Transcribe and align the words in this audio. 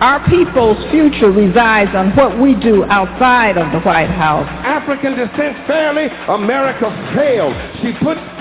our 0.00 0.22
people's 0.28 0.78
future 0.90 1.30
resides 1.30 1.90
on 1.94 2.14
what 2.14 2.38
we 2.38 2.54
do 2.54 2.84
outside 2.84 3.58
of 3.58 3.72
the 3.72 3.80
White 3.80 4.10
House. 4.10 4.46
African 4.62 5.16
descent 5.16 5.66
fairly, 5.66 6.06
America 6.28 6.86
failed. 7.14 7.54
She 7.82 7.92
put 7.98 8.16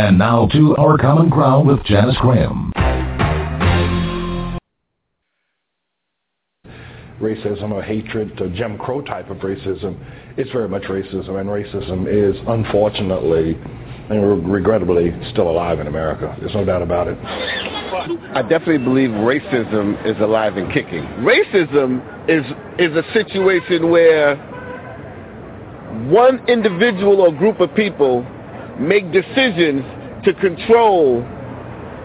And 0.00 0.16
now 0.16 0.46
to 0.46 0.74
Our 0.76 0.96
Common 0.96 1.28
Ground 1.28 1.68
with 1.68 1.84
Janice 1.84 2.16
Graham. 2.22 2.72
racism 7.20 7.70
or 7.70 7.82
hatred, 7.82 8.40
or 8.40 8.48
Jim 8.48 8.78
Crow 8.78 9.02
type 9.02 9.28
of 9.28 9.36
racism. 9.38 10.02
It's 10.38 10.50
very 10.52 10.70
much 10.70 10.84
racism, 10.84 11.38
and 11.38 11.50
racism 11.50 12.08
is 12.08 12.34
unfortunately 12.48 13.58
and 14.08 14.50
regrettably 14.50 15.12
still 15.32 15.50
alive 15.50 15.80
in 15.80 15.86
America. 15.86 16.34
There's 16.40 16.54
no 16.54 16.64
doubt 16.64 16.80
about 16.80 17.06
it. 17.06 17.18
I 17.22 18.40
definitely 18.40 18.78
believe 18.78 19.10
racism 19.10 20.02
is 20.06 20.18
alive 20.22 20.56
and 20.56 20.72
kicking. 20.72 21.02
Racism 21.20 22.00
is 22.26 22.46
is 22.78 22.96
a 22.96 23.04
situation 23.12 23.90
where 23.90 24.36
one 26.08 26.42
individual 26.48 27.20
or 27.20 27.30
group 27.32 27.60
of 27.60 27.74
people 27.74 28.26
make 28.80 29.12
decisions 29.12 29.84
to 30.24 30.32
control 30.34 31.22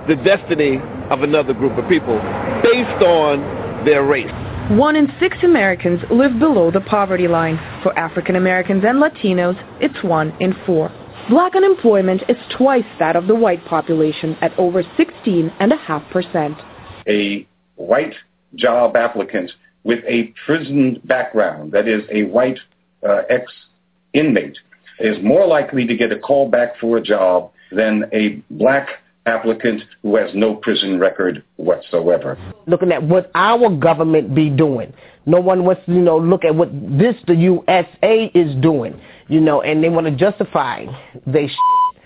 the 0.08 0.16
destiny 0.24 0.78
of 1.10 1.24
another 1.24 1.54
group 1.54 1.78
of 1.78 1.88
people 1.90 2.20
based 2.62 3.02
on 3.04 3.86
their 3.86 4.04
race. 4.04 4.32
One 4.72 4.96
in 4.96 5.12
six 5.20 5.38
Americans 5.44 6.02
live 6.10 6.40
below 6.40 6.72
the 6.72 6.82
poverty 6.82 7.28
line. 7.28 7.58
For 7.84 7.98
African 7.98 8.36
Americans 8.36 8.84
and 8.86 9.02
Latinos, 9.02 9.56
it's 9.80 10.04
one 10.04 10.36
in 10.40 10.56
four. 10.66 10.92
Black 11.30 11.56
unemployment 11.56 12.24
is 12.28 12.38
twice 12.58 12.86
that 13.00 13.16
of 13.16 13.28
the 13.28 13.36
white 13.36 13.64
population 13.66 14.36
at 14.42 14.58
over 14.60 14.84
16.5%. 14.84 16.66
A 17.08 17.48
white 17.76 18.16
job 18.56 18.96
applicant 18.96 19.52
with 19.84 20.04
a 20.08 20.34
prison 20.46 21.00
background, 21.06 21.72
that 21.72 21.88
is 21.88 22.04
a 22.12 22.24
white 22.24 22.60
uh, 23.08 23.22
ex-inmate, 23.30 24.58
is 25.00 25.18
more 25.24 25.46
likely 25.46 25.86
to 25.88 25.96
get 25.96 26.12
a 26.12 26.20
call 26.20 26.50
back 26.50 26.78
for 26.80 26.98
a 26.98 27.02
job 27.02 27.52
than 27.72 28.06
a 28.14 28.42
black 28.52 28.90
applicant 29.26 29.82
who 30.04 30.16
has 30.16 30.30
no 30.36 30.56
prison 30.56 31.00
record 31.00 31.44
whatsoever. 31.58 32.38
Looking 32.68 32.92
at 32.92 33.04
what 33.04 33.32
our 33.34 33.70
government 33.76 34.36
be 34.36 34.50
doing. 34.50 34.94
No 35.26 35.40
one 35.40 35.64
wants 35.64 35.84
to, 35.88 35.94
you 35.94 36.02
know, 36.02 36.18
look 36.18 36.46
at 36.46 36.54
what 36.54 36.70
this, 36.72 37.16
the 37.26 37.34
USA, 37.36 38.32
is 38.36 38.56
doing, 38.62 39.00
you 39.28 39.40
know, 39.40 39.62
and 39.62 39.84
they 39.84 39.90
want 39.90 40.06
to 40.06 40.16
justify 40.16 40.86
they 41.26 41.48
sh- 41.48 42.02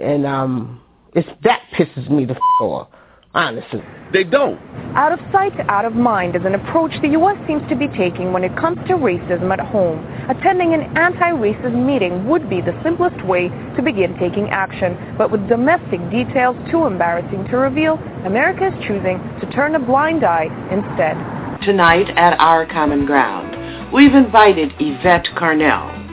And 0.00 0.26
um, 0.26 0.82
it's 1.14 1.28
that 1.44 1.62
pisses 1.78 2.10
me 2.10 2.24
the 2.24 2.34
f- 2.34 2.40
off, 2.60 2.88
honestly. 3.34 3.82
They 4.12 4.22
don't. 4.22 4.60
Out 4.94 5.10
of 5.10 5.18
sight, 5.32 5.52
out 5.68 5.84
of 5.84 5.94
mind 5.94 6.36
is 6.36 6.42
an 6.44 6.54
approach 6.54 6.92
the 7.02 7.08
U.S. 7.18 7.36
seems 7.48 7.68
to 7.68 7.74
be 7.74 7.88
taking 7.88 8.32
when 8.32 8.44
it 8.44 8.56
comes 8.56 8.78
to 8.86 8.94
racism 8.94 9.50
at 9.52 9.58
home. 9.58 9.98
Attending 10.30 10.72
an 10.72 10.96
anti-racist 10.96 11.74
meeting 11.74 12.28
would 12.28 12.48
be 12.48 12.60
the 12.60 12.78
simplest 12.84 13.24
way 13.26 13.48
to 13.48 13.82
begin 13.82 14.16
taking 14.18 14.50
action, 14.50 14.96
but 15.18 15.32
with 15.32 15.48
domestic 15.48 15.98
details 16.10 16.56
too 16.70 16.86
embarrassing 16.86 17.44
to 17.50 17.56
reveal, 17.56 17.94
America 18.24 18.68
is 18.68 18.86
choosing 18.86 19.18
to 19.40 19.50
turn 19.52 19.74
a 19.74 19.80
blind 19.80 20.22
eye 20.22 20.46
instead. 20.70 21.18
Tonight 21.66 22.10
at 22.16 22.38
Our 22.38 22.66
Common 22.66 23.06
Ground, 23.06 23.92
we've 23.92 24.14
invited 24.14 24.72
Yvette 24.78 25.26
Carnell, 25.34 26.03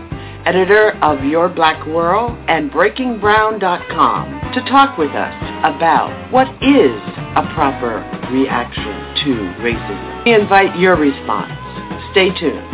editor 0.45 0.97
of 1.03 1.23
Your 1.23 1.49
Black 1.49 1.85
World 1.87 2.37
and 2.47 2.71
BreakingBrown.com, 2.71 4.53
to 4.53 4.61
talk 4.69 4.97
with 4.97 5.11
us 5.11 5.33
about 5.63 6.31
what 6.31 6.47
is 6.61 7.01
a 7.35 7.43
proper 7.53 7.99
reaction 8.31 8.83
to 9.23 9.31
racism. 9.61 10.25
We 10.25 10.33
invite 10.33 10.77
your 10.79 10.95
response. 10.95 11.51
Stay 12.11 12.29
tuned. 12.39 12.67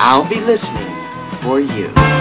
I'll 0.00 0.28
be 0.28 0.36
listening 0.36 1.42
for 1.42 1.60
you. 1.60 2.19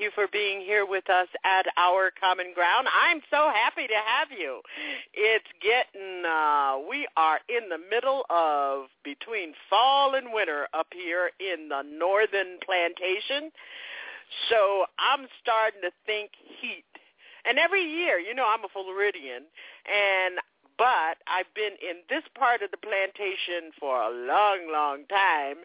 You 0.00 0.10
for 0.14 0.26
being 0.32 0.60
here 0.60 0.86
with 0.86 1.08
us 1.10 1.28
at 1.44 1.66
Our 1.76 2.10
Common 2.18 2.54
Ground. 2.54 2.88
I'm 2.88 3.20
so 3.30 3.50
happy 3.52 3.86
to 3.86 3.94
have 3.94 4.28
you. 4.32 4.60
It's 5.12 5.46
getting, 5.60 6.24
uh, 6.24 6.78
we 6.88 7.06
are 7.16 7.38
in 7.48 7.68
the 7.68 7.78
middle 7.78 8.24
of 8.30 8.88
between 9.04 9.52
fall 9.68 10.14
and 10.14 10.32
winter 10.32 10.68
up 10.72 10.88
here 10.92 11.30
in 11.38 11.68
the 11.68 11.82
northern 11.82 12.58
plantation. 12.64 13.52
So 14.48 14.86
I'm 14.98 15.28
starting 15.42 15.82
to 15.82 15.92
think 16.06 16.30
heat. 16.60 16.84
And 17.44 17.58
every 17.58 17.84
year, 17.84 18.18
you 18.18 18.34
know, 18.34 18.46
I'm 18.48 18.64
a 18.64 18.68
Floridian, 18.68 19.44
and 19.88 20.38
but 20.76 21.20
I've 21.28 21.52
been 21.54 21.76
in 21.80 22.00
this 22.08 22.24
part 22.38 22.62
of 22.62 22.70
the 22.70 22.80
plantation 22.80 23.72
for 23.78 24.00
a 24.00 24.08
long, 24.08 24.68
long 24.72 25.04
time. 25.08 25.60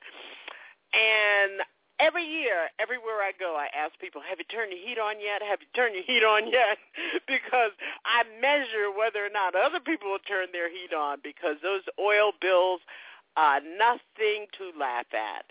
And 0.91 1.63
every 1.99 2.25
year, 2.25 2.71
everywhere 2.79 3.23
I 3.23 3.31
go, 3.37 3.55
I 3.55 3.67
ask 3.75 3.97
people, 3.99 4.21
have 4.21 4.39
you 4.39 4.45
turned 4.45 4.71
the 4.71 4.79
heat 4.79 4.99
on 4.99 5.19
yet? 5.19 5.41
Have 5.41 5.59
you 5.61 5.67
turned 5.75 5.95
your 5.95 6.03
heat 6.03 6.23
on 6.23 6.47
yet? 6.51 6.77
because 7.27 7.71
I 8.05 8.23
measure 8.39 8.91
whether 8.91 9.25
or 9.25 9.33
not 9.33 9.55
other 9.55 9.79
people 9.79 10.11
will 10.11 10.25
turn 10.27 10.49
their 10.51 10.69
heat 10.69 10.93
on 10.93 11.19
because 11.23 11.57
those 11.61 11.83
oil 11.99 12.31
bills 12.39 12.81
are 13.37 13.59
nothing 13.59 14.47
to 14.57 14.71
laugh 14.79 15.11
at. 15.11 15.45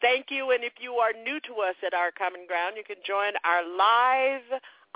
Thank 0.00 0.26
you. 0.30 0.50
And 0.50 0.64
if 0.64 0.74
you 0.80 0.94
are 0.94 1.12
new 1.12 1.38
to 1.46 1.62
us 1.62 1.76
at 1.86 1.94
Our 1.94 2.10
Common 2.10 2.46
Ground, 2.46 2.74
you 2.76 2.82
can 2.82 2.98
join 3.06 3.32
our 3.46 3.62
live 3.62 4.42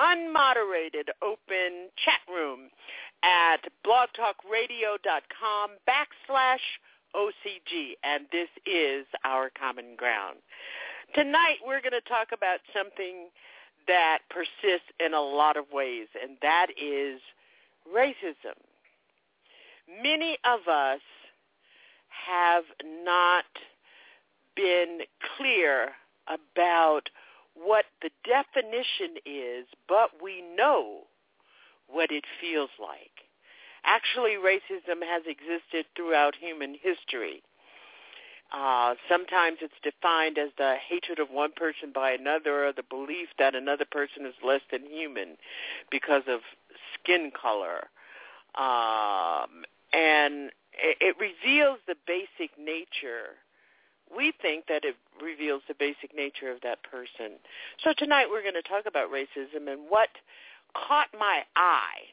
unmoderated 0.01 1.13
open 1.23 1.91
chat 2.03 2.23
room 2.29 2.71
at 3.23 3.63
blogtalkradio.com 3.87 5.71
backslash 5.87 6.65
OCG, 7.15 7.93
and 8.03 8.27
this 8.33 8.49
is 8.67 9.07
our 9.25 9.51
common 9.51 9.97
ground. 9.97 10.39
Tonight 11.15 11.57
we're 11.67 11.83
going 11.83 11.93
to 11.93 12.09
talk 12.09 12.29
about 12.33 12.61
something 12.75 13.29
that 13.87 14.21
persists 14.31 14.89
in 14.99 15.13
a 15.13 15.21
lot 15.21 15.59
of 15.59 15.67
ways, 15.71 16.07
and 16.23 16.39
that 16.41 16.69
is 16.71 17.21
racism. 17.95 18.57
Many 20.03 20.39
of 20.45 20.69
us 20.69 21.01
have 22.27 22.65
not 23.05 23.45
been 24.57 25.01
clear 25.37 25.91
about 26.29 27.11
what 27.55 27.85
the 28.01 28.11
definition 28.25 29.17
is, 29.27 29.67
but 29.89 30.11
we 30.23 30.43
know 30.57 31.01
what 31.89 32.11
it 32.11 32.25
feels 32.41 32.71
like. 32.81 33.11
Actually, 33.85 34.37
racism 34.37 35.03
has 35.03 35.25
existed 35.27 35.85
throughout 35.95 36.35
human 36.41 36.77
history. 36.81 37.43
Uh, 38.53 38.95
sometimes 39.09 39.59
it's 39.63 39.73
defined 39.83 40.37
as 40.37 40.51
the 40.59 40.77
hatred 40.89 41.19
of 41.19 41.31
one 41.31 41.53
person 41.53 41.91
by 41.95 42.11
another 42.11 42.67
or 42.67 42.73
the 42.73 42.83
belief 42.83 43.29
that 43.39 43.55
another 43.55 43.87
person 43.91 44.27
is 44.27 44.35
less 44.45 44.61
than 44.71 44.85
human 44.85 45.37
because 45.91 46.23
of 46.29 46.41
skin 46.95 47.31
color. 47.31 47.89
Um, 48.55 49.65
and 49.95 50.51
it, 50.75 50.99
it 51.01 51.17
reveals 51.19 51.79
the 51.87 51.97
basic 52.07 52.51
nature 52.59 53.39
we 54.15 54.33
think 54.43 54.67
that 54.67 54.85
it 54.85 54.97
reveals 55.23 55.63
the 55.69 55.75
basic 55.75 56.15
nature 56.15 56.51
of 56.51 56.61
that 56.63 56.83
person. 56.83 57.39
So 57.83 57.93
tonight 57.97 58.27
we're 58.31 58.43
going 58.43 58.55
to 58.55 58.63
talk 58.63 58.85
about 58.87 59.11
racism 59.11 59.73
and 59.73 59.83
what 59.89 60.09
caught 60.75 61.09
my 61.19 61.43
eye 61.57 62.13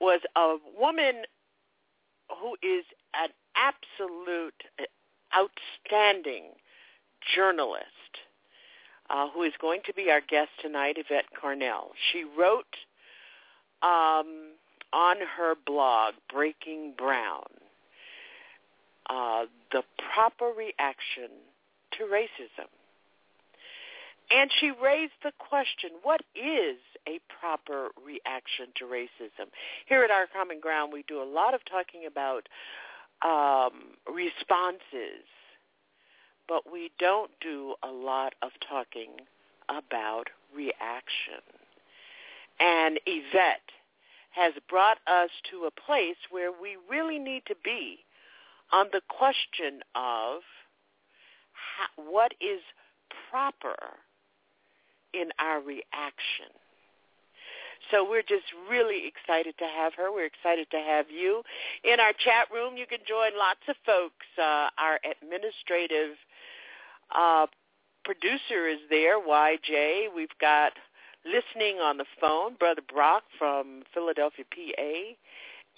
was 0.00 0.20
a 0.36 0.56
woman 0.78 1.22
who 2.40 2.54
is 2.62 2.84
an 3.14 3.30
absolute 3.58 4.62
outstanding 5.36 6.44
journalist 7.34 7.84
uh, 9.10 9.28
who 9.34 9.42
is 9.42 9.52
going 9.60 9.80
to 9.86 9.94
be 9.94 10.10
our 10.10 10.20
guest 10.20 10.50
tonight, 10.60 10.96
Yvette 10.98 11.26
Carnell. 11.40 11.88
She 12.12 12.24
wrote 12.24 12.64
um, 13.82 14.52
on 14.92 15.16
her 15.36 15.54
blog, 15.66 16.14
Breaking 16.32 16.94
Brown, 16.96 17.46
uh, 19.10 19.44
the 19.72 19.82
proper 20.14 20.46
reaction 20.46 21.30
to 21.92 22.04
racism. 22.04 22.68
And 24.30 24.50
she 24.60 24.72
raised 24.82 25.14
the 25.24 25.32
question, 25.38 25.90
what 26.02 26.20
is 26.34 26.76
a 27.08 27.18
proper 27.40 27.88
reaction 28.04 28.66
to 28.76 28.84
racism? 28.84 29.48
Here 29.86 30.02
at 30.02 30.10
Our 30.10 30.26
Common 30.26 30.60
Ground, 30.60 30.92
we 30.92 31.02
do 31.08 31.22
a 31.22 31.24
lot 31.24 31.54
of 31.54 31.60
talking 31.64 32.04
about 32.06 32.46
um, 33.22 33.96
responses, 34.12 35.26
but 36.46 36.70
we 36.70 36.90
don't 36.98 37.30
do 37.40 37.74
a 37.82 37.90
lot 37.90 38.34
of 38.42 38.50
talking 38.68 39.10
about 39.68 40.28
reaction. 40.54 41.42
And 42.60 42.98
Yvette 43.06 43.70
has 44.30 44.54
brought 44.68 44.98
us 45.06 45.30
to 45.50 45.64
a 45.66 45.70
place 45.70 46.16
where 46.30 46.52
we 46.52 46.76
really 46.88 47.18
need 47.18 47.42
to 47.46 47.54
be 47.64 47.98
on 48.72 48.86
the 48.92 49.00
question 49.08 49.80
of 49.94 50.40
how, 51.52 52.02
what 52.10 52.32
is 52.40 52.60
proper 53.30 53.76
in 55.12 55.30
our 55.38 55.60
reaction. 55.60 56.52
So 57.90 58.08
we're 58.08 58.22
just 58.22 58.44
really 58.70 59.06
excited 59.06 59.54
to 59.58 59.64
have 59.64 59.94
her. 59.94 60.12
We're 60.12 60.26
excited 60.26 60.70
to 60.70 60.78
have 60.78 61.06
you. 61.10 61.42
In 61.84 62.00
our 62.00 62.12
chat 62.12 62.48
room, 62.52 62.76
you 62.76 62.86
can 62.86 62.98
join 63.06 63.38
lots 63.38 63.60
of 63.68 63.76
folks. 63.84 64.26
Uh, 64.36 64.68
our 64.78 65.00
administrative 65.04 66.16
uh, 67.14 67.46
producer 68.04 68.68
is 68.68 68.78
there, 68.90 69.20
YJ. 69.20 70.14
We've 70.14 70.28
got 70.40 70.72
listening 71.24 71.78
on 71.78 71.98
the 71.98 72.06
phone, 72.20 72.54
Brother 72.54 72.82
Brock 72.92 73.24
from 73.38 73.82
Philadelphia, 73.94 74.44
PA 74.50 75.14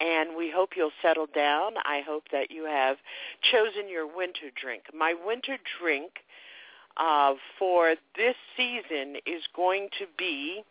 and 0.00 0.34
we 0.36 0.50
hope 0.50 0.70
you'll 0.76 0.90
settle 1.02 1.26
down. 1.34 1.72
I 1.84 2.00
hope 2.06 2.24
that 2.32 2.50
you 2.50 2.64
have 2.64 2.96
chosen 3.52 3.88
your 3.88 4.06
winter 4.06 4.50
drink. 4.60 4.84
My 4.94 5.14
winter 5.26 5.58
drink 5.78 6.10
uh, 6.96 7.34
for 7.58 7.94
this 8.16 8.34
season 8.56 9.16
is 9.26 9.42
going 9.54 9.88
to 9.98 10.06
be 10.18 10.62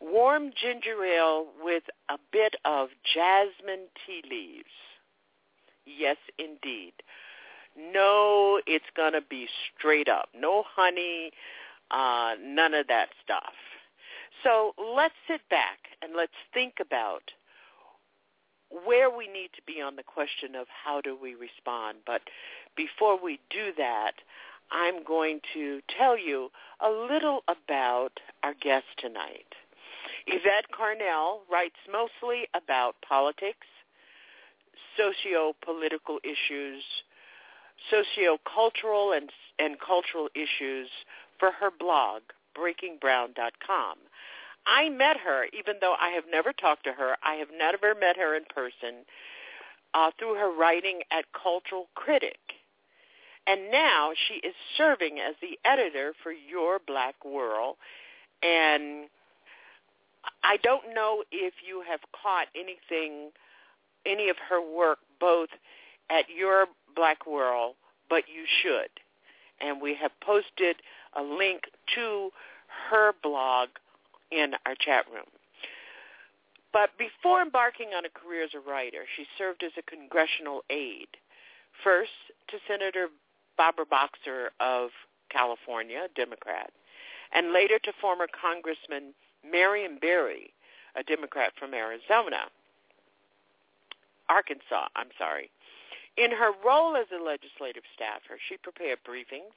warm 0.00 0.50
ginger 0.60 1.04
ale 1.04 1.46
with 1.62 1.84
a 2.08 2.18
bit 2.32 2.54
of 2.64 2.88
jasmine 3.14 3.86
tea 4.06 4.22
leaves. 4.28 4.68
Yes, 5.86 6.16
indeed. 6.38 6.92
No, 7.76 8.60
it's 8.66 8.84
going 8.96 9.12
to 9.12 9.22
be 9.22 9.48
straight 9.76 10.08
up. 10.08 10.28
No 10.34 10.64
honey, 10.66 11.30
uh, 11.90 12.34
none 12.42 12.74
of 12.74 12.88
that 12.88 13.08
stuff. 13.22 13.54
So 14.42 14.72
let's 14.78 15.14
sit 15.26 15.40
back 15.48 15.78
and 16.02 16.12
let's 16.16 16.32
think 16.52 16.74
about 16.80 17.22
where 18.84 19.10
we 19.10 19.26
need 19.26 19.50
to 19.56 19.62
be 19.66 19.80
on 19.80 19.96
the 19.96 20.02
question 20.02 20.54
of 20.54 20.66
how 20.68 21.00
do 21.00 21.16
we 21.20 21.34
respond. 21.34 21.98
But 22.06 22.22
before 22.76 23.22
we 23.22 23.40
do 23.50 23.72
that, 23.76 24.12
I'm 24.70 25.02
going 25.04 25.40
to 25.54 25.80
tell 25.96 26.18
you 26.18 26.50
a 26.80 26.90
little 26.90 27.42
about 27.48 28.20
our 28.42 28.54
guest 28.54 28.84
tonight. 28.98 29.54
Yvette 30.30 30.66
Carnell 30.70 31.40
writes 31.50 31.76
mostly 31.90 32.46
about 32.54 32.96
politics, 33.06 33.66
socio-political 34.96 36.18
issues, 36.22 36.84
socio-cultural 37.90 39.12
and, 39.12 39.30
and 39.58 39.76
cultural 39.80 40.28
issues 40.34 40.88
for 41.38 41.50
her 41.52 41.70
blog, 41.70 42.22
breakingbrown.com. 42.56 43.96
I 44.66 44.90
met 44.90 45.16
her, 45.24 45.46
even 45.58 45.76
though 45.80 45.94
I 45.98 46.10
have 46.10 46.24
never 46.30 46.52
talked 46.52 46.84
to 46.84 46.92
her. 46.92 47.16
I 47.22 47.36
have 47.36 47.48
never 47.56 47.94
met 47.98 48.16
her 48.18 48.36
in 48.36 48.44
person 48.54 49.06
uh, 49.94 50.10
through 50.18 50.34
her 50.34 50.52
writing 50.54 51.00
at 51.10 51.24
Cultural 51.32 51.88
Critic. 51.94 52.38
And 53.46 53.70
now 53.70 54.10
she 54.26 54.34
is 54.46 54.54
serving 54.76 55.20
as 55.20 55.34
the 55.40 55.58
editor 55.64 56.12
for 56.22 56.32
Your 56.32 56.80
Black 56.86 57.24
World. 57.24 57.76
And 58.42 59.08
I 60.42 60.56
don't 60.58 60.94
know 60.94 61.24
if 61.30 61.54
you 61.66 61.82
have 61.88 62.00
caught 62.22 62.46
anything, 62.54 63.30
any 64.06 64.28
of 64.28 64.36
her 64.48 64.60
work, 64.60 64.98
both 65.20 65.48
at 66.10 66.24
Your 66.34 66.66
Black 66.94 67.26
World, 67.26 67.74
but 68.08 68.24
you 68.32 68.44
should. 68.62 68.90
And 69.60 69.80
we 69.80 69.94
have 70.00 70.12
posted 70.20 70.76
a 71.14 71.22
link 71.22 71.62
to 71.94 72.30
her 72.90 73.12
blog 73.22 73.68
in 74.30 74.52
our 74.66 74.74
chat 74.78 75.04
room. 75.12 75.26
But 76.72 76.90
before 76.98 77.42
embarking 77.42 77.88
on 77.96 78.04
a 78.04 78.10
career 78.10 78.44
as 78.44 78.54
a 78.54 78.60
writer, 78.60 79.04
she 79.16 79.26
served 79.36 79.62
as 79.62 79.72
a 79.78 79.82
congressional 79.82 80.62
aide, 80.70 81.16
first 81.82 82.12
to 82.48 82.58
Senator 82.68 83.08
Barbara 83.56 83.86
Boxer 83.86 84.50
of 84.60 84.90
California, 85.30 86.08
Democrat, 86.14 86.70
and 87.32 87.52
later 87.52 87.78
to 87.80 87.92
former 88.00 88.26
Congressman 88.28 89.14
Marion 89.44 89.98
Berry, 90.00 90.52
a 90.96 91.02
Democrat 91.02 91.52
from 91.58 91.74
Arizona, 91.74 92.50
Arkansas, 94.28 94.88
I'm 94.96 95.10
sorry. 95.18 95.50
In 96.16 96.30
her 96.32 96.52
role 96.64 96.96
as 96.96 97.06
a 97.12 97.22
legislative 97.22 97.84
staffer, 97.94 98.38
she 98.48 98.56
prepared 98.56 98.98
briefings, 99.08 99.54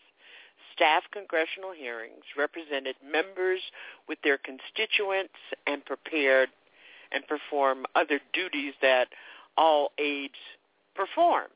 staff 0.74 1.04
congressional 1.12 1.72
hearings, 1.72 2.24
represented 2.38 2.96
members 3.04 3.60
with 4.08 4.20
their 4.24 4.38
constituents, 4.38 5.34
and 5.68 5.84
prepared 5.84 6.50
and 7.12 7.28
perform 7.28 7.86
other 7.96 8.20
duties 8.34 8.74
that 8.82 9.08
all 9.58 9.92
aides 9.98 10.40
perform. 10.96 11.48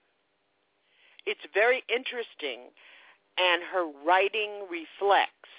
It's 1.26 1.46
very 1.54 1.84
interesting, 1.88 2.72
and 3.38 3.64
her 3.64 3.86
writing 4.06 4.66
reflects 4.70 5.50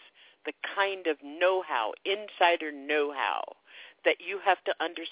the 0.47 0.55
kind 0.75 1.07
of 1.07 1.17
know-how, 1.23 1.93
insider 2.05 2.73
know-how, 2.73 3.43
that 4.05 4.17
you 4.27 4.39
have 4.45 4.63
to 4.65 4.75
under, 4.81 5.03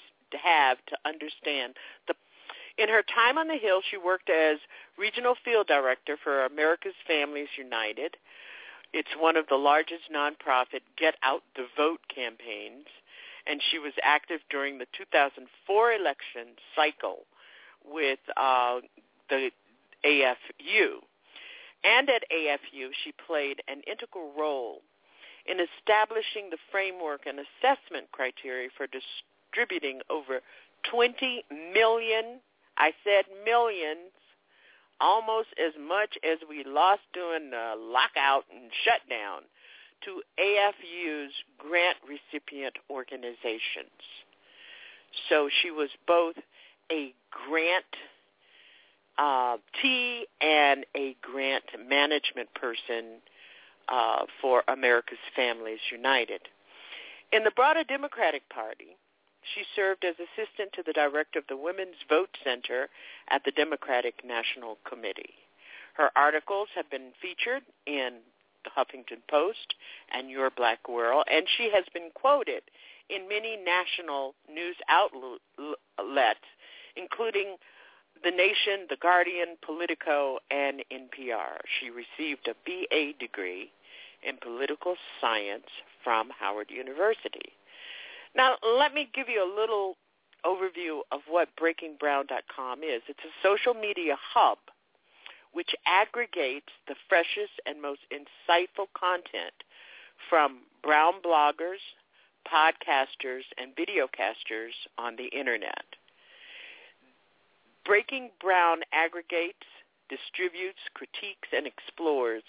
have 0.41 0.77
to 0.87 0.97
understand 1.05 1.75
the 2.07 2.15
in 2.77 2.89
her 2.89 3.03
time 3.03 3.37
on 3.37 3.47
the 3.47 3.55
Hill, 3.55 3.81
she 3.89 3.95
worked 3.95 4.29
as 4.29 4.59
regional 4.97 5.35
field 5.45 5.67
director 5.67 6.17
for 6.21 6.45
America's 6.45 6.95
Families 7.07 7.47
United. 7.57 8.17
It's 8.91 9.15
one 9.17 9.37
of 9.37 9.47
the 9.47 9.55
largest 9.55 10.11
nonprofit 10.13 10.81
Get 10.97 11.15
Out 11.23 11.43
the 11.55 11.67
Vote 11.77 12.01
campaigns, 12.13 12.87
and 13.47 13.61
she 13.71 13.79
was 13.79 13.93
active 14.03 14.41
during 14.49 14.77
the 14.77 14.87
2004 14.97 15.93
election 15.93 16.55
cycle 16.75 17.19
with 17.85 18.19
uh, 18.35 18.79
the 19.29 19.51
AFU. 20.05 20.99
And 21.83 22.09
at 22.09 22.23
AFU, 22.31 22.89
she 23.03 23.13
played 23.25 23.61
an 23.67 23.81
integral 23.87 24.33
role 24.37 24.81
in 25.45 25.57
establishing 25.59 26.49
the 26.49 26.57
framework 26.71 27.21
and 27.25 27.39
assessment 27.39 28.11
criteria 28.11 28.69
for 28.75 28.87
distributing 28.87 30.01
over 30.09 30.41
20 30.89 31.45
million, 31.73 32.39
I 32.77 32.91
said 33.03 33.25
millions, 33.43 34.11
almost 34.99 35.49
as 35.59 35.73
much 35.79 36.17
as 36.23 36.39
we 36.49 36.63
lost 36.63 37.01
during 37.13 37.49
the 37.51 37.75
lockout 37.77 38.45
and 38.53 38.71
shutdown 38.83 39.41
to 40.03 40.21
AFU's 40.39 41.33
grant 41.57 41.97
recipient 42.07 42.75
organizations. 42.89 44.01
So 45.29 45.49
she 45.61 45.71
was 45.71 45.89
both 46.07 46.35
a 46.91 47.13
grant 47.31 47.85
uh, 49.17 49.57
T 49.81 50.27
and 50.41 50.85
a 50.95 51.15
grant 51.21 51.63
management 51.87 52.53
person 52.53 53.21
uh, 53.89 54.25
for 54.41 54.63
America's 54.67 55.17
Families 55.35 55.79
United. 55.91 56.41
In 57.31 57.43
the 57.43 57.51
broader 57.51 57.83
Democratic 57.83 58.47
Party, 58.49 58.97
she 59.53 59.63
served 59.75 60.03
as 60.03 60.15
assistant 60.15 60.73
to 60.73 60.83
the 60.83 60.93
director 60.93 61.39
of 61.39 61.45
the 61.47 61.57
Women's 61.57 62.01
Vote 62.09 62.29
Center 62.43 62.89
at 63.29 63.43
the 63.43 63.51
Democratic 63.51 64.23
National 64.25 64.77
Committee. 64.87 65.35
Her 65.93 66.09
articles 66.15 66.67
have 66.75 66.89
been 66.89 67.11
featured 67.21 67.63
in 67.85 68.19
the 68.63 68.71
Huffington 68.71 69.21
Post 69.29 69.75
and 70.11 70.29
Your 70.29 70.49
Black 70.49 70.89
World, 70.89 71.25
and 71.31 71.45
she 71.57 71.71
has 71.73 71.85
been 71.93 72.09
quoted 72.13 72.63
in 73.09 73.29
many 73.29 73.57
national 73.57 74.33
news 74.51 74.75
outlets, 74.89 76.39
including 76.95 77.55
The 78.23 78.31
Nation, 78.31 78.87
The 78.89 78.97
Guardian, 79.01 79.57
Politico, 79.63 80.39
and 80.49 80.83
NPR. 80.91 81.61
She 81.79 81.89
received 81.89 82.47
a 82.47 82.55
BA 82.65 83.13
degree 83.19 83.71
in 84.23 84.37
political 84.37 84.95
science 85.21 85.67
from 86.03 86.29
Howard 86.39 86.69
University. 86.69 87.53
Now, 88.35 88.55
let 88.77 88.93
me 88.93 89.09
give 89.13 89.29
you 89.29 89.43
a 89.43 89.51
little 89.59 89.95
overview 90.45 91.01
of 91.11 91.21
what 91.27 91.49
BreakingBrown.com 91.55 92.83
is. 92.83 93.01
It's 93.07 93.19
a 93.25 93.33
social 93.43 93.73
media 93.73 94.15
hub 94.33 94.57
which 95.53 95.73
aggregates 95.87 96.71
the 96.87 96.95
freshest 97.07 97.53
and 97.65 97.81
most 97.81 98.01
insightful 98.11 98.87
content 98.97 99.55
from 100.29 100.59
brown 100.83 101.13
bloggers, 101.25 101.79
podcasters, 102.45 103.43
and 103.57 103.71
videocasters 103.75 104.75
on 104.97 105.15
the 105.15 105.27
Internet. 105.27 105.85
Breaking 107.85 108.31
Brown 108.41 108.81
aggregates, 108.91 109.67
distributes, 110.09 110.79
critiques, 110.93 111.49
and 111.55 111.67
explores 111.67 112.43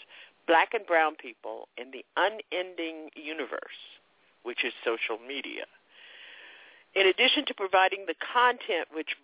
black 0.46 0.74
and 0.74 0.86
brown 0.86 1.16
people 1.16 1.68
in 1.76 1.90
the 1.90 2.04
unending 2.16 3.10
universe, 3.14 4.00
which 4.42 4.64
is 4.64 4.72
social 4.84 5.18
media. 5.18 5.64
In 6.94 7.06
addition 7.06 7.44
to 7.46 7.54
providing 7.54 8.06
the 8.06 8.14
content 8.32 8.88
which 8.92 9.16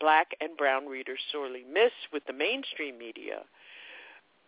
black 0.00 0.34
and 0.40 0.56
brown 0.56 0.86
readers 0.86 1.20
sorely 1.30 1.64
miss 1.70 1.92
with 2.12 2.24
the 2.26 2.32
mainstream 2.32 2.98
media, 2.98 3.42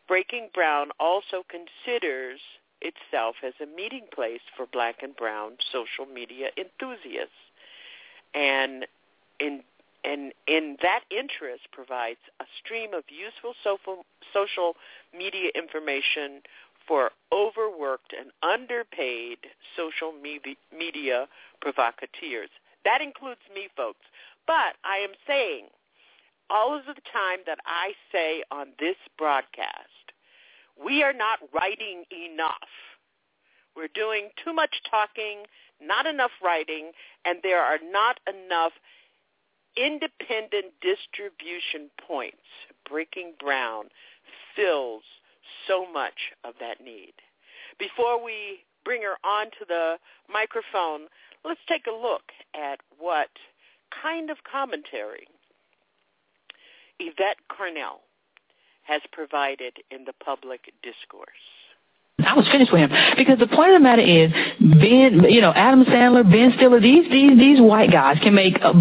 Breaking 0.09 0.51
Brown 0.55 0.91
also 1.01 1.45
considers 1.49 2.41
itself 2.81 3.37
as 3.45 3.55
a 3.61 3.67
meeting 3.67 4.05
place 4.15 4.41
for 4.57 4.67
black 4.67 5.03
and 5.03 5.17
brown 5.17 5.53
social 5.73 6.07
media 6.07 6.49
enthusiasts. 6.57 7.35
And 8.35 8.87
in 9.41 9.63
and 10.07 10.33
in 10.47 10.77
that 10.83 11.01
interest 11.11 11.65
provides 11.73 12.21
a 12.41 12.45
stream 12.63 12.95
of 12.95 13.03
useful 13.09 13.55
social, 14.33 14.75
media 15.17 15.51
information 15.55 16.43
for 16.87 17.11
overworked 17.33 18.15
and 18.19 18.31
underpaid 18.43 19.39
social 19.77 20.13
media 20.13 21.27
provocateurs. 21.61 22.51
That 22.85 23.01
includes 23.01 23.41
me, 23.53 23.69
folks. 23.77 24.07
But 24.47 24.79
I 24.85 24.99
am 24.99 25.11
saying 25.27 25.67
all 26.49 26.77
of 26.79 26.87
the 26.87 26.95
time 27.13 27.41
that 27.47 27.59
I 27.67 27.93
say 28.13 28.45
on 28.53 28.69
this 28.79 28.97
broadcast, 29.19 30.15
we 30.83 31.03
are 31.03 31.13
not 31.13 31.41
writing 31.53 32.05
enough. 32.13 32.71
We're 33.75 33.89
doing 33.93 34.29
too 34.43 34.55
much 34.55 34.71
talking, 34.89 35.43
not 35.83 36.07
enough 36.07 36.31
writing, 36.43 36.93
and 37.25 37.41
there 37.43 37.63
are 37.63 37.79
not 37.91 38.21
enough 38.29 38.73
independent 39.77 40.73
distribution 40.81 41.91
points. 42.07 42.37
Breaking 42.89 43.35
Brown 43.39 43.87
fills 44.55 45.03
so 45.67 45.91
much 45.91 46.33
of 46.45 46.55
that 46.61 46.81
need. 46.81 47.15
Before 47.79 48.23
we 48.23 48.65
bring 48.85 49.03
her 49.03 49.17
onto 49.25 49.67
the 49.69 49.97
microphone, 50.33 51.09
let's 51.45 51.61
take 51.69 51.87
a 51.87 51.91
look 51.91 52.33
at 52.55 52.81
what 52.99 53.29
kind 54.03 54.31
of 54.31 54.39
commentary 54.51 55.29
Yvette 56.99 57.39
Carnell 57.51 58.01
has 58.85 59.03
provided 59.13 59.77
in 59.91 60.05
the 60.05 60.15
public 60.25 60.73
discourse. 60.83 61.56
I 62.25 62.33
was 62.33 62.49
finished 62.49 62.73
with 62.73 62.81
him 62.81 62.91
because 63.19 63.39
the 63.39 63.47
point 63.47 63.73
of 63.73 63.77
the 63.77 63.85
matter 63.85 64.01
is, 64.01 64.33
Ben, 64.59 65.29
you 65.29 65.43
know, 65.43 65.53
Adam 65.53 65.85
Sandler, 65.85 66.25
Ben 66.25 66.51
Stiller, 66.57 66.81
these 66.81 67.05
these 67.11 67.37
these 67.39 67.61
white 67.61 67.93
guys 67.93 68.17
can 68.23 68.35
make 68.35 68.57
uh, 68.63 68.73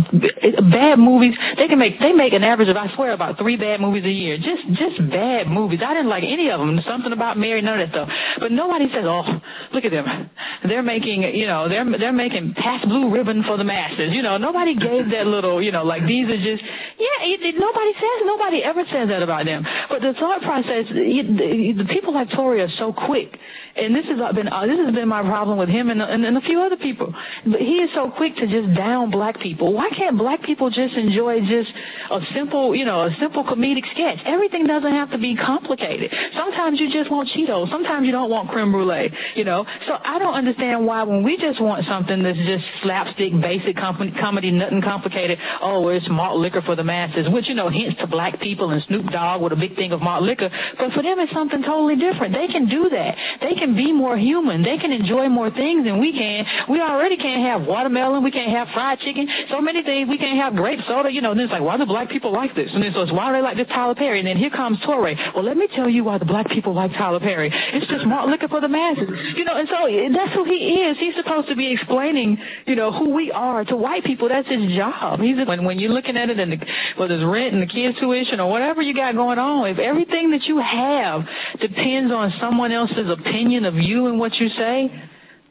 bad 0.71 0.99
movies. 0.99 1.35
They 1.57 1.67
can 1.67 1.77
make 1.77 1.99
they 1.99 2.13
make 2.13 2.31
an 2.31 2.45
average 2.45 2.69
of 2.69 2.77
I 2.77 2.95
swear 2.95 3.11
about 3.11 3.37
three 3.37 3.57
bad 3.57 3.81
movies 3.81 4.05
a 4.05 4.09
year. 4.09 4.37
Just 4.37 4.63
just 4.79 4.97
bad 5.11 5.47
movies. 5.47 5.81
I 5.83 5.93
didn't 5.93 6.07
like 6.07 6.23
any 6.23 6.49
of 6.49 6.61
them. 6.61 6.79
Something 6.87 7.11
about 7.11 7.37
Mary, 7.37 7.61
none 7.61 7.81
of 7.81 7.91
that 7.91 7.93
stuff. 7.93 8.09
But 8.39 8.53
nobody 8.53 8.87
says, 8.93 9.03
oh, 9.03 9.27
look 9.73 9.83
at 9.83 9.91
them. 9.91 10.29
They're 10.63 10.81
making 10.81 11.23
you 11.23 11.45
know 11.45 11.67
they're 11.67 11.85
they're 11.99 12.13
making 12.13 12.53
Pabst 12.53 12.87
Blue 12.87 13.11
Ribbon 13.11 13.43
for 13.43 13.57
the 13.57 13.65
masses. 13.65 14.13
You 14.13 14.21
know, 14.21 14.37
nobody 14.37 14.75
gave 14.75 15.11
that 15.11 15.27
little 15.27 15.61
you 15.61 15.73
know 15.73 15.83
like 15.83 16.07
these 16.07 16.29
are 16.29 16.39
just 16.39 16.63
yeah. 16.63 17.27
It, 17.27 17.41
it, 17.41 17.55
nobody 17.59 17.91
says 17.95 18.23
nobody 18.23 18.63
ever 18.63 18.85
says 18.89 19.09
that 19.09 19.21
about 19.21 19.43
them. 19.43 19.67
But 19.89 20.01
the 20.01 20.13
thought 20.13 20.41
process, 20.41 20.87
the, 20.87 21.73
the 21.77 21.85
people 21.89 22.13
like 22.13 22.29
Touré 22.29 22.65
are 22.65 22.71
so 22.77 22.93
quick 22.93 23.24
quick. 23.29 23.39
And 23.75 23.93
this 23.93 24.05
has 24.05 24.35
been 24.35 24.47
uh, 24.47 24.65
this 24.65 24.77
has 24.77 24.95
been 24.95 25.07
my 25.07 25.21
problem 25.21 25.57
with 25.57 25.69
him 25.69 25.89
and, 25.89 26.01
and, 26.01 26.25
and 26.25 26.37
a 26.37 26.41
few 26.41 26.61
other 26.61 26.77
people. 26.77 27.13
But 27.45 27.59
he 27.59 27.75
is 27.83 27.89
so 27.93 28.09
quick 28.09 28.35
to 28.37 28.47
just 28.47 28.73
down 28.75 29.11
black 29.11 29.39
people. 29.39 29.73
Why 29.73 29.89
can't 29.89 30.17
black 30.17 30.43
people 30.43 30.69
just 30.69 30.95
enjoy 30.95 31.41
just 31.41 31.71
a 32.09 32.21
simple, 32.33 32.75
you 32.75 32.85
know, 32.85 33.01
a 33.01 33.15
simple 33.19 33.43
comedic 33.43 33.83
sketch? 33.91 34.19
Everything 34.25 34.65
doesn't 34.65 34.91
have 34.91 35.11
to 35.11 35.17
be 35.17 35.35
complicated. 35.35 36.13
Sometimes 36.35 36.79
you 36.79 36.91
just 36.91 37.11
want 37.11 37.29
Cheetos. 37.35 37.69
Sometimes 37.69 38.05
you 38.05 38.11
don't 38.11 38.29
want 38.29 38.49
creme 38.49 38.71
brulee. 38.71 39.11
You 39.35 39.43
know, 39.43 39.65
so 39.87 39.97
I 40.03 40.19
don't 40.19 40.33
understand 40.35 40.85
why 40.85 41.03
when 41.03 41.23
we 41.23 41.37
just 41.37 41.61
want 41.61 41.85
something 41.85 42.23
that's 42.23 42.37
just 42.37 42.63
slapstick, 42.81 43.33
basic 43.41 43.75
com- 43.75 44.15
comedy, 44.19 44.51
nothing 44.51 44.81
complicated. 44.81 45.37
Oh, 45.61 45.89
it's 45.89 46.07
malt 46.09 46.39
liquor 46.39 46.61
for 46.61 46.75
the 46.75 46.83
masses, 46.83 47.27
which 47.29 47.49
you 47.49 47.55
know 47.55 47.69
hints 47.69 47.99
to 47.99 48.07
black 48.07 48.39
people 48.39 48.69
and 48.69 48.81
Snoop 48.83 49.07
Dogg 49.07 49.41
with 49.41 49.51
a 49.51 49.55
big 49.55 49.75
thing 49.75 49.91
of 49.91 50.01
malt 50.01 50.23
liquor. 50.23 50.49
But 50.77 50.93
for 50.93 51.03
them, 51.03 51.19
it's 51.19 51.33
something 51.33 51.61
totally 51.61 51.95
different. 51.95 52.33
They 52.33 52.47
can 52.47 52.69
do 52.69 52.89
that. 52.89 53.14
They 53.41 53.55
can 53.55 53.75
be 53.75 53.91
more 53.91 54.17
human. 54.17 54.63
They 54.63 54.77
can 54.77 54.91
enjoy 54.91 55.29
more 55.29 55.49
things 55.51 55.85
than 55.85 55.99
we 55.99 56.11
can. 56.11 56.45
We 56.69 56.81
already 56.81 57.17
can't 57.17 57.41
have 57.41 57.67
watermelon. 57.67 58.23
We 58.23 58.31
can't 58.31 58.51
have 58.51 58.67
fried 58.73 58.99
chicken. 58.99 59.27
So 59.49 59.61
many 59.61 59.83
things. 59.83 60.09
We 60.09 60.17
can't 60.17 60.37
have 60.39 60.55
grape 60.55 60.79
soda. 60.87 61.11
You 61.11 61.21
know, 61.21 61.31
and 61.31 61.41
it's 61.41 61.51
like, 61.51 61.61
why 61.61 61.77
do 61.77 61.85
black 61.85 62.09
people 62.09 62.31
like 62.31 62.55
this? 62.55 62.69
And 62.73 62.83
then 62.83 62.93
so 62.93 63.01
it's 63.01 63.11
why 63.11 63.31
they 63.31 63.41
like 63.41 63.57
this 63.57 63.67
Tyler 63.67 63.95
Perry? 63.95 64.19
And 64.19 64.27
then 64.27 64.37
here 64.37 64.49
comes 64.49 64.77
Touré. 64.79 65.15
Well, 65.33 65.43
let 65.43 65.57
me 65.57 65.67
tell 65.75 65.89
you 65.89 66.03
why 66.03 66.17
the 66.17 66.25
black 66.25 66.47
people 66.49 66.73
like 66.73 66.91
Tyler 66.93 67.19
Perry. 67.19 67.51
It's 67.73 67.87
just 67.87 68.05
malt 68.05 68.29
liquor 68.29 68.47
for 68.47 68.61
the 68.61 68.69
masses. 68.69 69.09
You 69.35 69.45
know, 69.45 69.55
and 69.55 69.67
so 69.67 69.85
eh, 69.85 70.09
that's 70.13 70.33
who 70.33 70.43
he 70.45 70.81
is. 70.83 70.97
He's 70.97 71.15
supposed 71.15 71.47
to 71.49 71.55
be 71.55 71.71
explaining, 71.71 72.37
you 72.65 72.75
know, 72.75 72.91
who 72.91 73.09
we 73.09 73.31
are 73.31 73.63
to 73.65 73.75
white 73.75 74.03
people. 74.03 74.29
That's 74.29 74.47
his 74.47 74.71
job. 74.75 75.19
He's 75.19 75.37
when 75.45 75.63
when 75.65 75.79
you're 75.79 75.91
looking 75.91 76.17
at 76.17 76.29
it 76.29 76.39
and 76.39 76.53
the, 76.53 76.65
whether 76.97 77.15
it's 77.15 77.23
rent 77.23 77.53
and 77.53 77.61
the 77.61 77.67
kids' 77.67 77.97
tuition 77.99 78.39
or 78.39 78.49
whatever 78.49 78.81
you 78.81 78.93
got 78.93 79.15
going 79.15 79.39
on, 79.39 79.67
if 79.69 79.79
everything 79.79 80.31
that 80.31 80.43
you 80.43 80.59
have 80.59 81.25
depends 81.59 82.11
on 82.11 82.33
someone 82.39 82.71
else's 82.71 83.04
opinion 83.09 83.65
of 83.65 83.75
you 83.75 84.07
and 84.07 84.19
what 84.19 84.33
you 84.35 84.49
say, 84.49 84.91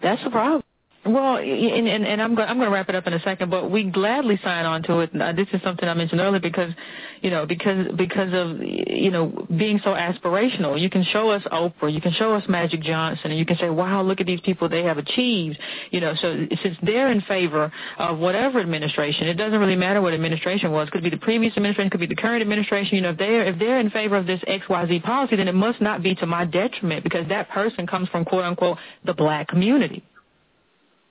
that's 0.02 0.22
the 0.24 0.30
problem. 0.30 0.63
Well, 1.06 1.36
and, 1.36 1.86
and, 1.86 2.06
and 2.06 2.22
I'm 2.22 2.34
going 2.34 2.48
I'm 2.48 2.56
going 2.56 2.68
to 2.68 2.72
wrap 2.72 2.88
it 2.88 2.94
up 2.94 3.06
in 3.06 3.12
a 3.12 3.20
second, 3.20 3.50
but 3.50 3.70
we 3.70 3.84
gladly 3.84 4.40
sign 4.42 4.64
on 4.64 4.82
to 4.84 5.00
it. 5.00 5.12
This 5.36 5.48
is 5.52 5.60
something 5.62 5.86
I 5.86 5.92
mentioned 5.92 6.20
earlier 6.20 6.40
because, 6.40 6.72
you 7.20 7.28
know, 7.28 7.44
because 7.44 7.88
because 7.94 8.32
of 8.32 8.62
you 8.62 9.10
know 9.10 9.46
being 9.58 9.80
so 9.84 9.90
aspirational. 9.90 10.80
You 10.80 10.88
can 10.88 11.04
show 11.04 11.28
us 11.28 11.42
Oprah, 11.52 11.92
you 11.92 12.00
can 12.00 12.12
show 12.12 12.34
us 12.34 12.42
Magic 12.48 12.80
Johnson, 12.80 13.32
and 13.32 13.38
you 13.38 13.44
can 13.44 13.58
say, 13.58 13.68
wow, 13.68 14.02
look 14.02 14.20
at 14.20 14.26
these 14.26 14.40
people 14.40 14.66
they 14.66 14.82
have 14.84 14.96
achieved. 14.96 15.58
You 15.90 16.00
know, 16.00 16.14
so 16.14 16.46
since 16.62 16.76
they're 16.82 17.12
in 17.12 17.20
favor 17.22 17.70
of 17.98 18.18
whatever 18.18 18.58
administration, 18.58 19.28
it 19.28 19.34
doesn't 19.34 19.60
really 19.60 19.76
matter 19.76 20.00
what 20.00 20.14
administration 20.14 20.72
was. 20.72 20.88
Could 20.88 21.02
be 21.02 21.10
the 21.10 21.18
previous 21.18 21.54
administration, 21.54 21.90
could 21.90 22.00
be 22.00 22.06
the 22.06 22.16
current 22.16 22.40
administration. 22.40 22.96
You 22.96 23.02
know, 23.02 23.10
if 23.10 23.18
they're 23.18 23.44
if 23.44 23.58
they're 23.58 23.78
in 23.78 23.90
favor 23.90 24.16
of 24.16 24.26
this 24.26 24.40
X 24.46 24.66
Y 24.70 24.86
Z 24.86 25.00
policy, 25.00 25.36
then 25.36 25.48
it 25.48 25.54
must 25.54 25.82
not 25.82 26.02
be 26.02 26.14
to 26.14 26.26
my 26.26 26.46
detriment 26.46 27.04
because 27.04 27.28
that 27.28 27.50
person 27.50 27.86
comes 27.86 28.08
from 28.08 28.24
quote 28.24 28.44
unquote 28.44 28.78
the 29.04 29.12
black 29.12 29.48
community. 29.48 30.02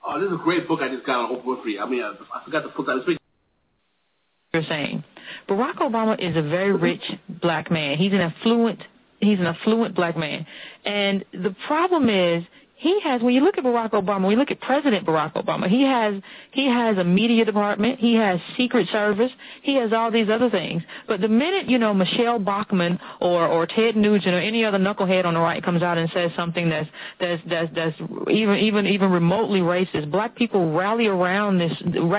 Oh, 0.06 0.20
this 0.20 0.28
is 0.28 0.34
a 0.34 0.42
great 0.42 0.68
book 0.68 0.80
I 0.82 0.88
just 0.88 1.06
got 1.06 1.30
on 1.30 1.36
Oprah 1.36 1.44
Winfrey. 1.44 1.80
I 1.80 1.88
mean, 1.88 2.02
I, 2.02 2.12
I 2.34 2.44
forgot 2.44 2.62
the 2.62 2.68
book. 2.70 2.86
I 2.88 2.94
was 2.94 3.16
You're 4.52 4.62
saying 4.68 5.02
Barack 5.48 5.76
Obama 5.76 6.18
is 6.18 6.36
a 6.36 6.42
very 6.42 6.72
rich 6.72 7.02
black 7.40 7.70
man. 7.70 7.96
He's 7.96 8.12
an 8.12 8.20
affluent. 8.20 8.80
He's 9.20 9.38
an 9.38 9.46
affluent 9.46 9.94
black 9.94 10.16
man, 10.18 10.46
and 10.84 11.24
the 11.32 11.54
problem 11.66 12.10
is 12.10 12.44
he 12.76 13.00
has 13.00 13.22
when 13.22 13.34
you 13.34 13.40
look 13.40 13.56
at 13.56 13.64
Barack 13.64 13.92
Obama, 13.92 14.22
when 14.22 14.32
you 14.32 14.36
look 14.36 14.50
at 14.50 14.60
President 14.60 15.06
Barack 15.06 15.34
Obama, 15.34 15.68
he 15.68 15.82
has 15.82 16.20
he 16.50 16.66
has 16.66 16.98
a 16.98 17.04
media 17.04 17.44
department, 17.44 18.00
he 18.00 18.14
has 18.16 18.40
Secret 18.56 18.88
Service, 18.90 19.30
he 19.62 19.76
has 19.76 19.92
all 19.92 20.10
these 20.10 20.28
other 20.28 20.50
things. 20.50 20.82
But 21.06 21.20
the 21.20 21.28
minute 21.28 21.70
you 21.70 21.78
know 21.78 21.94
Michele 21.94 22.40
Bachmann 22.40 22.98
or 23.20 23.46
or 23.46 23.66
Ted 23.66 23.96
Nugent 23.96 24.34
or 24.34 24.40
any 24.40 24.64
other 24.64 24.78
knucklehead 24.78 25.24
on 25.24 25.34
the 25.34 25.40
right 25.40 25.62
comes 25.62 25.82
out 25.82 25.98
and 25.98 26.10
says 26.12 26.32
something 26.36 26.68
that's 26.68 26.88
that's 27.20 27.42
that's 27.48 27.72
that's 27.74 27.96
even 28.28 28.56
even 28.56 28.86
even 28.86 29.10
remotely 29.10 29.60
racist, 29.60 30.10
black 30.10 30.34
people 30.34 30.72
rally 30.72 31.06
around 31.06 31.58
this 31.58 31.72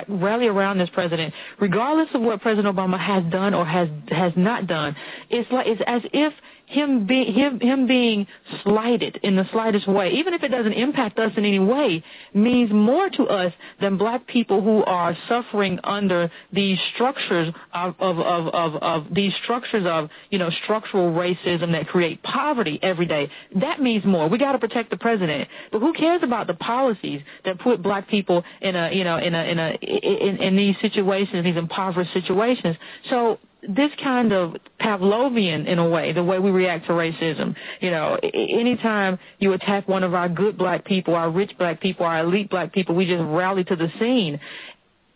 rally 0.08 0.48
around 0.48 0.78
this 0.78 0.90
president, 0.94 1.34
regardless 1.60 2.08
of 2.14 2.22
what 2.22 2.42
President 2.42 2.74
Obama 2.74 2.98
has 2.98 3.24
done 3.30 3.54
or 3.54 3.66
has 3.66 3.90
has 4.08 4.32
not 4.38 4.68
done. 4.68 4.96
It's 5.30 5.52
like 5.52 5.68
it's 5.68 5.82
as 5.86 6.02
if 6.14 6.34
him 6.68 7.06
be, 7.06 7.26
him 7.26 7.60
him 7.60 7.88
being 7.88 8.28
slighted 8.64 9.20
in 9.24 9.36
the 9.36 9.48
slightest 9.52 9.88
way, 9.88 10.12
even 10.12 10.34
if 10.34 10.44
it 10.44 10.50
doesn't 10.50 10.74
impact 10.74 11.20
us 11.20 11.32
in 11.38 11.46
any 11.46 11.60
way, 11.60 12.04
means 12.34 12.72
more 12.72 13.10
to 13.10 13.24
us 13.24 13.54
than 13.80 13.98
black 13.98 14.26
people 14.28 14.62
who 14.62 14.84
are 14.84 15.16
suffering 15.30 15.80
under 15.84 16.32
these 16.52 16.78
structures 16.94 17.54
of 17.74 17.96
of 18.00 18.20
of 18.20 18.48
of, 18.48 18.76
of 18.82 19.14
these 19.14 19.34
structures 19.44 19.86
of 19.86 20.10
you 20.32 20.40
know 20.40 20.50
structural 20.64 21.12
racism 21.12 21.72
that 21.72 21.88
create 21.88 22.22
poverty 22.24 22.80
every 22.82 23.06
day. 23.06 23.30
That 23.56 23.82
means 23.82 24.04
more. 24.06 24.28
We 24.28 24.38
got 24.38 24.54
to 24.54 24.60
protect 24.60 24.90
the 24.90 24.98
president, 24.98 25.48
but 25.72 25.80
who 25.80 25.94
cares 25.94 26.22
about 26.24 26.48
the 26.48 26.56
policies 26.56 27.22
that 27.46 27.60
put 27.60 27.82
black 27.82 28.08
people 28.08 28.44
in 28.62 28.76
a 28.76 28.92
you 28.92 29.04
know 29.04 29.18
in 29.18 29.36
a 29.36 29.44
in 29.44 29.60
a 29.60 29.70
in, 29.82 30.38
in 30.38 30.56
these 30.56 30.76
situations, 30.82 31.44
these 31.44 31.58
impoverished 31.58 32.14
situations? 32.14 32.76
So 33.10 33.40
this 33.68 33.92
kind 34.04 34.32
of 34.32 34.56
Pavlovian 34.80 35.68
in 35.68 35.80
a 35.80 35.88
way, 35.88 36.14
the 36.14 36.24
way 36.24 36.40
we 36.40 36.52
react 36.52 36.86
to 36.88 36.94
racism. 36.94 37.56
You 37.82 37.92
know, 37.92 38.20
anytime 38.24 39.20
you 39.40 39.54
attack 39.54 39.88
one 39.88 40.04
of 40.04 40.14
our 40.14 40.30
good 40.30 40.58
black 40.58 40.86
people, 40.86 41.16
our 41.16 41.30
rich 41.30 41.52
black 41.58 41.82
people, 41.82 42.06
our 42.06 42.20
elite 42.20 42.50
black 42.50 42.74
people, 42.74 42.96
we 42.96 43.06
just 43.06 43.24
rally 43.24 43.64
to 43.66 43.76
the 43.76 43.92
scene. 44.00 44.40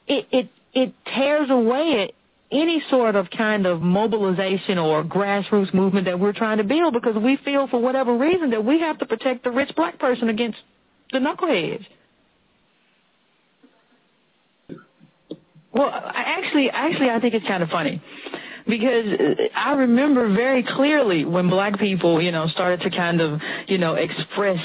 It 0.08 0.28
it 0.32 0.50
it 0.74 0.94
tears 1.06 1.50
away 1.50 2.14
any 2.52 2.82
sort 2.90 3.16
of 3.16 3.30
kind 3.30 3.66
of 3.66 3.82
mobilization 3.82 4.78
or 4.78 5.04
grassroots 5.04 5.74
movement 5.74 6.06
that 6.06 6.20
we're 6.20 6.34
trying 6.34 6.58
to 6.58 6.64
build 6.64 6.94
because 6.94 7.16
we 7.16 7.38
feel 7.46 7.68
for 7.68 7.80
whatever 7.80 8.18
reason 8.18 8.50
that 8.50 8.66
we 8.66 8.80
have 8.80 8.98
to 8.98 9.06
protect 9.06 9.44
the 9.44 9.52
rich 9.52 9.70
black 9.76 10.00
person 10.00 10.30
against 10.30 10.58
the 11.12 11.20
knuckleheads. 11.20 11.86
Well, 15.74 15.92
actually, 15.94 16.70
actually, 16.70 17.10
I 17.10 17.20
think 17.20 17.34
it's 17.34 17.48
kind 17.48 17.62
of 17.62 17.70
funny 17.70 18.02
because 18.68 19.06
I 19.56 19.74
remember 19.74 20.34
very 20.34 20.64
clearly 20.64 21.26
when 21.26 21.50
black 21.50 21.80
people, 21.80 22.22
you 22.22 22.32
know, 22.32 22.48
started 22.48 22.82
to 22.82 22.90
kind 22.90 23.22
of, 23.22 23.40
you 23.68 23.78
know, 23.78 23.96
express 23.96 24.64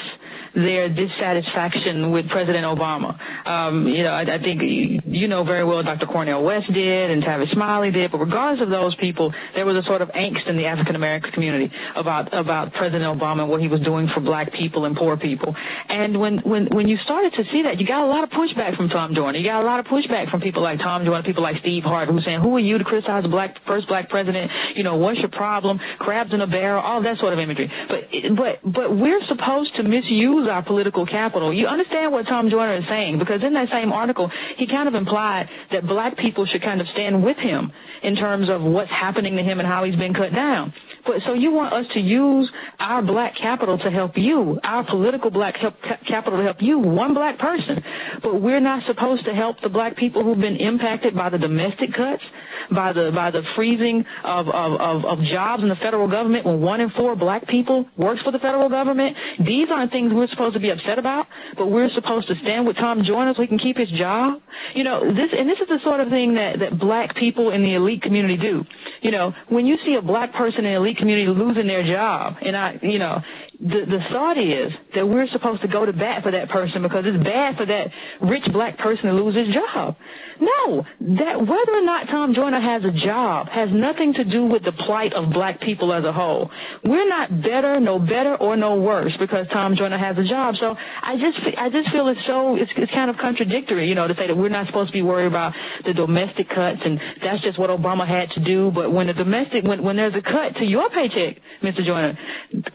their 0.55 0.88
dissatisfaction 0.88 2.12
with 2.12 2.29
President 2.29 2.64
Obama. 2.64 3.19
Um, 3.47 3.88
you 3.88 4.03
know, 4.03 4.11
I, 4.11 4.35
I 4.35 4.43
think 4.43 4.62
you 4.62 5.29
know 5.29 5.45
very 5.45 5.64
well 5.64 5.83
Dr. 5.83 6.07
Cornel 6.07 6.43
West 6.45 6.73
did 6.73 7.11
and 7.11 7.23
Tavis 7.23 7.53
Smiley 7.53 7.90
did, 7.90 8.12
but 8.12 8.19
regardless 8.19 8.62
of 8.62 8.71
those 8.71 8.95
people, 8.97 9.33
there 9.55 9.67
was 9.67 9.77
a 9.77 9.83
sort 9.83 10.03
of 10.03 10.09
angst 10.11 10.49
in 10.49 10.57
the 10.57 10.67
African 10.67 10.97
American 10.97 11.33
community 11.33 11.73
about 11.97 12.33
about 12.33 12.73
President 12.73 13.05
Obama 13.05 13.43
and 13.43 13.51
what 13.51 13.61
he 13.61 13.69
was 13.69 13.81
doing 13.81 14.09
for 14.09 14.21
black 14.21 14.53
people 14.53 14.85
and 14.85 14.97
poor 14.97 15.17
people. 15.17 15.55
And 15.88 16.19
when 16.21 16.38
when 16.38 16.67
when 16.67 16.88
you 16.88 16.99
started 16.99 17.33
to 17.35 17.45
see 17.51 17.62
that, 17.62 17.81
you 17.81 17.87
got 17.87 18.05
a 18.05 18.07
lot 18.07 18.25
of 18.25 18.31
pushback 18.31 18.77
from 18.77 18.88
Tom 18.88 19.14
Joyner. 19.14 19.38
You 19.38 19.45
got 19.45 19.62
a 19.62 19.67
lot 19.67 19.81
of 19.81 19.87
pushback 19.87 20.31
from 20.31 20.40
people 20.40 20.62
like 20.62 20.79
Tom 20.79 21.05
Joyner, 21.05 21.23
people 21.23 21.43
like 21.43 21.59
Steve 21.59 21.83
Hart, 21.83 22.09
who 22.09 22.14
were 22.14 22.23
saying, 22.23 22.40
"Who 22.40 22.55
are 22.57 22.61
you 22.61 22.79
to 22.79 22.85
criticize 22.85 23.23
the 23.23 23.29
black 23.29 23.57
first 23.67 23.88
black 23.88 24.09
president? 24.09 24.51
You 24.75 24.85
know, 24.85 24.97
what's 24.97 25.19
your 25.19 25.29
problem? 25.31 25.81
Crabs 25.99 26.33
in 26.33 26.40
a 26.40 26.47
barrel, 26.47 26.83
all 26.83 27.03
that 27.03 27.19
sort 27.19 27.33
of 27.33 27.38
imagery." 27.38 27.71
But 27.88 28.09
but 28.37 28.73
but 28.73 28.97
we're 28.97 29.25
supposed 29.27 29.75
to 29.77 29.83
misuse 29.83 30.44
our 30.49 30.63
political 30.63 31.07
capital. 31.07 31.53
You 31.53 31.67
understand 31.67 32.13
what 32.13 32.27
Tom 32.27 32.51
Joyner 32.51 32.77
is 32.77 32.85
saying 32.89 33.19
because 33.19 33.43
in 33.43 33.55
that 33.55 33.71
same 33.71 33.93
article, 33.93 34.31
he 34.57 34.67
kind 34.67 34.89
of 34.89 34.95
implied 34.95 35.49
that 35.73 35.87
black 35.87 36.17
people 36.17 36.47
should 36.47 36.63
kind 36.63 36.81
of 36.81 36.87
stand 36.89 37.25
with 37.25 37.37
him 37.37 37.73
in 38.03 38.17
terms 38.17 38.49
of 38.51 38.63
what's 38.63 38.91
happening 38.91 39.37
to 39.37 39.43
him 39.43 39.61
and 39.61 39.69
how 39.69 39.85
he's 39.85 39.97
been 39.97 40.15
cut 40.15 40.33
down. 40.35 40.73
But 41.07 41.17
so 41.27 41.35
you 41.35 41.51
want 41.51 41.73
us 41.75 41.87
to 41.95 42.01
use 42.01 42.51
our 42.79 43.03
black 43.03 43.37
capital 43.37 43.79
to 43.79 43.91
help 43.91 44.17
you, 44.17 44.59
our 44.65 44.85
political 44.85 45.31
black 45.31 45.57
help, 45.57 45.75
capital 46.07 46.39
to 46.39 46.45
help 46.45 46.63
you, 46.63 46.79
one 46.79 47.15
black 47.15 47.39
person. 47.39 47.83
But 48.23 48.41
we're 48.41 48.61
not 48.61 48.87
supposed 48.87 49.25
to 49.27 49.35
help 49.35 49.61
the 49.61 49.69
black 49.69 49.97
people 49.97 50.25
who've 50.25 50.41
been 50.41 50.57
impacted 50.57 51.15
by 51.15 51.29
the 51.29 51.39
domestic 51.39 51.93
cuts, 51.93 52.23
by 52.71 52.93
the 52.93 53.11
by 53.15 53.31
the 53.31 53.43
freezing 53.55 54.05
of 54.25 54.49
of, 54.49 54.81
of, 54.81 55.05
of 55.05 55.25
jobs 55.25 55.63
in 55.63 55.69
the 55.69 55.77
federal 55.77 56.09
government 56.09 56.47
when 56.47 56.61
one 56.61 56.81
in 56.81 56.91
four 56.91 57.17
black 57.17 57.47
people 57.47 57.87
works 57.97 58.23
for 58.23 58.31
the 58.31 58.39
federal 58.39 58.69
government. 58.69 59.17
These 59.45 59.69
aren't 59.71 59.93
things 59.93 60.13
we're 60.13 60.29
supposed 60.35 60.55
to 60.55 60.61
be 60.61 60.70
upset 60.70 60.99
about, 60.99 61.27
but 61.57 61.66
we're 61.66 61.90
supposed 61.90 62.29
to 62.29 62.35
stand 62.42 62.66
with 62.66 62.77
Tom 62.77 63.03
Joyner 63.03 63.35
so 63.35 63.42
he 63.42 63.49
can 63.49 63.59
keep 63.59 63.77
his 63.77 63.90
job. 63.90 64.40
You 64.75 64.85
know, 64.85 65.01
this 65.01 65.31
and 65.37 65.49
this 65.49 65.59
is 65.59 65.68
the 65.68 65.79
sort 65.83 66.01
of 66.01 66.09
thing 66.09 66.35
that 66.35 66.59
that 66.59 66.79
black 66.79 67.14
people 67.16 67.51
in 67.51 67.62
the 67.62 67.75
elite 67.75 68.03
community 68.03 68.37
do. 68.37 68.64
You 69.03 69.11
know, 69.11 69.33
when 69.49 69.66
you 69.66 69.79
see 69.85 69.94
a 69.94 70.03
black 70.03 70.33
person 70.35 70.64
in 70.64 70.73
the 70.73 70.77
elite 70.77 70.99
community 70.99 71.29
losing 71.29 71.66
their 71.66 71.83
job, 71.83 72.37
and 72.42 72.57
I, 72.57 72.79
you 72.83 72.99
know, 72.99 73.23
the 73.61 73.85
the 73.87 74.05
thought 74.11 74.37
is 74.37 74.73
that 74.95 75.09
we're 75.09 75.29
supposed 75.29 75.62
to 75.62 75.69
go 75.69 75.87
to 75.87 75.93
bat 75.93 76.23
for 76.23 76.31
that 76.33 76.49
person 76.49 76.83
because 76.83 77.05
it's 77.07 77.23
bad 77.23 77.57
for 77.57 77.64
that 77.67 77.90
rich 78.21 78.45
black 78.53 78.79
person 78.79 79.05
to 79.07 79.12
lose 79.12 79.35
his 79.35 79.55
job. 79.55 79.97
No, 80.40 80.85
that 81.01 81.40
whether 81.40 81.73
or 81.73 81.83
not 81.83 82.09
Tom 82.09 82.35
Joyner 82.35 82.61
has 82.61 82.85
a 82.85 82.90
job 82.90 83.49
has 83.49 83.71
nothing 83.71 84.14
to 84.14 84.25
do 84.25 84.45
with 84.45 84.64
the 84.64 84.73
plight 84.73 85.12
of 85.12 85.33
black 85.33 85.61
people 85.61 85.93
as 85.93 86.05
a 86.05 86.12
whole. 86.12 86.51
We're 86.83 87.09
not 87.09 87.43
better, 87.43 87.79
no 87.79 87.99
better 87.99 88.35
or 88.37 88.57
no 88.57 88.77
worse 88.81 89.12
because 89.19 89.47
Tom 89.53 89.77
Joyner 89.77 89.99
has 89.99 90.19
a 90.19 90.25
job. 90.25 90.57
So 90.57 90.77
I 91.03 91.17
just 91.17 91.38
I 91.57 91.71
just 91.71 91.90
feel 91.90 92.09
it's 92.09 92.27
so 92.27 92.57
it's, 92.57 92.73
it's 92.77 92.93
kind 92.93 93.09
of 93.09 93.17
contradictory, 93.19 93.88
you 93.88 93.95
know, 93.95 94.09
to 94.09 94.17
say 94.17 94.27
that 94.27 94.37
we're 94.37 94.49
not 94.49 94.67
supposed 94.67 94.88
to 94.88 94.93
be 94.93 95.03
worried 95.03 95.27
about 95.27 95.55
the 95.85 95.95
domestic 95.95 96.49
cuts 96.49 96.81
and 96.85 97.01
that's 97.23 97.43
just 97.43 97.59
what 97.59 97.71
Obama 97.71 98.07
had 98.07 98.31
to 98.33 98.45
do. 98.45 98.73
But 98.75 98.93
when 98.93 99.07
the 99.07 99.14
domestic 99.14 99.62
when 99.64 99.83
when 99.85 99.97
there's 99.97 100.14
a 100.14 100.23
cut 100.23 100.57
to 100.57 100.64
your 100.64 100.90
paycheck, 100.90 101.37
Mr. 101.62 101.85
Joyner, 101.85 102.19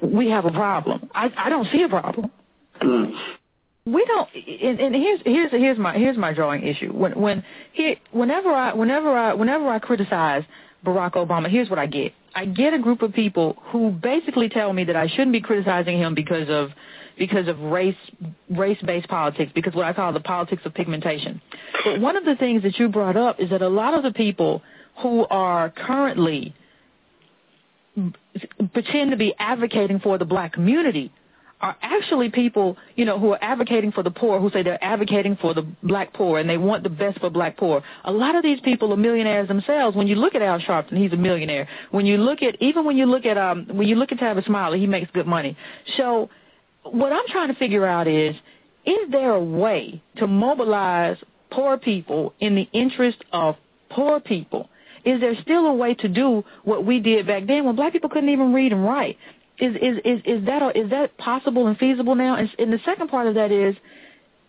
we 0.01 0.29
have 0.29 0.45
a 0.45 0.51
problem. 0.51 0.68
I 1.13 1.31
I 1.37 1.49
don't 1.49 1.67
see 1.71 1.83
a 1.83 1.89
problem. 1.89 2.31
Hmm. 2.81 3.05
we 3.85 4.05
don't 4.05 4.29
and, 4.33 4.79
and 4.79 4.95
here's 4.95 5.19
here's 5.25 5.51
here's 5.51 5.77
my 5.77 5.97
here's 5.97 6.17
my 6.17 6.33
drawing 6.33 6.65
issue. 6.65 6.91
When 6.93 7.19
when 7.19 7.43
here 7.73 7.95
whenever 8.11 8.49
i 8.49 8.73
whenever 8.73 9.09
i 9.09 9.33
whenever 9.33 9.67
i 9.69 9.79
criticize 9.79 10.43
barack 10.85 11.13
obama 11.13 11.49
here's 11.49 11.69
what 11.69 11.79
i 11.79 11.85
get. 11.85 12.13
I 12.35 12.45
get 12.45 12.73
a 12.73 12.79
group 12.79 13.01
of 13.01 13.11
people 13.13 13.57
who 13.71 13.91
basically 13.91 14.49
tell 14.49 14.71
me 14.71 14.83
that 14.85 14.95
i 14.95 15.07
shouldn't 15.07 15.33
be 15.33 15.41
criticizing 15.41 15.97
him 15.97 16.13
because 16.13 16.49
of 16.49 16.69
because 17.17 17.47
of 17.47 17.59
race 17.59 17.95
race 18.49 18.77
based 18.85 19.07
politics 19.09 19.51
because 19.53 19.73
what 19.73 19.85
i 19.85 19.93
call 19.93 20.13
the 20.13 20.19
politics 20.19 20.61
of 20.65 20.73
pigmentation. 20.73 21.41
But 21.83 21.99
one 21.99 22.15
of 22.15 22.25
the 22.25 22.35
things 22.35 22.63
that 22.63 22.77
you 22.79 22.89
brought 22.89 23.17
up 23.17 23.39
is 23.39 23.49
that 23.49 23.61
a 23.61 23.69
lot 23.69 23.93
of 23.93 24.03
the 24.03 24.11
people 24.11 24.61
who 25.01 25.25
are 25.29 25.69
currently 25.69 26.53
pretend 28.73 29.11
to 29.11 29.17
be 29.17 29.33
advocating 29.39 29.99
for 29.99 30.17
the 30.17 30.25
black 30.25 30.53
community 30.53 31.11
are 31.61 31.75
actually 31.81 32.29
people, 32.29 32.77
you 32.95 33.03
know, 33.03 33.19
who 33.19 33.33
are 33.33 33.39
advocating 33.41 33.91
for 33.91 34.01
the 34.01 34.11
poor, 34.11 34.39
who 34.39 34.49
say 34.49 34.63
they're 34.63 34.83
advocating 34.83 35.35
for 35.35 35.53
the 35.53 35.63
black 35.83 36.13
poor 36.13 36.39
and 36.39 36.49
they 36.49 36.57
want 36.57 36.83
the 36.83 36.89
best 36.89 37.19
for 37.19 37.29
black 37.29 37.57
poor. 37.57 37.83
A 38.05 38.11
lot 38.11 38.35
of 38.35 38.43
these 38.43 38.59
people 38.61 38.93
are 38.93 38.97
millionaires 38.97 39.47
themselves. 39.47 39.95
When 39.95 40.07
you 40.07 40.15
look 40.15 40.35
at 40.35 40.41
Al 40.41 40.59
Sharpton, 40.59 40.97
he's 40.97 41.11
a 41.11 41.17
millionaire. 41.17 41.67
When 41.91 42.05
you 42.05 42.17
look 42.17 42.41
at, 42.41 42.61
even 42.61 42.85
when 42.85 42.95
you 42.95 43.05
look 43.05 43.25
at, 43.25 43.37
um, 43.37 43.67
when 43.73 43.87
you 43.87 43.95
look 43.95 44.11
at 44.13 44.19
Tavis 44.19 44.45
Smiley, 44.45 44.79
he 44.79 44.87
makes 44.87 45.11
good 45.11 45.27
money. 45.27 45.57
So 45.97 46.29
what 46.83 47.11
I'm 47.11 47.27
trying 47.27 47.49
to 47.49 47.55
figure 47.55 47.85
out 47.85 48.07
is, 48.07 48.35
is 48.85 49.11
there 49.11 49.31
a 49.31 49.43
way 49.43 50.01
to 50.17 50.27
mobilize 50.27 51.17
poor 51.51 51.77
people 51.77 52.33
in 52.39 52.55
the 52.55 52.69
interest 52.71 53.17
of 53.33 53.55
poor 53.89 54.21
people? 54.21 54.69
Is 55.09 55.19
there 55.19 55.33
still 55.41 55.65
a 55.65 55.73
way 55.73 55.95
to 55.95 56.07
do 56.07 56.43
what 56.63 56.85
we 56.85 56.99
did 56.99 57.25
back 57.25 57.47
then 57.47 57.65
when 57.65 57.75
black 57.75 57.93
people 57.93 58.09
couldn't 58.09 58.29
even 58.29 58.53
read 58.53 58.71
and 58.71 58.85
write? 58.85 59.17
Is 59.57 59.75
is 59.75 59.97
is 60.05 60.21
is 60.23 60.45
that 60.45 60.61
a, 60.61 60.79
is 60.79 60.89
that 60.91 61.17
possible 61.17 61.65
and 61.65 61.75
feasible 61.77 62.13
now? 62.13 62.35
And, 62.35 62.47
and 62.59 62.71
the 62.71 62.79
second 62.85 63.07
part 63.07 63.25
of 63.25 63.33
that 63.33 63.51
is 63.51 63.75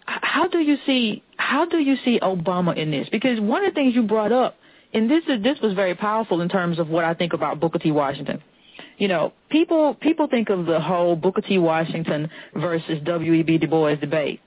how 0.05 0.49
do 0.49 0.59
you 0.59 0.77
see 0.85 1.23
how 1.37 1.64
do 1.64 1.79
you 1.79 1.96
see 2.05 2.20
Obama 2.20 2.77
in 2.77 2.90
this? 2.90 3.09
Because 3.11 3.40
one 3.40 3.64
of 3.64 3.73
the 3.73 3.75
things 3.75 3.94
you 3.94 4.03
brought 4.03 4.33
up, 4.33 4.57
and 4.92 5.11
this 5.11 5.25
is 5.29 5.42
this 5.42 5.59
was 5.62 5.73
very 5.73 5.94
powerful 5.94 6.42
in 6.42 6.51
terms 6.51 6.79
of 6.79 6.88
what 6.88 7.05
I 7.05 7.14
think 7.14 7.33
about 7.33 7.59
Booker 7.59 7.79
T. 7.79 7.90
Washington. 7.90 8.42
You 8.99 9.09
know, 9.09 9.33
people 9.49 9.94
people 9.94 10.29
think 10.29 10.51
of 10.51 10.66
the 10.66 10.79
whole 10.79 11.16
Booker 11.16 11.40
T. 11.40 11.57
Washington 11.57 12.29
versus 12.55 12.99
W.E.B. 13.05 13.57
Du 13.57 13.66
Bois 13.66 13.94
debate. 13.94 14.40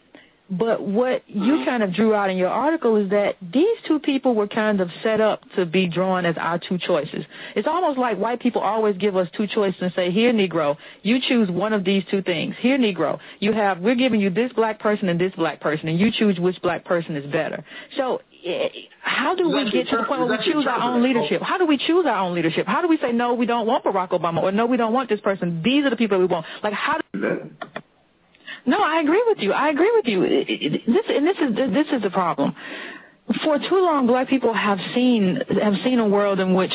But 0.50 0.84
what 0.86 1.24
you 1.28 1.64
kind 1.66 1.84
of 1.84 1.94
drew 1.94 2.14
out 2.14 2.30
in 2.30 2.38
your 2.38 2.50
article 2.50 2.98
is 2.98 3.10
that 3.10 3.38
these 3.54 3.78
two 3.88 3.98
people 3.98 4.36
were 4.36 4.48
kind 4.48 4.82
of 4.82 4.90
set 5.02 5.22
up 5.22 5.42
to 5.56 5.66
be 5.66 5.88
drawn 5.88 6.26
as 6.26 6.36
our 6.38 6.60
two 6.60 6.78
choices. 6.78 7.26
It's 7.56 7.68
almost 7.68 7.98
like 7.98 8.18
white 8.18 8.42
people 8.42 8.62
always 8.62 8.98
give 8.98 9.16
us 9.16 9.28
two 9.36 9.48
choices 9.48 9.82
and 9.82 9.94
say, 9.94 10.12
here, 10.12 10.34
Negro, 10.34 10.76
you 11.02 11.20
choose 11.28 11.50
one 11.50 11.72
of 11.72 11.86
these 11.86 12.04
two 12.12 12.22
things. 12.22 12.56
Here, 12.60 12.78
Negro, 12.78 13.20
you 13.40 13.54
have, 13.54 13.80
we're 13.80 13.96
giving 13.96 14.20
you 14.20 14.30
this 14.30 14.52
black 14.54 14.80
person 14.80 15.08
and 15.08 15.20
this 15.20 15.34
black 15.36 15.62
person, 15.62 15.88
and 15.88 15.98
you 15.98 16.12
choose 16.12 16.38
which 16.40 16.62
black 16.62 16.84
person 16.84 17.16
is 17.16 17.26
better. 17.32 17.64
So 17.98 18.22
eh, 18.46 18.68
how 19.02 19.36
do 19.36 19.50
we 19.50 19.72
get 19.72 19.88
to 19.90 19.98
the 19.98 20.04
point 20.04 20.22
where 20.22 20.38
we 20.38 20.44
choose 20.44 20.68
our 20.68 20.82
own 20.82 21.02
leadership? 21.02 21.42
How 21.42 21.58
do 21.58 21.66
we 21.66 21.78
choose 21.78 22.06
our 22.06 22.18
own 22.18 22.36
leadership? 22.36 22.68
How 22.68 22.82
do 22.82 22.90
we 22.90 22.98
say, 22.98 23.14
no, 23.14 23.34
we 23.34 23.46
don't 23.46 23.66
want 23.66 23.86
Barack 23.86 24.10
Obama, 24.10 24.44
or 24.44 24.52
no, 24.52 24.66
we 24.66 24.76
don't 24.76 24.94
want 24.94 25.08
this 25.08 25.22
person. 25.22 25.62
These 25.64 25.86
are 25.86 25.90
the 25.90 25.96
people 25.96 26.20
we 26.20 26.26
want. 26.26 26.46
Like, 26.62 26.74
how 26.74 27.00
do... 27.14 27.50
No, 28.66 28.82
I 28.82 29.02
agree 29.02 29.24
with 29.28 29.40
you. 29.40 29.52
I 29.52 29.70
agree 29.70 29.92
with 29.96 30.06
you. 30.06 30.22
This 30.22 31.04
and 31.10 31.28
this 31.28 31.38
is 31.38 31.56
this 31.74 31.88
is 31.92 32.02
the 32.02 32.10
problem. 32.10 32.56
For 33.44 33.58
too 33.58 33.82
long, 33.82 34.08
black 34.08 34.28
people 34.30 34.54
have 34.54 34.80
seen 34.94 35.40
have 35.62 35.74
seen 35.84 36.00
a 36.00 36.08
world 36.08 36.40
in 36.40 36.54
which 36.54 36.72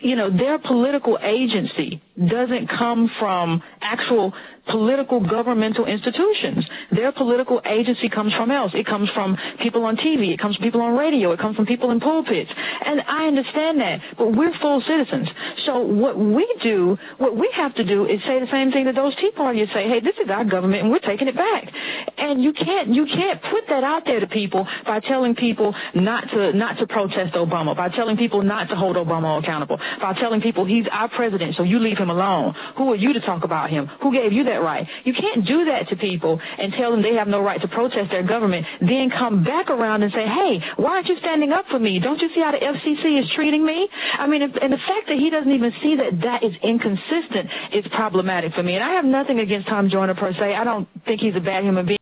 you 0.00 0.16
know 0.16 0.30
their 0.30 0.58
political 0.58 1.18
agency 1.22 2.00
doesn't 2.28 2.68
come 2.68 3.10
from 3.18 3.62
actual 3.82 4.32
political 4.68 5.20
governmental 5.20 5.86
institutions. 5.86 6.64
Their 6.90 7.12
political 7.12 7.60
agency 7.64 8.08
comes 8.08 8.32
from 8.34 8.50
else. 8.50 8.72
It 8.74 8.86
comes 8.86 9.10
from 9.10 9.36
people 9.60 9.84
on 9.84 9.96
TV. 9.96 10.32
It 10.32 10.38
comes 10.38 10.56
from 10.56 10.64
people 10.64 10.80
on 10.80 10.96
radio. 10.96 11.32
It 11.32 11.40
comes 11.40 11.56
from 11.56 11.66
people 11.66 11.90
in 11.90 12.00
pulpits. 12.00 12.50
And 12.84 13.02
I 13.02 13.26
understand 13.26 13.80
that, 13.80 14.00
but 14.16 14.36
we're 14.36 14.56
full 14.60 14.80
citizens. 14.82 15.28
So 15.66 15.80
what 15.80 16.18
we 16.18 16.46
do, 16.62 16.98
what 17.18 17.36
we 17.36 17.50
have 17.54 17.74
to 17.76 17.84
do 17.84 18.06
is 18.06 18.20
say 18.24 18.40
the 18.40 18.50
same 18.50 18.70
thing 18.72 18.84
that 18.84 18.94
those 18.94 19.14
Tea 19.16 19.30
Partiers 19.36 19.72
say. 19.72 19.88
Hey, 19.88 20.00
this 20.00 20.16
is 20.22 20.30
our 20.30 20.44
government, 20.44 20.82
and 20.82 20.90
we're 20.90 21.00
taking 21.00 21.28
it 21.28 21.36
back. 21.36 21.72
And 22.18 22.42
you 22.42 22.52
can't 22.52 22.88
you 22.88 23.06
can't 23.06 23.40
put 23.42 23.64
that 23.68 23.84
out 23.84 24.04
there 24.04 24.20
to 24.20 24.26
people 24.26 24.66
by 24.86 25.00
telling 25.00 25.34
people 25.34 25.74
not 25.94 26.28
to 26.30 26.52
not 26.52 26.78
to 26.78 26.86
protest 26.86 27.34
Obama, 27.34 27.76
by 27.76 27.88
telling 27.88 28.16
people 28.16 28.42
not 28.42 28.68
to 28.68 28.76
hold 28.76 28.96
Obama 28.96 29.42
accountable, 29.42 29.78
by 30.00 30.14
telling 30.14 30.40
people 30.40 30.64
he's 30.64 30.86
our 30.90 31.08
president, 31.08 31.56
so 31.56 31.62
you 31.62 31.78
leave 31.78 31.98
him 31.98 32.10
alone. 32.10 32.54
Who 32.76 32.92
are 32.92 32.96
you 32.96 33.12
to 33.12 33.20
talk 33.20 33.44
about 33.44 33.70
him? 33.70 33.86
Who 34.02 34.12
gave 34.12 34.32
you 34.32 34.44
that 34.44 34.51
right? 34.60 34.86
You 35.04 35.14
can't 35.14 35.46
do 35.46 35.64
that 35.66 35.88
to 35.88 35.96
people 35.96 36.40
and 36.58 36.72
tell 36.72 36.90
them 36.90 37.02
they 37.02 37.14
have 37.14 37.28
no 37.28 37.40
right 37.42 37.60
to 37.60 37.68
protest 37.68 38.10
their 38.10 38.22
government, 38.22 38.66
then 38.80 39.10
come 39.10 39.44
back 39.44 39.70
around 39.70 40.02
and 40.02 40.12
say, 40.12 40.26
hey, 40.26 40.60
why 40.76 40.90
aren't 40.90 41.06
you 41.08 41.16
standing 41.18 41.52
up 41.52 41.66
for 41.70 41.78
me? 41.78 41.98
Don't 41.98 42.20
you 42.20 42.28
see 42.34 42.40
how 42.40 42.52
the 42.52 42.58
FCC 42.58 43.22
is 43.22 43.30
treating 43.34 43.64
me? 43.64 43.88
I 44.18 44.26
mean, 44.26 44.42
and 44.42 44.72
the 44.72 44.78
fact 44.78 45.08
that 45.08 45.18
he 45.18 45.30
doesn't 45.30 45.52
even 45.52 45.72
see 45.82 45.96
that 45.96 46.20
that 46.22 46.42
is 46.42 46.54
inconsistent 46.62 47.48
is 47.72 47.84
problematic 47.92 48.52
for 48.54 48.62
me. 48.62 48.74
And 48.74 48.84
I 48.84 48.90
have 48.92 49.04
nothing 49.04 49.40
against 49.40 49.68
Tom 49.68 49.88
Joyner 49.88 50.14
per 50.14 50.32
se. 50.32 50.54
I 50.54 50.64
don't 50.64 50.88
think 51.06 51.20
he's 51.20 51.36
a 51.36 51.40
bad 51.40 51.64
human 51.64 51.86
being. 51.86 52.01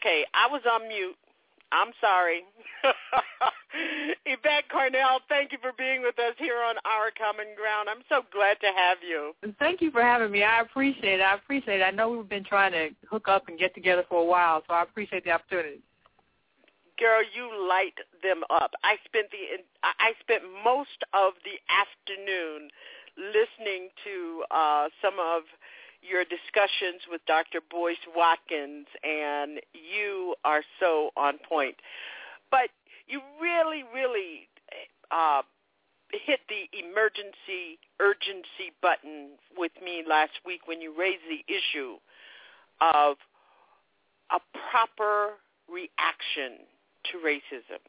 Okay, 0.00 0.24
I 0.32 0.48
was 0.50 0.62
on 0.64 0.88
mute. 0.88 1.16
I'm 1.72 1.92
sorry. 2.00 2.42
Yvette 4.26 4.64
Carnell, 4.72 5.20
thank 5.28 5.52
you 5.52 5.58
for 5.60 5.72
being 5.76 6.00
with 6.02 6.18
us 6.18 6.34
here 6.38 6.56
on 6.56 6.76
Our 6.84 7.12
Common 7.12 7.54
Ground. 7.54 7.88
I'm 7.88 8.02
so 8.08 8.22
glad 8.32 8.58
to 8.60 8.72
have 8.74 8.98
you. 9.06 9.32
Thank 9.58 9.80
you 9.80 9.90
for 9.90 10.02
having 10.02 10.32
me. 10.32 10.42
I 10.42 10.62
appreciate 10.62 11.20
it. 11.20 11.22
I 11.22 11.34
appreciate 11.34 11.80
it. 11.80 11.84
I 11.84 11.90
know 11.90 12.10
we've 12.10 12.28
been 12.28 12.44
trying 12.44 12.72
to 12.72 12.88
hook 13.08 13.28
up 13.28 13.48
and 13.48 13.58
get 13.58 13.74
together 13.74 14.04
for 14.08 14.22
a 14.22 14.24
while, 14.24 14.62
so 14.66 14.74
I 14.74 14.82
appreciate 14.82 15.24
the 15.24 15.32
opportunity. 15.32 15.80
Girl, 16.98 17.22
you 17.22 17.68
light 17.68 17.96
them 18.22 18.42
up. 18.50 18.72
I 18.82 18.96
spent 19.04 19.28
the 19.30 19.62
I 19.84 20.12
spent 20.20 20.42
most 20.64 21.00
of 21.14 21.32
the 21.44 21.56
afternoon 21.68 22.68
listening 23.16 23.88
to 24.04 24.44
uh, 24.50 24.88
some 25.00 25.14
of 25.20 25.44
your 26.02 26.24
discussions 26.24 27.02
with 27.10 27.20
Dr. 27.26 27.60
Boyce 27.70 28.02
Watkins, 28.14 28.86
and 29.04 29.60
you 29.72 30.34
are 30.44 30.62
so 30.78 31.10
on 31.16 31.38
point. 31.48 31.76
But 32.50 32.70
you 33.06 33.20
really, 33.40 33.84
really 33.94 34.48
uh, 35.10 35.42
hit 36.12 36.40
the 36.48 36.66
emergency 36.78 37.78
urgency 38.00 38.72
button 38.82 39.30
with 39.56 39.72
me 39.84 40.02
last 40.08 40.32
week 40.44 40.66
when 40.66 40.80
you 40.80 40.94
raised 40.96 41.22
the 41.28 41.44
issue 41.52 41.96
of 42.80 43.16
a 44.30 44.38
proper 44.70 45.34
reaction 45.68 46.64
to 47.10 47.18
racism. 47.18 47.80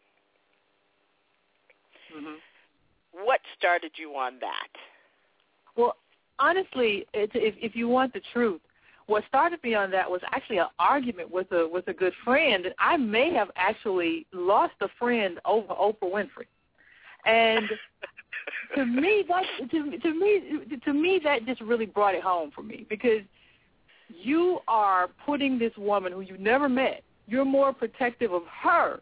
Mm-hmm. 2.16 3.26
What 3.26 3.40
started 3.58 3.92
you 3.96 4.12
on 4.12 4.40
that? 4.42 4.70
Well, 5.76 5.96
honestly, 6.40 7.06
if 7.14 7.30
if 7.34 7.76
you 7.76 7.88
want 7.88 8.14
the 8.14 8.22
truth, 8.34 8.62
what 9.08 9.24
started 9.28 9.60
me 9.64 9.74
on 9.74 9.92
that 9.92 10.10
was 10.10 10.22
actually 10.32 10.60
an 10.60 10.68
argument 10.80 11.32
with 11.32 11.52
a 11.52 11.68
with 11.68 11.88
a 11.88 11.94
good 11.94 12.14
friend. 12.24 12.68
I 12.80 12.98
may 12.98 13.34
have 13.34 13.50
actually 13.56 14.26
lost 14.34 14.74
a 14.82 14.88
friend 15.00 15.40
over 15.46 15.74
Oprah 15.74 16.04
Winfrey, 16.04 16.48
and 17.26 17.66
to 18.76 18.86
me 18.86 19.24
that 19.28 19.44
to, 19.70 19.98
to 19.98 20.14
me 20.14 20.78
to 20.84 20.94
me 20.94 21.20
that 21.24 21.46
just 21.46 21.62
really 21.62 21.86
brought 21.86 22.16
it 22.16 22.24
home 22.24 22.52
for 22.56 22.64
me 22.64 22.86
because 22.90 23.22
you 24.08 24.60
are 24.68 25.10
putting 25.26 25.58
this 25.58 25.74
woman 25.78 26.12
who 26.12 26.22
you 26.22 26.38
never 26.38 26.70
met. 26.70 27.04
You're 27.28 27.46
more 27.46 27.74
protective 27.74 28.34
of 28.34 28.44
her 28.62 29.00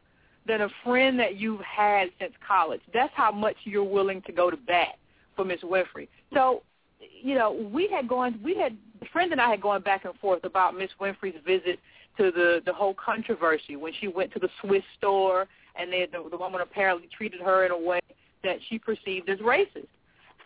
than 0.48 0.62
a 0.62 0.70
friend 0.84 1.20
that 1.20 1.38
you've 1.38 1.62
had 1.62 2.10
since 2.20 2.34
college. 2.46 2.82
That's 2.94 3.13
how 3.15 3.32
much 3.32 3.56
you're 3.63 3.84
willing 3.84 4.22
to 4.24 4.32
go 4.32 4.50
to 4.50 4.58
bat 4.58 4.98
for 5.36 5.46
Miss 5.46 5.62
Winfrey. 5.62 6.08
So 6.34 6.63
you 7.00 7.36
know, 7.36 7.52
we 7.72 7.88
had 7.88 8.08
gone, 8.08 8.40
we 8.44 8.56
had, 8.56 8.78
friend 9.12 9.32
and 9.32 9.42
I 9.42 9.50
had 9.50 9.62
gone 9.62 9.82
back 9.82 10.06
and 10.06 10.14
forth 10.16 10.44
about 10.44 10.76
Miss 10.78 10.90
Winfrey's 11.00 11.40
visit 11.46 11.80
to 12.18 12.32
the 12.32 12.62
the 12.66 12.74
whole 12.74 12.94
controversy 12.94 13.76
when 13.76 13.94
she 14.00 14.08
went 14.08 14.34
to 14.34 14.40
the 14.40 14.50
Swiss 14.62 14.84
store 14.98 15.48
and 15.76 15.92
they, 15.92 16.08
the, 16.12 16.28
the 16.30 16.38
woman 16.38 16.62
apparently 16.62 17.08
treated 17.16 17.40
her 17.42 17.66
in 17.66 17.72
a 17.72 17.78
way 17.78 18.00
that 18.44 18.58
she 18.68 18.78
perceived 18.78 19.30
as 19.30 19.40
racist. 19.40 19.88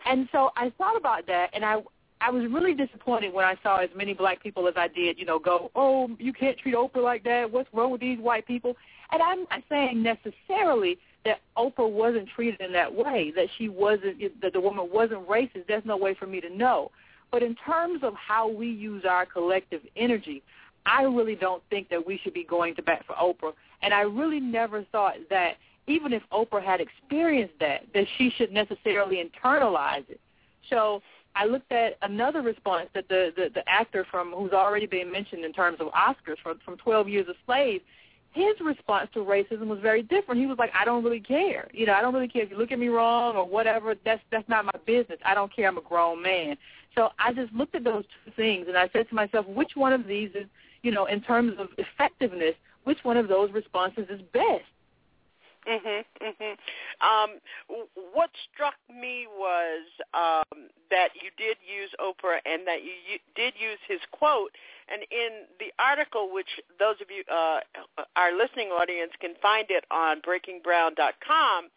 And 0.06 0.28
so 0.32 0.50
I 0.56 0.70
thought 0.76 0.96
about 0.96 1.26
that, 1.26 1.50
and 1.52 1.64
I 1.64 1.82
I 2.20 2.30
was 2.30 2.50
really 2.50 2.74
disappointed 2.74 3.34
when 3.34 3.44
I 3.44 3.56
saw 3.62 3.78
as 3.78 3.90
many 3.94 4.14
black 4.14 4.42
people 4.42 4.66
as 4.68 4.74
I 4.76 4.88
did, 4.88 5.18
you 5.18 5.26
know, 5.26 5.38
go, 5.38 5.70
oh, 5.74 6.08
you 6.18 6.32
can't 6.32 6.56
treat 6.56 6.74
Oprah 6.74 7.02
like 7.02 7.22
that. 7.24 7.50
What's 7.50 7.68
wrong 7.74 7.90
with 7.90 8.00
these 8.00 8.18
white 8.18 8.46
people? 8.46 8.76
And 9.12 9.20
I'm 9.20 9.40
not 9.50 9.62
saying 9.68 10.02
necessarily 10.02 10.98
that 11.24 11.40
Oprah 11.56 11.90
wasn't 11.90 12.28
treated 12.34 12.60
in 12.60 12.72
that 12.72 12.94
way, 12.94 13.32
that 13.34 13.48
she 13.56 13.68
wasn't, 13.68 14.20
that 14.42 14.52
the 14.52 14.60
woman 14.60 14.88
wasn't 14.92 15.26
racist. 15.28 15.66
There's 15.66 15.84
no 15.84 15.96
way 15.96 16.14
for 16.14 16.26
me 16.26 16.40
to 16.40 16.50
know. 16.50 16.90
But 17.30 17.42
in 17.42 17.54
terms 17.56 18.00
of 18.02 18.14
how 18.14 18.48
we 18.48 18.68
use 18.68 19.04
our 19.08 19.26
collective 19.26 19.80
energy, 19.96 20.42
I 20.86 21.02
really 21.02 21.34
don't 21.34 21.62
think 21.70 21.88
that 21.88 22.06
we 22.06 22.20
should 22.22 22.34
be 22.34 22.44
going 22.44 22.74
to 22.76 22.82
bat 22.82 23.04
for 23.06 23.14
Oprah. 23.14 23.54
And 23.82 23.94
I 23.94 24.02
really 24.02 24.40
never 24.40 24.84
thought 24.92 25.14
that 25.30 25.54
even 25.86 26.12
if 26.12 26.22
Oprah 26.32 26.62
had 26.62 26.80
experienced 26.80 27.54
that, 27.60 27.86
that 27.94 28.06
she 28.16 28.30
should 28.36 28.52
necessarily 28.52 29.22
internalize 29.22 30.08
it. 30.08 30.20
So 30.70 31.02
I 31.36 31.46
looked 31.46 31.72
at 31.72 31.98
another 32.02 32.42
response 32.42 32.88
that 32.94 33.08
the, 33.08 33.32
the 33.36 33.50
the 33.52 33.68
actor 33.68 34.06
from 34.10 34.32
who's 34.32 34.52
already 34.52 34.86
been 34.86 35.10
mentioned 35.10 35.44
in 35.44 35.52
terms 35.52 35.78
of 35.80 35.88
Oscars 35.88 36.38
from 36.42 36.58
from 36.64 36.76
Twelve 36.76 37.08
Years 37.08 37.26
a 37.28 37.34
Slave. 37.44 37.80
His 38.34 38.54
response 38.60 39.08
to 39.14 39.20
racism 39.20 39.68
was 39.68 39.78
very 39.78 40.02
different. 40.02 40.40
He 40.40 40.46
was 40.46 40.58
like, 40.58 40.72
"I 40.74 40.84
don't 40.84 41.04
really 41.04 41.20
care. 41.20 41.68
You 41.72 41.86
know, 41.86 41.94
I 41.94 42.02
don't 42.02 42.12
really 42.12 42.28
care 42.28 42.42
if 42.42 42.50
you 42.50 42.56
look 42.56 42.72
at 42.72 42.80
me 42.80 42.88
wrong 42.88 43.36
or 43.36 43.46
whatever. 43.46 43.94
That's 44.04 44.20
that's 44.30 44.48
not 44.48 44.64
my 44.64 44.78
business. 44.84 45.20
I 45.24 45.34
don't 45.34 45.54
care. 45.54 45.68
I'm 45.68 45.78
a 45.78 45.82
grown 45.82 46.20
man." 46.20 46.56
So 46.94 47.10
I 47.18 47.32
just 47.32 47.52
looked 47.52 47.74
at 47.74 47.84
those 47.84 48.04
two 48.24 48.32
things 48.32 48.66
and 48.68 48.76
I 48.76 48.88
said 48.92 49.08
to 49.08 49.14
myself, 49.14 49.46
which 49.46 49.72
one 49.74 49.92
of 49.92 50.06
these 50.06 50.30
is, 50.34 50.46
you 50.82 50.92
know, 50.92 51.06
in 51.06 51.20
terms 51.20 51.58
of 51.58 51.68
effectiveness, 51.78 52.54
which 52.84 52.98
one 53.02 53.16
of 53.16 53.28
those 53.28 53.50
responses 53.52 54.06
is 54.10 54.20
best? 54.32 54.64
Mhm. 55.66 56.04
Mhm. 56.20 56.58
Um, 57.00 57.40
what 58.12 58.30
struck 58.52 58.76
me 58.88 59.26
was 59.26 59.86
um, 60.12 60.68
that 60.90 61.10
you 61.16 61.30
did 61.36 61.56
use 61.66 61.90
Oprah 61.98 62.40
and 62.44 62.66
that 62.66 62.82
you, 62.82 62.92
you 63.08 63.18
did 63.34 63.54
use 63.58 63.78
his 63.88 64.00
quote. 64.12 64.54
And 64.88 65.02
in 65.10 65.46
the 65.58 65.72
article, 65.78 66.30
which 66.32 66.60
those 66.78 67.00
of 67.00 67.10
you, 67.10 67.24
uh, 67.32 67.60
our 68.16 68.32
listening 68.32 68.68
audience, 68.68 69.12
can 69.20 69.34
find 69.40 69.66
it 69.70 69.84
on 69.90 70.20
BreakingBrown.com, 70.20 71.70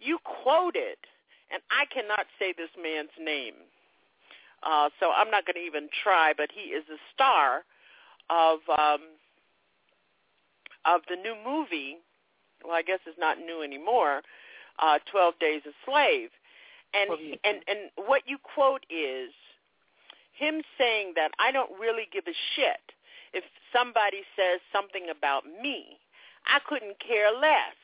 you 0.00 0.18
quoted, 0.42 0.98
and 1.52 1.62
I 1.70 1.86
cannot 1.86 2.26
say 2.38 2.52
this 2.52 2.70
man's 2.80 3.14
name, 3.20 3.54
uh, 4.64 4.90
so 4.98 5.12
I'm 5.12 5.30
not 5.30 5.46
going 5.46 5.54
to 5.54 5.64
even 5.64 5.88
try. 6.02 6.32
But 6.36 6.50
he 6.52 6.70
is 6.70 6.84
a 6.88 6.98
star 7.14 7.64
of 8.30 8.58
um, 8.68 9.00
of 10.84 11.02
the 11.08 11.16
new 11.16 11.36
movie 11.44 11.98
well, 12.66 12.76
I 12.76 12.82
guess 12.82 13.00
it's 13.06 13.18
not 13.18 13.38
new 13.38 13.62
anymore, 13.62 14.22
uh, 14.78 14.98
12 15.10 15.34
Days 15.38 15.62
a 15.66 15.72
Slave. 15.84 16.30
And, 16.94 17.10
and, 17.44 17.58
and 17.68 17.90
what 18.06 18.22
you 18.26 18.38
quote 18.38 18.84
is 18.90 19.30
him 20.32 20.62
saying 20.78 21.12
that 21.16 21.30
I 21.38 21.52
don't 21.52 21.72
really 21.78 22.08
give 22.12 22.24
a 22.26 22.36
shit 22.54 22.92
if 23.32 23.44
somebody 23.72 24.22
says 24.36 24.60
something 24.72 25.08
about 25.10 25.44
me. 25.44 25.98
I 26.46 26.60
couldn't 26.66 27.00
care 27.00 27.32
less. 27.32 27.76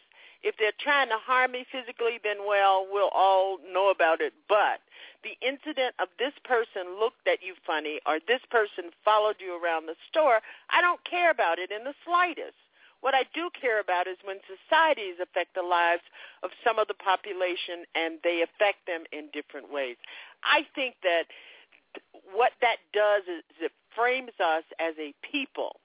If 0.43 0.57
they're 0.59 0.77
trying 0.81 1.09
to 1.09 1.19
harm 1.23 1.53
me 1.53 1.65
physically, 1.71 2.19
then 2.23 2.47
well, 2.47 2.87
we'll 2.91 3.15
all 3.15 3.59
know 3.73 3.91
about 3.91 4.21
it. 4.21 4.33
But 4.49 4.83
the 5.23 5.39
incident 5.39 5.95
of 6.01 6.09
this 6.19 6.35
person 6.45 6.99
looked 6.99 7.27
at 7.29 7.43
you 7.43 7.55
funny 7.65 8.01
or 8.07 8.19
this 8.27 8.43
person 8.51 8.91
followed 9.05 9.37
you 9.39 9.55
around 9.55 9.87
the 9.87 9.95
store, 10.11 10.41
I 10.71 10.81
don't 10.81 11.03
care 11.05 11.31
about 11.31 11.59
it 11.59 11.71
in 11.71 11.85
the 11.85 11.95
slightest. 12.05 12.59
What 13.03 13.15
I 13.15 13.25
do 13.35 13.51
care 13.59 13.81
about 13.81 14.07
is 14.07 14.17
when 14.25 14.39
societies 14.47 15.19
affect 15.21 15.55
the 15.55 15.63
lives 15.63 16.03
of 16.43 16.51
some 16.65 16.79
of 16.79 16.87
the 16.89 16.95
population 16.95 17.85
and 17.95 18.19
they 18.23 18.43
affect 18.43 18.87
them 18.87 19.03
in 19.13 19.29
different 19.35 19.71
ways. 19.71 19.97
I 20.43 20.67
think 20.75 20.95
that 21.03 21.27
what 22.33 22.53
that 22.63 22.79
does 22.95 23.23
is 23.27 23.43
it 23.61 23.73
frames 23.95 24.33
us 24.41 24.65
as 24.79 24.95
a 24.99 25.13
people 25.21 25.77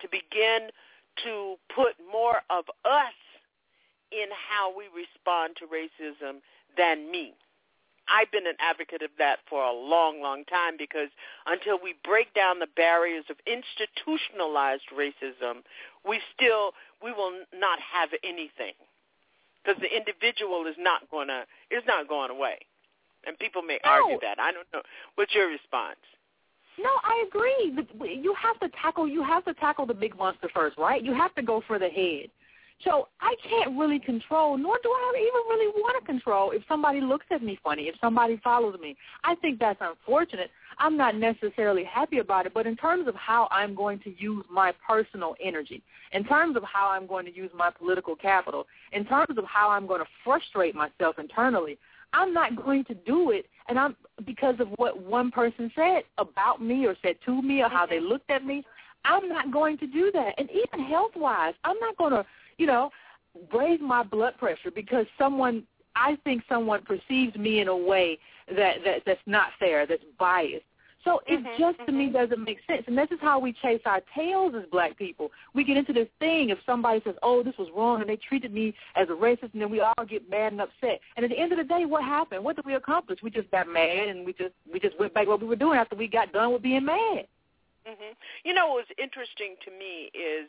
to 0.00 0.08
begin 0.08 0.72
to 1.22 1.56
put 1.74 1.94
more 2.10 2.42
of 2.50 2.64
us 2.84 3.14
in 4.10 4.26
how 4.32 4.72
we 4.76 4.84
respond 4.90 5.56
to 5.60 5.66
racism 5.66 6.40
than 6.76 7.10
me. 7.10 7.34
I've 8.08 8.30
been 8.30 8.46
an 8.46 8.56
advocate 8.60 9.02
of 9.02 9.10
that 9.18 9.38
for 9.48 9.62
a 9.62 9.72
long, 9.72 10.20
long 10.20 10.44
time 10.44 10.76
because 10.78 11.08
until 11.46 11.78
we 11.82 11.94
break 12.04 12.32
down 12.34 12.58
the 12.58 12.68
barriers 12.76 13.24
of 13.30 13.36
institutionalized 13.46 14.88
racism, 14.92 15.64
we 16.06 16.20
still 16.34 16.72
we 17.02 17.12
will 17.12 17.32
not 17.54 17.78
have 17.80 18.10
anything 18.22 18.76
because 19.62 19.80
the 19.80 19.88
individual 19.88 20.66
is 20.66 20.76
not 20.78 21.08
going 21.10 21.28
to 21.28 21.44
is 21.70 21.82
not 21.86 22.08
going 22.08 22.30
away, 22.30 22.58
and 23.26 23.38
people 23.38 23.62
may 23.62 23.78
no. 23.84 23.90
argue 23.90 24.18
that. 24.20 24.38
I 24.38 24.52
don't 24.52 24.66
know. 24.72 24.82
What's 25.14 25.34
your 25.34 25.48
response? 25.48 26.00
No, 26.78 26.90
I 27.04 27.24
agree. 27.28 27.86
You 28.20 28.34
have 28.34 28.58
to 28.60 28.68
tackle 28.80 29.08
you 29.08 29.22
have 29.22 29.44
to 29.44 29.54
tackle 29.54 29.86
the 29.86 29.94
big 29.94 30.16
monster 30.18 30.48
first, 30.52 30.76
right? 30.76 31.02
You 31.02 31.14
have 31.14 31.34
to 31.36 31.42
go 31.42 31.62
for 31.66 31.78
the 31.78 31.88
head. 31.88 32.28
So 32.82 33.08
I 33.20 33.34
can't 33.48 33.78
really 33.78 33.98
control, 33.98 34.58
nor 34.58 34.78
do 34.82 34.88
I 34.90 35.12
even 35.16 35.56
really 35.56 35.72
want 35.76 36.00
to 36.00 36.06
control 36.06 36.50
if 36.50 36.62
somebody 36.68 37.00
looks 37.00 37.26
at 37.30 37.42
me 37.42 37.58
funny, 37.62 37.84
if 37.84 37.94
somebody 38.00 38.38
follows 38.42 38.76
me. 38.80 38.96
I 39.22 39.36
think 39.36 39.58
that's 39.58 39.80
unfortunate. 39.80 40.50
I'm 40.78 40.96
not 40.96 41.16
necessarily 41.16 41.84
happy 41.84 42.18
about 42.18 42.46
it, 42.46 42.52
but 42.52 42.66
in 42.66 42.76
terms 42.76 43.06
of 43.06 43.14
how 43.14 43.48
I'm 43.50 43.74
going 43.74 44.00
to 44.00 44.14
use 44.18 44.44
my 44.50 44.72
personal 44.86 45.34
energy, 45.42 45.82
in 46.12 46.24
terms 46.24 46.56
of 46.56 46.64
how 46.64 46.88
I'm 46.88 47.06
going 47.06 47.26
to 47.26 47.34
use 47.34 47.50
my 47.54 47.70
political 47.70 48.16
capital, 48.16 48.66
in 48.92 49.04
terms 49.04 49.38
of 49.38 49.44
how 49.44 49.70
I'm 49.70 49.86
going 49.86 50.00
to 50.00 50.08
frustrate 50.24 50.74
myself 50.74 51.18
internally, 51.18 51.78
I'm 52.12 52.32
not 52.32 52.56
going 52.56 52.84
to 52.84 52.94
do 52.94 53.30
it 53.30 53.46
and 53.68 53.78
I'm 53.78 53.96
because 54.26 54.54
of 54.60 54.68
what 54.76 55.00
one 55.00 55.30
person 55.30 55.70
said 55.74 56.02
about 56.18 56.62
me 56.62 56.86
or 56.86 56.96
said 57.02 57.16
to 57.26 57.42
me 57.42 57.62
or 57.62 57.68
how 57.68 57.84
mm-hmm. 57.84 57.94
they 57.94 58.00
looked 58.00 58.30
at 58.30 58.44
me. 58.44 58.64
I'm 59.04 59.28
not 59.28 59.52
going 59.52 59.76
to 59.78 59.86
do 59.86 60.10
that. 60.12 60.34
And 60.38 60.48
even 60.50 60.86
health 60.86 61.12
wise, 61.14 61.54
I'm 61.64 61.78
not 61.80 61.96
going 61.98 62.12
to 62.12 62.24
you 62.58 62.66
know, 62.66 62.90
raise 63.52 63.80
my 63.80 64.02
blood 64.02 64.36
pressure 64.38 64.70
because 64.74 65.06
someone 65.18 65.64
I 65.96 66.16
think 66.24 66.42
someone 66.48 66.82
perceives 66.82 67.36
me 67.36 67.60
in 67.60 67.68
a 67.68 67.76
way 67.76 68.18
that, 68.48 68.76
that 68.84 69.02
that's 69.06 69.20
not 69.26 69.48
fair, 69.58 69.86
that's 69.86 70.02
biased. 70.18 70.64
So 71.04 71.20
it 71.26 71.38
mm-hmm, 71.38 71.48
just 71.58 71.78
to 71.78 71.84
mm-hmm. 71.84 71.98
me 71.98 72.10
doesn't 72.10 72.42
make 72.42 72.58
sense. 72.66 72.84
And 72.86 72.96
this 72.96 73.10
is 73.10 73.18
how 73.20 73.38
we 73.38 73.52
chase 73.62 73.82
our 73.84 74.00
tails 74.16 74.54
as 74.56 74.64
black 74.72 74.96
people. 74.96 75.30
We 75.54 75.62
get 75.62 75.76
into 75.76 75.92
this 75.92 76.08
thing 76.18 76.48
if 76.48 76.58
somebody 76.64 77.02
says, 77.04 77.14
Oh, 77.22 77.42
this 77.42 77.54
was 77.58 77.68
wrong 77.76 78.00
and 78.00 78.08
they 78.08 78.16
treated 78.16 78.52
me 78.52 78.74
as 78.96 79.08
a 79.10 79.12
racist 79.12 79.52
and 79.52 79.60
then 79.60 79.70
we 79.70 79.80
all 79.80 79.92
get 80.08 80.28
mad 80.30 80.52
and 80.52 80.62
upset. 80.62 81.00
And 81.16 81.24
at 81.24 81.30
the 81.30 81.38
end 81.38 81.52
of 81.52 81.58
the 81.58 81.64
day 81.64 81.84
what 81.84 82.02
happened? 82.04 82.42
What 82.42 82.56
did 82.56 82.64
we 82.64 82.74
accomplish? 82.74 83.20
We 83.22 83.30
just 83.30 83.50
got 83.50 83.68
mad 83.68 84.08
and 84.08 84.24
we 84.24 84.32
just 84.32 84.54
we 84.72 84.80
just 84.80 84.98
went 84.98 85.12
back 85.12 85.24
to 85.24 85.30
what 85.30 85.42
we 85.42 85.46
were 85.46 85.56
doing 85.56 85.78
after 85.78 85.94
we 85.94 86.08
got 86.08 86.32
done 86.32 86.52
with 86.52 86.62
being 86.62 86.86
mad. 86.86 87.26
Mhm. 87.86 88.16
You 88.44 88.54
know 88.54 88.68
what 88.68 88.88
was 88.88 88.96
interesting 88.96 89.56
to 89.64 89.70
me 89.70 90.10
is 90.14 90.48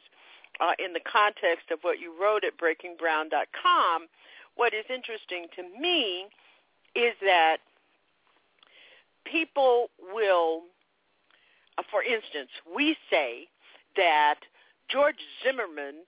uh, 0.59 0.71
in 0.83 0.93
the 0.93 0.99
context 0.99 1.71
of 1.71 1.79
what 1.81 1.99
you 1.99 2.13
wrote 2.19 2.43
at 2.43 2.57
breakingbrown.com, 2.57 4.07
what 4.55 4.73
is 4.73 4.85
interesting 4.89 5.47
to 5.55 5.63
me 5.79 6.25
is 6.95 7.13
that 7.21 7.57
people 9.25 9.89
will, 10.13 10.61
uh, 11.77 11.83
for 11.91 12.01
instance, 12.03 12.49
we 12.73 12.95
say 13.09 13.47
that 13.97 14.39
George 14.89 15.19
Zimmerman 15.43 16.03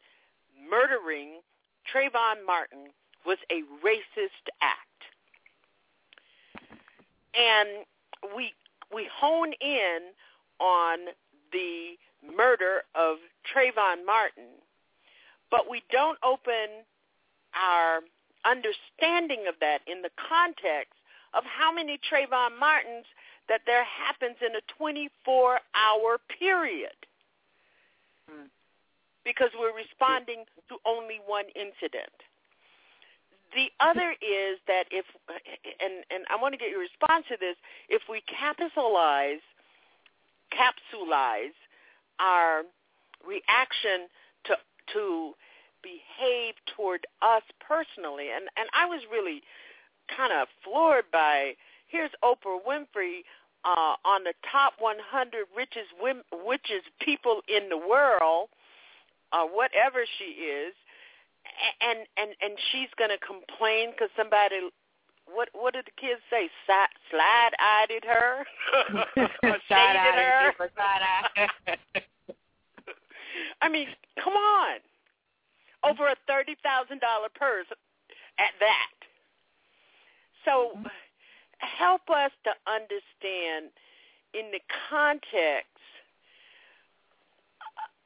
murdering 0.69 1.41
Trayvon 1.91 2.45
Martin 2.45 2.87
was 3.25 3.37
a 3.51 3.63
racist 3.85 4.47
act. 4.61 4.87
And 7.35 7.85
we 8.35 8.53
we 8.93 9.07
hone 9.13 9.53
in 9.61 9.99
on 10.59 10.99
the 11.51 11.97
murder 12.35 12.83
of 12.95 13.17
Trayvon 13.47 14.05
Martin, 14.05 14.59
but 15.49 15.69
we 15.69 15.83
don't 15.91 16.17
open 16.23 16.83
our 17.55 18.01
understanding 18.45 19.45
of 19.47 19.55
that 19.61 19.79
in 19.87 20.01
the 20.01 20.11
context 20.15 20.93
of 21.33 21.43
how 21.43 21.71
many 21.71 21.99
Trayvon 22.09 22.57
Martins 22.59 23.05
that 23.49 23.61
there 23.65 23.85
happens 23.85 24.35
in 24.43 24.55
a 24.55 24.63
24-hour 24.75 26.19
period. 26.39 26.95
Because 29.23 29.51
we're 29.59 29.75
responding 29.75 30.43
to 30.69 30.75
only 30.85 31.19
one 31.25 31.45
incident. 31.55 32.11
The 33.55 33.67
other 33.79 34.11
is 34.19 34.59
that 34.67 34.85
if, 34.91 35.05
and, 35.79 36.03
and 36.11 36.23
I 36.29 36.35
want 36.39 36.53
to 36.53 36.57
get 36.57 36.69
your 36.69 36.79
response 36.79 37.25
to 37.29 37.37
this, 37.39 37.55
if 37.87 38.01
we 38.09 38.21
capitalize, 38.27 39.43
capsulize 40.51 41.55
our 42.19 42.63
reaction 43.25 44.07
to 44.45 44.55
to 44.93 45.33
behave 45.83 46.55
toward 46.75 47.05
us 47.21 47.43
personally. 47.59 48.29
And 48.33 48.45
and 48.57 48.69
I 48.73 48.85
was 48.85 49.01
really 49.11 49.41
kind 50.15 50.33
of 50.33 50.47
floored 50.63 51.05
by 51.11 51.53
here's 51.87 52.11
Oprah 52.23 52.59
Winfrey 52.67 53.23
uh, 53.65 53.95
on 54.05 54.23
the 54.23 54.33
top 54.51 54.73
100 54.79 55.45
richest 55.55 55.91
women, 56.01 56.23
richest 56.45 56.87
people 57.01 57.41
in 57.47 57.69
the 57.69 57.77
world, 57.77 58.49
uh, 59.31 59.43
whatever 59.43 60.05
she 60.17 60.43
is, 60.45 60.73
and 61.81 61.99
and 62.17 62.35
and 62.41 62.57
she's 62.71 62.89
going 62.97 63.11
to 63.11 63.19
complain 63.19 63.91
because 63.91 64.09
somebody. 64.15 64.69
What 65.33 65.49
what 65.53 65.73
did 65.73 65.85
the 65.85 65.91
kids 65.99 66.21
say? 66.29 66.49
Slide 66.65 67.51
eyed 67.59 68.03
her, 68.05 68.45
or 69.43 69.57
shaded 69.67 70.15
her. 70.15 70.53
I 73.61 73.69
mean, 73.69 73.87
come 74.23 74.33
on. 74.33 74.79
Over 75.83 76.07
a 76.07 76.15
thirty 76.27 76.55
thousand 76.63 77.01
dollar 77.01 77.29
purse 77.33 77.67
at 78.39 78.51
that. 78.59 78.91
So 80.45 80.79
help 81.59 82.09
us 82.09 82.31
to 82.45 82.51
understand 82.71 83.71
in 84.33 84.51
the 84.51 84.61
context 84.89 85.67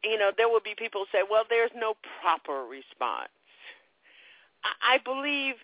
you 0.04 0.18
know, 0.18 0.32
there 0.36 0.50
will 0.50 0.62
be 0.64 0.74
people 0.76 1.06
say, 1.12 1.20
well, 1.30 1.44
there's 1.50 1.72
no 1.76 1.94
proper 2.22 2.66
response. 2.66 3.30
I 4.82 4.98
believe 4.98 5.56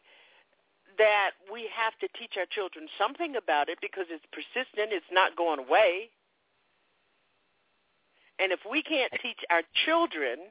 that 0.98 1.32
we 1.52 1.70
have 1.76 1.98
to 2.00 2.08
teach 2.18 2.34
our 2.38 2.46
children 2.50 2.88
something 2.98 3.36
about 3.36 3.70
it 3.70 3.78
because 3.82 4.06
it's 4.10 4.26
persistent, 4.32 4.94
it's 4.94 5.12
not 5.12 5.36
going 5.36 5.60
away. 5.60 6.10
And 8.40 8.52
if 8.52 8.60
we 8.70 8.84
can't 8.84 9.12
teach 9.22 9.40
our 9.50 9.64
children, 9.86 10.50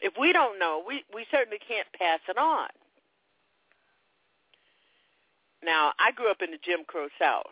if 0.00 0.14
we 0.18 0.32
don't 0.32 0.58
know, 0.58 0.82
we, 0.86 1.04
we 1.14 1.26
certainly 1.30 1.58
can't 1.66 1.86
pass 1.96 2.20
it 2.28 2.38
on. 2.38 2.68
Now, 5.64 5.92
I 5.98 6.12
grew 6.12 6.30
up 6.30 6.42
in 6.42 6.50
the 6.50 6.58
Jim 6.62 6.80
Crow 6.86 7.08
South. 7.18 7.46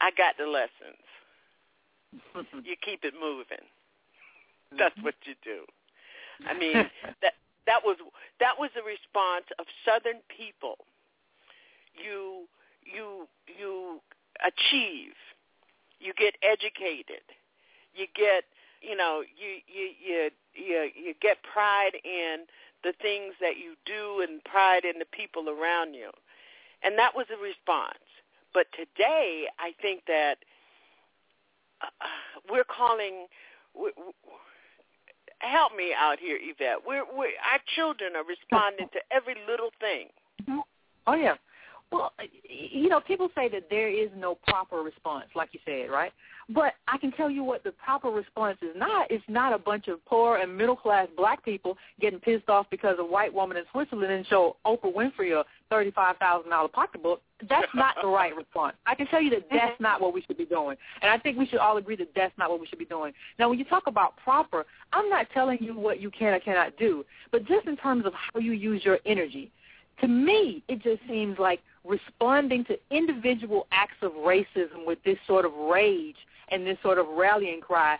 I 0.00 0.10
got 0.16 0.36
the 0.38 0.46
lessons. 0.46 1.04
you 2.64 2.76
keep 2.82 3.04
it 3.04 3.14
moving. 3.20 3.66
That's 4.78 4.96
what 5.02 5.14
you 5.24 5.34
do. 5.44 5.64
I 6.48 6.58
mean, 6.58 6.74
that 7.20 7.34
that 7.66 7.80
was 7.84 7.96
that 8.40 8.58
was 8.58 8.70
the 8.74 8.82
response 8.82 9.46
of 9.58 9.66
Southern 9.84 10.20
people. 10.28 10.76
You 11.94 12.48
you 12.84 13.28
you 13.46 14.00
achieve, 14.40 15.14
you 16.00 16.12
get 16.14 16.34
educated, 16.42 17.22
you 17.94 18.06
get 18.14 18.44
you 18.80 18.96
know 18.96 19.22
you 19.22 19.62
you 19.66 19.90
you 20.04 20.30
you, 20.54 20.90
you 20.94 21.14
get 21.20 21.42
pride 21.42 21.94
in 22.04 22.46
the 22.82 22.92
things 23.00 23.34
that 23.40 23.56
you 23.56 23.74
do 23.86 24.20
and 24.22 24.42
pride 24.44 24.84
in 24.84 24.98
the 24.98 25.06
people 25.06 25.48
around 25.48 25.94
you, 25.94 26.10
and 26.82 26.98
that 26.98 27.14
was 27.14 27.26
a 27.30 27.40
response. 27.40 28.02
But 28.52 28.66
today, 28.72 29.46
I 29.58 29.72
think 29.80 30.02
that 30.06 30.36
uh, 31.80 31.86
we're 32.50 32.64
calling. 32.64 33.26
We're, 33.74 33.92
help 35.42 35.76
me 35.76 35.92
out 35.98 36.18
here, 36.18 36.38
Yvette. 36.40 36.78
We're, 36.86 37.04
we're 37.04 37.36
our 37.50 37.60
children 37.74 38.12
are 38.16 38.24
responding 38.24 38.88
to 38.92 39.00
every 39.10 39.36
little 39.48 39.70
thing. 39.80 40.08
Oh 41.06 41.14
yeah. 41.14 41.34
Well, 41.92 42.10
you 42.48 42.88
know, 42.88 43.00
people 43.00 43.28
say 43.34 43.50
that 43.50 43.64
there 43.68 43.90
is 43.90 44.08
no 44.16 44.34
proper 44.48 44.78
response, 44.78 45.26
like 45.36 45.50
you 45.52 45.60
said, 45.66 45.90
right? 45.90 46.10
But 46.48 46.72
I 46.88 46.96
can 46.96 47.12
tell 47.12 47.30
you 47.30 47.44
what 47.44 47.64
the 47.64 47.72
proper 47.72 48.08
response 48.08 48.56
is 48.62 48.74
not. 48.74 49.10
It's 49.10 49.22
not 49.28 49.52
a 49.52 49.58
bunch 49.58 49.88
of 49.88 50.02
poor 50.06 50.38
and 50.38 50.56
middle 50.56 50.74
class 50.74 51.06
black 51.16 51.44
people 51.44 51.76
getting 52.00 52.18
pissed 52.18 52.48
off 52.48 52.66
because 52.70 52.96
a 52.98 53.04
white 53.04 53.32
woman 53.32 53.58
in 53.58 53.64
Switzerland 53.72 54.08
didn't 54.08 54.26
show 54.28 54.56
Oprah 54.64 54.92
Winfrey 54.92 55.38
a 55.38 55.44
thirty-five 55.68 56.16
thousand 56.16 56.50
dollar 56.50 56.68
pocketbook. 56.68 57.20
That's 57.46 57.68
not 57.74 57.96
the 58.00 58.08
right 58.08 58.34
response. 58.34 58.74
I 58.86 58.94
can 58.94 59.06
tell 59.08 59.20
you 59.20 59.30
that 59.30 59.46
that's 59.50 59.78
not 59.78 60.00
what 60.00 60.14
we 60.14 60.22
should 60.22 60.38
be 60.38 60.46
doing, 60.46 60.78
and 61.02 61.10
I 61.10 61.18
think 61.18 61.38
we 61.38 61.46
should 61.46 61.58
all 61.58 61.76
agree 61.76 61.96
that 61.96 62.08
that's 62.16 62.36
not 62.38 62.48
what 62.48 62.58
we 62.58 62.66
should 62.66 62.78
be 62.78 62.86
doing. 62.86 63.12
Now, 63.38 63.50
when 63.50 63.58
you 63.58 63.66
talk 63.66 63.84
about 63.86 64.16
proper, 64.16 64.64
I'm 64.94 65.10
not 65.10 65.26
telling 65.34 65.58
you 65.60 65.78
what 65.78 66.00
you 66.00 66.10
can 66.10 66.32
or 66.32 66.40
cannot 66.40 66.76
do, 66.78 67.04
but 67.30 67.44
just 67.44 67.66
in 67.66 67.76
terms 67.76 68.06
of 68.06 68.14
how 68.14 68.40
you 68.40 68.52
use 68.52 68.82
your 68.82 68.98
energy. 69.04 69.52
To 70.00 70.08
me, 70.08 70.64
it 70.68 70.82
just 70.82 71.02
seems 71.06 71.38
like 71.38 71.60
responding 71.84 72.64
to 72.66 72.78
individual 72.90 73.66
acts 73.72 73.96
of 74.02 74.12
racism 74.12 74.86
with 74.86 74.98
this 75.04 75.18
sort 75.26 75.44
of 75.44 75.52
rage 75.54 76.16
and 76.50 76.66
this 76.66 76.78
sort 76.82 76.98
of 76.98 77.06
rallying 77.16 77.60
cry 77.60 77.98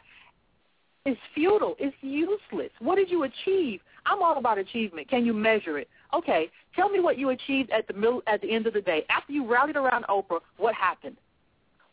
is 1.05 1.17
futile. 1.35 1.75
It's 1.79 1.97
useless. 2.01 2.71
What 2.79 2.97
did 2.97 3.11
you 3.11 3.25
achieve? 3.25 3.81
I'm 4.07 4.23
all 4.23 4.39
about 4.39 4.59
achievement. 4.59 5.09
Can 5.09 5.25
you 5.25 5.33
measure 5.33 5.79
it? 5.79 5.89
Okay, 6.15 6.51
tell 6.77 6.89
me 6.89 7.01
what 7.01 7.19
you 7.19 7.31
achieved 7.31 7.71
at 7.71 7.87
the 7.87 7.95
middle 7.95 8.23
at 8.27 8.41
the 8.41 8.53
end 8.53 8.67
of 8.67 8.75
the 8.75 8.81
day. 8.81 9.05
After 9.09 9.33
you 9.33 9.51
rallied 9.51 9.77
around 9.77 10.05
Oprah, 10.05 10.41
what 10.59 10.75
happened? 10.75 11.17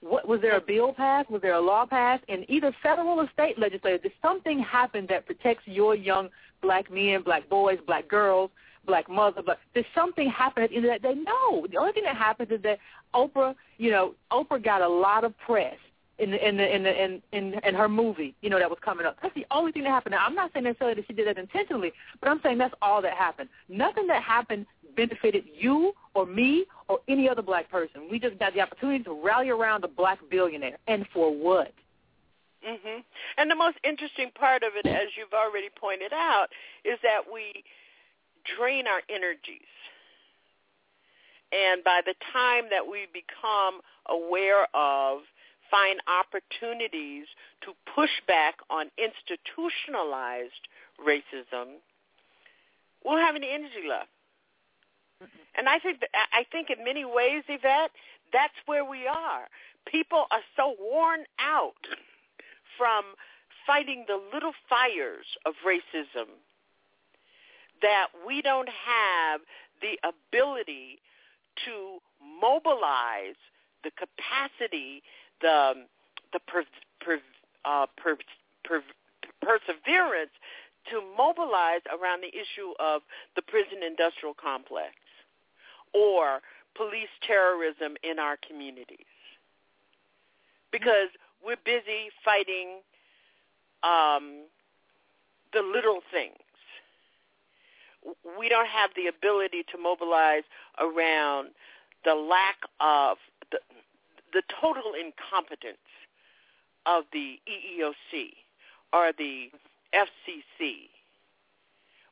What 0.02 0.28
was 0.28 0.42
there 0.42 0.58
a 0.58 0.62
bill 0.62 0.94
passed? 0.94 1.30
Was 1.30 1.42
there 1.42 1.56
a 1.56 1.60
law 1.60 1.86
passed? 1.86 2.24
In 2.28 2.50
either 2.50 2.74
federal 2.82 3.20
or 3.20 3.30
state 3.34 3.60
legislature, 3.60 3.98
did 3.98 4.12
something 4.22 4.60
happen 4.60 5.06
that 5.10 5.26
protects 5.26 5.64
your 5.66 5.94
young 5.96 6.30
black 6.62 6.92
men, 6.92 7.22
black 7.22 7.50
boys, 7.50 7.80
black 7.86 8.08
girls, 8.08 8.50
black 8.90 9.10
mother? 9.10 9.42
But 9.46 9.60
did 9.74 9.86
something 9.96 10.30
happen 10.30 10.64
at 10.64 10.70
the 10.72 10.76
end 10.76 10.86
of 10.86 10.92
that 10.92 11.02
day? 11.02 11.16
No. 11.16 11.66
The 11.72 11.78
only 11.78 11.94
thing 11.94 12.04
that 12.04 12.18
happened 12.18 12.52
is 12.52 12.62
that 12.64 12.80
Oprah, 13.14 13.56
you 13.78 13.92
know, 13.92 14.16
Oprah 14.32 14.64
got 14.64 14.82
a 14.82 14.88
lot 14.88 15.24
of 15.24 15.38
press 15.38 15.78
in 16.20 16.32
the 16.32 16.48
in 16.48 16.58
the 16.58 16.76
in 16.76 16.84
the 16.84 17.04
in 17.04 17.22
in, 17.32 17.54
in 17.64 17.76
her 17.76 17.88
movie, 17.88 18.36
you 18.42 18.50
know, 18.50 18.60
that 18.60 18.70
was 18.70 18.80
coming 18.84 19.06
up. 19.06 19.18
That's 19.22 19.34
the 19.36 19.46
only 19.52 19.72
thing 19.72 19.84
that 19.84 19.90
happened. 19.90 20.14
Now, 20.14 20.26
I'm 20.26 20.36
not 20.36 20.52
saying 20.54 20.66
necessarily 20.66 20.96
that 20.96 21.08
she 21.08 21.14
did 21.14 21.28
that 21.28 21.38
intentionally, 21.38 21.94
but 22.20 22.30
I'm 22.30 22.42
saying 22.44 22.58
that's 22.58 22.74
all 22.82 23.02
that 23.02 23.14
happened. 23.14 23.50
Nothing 23.70 24.08
that 24.08 24.22
happened 24.22 24.66
benefited 24.96 25.46
you 25.58 25.94
or 26.14 26.26
me 26.26 26.66
or 26.90 27.00
any 27.08 27.30
other 27.30 27.42
black 27.42 27.70
person. 27.72 28.10
We 28.12 28.20
just 28.20 28.38
got 28.38 28.54
the 28.54 28.62
opportunity 28.62 29.04
to 29.06 29.14
rally 29.24 29.50
around 29.50 29.84
a 29.86 29.88
black 29.88 30.20
billionaire, 30.30 30.78
and 30.88 31.06
for 31.14 31.34
what? 31.34 31.72
Mhm. 32.66 33.04
And 33.38 33.50
the 33.50 33.56
most 33.56 33.78
interesting 33.84 34.32
part 34.32 34.64
of 34.64 34.76
it, 34.76 34.86
as 34.86 35.16
you've 35.16 35.34
already 35.34 35.70
pointed 35.70 36.12
out, 36.12 36.52
is 36.84 37.00
that 37.02 37.32
we 37.32 37.64
drain 38.44 38.88
our 38.88 39.02
energies. 39.10 39.70
And 41.52 41.84
by 41.84 42.02
the 42.06 42.14
time 42.32 42.66
that 42.70 42.86
we 42.86 43.08
become 43.12 43.82
aware 44.08 44.68
of 44.74 45.22
find 45.72 46.00
opportunities 46.08 47.26
to 47.62 47.74
push 47.94 48.10
back 48.28 48.58
on 48.70 48.90
institutionalized 48.98 50.68
racism, 50.98 51.78
we'll 53.06 53.18
have 53.18 53.36
any 53.36 53.50
energy 53.50 53.86
left. 53.88 54.10
Mm-hmm. 55.22 55.58
And 55.58 55.70
I 55.70 55.80
think 55.80 56.00
that, 56.02 56.10
I 56.14 56.46
think 56.52 56.70
in 56.70 56.84
many 56.84 57.06
ways, 57.06 57.44
Yvette, 57.48 57.92
that's 58.32 58.54
where 58.66 58.86
we 58.86 59.08
are. 59.08 59.50
People 59.88 60.26
are 60.32 60.46
so 60.56 60.76
worn 60.80 61.26
out 61.40 61.82
from 62.78 63.04
fighting 63.66 64.06
the 64.08 64.20
little 64.34 64.54
fires 64.70 65.26
of 65.46 65.54
racism 65.66 66.30
that 67.82 68.08
we 68.26 68.42
don't 68.42 68.70
have 68.70 69.42
the 69.82 69.98
ability 70.04 71.00
to 71.66 72.00
mobilize 72.42 73.40
the 73.84 73.92
capacity 73.92 75.02
the 75.42 75.74
the 76.34 76.40
per, 76.48 76.64
per, 77.02 77.20
uh, 77.66 77.86
per, 77.98 78.16
per, 78.64 78.84
perseverance 79.42 80.32
to 80.92 81.02
mobilize 81.18 81.82
around 81.90 82.22
the 82.22 82.30
issue 82.30 82.74
of 82.80 83.02
the 83.36 83.42
prison 83.42 83.80
industrial 83.86 84.34
complex 84.34 84.94
or 85.94 86.40
police 86.76 87.10
terrorism 87.26 87.96
in 88.04 88.20
our 88.20 88.38
communities 88.48 89.10
because 90.72 91.10
we're 91.44 91.58
busy 91.66 92.12
fighting 92.24 92.82
um, 93.84 94.46
the 95.54 95.62
little 95.62 96.02
things. 96.12 96.38
We 98.38 98.50
don't 98.50 98.68
have 98.68 98.92
the 98.96 99.08
ability 99.08 99.64
to 99.72 99.78
mobilize 99.78 100.44
around 100.80 101.50
the 102.06 102.16
lack 102.16 102.58
of 102.80 103.18
the, 103.52 103.60
the 104.34 104.42
total 104.62 104.94
incompetence 104.94 105.78
of 106.86 107.04
the 107.12 107.40
EEOC 107.48 108.34
or 108.94 109.12
the 109.18 109.52
FCC 109.94 110.90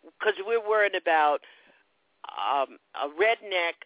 because 0.03 0.33
we're 0.45 0.65
worried 0.65 0.95
about 0.95 1.41
um, 2.29 2.77
a 2.95 3.07
redneck 3.09 3.85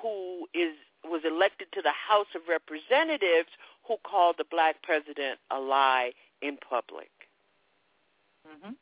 who 0.00 0.46
is 0.54 0.74
was 1.04 1.22
elected 1.24 1.66
to 1.72 1.82
the 1.82 1.90
House 1.90 2.28
of 2.36 2.42
Representatives 2.48 3.48
who 3.86 3.96
called 4.04 4.36
the 4.38 4.44
black 4.48 4.82
president 4.82 5.40
a 5.50 5.58
lie 5.58 6.12
in 6.40 6.56
public. 6.56 7.10
Mm-hmm. 8.46 8.72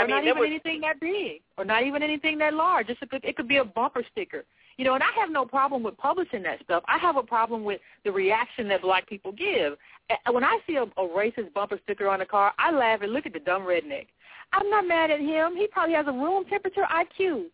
I 0.00 0.04
or 0.04 0.06
mean, 0.06 0.16
not 0.16 0.24
even 0.24 0.38
was, 0.38 0.46
anything 0.46 0.80
that 0.82 1.00
big, 1.00 1.42
or 1.56 1.64
not 1.64 1.82
even 1.84 2.02
anything 2.02 2.38
that 2.38 2.54
large. 2.54 2.86
Just 2.86 3.02
a, 3.02 3.06
it 3.22 3.36
could 3.36 3.48
be 3.48 3.58
a 3.58 3.64
bumper 3.64 4.04
sticker. 4.10 4.44
You 4.76 4.84
know, 4.84 4.94
and 4.94 5.02
I 5.02 5.10
have 5.20 5.30
no 5.30 5.44
problem 5.44 5.82
with 5.82 5.96
publishing 5.98 6.42
that 6.44 6.62
stuff. 6.64 6.82
I 6.88 6.96
have 6.98 7.16
a 7.16 7.22
problem 7.22 7.64
with 7.64 7.80
the 8.04 8.12
reaction 8.12 8.66
that 8.68 8.82
black 8.82 9.06
people 9.08 9.32
give. 9.32 9.76
When 10.30 10.42
I 10.42 10.58
see 10.66 10.76
a, 10.76 10.84
a 10.84 11.06
racist 11.06 11.52
bumper 11.52 11.78
sticker 11.84 12.08
on 12.08 12.22
a 12.22 12.26
car, 12.26 12.52
I 12.58 12.70
laugh 12.70 13.02
and 13.02 13.12
look 13.12 13.26
at 13.26 13.34
the 13.34 13.40
dumb 13.40 13.62
redneck. 13.62 14.06
I'm 14.52 14.70
not 14.70 14.86
mad 14.86 15.10
at 15.10 15.20
him. 15.20 15.54
He 15.54 15.66
probably 15.66 15.94
has 15.94 16.06
a 16.08 16.12
room 16.12 16.44
temperature 16.46 16.86
IQ. 16.90 17.44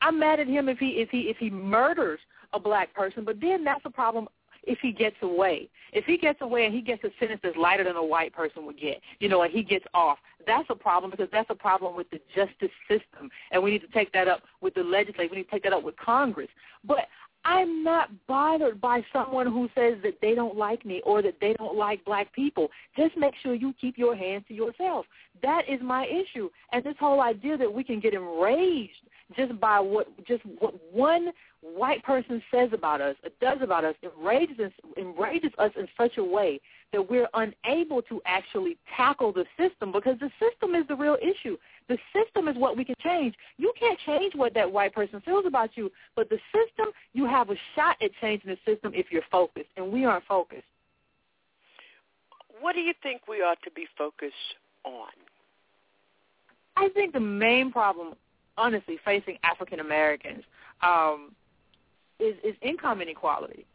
I'm 0.00 0.18
mad 0.18 0.40
at 0.40 0.48
him 0.48 0.68
if 0.68 0.78
he 0.78 1.00
if 1.00 1.08
he 1.10 1.20
if 1.22 1.36
he 1.38 1.50
murders 1.50 2.18
a 2.52 2.58
black 2.58 2.92
person, 2.94 3.24
but 3.24 3.40
then 3.40 3.64
that's 3.64 3.84
a 3.84 3.90
problem 3.90 4.28
if 4.64 4.78
he 4.80 4.92
gets 4.92 5.16
away. 5.22 5.68
If 5.92 6.04
he 6.04 6.16
gets 6.16 6.40
away 6.40 6.64
and 6.64 6.74
he 6.74 6.80
gets 6.80 7.04
a 7.04 7.10
sentence 7.18 7.40
that's 7.42 7.56
lighter 7.56 7.84
than 7.84 7.96
a 7.96 8.04
white 8.04 8.32
person 8.32 8.64
would 8.66 8.80
get, 8.80 9.00
you 9.18 9.28
know, 9.28 9.42
and 9.42 9.52
he 9.52 9.62
gets 9.62 9.84
off, 9.92 10.18
that's 10.46 10.68
a 10.70 10.74
problem 10.74 11.10
because 11.10 11.28
that's 11.30 11.50
a 11.50 11.54
problem 11.54 11.96
with 11.96 12.10
the 12.10 12.20
justice 12.34 12.70
system. 12.88 13.30
And 13.50 13.62
we 13.62 13.72
need 13.72 13.82
to 13.82 13.88
take 13.88 14.12
that 14.12 14.28
up 14.28 14.42
with 14.60 14.74
the 14.74 14.82
legislature. 14.82 15.28
We 15.30 15.38
need 15.38 15.44
to 15.44 15.50
take 15.50 15.64
that 15.64 15.72
up 15.72 15.82
with 15.82 15.96
Congress. 15.96 16.48
But 16.84 17.08
I'm 17.44 17.82
not 17.82 18.10
bothered 18.26 18.80
by 18.80 19.04
someone 19.12 19.46
who 19.46 19.68
says 19.74 19.94
that 20.04 20.18
they 20.20 20.34
don't 20.34 20.56
like 20.56 20.86
me 20.86 21.02
or 21.04 21.22
that 21.22 21.38
they 21.40 21.54
don't 21.54 21.76
like 21.76 22.04
black 22.04 22.32
people. 22.32 22.70
Just 22.96 23.16
make 23.16 23.34
sure 23.42 23.54
you 23.54 23.74
keep 23.80 23.98
your 23.98 24.14
hands 24.14 24.44
to 24.48 24.54
yourself. 24.54 25.06
That 25.42 25.68
is 25.68 25.80
my 25.82 26.06
issue. 26.06 26.48
And 26.72 26.84
this 26.84 26.94
whole 27.00 27.20
idea 27.20 27.56
that 27.58 27.72
we 27.72 27.82
can 27.82 27.98
get 27.98 28.14
enraged 28.14 28.92
just 29.36 29.58
by 29.60 29.80
what 29.80 30.08
just 30.26 30.44
what 30.58 30.74
one 30.92 31.32
white 31.62 32.02
person 32.02 32.42
says 32.50 32.70
about 32.72 33.00
us, 33.00 33.16
or 33.22 33.30
does 33.40 33.62
about 33.62 33.84
us, 33.84 33.94
enrages 34.02 34.58
us, 34.58 34.72
enrages 34.96 35.52
us 35.58 35.70
in 35.78 35.86
such 35.96 36.18
a 36.18 36.24
way 36.24 36.60
that 36.92 37.08
we're 37.08 37.28
unable 37.34 38.02
to 38.02 38.20
actually 38.26 38.76
tackle 38.96 39.32
the 39.32 39.44
system 39.56 39.92
because 39.92 40.18
the 40.18 40.30
system 40.38 40.74
is 40.74 40.86
the 40.88 40.96
real 40.96 41.16
issue. 41.22 41.56
The 41.88 41.96
system 42.12 42.48
is 42.48 42.56
what 42.56 42.76
we 42.76 42.84
can 42.84 42.96
change. 43.02 43.34
You 43.58 43.72
can't 43.78 43.98
change 44.04 44.34
what 44.34 44.54
that 44.54 44.70
white 44.70 44.92
person 44.92 45.20
feels 45.24 45.46
about 45.46 45.70
you, 45.76 45.90
but 46.16 46.28
the 46.28 46.38
system, 46.52 46.92
you 47.12 47.26
have 47.26 47.50
a 47.50 47.56
shot 47.74 47.96
at 48.02 48.10
changing 48.20 48.50
the 48.50 48.58
system 48.70 48.92
if 48.94 49.06
you're 49.10 49.22
focused, 49.30 49.68
and 49.76 49.90
we 49.90 50.04
aren't 50.04 50.24
focused. 50.24 50.64
What 52.60 52.74
do 52.74 52.80
you 52.80 52.92
think 53.02 53.22
we 53.28 53.36
ought 53.36 53.58
to 53.64 53.70
be 53.70 53.86
focused 53.96 54.34
on? 54.84 55.08
I 56.76 56.88
think 56.90 57.12
the 57.12 57.20
main 57.20 57.70
problem, 57.70 58.14
honestly, 58.56 58.98
facing 59.04 59.38
African 59.44 59.80
Americans 59.80 60.42
um, 60.82 61.32
is, 62.22 62.36
is 62.44 62.54
income 62.62 63.00
inequality. 63.00 63.66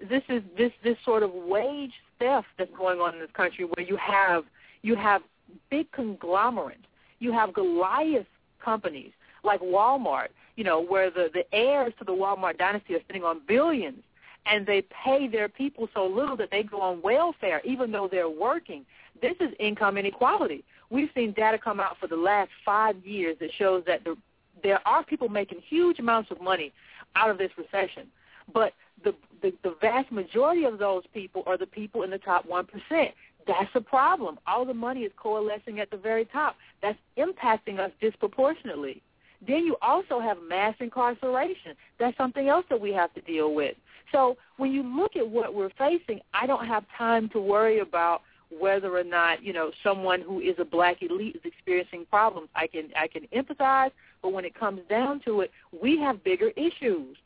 This 0.00 0.22
is 0.28 0.42
this 0.56 0.72
this 0.82 0.96
sort 1.04 1.22
of 1.22 1.32
wage 1.32 1.92
theft 2.18 2.48
that's 2.58 2.70
going 2.76 3.00
on 3.00 3.14
in 3.14 3.20
this 3.20 3.30
country, 3.32 3.64
where 3.64 3.86
you 3.86 3.96
have 3.96 4.44
you 4.82 4.96
have 4.96 5.22
big 5.70 5.90
conglomerates, 5.92 6.86
you 7.20 7.32
have 7.32 7.54
Goliath 7.54 8.26
companies 8.62 9.12
like 9.44 9.60
Walmart, 9.60 10.28
you 10.56 10.64
know, 10.64 10.80
where 10.82 11.10
the 11.10 11.30
the 11.32 11.44
heirs 11.54 11.92
to 11.98 12.04
the 12.04 12.12
Walmart 12.12 12.58
dynasty 12.58 12.94
are 12.94 13.02
sitting 13.06 13.22
on 13.22 13.40
billions, 13.46 14.02
and 14.46 14.66
they 14.66 14.82
pay 15.04 15.28
their 15.28 15.48
people 15.48 15.88
so 15.94 16.06
little 16.06 16.36
that 16.36 16.50
they 16.50 16.62
go 16.62 16.80
on 16.80 17.00
welfare 17.02 17.60
even 17.64 17.92
though 17.92 18.08
they're 18.10 18.28
working. 18.28 18.84
This 19.22 19.36
is 19.40 19.50
income 19.60 19.96
inequality. 19.96 20.64
We've 20.90 21.08
seen 21.14 21.32
data 21.32 21.58
come 21.58 21.80
out 21.80 21.98
for 21.98 22.08
the 22.08 22.16
last 22.16 22.50
five 22.64 22.96
years 23.06 23.36
that 23.40 23.50
shows 23.56 23.84
that 23.86 24.04
the, 24.04 24.16
there 24.62 24.86
are 24.86 25.04
people 25.04 25.28
making 25.28 25.60
huge 25.68 25.98
amounts 25.98 26.30
of 26.30 26.40
money 26.40 26.72
out 27.16 27.30
of 27.30 27.38
this 27.38 27.50
recession, 27.56 28.06
but 28.52 28.72
the, 29.02 29.14
the 29.42 29.52
the 29.62 29.76
vast 29.80 30.10
majority 30.12 30.64
of 30.64 30.78
those 30.78 31.02
people 31.12 31.42
are 31.46 31.58
the 31.58 31.66
people 31.66 32.02
in 32.02 32.10
the 32.10 32.18
top 32.18 32.46
one 32.46 32.66
percent. 32.66 33.14
That's 33.46 33.70
a 33.74 33.80
problem. 33.80 34.38
All 34.46 34.64
the 34.64 34.74
money 34.74 35.00
is 35.00 35.12
coalescing 35.16 35.78
at 35.80 35.90
the 35.90 35.98
very 35.98 36.24
top. 36.24 36.56
That's 36.80 36.98
impacting 37.18 37.78
us 37.78 37.90
disproportionately. 38.00 39.02
Then 39.46 39.66
you 39.66 39.76
also 39.82 40.20
have 40.20 40.38
mass 40.48 40.74
incarceration. 40.80 41.74
That's 41.98 42.16
something 42.16 42.48
else 42.48 42.64
that 42.70 42.80
we 42.80 42.92
have 42.92 43.12
to 43.14 43.20
deal 43.20 43.52
with. 43.54 43.76
So 44.12 44.36
when 44.56 44.72
you 44.72 44.82
look 44.82 45.16
at 45.16 45.28
what 45.28 45.54
we're 45.54 45.70
facing, 45.76 46.20
I 46.32 46.46
don't 46.46 46.66
have 46.66 46.84
time 46.96 47.28
to 47.30 47.40
worry 47.40 47.80
about 47.80 48.22
whether 48.58 48.96
or 48.96 49.04
not 49.04 49.42
you 49.42 49.52
know 49.52 49.70
someone 49.82 50.20
who 50.20 50.40
is 50.40 50.54
a 50.58 50.64
black 50.64 51.02
elite 51.02 51.36
is 51.36 51.42
experiencing 51.44 52.06
problems. 52.08 52.48
I 52.54 52.66
can 52.66 52.90
I 52.96 53.08
can 53.08 53.26
empathize, 53.34 53.90
but 54.24 54.32
when 54.32 54.46
it 54.46 54.58
comes 54.58 54.80
down 54.88 55.20
to 55.26 55.42
it, 55.42 55.50
we 55.82 55.98
have 55.98 56.24
bigger 56.24 56.48
issues. 56.56 57.18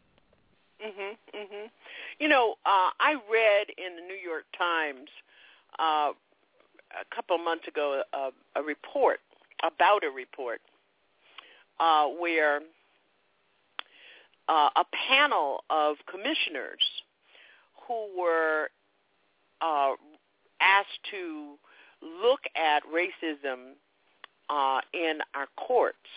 Mhm. 0.80 1.16
Mhm. 1.32 1.70
You 2.18 2.26
know, 2.28 2.58
uh, 2.66 2.90
I 2.98 3.14
read 3.28 3.70
in 3.70 3.94
the 3.94 4.02
New 4.02 4.16
York 4.16 4.46
Times 4.52 5.08
uh, 5.78 6.12
a 6.90 7.04
couple 7.14 7.36
of 7.36 7.42
months 7.42 7.68
ago 7.68 8.02
a, 8.12 8.32
a 8.56 8.62
report 8.62 9.20
about 9.62 10.02
a 10.02 10.10
report 10.10 10.60
uh, 11.78 12.08
where 12.08 12.62
uh, 14.48 14.70
a 14.74 14.84
panel 15.08 15.64
of 15.70 15.96
commissioners 16.06 17.02
who 17.86 18.08
were 18.18 18.70
uh, 19.60 19.94
asked 20.60 21.02
to 21.12 21.58
look 22.02 22.40
at 22.56 22.82
racism 22.86 23.74
uh, 24.48 24.80
in 24.92 25.20
our 25.34 25.46
courts 25.56 26.08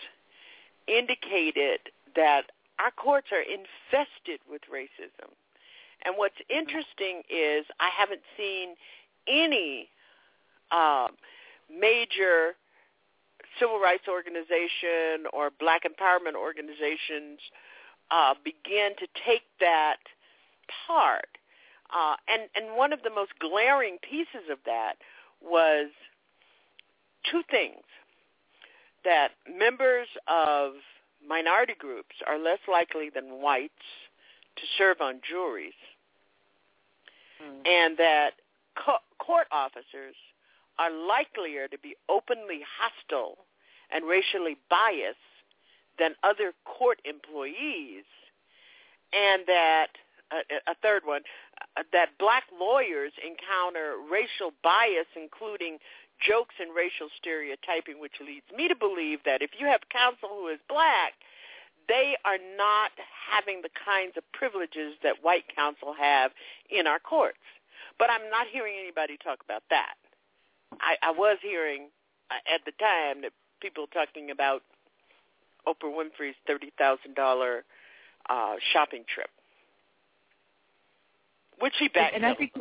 indicated 0.86 1.80
that 2.16 2.42
our 2.78 2.90
courts 2.90 3.28
are 3.32 3.42
infested 3.42 4.40
with 4.50 4.62
racism. 4.72 5.30
And 6.04 6.16
what's 6.16 6.40
interesting 6.50 7.22
is 7.30 7.64
I 7.78 7.90
haven't 7.96 8.22
seen 8.36 8.74
any 9.28 9.88
uh, 10.70 11.08
major 11.70 12.54
civil 13.58 13.78
rights 13.78 14.04
organization 14.08 15.30
or 15.32 15.50
black 15.60 15.82
empowerment 15.84 16.34
organizations 16.34 17.38
uh, 18.10 18.34
begin 18.44 18.92
to 18.98 19.06
take 19.24 19.42
that 19.60 19.98
part. 20.86 21.38
Uh, 21.94 22.16
and, 22.26 22.48
and 22.56 22.76
one 22.76 22.92
of 22.92 23.02
the 23.02 23.10
most 23.10 23.32
glaring 23.38 23.98
pieces 23.98 24.48
of 24.50 24.58
that 24.64 24.94
was 25.42 25.90
two 27.30 27.42
things. 27.50 27.84
That 29.04 29.30
members 29.58 30.08
of 30.28 30.74
minority 31.26 31.74
groups 31.78 32.16
are 32.26 32.38
less 32.38 32.58
likely 32.70 33.10
than 33.10 33.42
whites 33.42 33.72
to 34.56 34.62
serve 34.78 35.00
on 35.00 35.20
juries, 35.28 35.72
mm. 37.42 37.66
and 37.66 37.96
that 37.98 38.32
co- 38.76 39.02
court 39.18 39.46
officers 39.50 40.14
are 40.78 40.90
likelier 40.90 41.68
to 41.68 41.78
be 41.78 41.94
openly 42.08 42.60
hostile 42.78 43.38
and 43.90 44.04
racially 44.04 44.56
biased 44.70 45.18
than 45.98 46.14
other 46.22 46.52
court 46.64 46.98
employees, 47.04 48.04
and 49.12 49.42
that 49.46 49.88
uh, 50.30 50.40
a 50.66 50.74
third 50.82 51.02
one 51.04 51.22
uh, 51.76 51.82
that 51.92 52.08
black 52.18 52.44
lawyers 52.58 53.12
encounter 53.20 53.96
racial 54.10 54.52
bias, 54.62 55.06
including 55.14 55.78
jokes 56.26 56.54
and 56.60 56.74
racial 56.74 57.08
stereotyping, 57.18 58.00
which 58.00 58.16
leads 58.20 58.46
me 58.56 58.68
to 58.68 58.76
believe 58.76 59.20
that 59.24 59.42
if 59.42 59.50
you 59.58 59.66
have 59.66 59.80
counsel 59.90 60.28
who 60.30 60.48
is 60.48 60.58
black, 60.68 61.14
they 61.88 62.16
are 62.24 62.38
not 62.56 62.92
having 63.30 63.62
the 63.62 63.70
kinds 63.84 64.16
of 64.16 64.22
privileges 64.32 64.94
that 65.02 65.16
white 65.22 65.44
counsel 65.54 65.94
have 65.98 66.30
in 66.70 66.86
our 66.86 66.98
courts. 66.98 67.42
But 67.98 68.10
I'm 68.10 68.30
not 68.30 68.46
hearing 68.50 68.74
anybody 68.80 69.18
talk 69.22 69.38
about 69.44 69.62
that. 69.70 69.94
I, 70.80 70.96
I 71.02 71.10
was 71.10 71.38
hearing 71.42 71.88
uh, 72.30 72.54
at 72.54 72.64
the 72.64 72.72
time 72.78 73.22
that 73.22 73.32
people 73.60 73.86
talking 73.92 74.30
about 74.30 74.62
Oprah 75.66 75.92
Winfrey's 75.92 76.34
thirty 76.46 76.72
thousand 76.78 77.14
dollar 77.14 77.64
uh, 78.28 78.54
shopping 78.72 79.04
trip, 79.12 79.30
which 81.58 81.74
she 81.78 81.88
backed 81.88 82.14
and 82.14 82.24
I 82.24 82.34
think, 82.34 82.52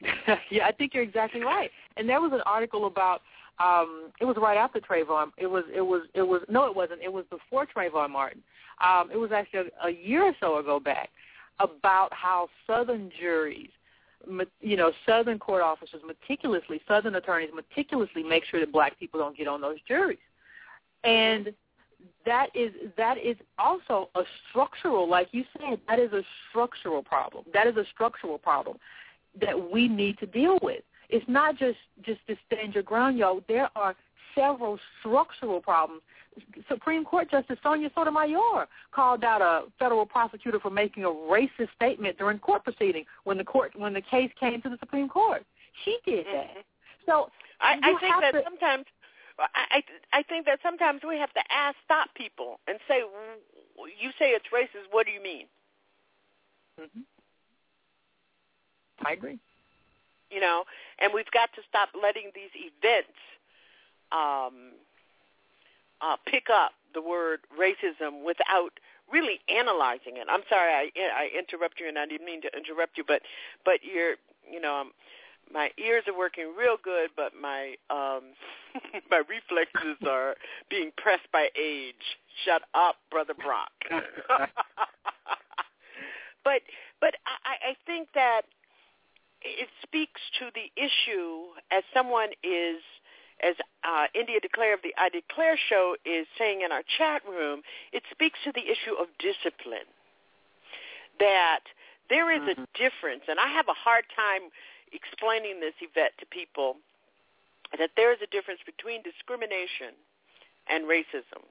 yeah, 0.50 0.66
I 0.66 0.72
think 0.72 0.94
you're 0.94 1.02
exactly 1.02 1.42
right. 1.42 1.70
And 1.96 2.08
there 2.08 2.20
was 2.20 2.32
an 2.32 2.42
article 2.46 2.86
about 2.86 3.22
um 3.58 4.10
it 4.20 4.24
was 4.24 4.36
right 4.36 4.56
after 4.56 4.80
Trayvon. 4.80 5.30
It 5.36 5.46
was 5.46 5.64
it 5.74 5.82
was 5.82 6.02
it 6.14 6.22
was 6.22 6.42
no, 6.48 6.66
it 6.66 6.74
wasn't. 6.74 7.02
It 7.02 7.12
was 7.12 7.24
before 7.30 7.66
Trayvon 7.66 8.10
Martin. 8.10 8.42
Um, 8.84 9.10
it 9.12 9.16
was 9.16 9.30
actually 9.32 9.70
a, 9.82 9.88
a 9.88 9.90
year 9.90 10.22
or 10.24 10.32
so 10.40 10.58
ago 10.58 10.80
back 10.80 11.10
about 11.60 12.12
how 12.12 12.48
Southern 12.66 13.10
juries 13.18 13.70
you 14.60 14.76
know, 14.76 14.92
Southern 15.06 15.38
court 15.38 15.62
officers 15.62 16.00
meticulously, 16.06 16.80
Southern 16.86 17.14
attorneys 17.14 17.50
meticulously 17.54 18.22
make 18.22 18.44
sure 18.44 18.60
that 18.60 18.72
black 18.72 18.98
people 18.98 19.20
don't 19.20 19.36
get 19.36 19.48
on 19.48 19.60
those 19.60 19.76
juries. 19.86 20.18
And 21.02 21.52
that 22.26 22.48
is 22.54 22.72
that 22.96 23.18
is 23.18 23.36
also 23.58 24.10
a 24.14 24.22
structural, 24.48 25.08
like 25.08 25.28
you 25.32 25.44
said, 25.58 25.80
that 25.88 25.98
is 25.98 26.12
a 26.12 26.22
structural 26.48 27.02
problem. 27.02 27.44
That 27.52 27.66
is 27.66 27.76
a 27.76 27.84
structural 27.92 28.38
problem 28.38 28.78
that 29.40 29.70
we 29.70 29.88
need 29.88 30.18
to 30.18 30.26
deal 30.26 30.58
with. 30.62 30.82
It's 31.14 31.24
not 31.28 31.56
just 31.56 31.78
just 32.02 32.18
to 32.26 32.34
stand 32.44 32.74
your 32.74 32.82
ground, 32.82 33.18
y'all. 33.18 33.40
There 33.46 33.70
are 33.76 33.94
several 34.34 34.80
structural 34.98 35.60
problems. 35.60 36.02
Supreme 36.68 37.04
Court 37.04 37.30
Justice 37.30 37.56
Sonia 37.62 37.88
Sotomayor 37.94 38.66
called 38.92 39.22
out 39.22 39.40
a 39.40 39.70
federal 39.78 40.06
prosecutor 40.06 40.58
for 40.58 40.70
making 40.70 41.04
a 41.04 41.08
racist 41.08 41.72
statement 41.76 42.18
during 42.18 42.40
court 42.40 42.64
proceeding 42.64 43.04
when 43.22 43.38
the 43.38 43.44
court 43.44 43.70
when 43.76 43.92
the 43.92 44.00
case 44.00 44.32
came 44.40 44.60
to 44.62 44.68
the 44.68 44.76
Supreme 44.80 45.08
Court. 45.08 45.44
She 45.84 45.98
did 46.04 46.26
that. 46.26 46.50
Mm-hmm. 46.50 46.60
So 47.06 47.30
I, 47.60 47.78
I 47.80 47.94
think 48.00 48.14
that 48.20 48.32
to, 48.32 48.40
sometimes 48.42 48.84
I 49.38 49.84
I 50.12 50.24
think 50.24 50.46
that 50.46 50.58
sometimes 50.64 51.02
we 51.06 51.16
have 51.16 51.32
to 51.34 51.42
ask 51.48 51.76
stop 51.84 52.08
people 52.16 52.58
and 52.66 52.80
say 52.88 53.04
you 54.00 54.10
say 54.18 54.30
it's 54.30 54.46
racist. 54.52 54.90
What 54.90 55.06
do 55.06 55.12
you 55.12 55.22
mean? 55.22 55.46
Mm-hmm. 56.80 57.02
I 59.06 59.12
agree. 59.12 59.38
You 60.34 60.40
know, 60.40 60.64
and 60.98 61.12
we've 61.14 61.30
got 61.30 61.52
to 61.54 61.62
stop 61.68 61.90
letting 61.94 62.32
these 62.34 62.50
events 62.56 63.14
um, 64.10 64.74
uh, 66.00 66.16
pick 66.26 66.48
up 66.50 66.72
the 66.92 67.00
word 67.00 67.40
racism 67.58 68.24
without 68.24 68.72
really 69.10 69.40
analyzing 69.48 70.16
it. 70.16 70.26
I'm 70.30 70.42
sorry 70.48 70.72
I, 70.72 70.90
I 70.96 71.28
interrupt 71.36 71.78
you, 71.78 71.88
and 71.88 71.98
I 71.98 72.06
didn't 72.06 72.26
mean 72.26 72.42
to 72.42 72.50
interrupt 72.56 72.98
you, 72.98 73.04
but 73.06 73.22
but 73.64 73.80
you're 73.82 74.16
you 74.50 74.60
know 74.60 74.80
um, 74.80 74.92
my 75.52 75.70
ears 75.78 76.04
are 76.06 76.16
working 76.16 76.52
real 76.56 76.76
good, 76.82 77.10
but 77.16 77.32
my 77.40 77.74
um, 77.90 78.34
my 79.10 79.22
reflexes 79.28 79.98
are 80.06 80.34
being 80.70 80.90
pressed 80.96 81.30
by 81.32 81.48
age. 81.60 82.18
Shut 82.44 82.62
up, 82.74 82.96
brother 83.10 83.34
Brock. 83.34 83.70
but 86.44 86.62
but 87.00 87.14
I, 87.26 87.70
I 87.70 87.76
think 87.86 88.08
that 88.14 88.42
it 89.44 89.68
speaks 89.82 90.20
to 90.40 90.50
the 90.54 90.72
issue 90.80 91.52
as 91.70 91.84
someone 91.92 92.30
is 92.42 92.80
as 93.42 93.56
uh, 93.84 94.06
India 94.14 94.40
Declare 94.40 94.74
of 94.74 94.80
the 94.82 94.94
I 94.96 95.08
Declare 95.10 95.58
show 95.68 95.96
is 96.06 96.26
saying 96.38 96.62
in 96.64 96.72
our 96.72 96.82
chat 96.96 97.22
room, 97.28 97.62
it 97.92 98.02
speaks 98.10 98.38
to 98.44 98.52
the 98.52 98.62
issue 98.62 98.94
of 98.98 99.08
discipline. 99.18 99.88
That 101.20 101.60
there 102.10 102.30
is 102.32 102.42
Mm-hmm. 102.42 102.62
a 102.62 102.66
difference, 102.78 103.22
and 103.28 103.38
I 103.40 103.48
have 103.48 103.68
a 103.68 103.74
hard 103.76 104.04
time 104.14 104.50
explaining 104.92 105.60
this, 105.60 105.74
Yvette, 105.80 106.16
to 106.20 106.26
people, 106.26 106.76
that 107.78 107.90
there 107.96 108.12
is 108.12 108.18
a 108.22 108.30
difference 108.30 108.60
between 108.64 109.02
discrimination 109.02 109.94
and 110.70 110.84
racism. 110.84 111.42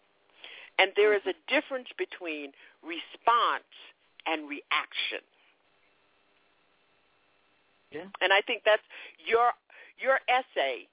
And 0.79 0.91
there 0.95 1.13
is 1.13 1.21
a 1.27 1.35
difference 1.51 1.89
between 1.97 2.51
response 2.81 3.69
and 4.25 4.49
reaction. 4.49 5.21
Yeah. 7.93 8.09
And 8.21 8.33
I 8.33 8.41
think 8.41 8.63
that's 8.65 8.81
your 9.25 9.51
your 10.01 10.19
essay, 10.27 10.87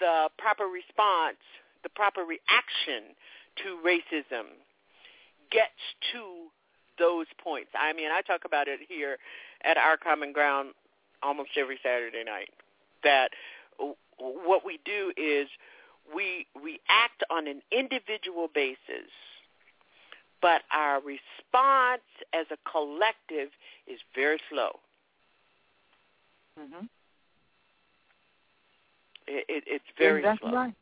the 0.00 0.28
proper 0.38 0.64
response, 0.64 1.38
the 1.82 1.90
proper 1.90 2.22
reaction 2.22 3.14
to 3.62 3.78
racism 3.84 4.56
gets 5.50 5.78
to 6.12 6.48
those 6.98 7.26
points. 7.42 7.70
I 7.78 7.92
mean, 7.92 8.10
I 8.10 8.22
talk 8.22 8.42
about 8.44 8.68
it 8.68 8.80
here 8.88 9.18
at 9.64 9.76
our 9.76 9.96
common 9.96 10.32
ground 10.32 10.70
almost 11.22 11.50
every 11.56 11.78
Saturday 11.82 12.24
night. 12.24 12.50
That 13.04 13.30
what 14.18 14.64
we 14.64 14.80
do 14.84 15.12
is 15.16 15.48
we 16.14 16.46
react 16.54 17.22
on 17.30 17.46
an 17.46 17.62
individual 17.70 18.48
basis, 18.52 19.10
but 20.40 20.62
our 20.72 21.00
response 21.00 22.02
as 22.32 22.46
a 22.50 22.70
collective 22.70 23.50
is 23.86 24.00
very 24.14 24.40
slow. 24.50 24.80
Mm-hmm. 26.58 26.86
It, 29.26 29.44
it, 29.48 29.64
it's 29.66 29.84
very 29.98 30.20
exactly 30.20 30.50
slow. 30.50 30.58
right. 30.58 30.74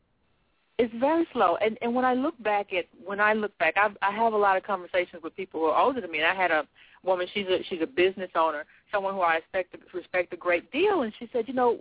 It's 0.79 0.93
very 0.99 1.27
slow, 1.33 1.57
and 1.57 1.77
and 1.81 1.93
when 1.93 2.05
I 2.05 2.13
look 2.13 2.41
back 2.43 2.71
at 2.71 2.85
when 3.03 3.19
I 3.19 3.33
look 3.33 3.57
back, 3.57 3.75
I 3.77 3.89
I 4.01 4.11
have 4.11 4.33
a 4.33 4.37
lot 4.37 4.57
of 4.57 4.63
conversations 4.63 5.23
with 5.23 5.35
people 5.35 5.59
who 5.59 5.65
are 5.67 5.81
older 5.81 6.01
than 6.01 6.11
me. 6.11 6.19
And 6.19 6.27
I 6.27 6.35
had 6.35 6.51
a 6.51 6.67
woman; 7.03 7.27
she's 7.33 7.47
a 7.47 7.63
she's 7.67 7.81
a 7.81 7.87
business 7.87 8.29
owner, 8.35 8.63
someone 8.91 9.15
who 9.15 9.21
I 9.21 9.35
respect 9.35 9.75
respect 9.93 10.33
a 10.33 10.37
great 10.37 10.71
deal, 10.71 11.01
and 11.01 11.11
she 11.17 11.27
said, 11.33 11.47
you 11.47 11.55
know, 11.55 11.79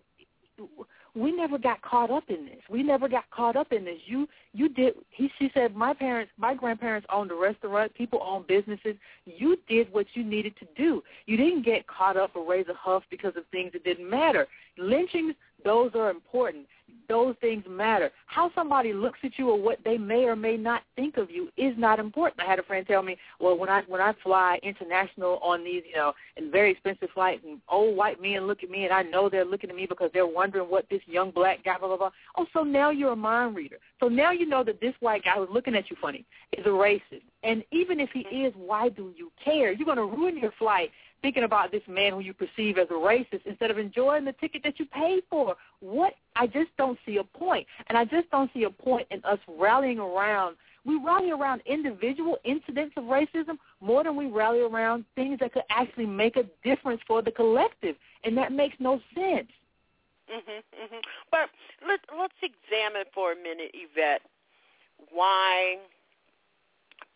we 1.17 1.33
never 1.33 1.57
got 1.57 1.81
caught 1.81 2.11
up 2.11 2.25
in 2.29 2.45
this. 2.45 2.61
We 2.69 2.83
never 2.83 3.09
got 3.09 3.25
caught 3.31 3.57
up 3.57 3.73
in 3.73 3.85
this. 3.85 3.99
You 4.05 4.29
you 4.53 4.69
did. 4.69 4.95
He 5.11 5.31
she 5.39 5.51
said, 5.55 5.75
my 5.75 5.95
parents, 5.95 6.31
my 6.37 6.55
grandparents 6.55 7.07
owned 7.11 7.31
a 7.31 7.35
restaurant. 7.35 7.95
People 7.95 8.21
own 8.23 8.45
businesses. 8.47 8.97
You 9.25 9.57
did 9.67 9.91
what 9.93 10.07
you 10.13 10.23
needed 10.23 10.55
to 10.59 10.67
do. 10.77 11.03
You 11.25 11.39
didn't 11.39 11.65
get 11.65 11.87
caught 11.87 12.19
up 12.19 12.37
or 12.37 12.49
raise 12.49 12.67
a 12.69 12.75
huff 12.75 13.03
because 13.11 13.35
of 13.37 13.45
things 13.51 13.73
that 13.73 13.85
didn't 13.85 14.09
matter. 14.09 14.47
Lynchings, 14.77 15.35
those 15.65 15.91
are 15.95 16.11
important. 16.11 16.67
Those 17.09 17.37
things 17.41 17.65
matter. 17.69 18.11
How 18.27 18.51
somebody 18.55 18.93
looks 18.93 19.19
at 19.23 19.39
you 19.39 19.51
or 19.51 19.61
what 19.61 19.79
they 19.85 19.97
may 19.97 20.25
or 20.25 20.35
may 20.35 20.57
not 20.57 20.83
think 20.97 21.17
of 21.17 21.31
you 21.31 21.49
is 21.57 21.73
not 21.79 22.01
important. 22.01 22.41
I 22.41 22.51
had 22.51 22.59
a 22.59 22.65
friend 22.65 22.85
tell 22.87 23.03
me, 23.03 23.17
well, 23.39 23.57
when 23.57 23.69
I 23.69 23.83
when 23.87 24.01
I 24.01 24.13
fly 24.23 24.59
international 24.63 25.39
on 25.39 25.63
these, 25.63 25.83
you 25.89 25.97
know, 25.97 26.13
in 26.37 26.51
very 26.51 26.73
expensive 26.73 27.09
flights, 27.15 27.43
and 27.47 27.61
old 27.69 27.97
white 27.97 28.21
men 28.21 28.47
look 28.47 28.63
at 28.65 28.71
me, 28.71 28.85
and 28.85 28.93
I 28.93 29.03
know 29.03 29.29
they're 29.29 29.45
looking 29.45 29.71
at 29.71 29.77
me 29.77 29.87
because 29.87 30.11
they're 30.13 30.27
wondering 30.27 30.69
what 30.69 30.87
this 30.91 31.01
young 31.07 31.31
black 31.31 31.65
guy, 31.65 31.79
blah 31.79 31.89
blah 31.89 31.97
blah. 31.97 32.11
Oh, 32.37 32.47
so 32.53 32.63
now 32.63 32.91
you're 32.91 33.13
a 33.13 33.17
mind 33.17 33.55
reader. 33.55 33.79
So 34.01 34.09
now 34.09 34.33
you 34.33 34.47
know 34.47 34.65
that 34.65 34.81
this 34.81 34.95
white 35.01 35.25
guy 35.25 35.37
who's 35.37 35.49
looking 35.51 35.77
at 35.77 35.89
you 35.91 35.97
funny 36.01 36.25
is 36.57 36.67
a 36.67 36.71
racist. 36.71 37.23
And 37.45 37.63
even 37.71 38.01
if 38.01 38.11
he 38.13 38.21
is, 38.21 38.53
why 38.57 38.89
do 38.89 39.13
you 39.17 39.31
care? 39.45 39.73
You're 39.73 39.87
going 39.87 39.97
to 39.97 40.05
ruin 40.05 40.37
your 40.37 40.53
flight 40.59 40.91
thinking 41.23 41.45
about 41.45 41.73
this 41.73 41.83
man 41.89 42.13
who 42.13 42.21
you 42.21 42.35
perceive 42.35 42.79
as 42.79 42.89
a 42.91 42.95
racist 42.95 43.47
instead 43.47 43.71
of 43.71 43.79
enjoying 43.79 44.25
the 44.25 44.33
ticket 44.35 44.63
that 44.65 44.79
you 44.79 44.87
paid 44.87 45.23
for. 45.31 45.57
What? 45.81 46.15
I 46.35 46.47
just 46.47 46.71
don't 46.77 46.99
see 47.07 47.17
a 47.17 47.25
point. 47.25 47.67
And 47.89 47.97
I 47.99 48.05
just 48.05 48.31
don't 48.31 48.51
see 48.53 48.65
a 48.65 48.71
point 48.71 49.07
in 49.11 49.25
us 49.25 49.39
rallying 49.49 49.99
around. 49.99 50.57
We 50.85 51.01
rally 51.05 51.31
around 51.31 51.63
individual 51.67 52.39
incidents 52.45 52.95
of 52.97 53.05
racism 53.05 53.59
more 53.81 54.05
than 54.05 54.15
we 54.15 54.27
rally 54.27 54.61
around 54.61 55.05
things 55.17 55.41
that 55.41 55.53
could 55.53 55.65
actually 55.71 56.07
make 56.07 56.37
a 56.37 56.45
difference 56.63 57.01
for 57.07 57.23
the 57.23 57.33
collective. 57.33 57.97
And 58.25 58.37
that 58.39 58.53
makes 58.53 58.77
no 58.79 59.01
sense. 59.15 59.51
Mhm, 60.29 60.63
mhm. 60.75 61.05
But 61.31 61.51
let 61.87 62.01
let's 62.17 62.35
examine 62.43 63.05
for 63.13 63.33
a 63.33 63.37
minute, 63.37 63.71
Yvette, 63.75 64.23
why 65.11 65.79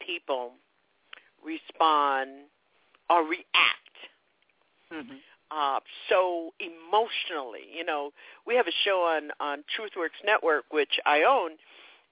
people 0.00 0.52
respond 1.42 2.46
or 3.08 3.24
react 3.24 3.89
Mm-hmm. 4.92 5.16
uh, 5.50 5.80
so 6.08 6.52
emotionally. 6.58 7.66
You 7.72 7.84
know, 7.84 8.12
we 8.46 8.56
have 8.56 8.66
a 8.66 8.76
show 8.84 9.02
on 9.02 9.30
on 9.40 9.64
TruthWorks 9.70 10.24
Network, 10.24 10.64
which 10.70 10.98
I 11.06 11.22
own, 11.22 11.52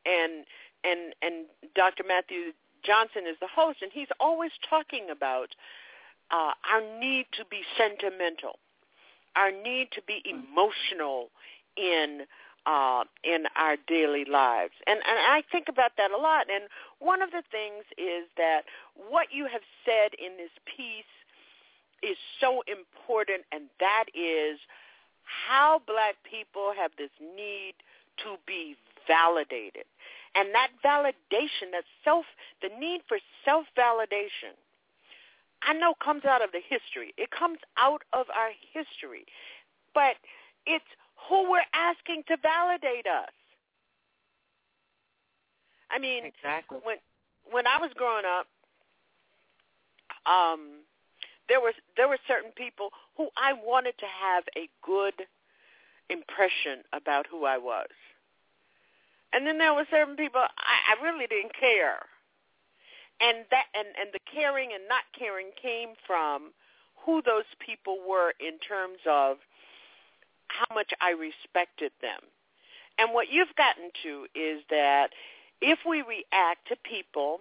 and 0.07 0.45
and 0.85 1.15
and 1.23 1.47
Dr. 1.75 2.05
Matthew 2.07 2.53
Johnson 2.85 3.23
is 3.29 3.37
the 3.41 3.49
host, 3.49 3.79
and 3.83 3.91
he's 3.93 4.09
always 4.21 4.53
talking 4.69 5.11
about 5.11 5.49
uh, 6.31 6.53
our 6.71 6.83
need 7.01 7.27
to 7.33 7.45
be 7.51 7.63
sentimental, 7.77 8.59
our 9.37 9.51
need 9.51 9.89
to 9.93 10.03
be 10.07 10.23
emotional 10.25 11.31
in 11.77 12.27
uh, 12.67 13.05
in 13.25 13.45
our 13.57 13.77
daily 13.87 14.25
lives, 14.25 14.75
and 14.87 14.99
and 14.99 15.19
I 15.19 15.43
think 15.51 15.69
about 15.69 15.93
that 15.97 16.11
a 16.11 16.17
lot. 16.17 16.47
And 16.53 16.65
one 16.99 17.23
of 17.23 17.31
the 17.31 17.43
things 17.51 17.85
is 17.97 18.29
that 18.37 18.63
what 18.95 19.29
you 19.33 19.47
have 19.47 19.63
said 19.85 20.15
in 20.19 20.37
this 20.37 20.53
piece 20.67 21.11
is 22.03 22.17
so 22.41 22.63
important, 22.67 23.45
and 23.53 23.65
that 23.81 24.05
is 24.15 24.59
how 25.25 25.81
black 25.87 26.17
people 26.29 26.73
have 26.77 26.93
this 26.99 27.11
need 27.21 27.75
to 28.25 28.37
be 28.47 28.77
validated. 29.07 29.85
And 30.35 30.55
that 30.55 30.71
validation, 30.85 31.73
that 31.73 31.85
self, 32.05 32.27
the 32.63 32.69
need 32.79 33.01
for 33.09 33.19
self-validation, 33.45 34.55
I 35.63 35.73
know 35.73 35.95
comes 36.03 36.25
out 36.25 36.43
of 36.43 36.53
the 36.53 36.61
history. 36.61 37.15
It 37.17 37.31
comes 37.31 37.59
out 37.77 38.03
of 38.13 38.27
our 38.31 38.51
history. 38.73 39.25
But 39.95 40.15
it's 40.67 40.85
who 41.29 41.51
we're 41.51 41.67
asking 41.75 42.23
to 42.29 42.37
validate 42.41 43.07
us. 43.07 43.33
I 45.91 45.99
mean, 45.99 46.25
exactly. 46.25 46.79
when 46.83 46.97
when 47.51 47.67
I 47.67 47.79
was 47.81 47.91
growing 47.97 48.25
up, 48.27 48.47
um, 50.27 50.85
there 51.49 51.61
was 51.61 51.75
there 51.97 52.09
were 52.09 52.19
certain 52.27 52.53
people 52.53 52.91
who 53.17 53.29
I 53.37 53.53
wanted 53.53 53.99
to 53.99 54.07
have 54.07 54.45
a 54.57 54.69
good 54.85 55.27
impression 56.11 56.85
about 56.93 57.27
who 57.31 57.45
I 57.45 57.59
was. 57.59 57.89
And 59.33 59.47
then 59.47 59.59
there 59.59 59.75
were 59.75 59.87
certain 59.91 60.17
people 60.17 60.41
I, 60.41 60.97
I 60.97 61.03
really 61.03 61.27
didn't 61.27 61.53
care. 61.59 62.01
And 63.21 63.45
that 63.51 63.65
and, 63.75 63.89
and 64.01 64.11
the 64.13 64.21
caring 64.33 64.71
and 64.75 64.85
not 64.89 65.05
caring 65.19 65.51
came 65.61 65.95
from 66.07 66.53
who 67.05 67.23
those 67.23 67.49
people 67.65 67.99
were 68.07 68.33
in 68.41 68.59
terms 68.59 68.99
of 69.09 69.39
how 70.49 70.75
much 70.75 70.93
I 71.01 71.11
respected 71.11 71.93
them. 72.01 72.21
And 72.99 73.13
what 73.13 73.29
you've 73.31 73.55
gotten 73.57 73.91
to 74.03 74.27
is 74.35 74.63
that 74.71 75.11
if 75.61 75.79
we 75.89 76.03
react 76.03 76.69
to 76.69 76.77
people 76.85 77.41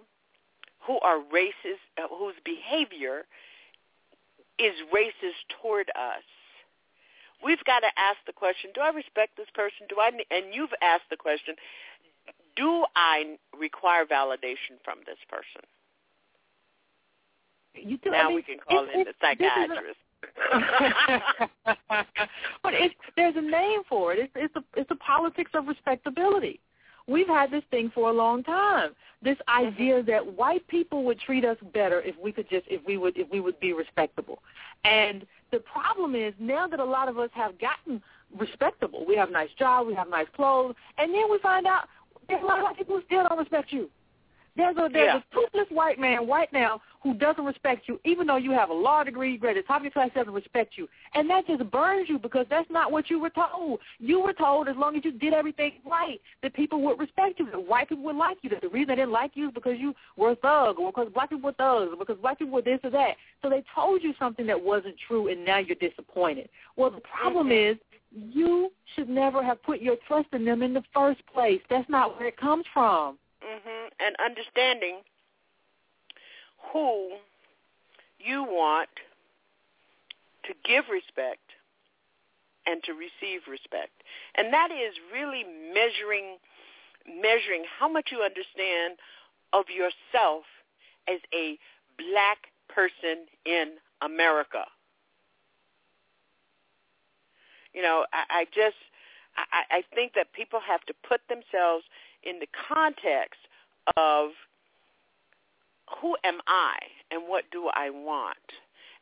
who 0.86 0.98
are 1.00 1.18
racist, 1.18 1.82
uh, 1.96 2.08
whose 2.08 2.34
behavior 2.44 3.24
is 4.58 4.74
racist 4.92 5.46
toward 5.60 5.88
us, 5.90 6.26
we've 7.44 7.62
got 7.64 7.80
to 7.80 7.90
ask 7.96 8.18
the 8.26 8.32
question, 8.32 8.70
do 8.74 8.80
I 8.80 8.90
respect 8.90 9.36
this 9.36 9.48
person? 9.54 9.86
Do 9.88 9.96
I 10.00 10.10
and 10.30 10.52
you've 10.52 10.74
asked 10.82 11.10
the 11.10 11.16
question, 11.16 11.54
do 12.56 12.84
I 12.96 13.36
require 13.58 14.04
validation 14.04 14.82
from 14.84 14.98
this 15.06 15.18
person? 15.28 15.62
You 17.74 17.98
do, 17.98 18.10
now 18.10 18.24
I 18.24 18.26
mean, 18.28 18.34
we 18.36 18.42
can 18.42 18.58
call 18.58 18.84
it, 18.84 18.94
in 18.94 19.04
the 19.04 19.14
psychiatrist. 19.20 19.98
but 22.62 22.72
there's 23.16 23.36
a 23.36 23.40
name 23.40 23.82
for 23.88 24.12
it. 24.12 24.18
It's, 24.18 24.32
it's 24.34 24.56
a 24.56 24.64
it's 24.76 24.90
a 24.90 24.96
politics 24.96 25.52
of 25.54 25.68
respectability. 25.68 26.60
We've 27.08 27.26
had 27.26 27.50
this 27.50 27.64
thing 27.70 27.90
for 27.94 28.10
a 28.10 28.12
long 28.12 28.44
time. 28.44 28.90
This 29.22 29.38
mm-hmm. 29.48 29.66
idea 29.66 30.02
that 30.04 30.34
white 30.34 30.66
people 30.68 31.04
would 31.04 31.18
treat 31.18 31.44
us 31.44 31.56
better 31.72 32.00
if 32.02 32.14
we 32.22 32.30
could 32.30 32.48
just 32.48 32.66
if 32.68 32.84
we 32.86 32.96
would 32.96 33.16
if 33.16 33.28
we 33.30 33.40
would 33.40 33.58
be 33.58 33.72
respectable. 33.72 34.40
And 34.84 35.26
the 35.50 35.58
problem 35.58 36.14
is 36.14 36.34
now 36.38 36.68
that 36.68 36.78
a 36.78 36.84
lot 36.84 37.08
of 37.08 37.18
us 37.18 37.30
have 37.32 37.58
gotten 37.58 38.02
respectable, 38.38 39.04
we 39.06 39.16
have 39.16 39.30
nice 39.30 39.48
jobs, 39.58 39.88
we 39.88 39.94
have 39.94 40.08
nice 40.08 40.26
clothes, 40.36 40.74
and 40.98 41.12
then 41.12 41.30
we 41.30 41.38
find 41.38 41.66
out 41.66 41.88
there's 42.28 42.42
a 42.42 42.46
lot 42.46 42.58
of 42.58 42.64
white 42.64 42.76
people 42.76 42.96
who 42.96 43.02
still 43.06 43.26
don't 43.26 43.38
respect 43.38 43.72
you. 43.72 43.90
There's 44.58 44.76
a 44.76 44.88
there's 44.92 45.14
Yeah. 45.14 45.18
a 45.18 45.34
toothless 45.34 45.70
white 45.70 46.00
man 46.00 46.26
right 46.28 46.52
now 46.52 46.82
who 47.00 47.14
doesn't 47.14 47.44
respect 47.44 47.86
you, 47.86 48.00
even 48.04 48.26
though 48.26 48.36
you 48.36 48.50
have 48.50 48.70
a 48.70 48.74
law 48.74 49.04
degree, 49.04 49.30
you 49.30 49.38
graduated 49.38 49.68
top 49.68 49.78
of 49.78 49.84
your 49.84 49.92
class, 49.92 50.10
doesn't 50.14 50.32
respect 50.32 50.76
you, 50.76 50.88
and 51.14 51.30
that 51.30 51.46
just 51.46 51.70
burns 51.70 52.08
you 52.08 52.18
because 52.18 52.44
that's 52.50 52.68
not 52.68 52.90
what 52.90 53.08
you 53.08 53.20
were 53.20 53.30
told. 53.30 53.78
You 54.00 54.20
were 54.20 54.32
told 54.32 54.68
as 54.68 54.74
long 54.74 54.96
as 54.96 55.04
you 55.04 55.12
did 55.12 55.32
everything 55.32 55.74
right, 55.86 56.20
that 56.42 56.54
people 56.54 56.80
would 56.82 56.98
respect 56.98 57.38
you, 57.38 57.46
that 57.52 57.68
white 57.68 57.88
people 57.88 58.02
would 58.04 58.16
like 58.16 58.38
you. 58.42 58.50
That 58.50 58.60
the 58.60 58.68
reason 58.68 58.88
they 58.88 58.96
didn't 58.96 59.12
like 59.12 59.36
you 59.36 59.46
is 59.46 59.54
because 59.54 59.78
you 59.78 59.94
were 60.16 60.32
a 60.32 60.34
thug, 60.34 60.80
or 60.80 60.90
because 60.90 61.08
black 61.14 61.30
people 61.30 61.44
were 61.44 61.52
thugs, 61.52 61.92
or 61.92 61.96
because 61.96 62.18
black 62.20 62.40
people 62.40 62.54
were 62.54 62.62
this 62.62 62.80
or 62.82 62.90
that. 62.90 63.14
So 63.42 63.48
they 63.48 63.62
told 63.72 64.02
you 64.02 64.12
something 64.18 64.46
that 64.46 64.60
wasn't 64.60 64.96
true, 65.06 65.28
and 65.28 65.44
now 65.44 65.58
you're 65.58 65.76
disappointed. 65.76 66.48
Well, 66.74 66.90
the 66.90 67.00
problem 67.00 67.50
mm-hmm. 67.50 67.74
is 67.74 67.78
you 68.34 68.72
should 68.96 69.08
never 69.08 69.40
have 69.40 69.62
put 69.62 69.80
your 69.80 69.96
trust 70.08 70.28
in 70.32 70.44
them 70.44 70.64
in 70.64 70.74
the 70.74 70.82
first 70.92 71.24
place. 71.32 71.60
That's 71.70 71.88
not 71.88 72.18
where 72.18 72.26
it 72.26 72.36
comes 72.36 72.64
from. 72.74 73.18
Mhm. 73.48 73.90
And 74.00 74.16
understanding 74.16 75.04
who 76.72 77.18
you 78.18 78.42
want 78.42 78.90
to 80.44 80.54
give 80.64 80.88
respect 80.88 81.54
and 82.66 82.82
to 82.84 82.92
receive 82.92 83.48
respect. 83.48 84.02
And 84.34 84.52
that 84.52 84.70
is 84.70 84.94
really 85.12 85.44
measuring 85.44 86.38
measuring 87.06 87.64
how 87.78 87.88
much 87.88 88.12
you 88.12 88.22
understand 88.22 88.98
of 89.54 89.64
yourself 89.70 90.44
as 91.08 91.20
a 91.32 91.58
black 91.96 92.52
person 92.68 93.24
in 93.46 93.72
America. 94.02 94.64
You 97.72 97.80
know, 97.80 98.04
I, 98.12 98.40
I 98.40 98.44
just 98.46 98.76
I, 99.36 99.78
I 99.78 99.82
think 99.94 100.12
that 100.14 100.32
people 100.32 100.60
have 100.60 100.82
to 100.86 100.94
put 101.08 101.20
themselves 101.28 101.84
in 102.22 102.38
the 102.40 102.48
context 102.68 103.40
of 103.96 104.30
who 106.00 106.16
am 106.24 106.40
I 106.46 106.76
and 107.10 107.22
what 107.26 107.44
do 107.50 107.68
I 107.72 107.90
want? 107.90 108.36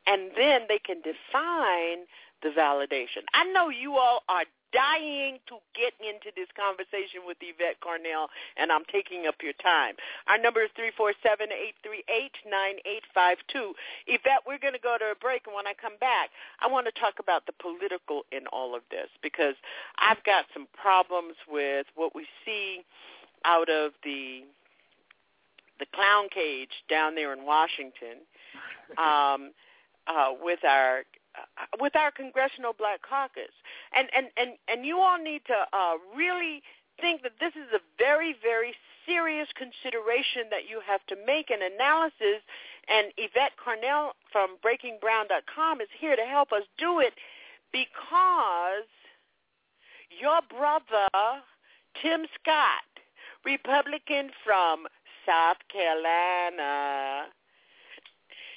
And 0.07 0.31
then 0.37 0.62
they 0.69 0.79
can 0.79 0.97
define 1.03 2.07
the 2.43 2.51
validation. 2.51 3.25
I 3.35 3.45
know 3.53 3.69
you 3.69 3.97
all 3.97 4.23
are 4.29 4.45
dying 4.73 5.39
to 5.49 5.59
get 5.75 5.95
into 6.01 6.35
this 6.35 6.49
conversation 6.55 7.27
with 7.27 7.37
Yvette 7.41 7.79
Carnell, 7.81 8.29
and 8.57 8.73
I'm 8.73 8.85
taking 8.91 9.27
up 9.27 9.37
your 9.43 9.57
time. 9.62 9.95
Our 10.27 10.39
number 10.39 10.62
is 10.62 10.71
three 10.75 10.93
four 10.97 11.12
seven 11.23 11.49
eight 11.53 11.75
three 11.83 12.05
eight 12.09 12.35
nine 12.49 12.77
eight 12.87 13.05
five 13.14 13.39
two. 13.51 13.75
Yvette, 14.07 14.47
we're 14.47 14.59
going 14.62 14.75
to 14.75 14.83
go 14.83 14.97
to 14.99 15.12
a 15.12 15.19
break, 15.19 15.47
and 15.47 15.55
when 15.55 15.67
I 15.67 15.75
come 15.75 15.97
back, 16.01 16.31
I 16.61 16.67
want 16.67 16.87
to 16.87 16.95
talk 16.95 17.19
about 17.21 17.47
the 17.47 17.55
political 17.61 18.23
in 18.33 18.47
all 18.49 18.75
of 18.75 18.83
this 18.91 19.09
because 19.23 19.55
I've 19.99 20.23
got 20.25 20.47
some 20.53 20.67
problems 20.75 21.37
with 21.49 21.87
what 21.95 22.14
we 22.14 22.27
see 22.45 22.85
out 23.45 23.69
of 23.69 23.93
the 24.03 24.43
the 25.79 25.87
clown 25.95 26.29
cage 26.33 26.73
down 26.89 27.14
there 27.14 27.33
in 27.33 27.45
Washington 27.45 28.25
um, 28.99 29.53
uh, 30.07 30.33
with 30.41 30.64
our 30.64 31.05
with 31.80 31.97
our 31.97 32.11
congressional 32.11 32.72
black 32.72 33.01
caucus. 33.03 33.53
And 33.95 34.09
and 34.16 34.26
and 34.37 34.51
and 34.68 34.87
you 34.87 34.99
all 34.99 35.18
need 35.18 35.43
to 35.47 35.66
uh 35.72 35.97
really 36.16 36.62
think 37.01 37.22
that 37.22 37.39
this 37.41 37.53
is 37.55 37.68
a 37.74 37.80
very 37.99 38.34
very 38.43 38.74
serious 39.07 39.49
consideration 39.55 40.51
that 40.51 40.68
you 40.68 40.80
have 40.87 41.05
to 41.07 41.16
make. 41.26 41.51
An 41.51 41.62
analysis 41.62 42.43
and 42.89 43.12
Yvette 43.16 43.55
Carnell 43.57 44.12
from 44.32 44.57
breakingbrown.com 44.64 45.80
is 45.80 45.89
here 45.99 46.16
to 46.16 46.24
help 46.24 46.53
us 46.53 46.62
do 46.78 47.01
it 47.01 47.14
because 47.72 48.89
your 50.11 50.41
brother 50.51 51.09
Tim 52.03 52.26
Scott 52.41 52.84
Republican 53.45 54.30
from 54.45 54.87
South 55.24 55.59
Carolina 55.72 57.26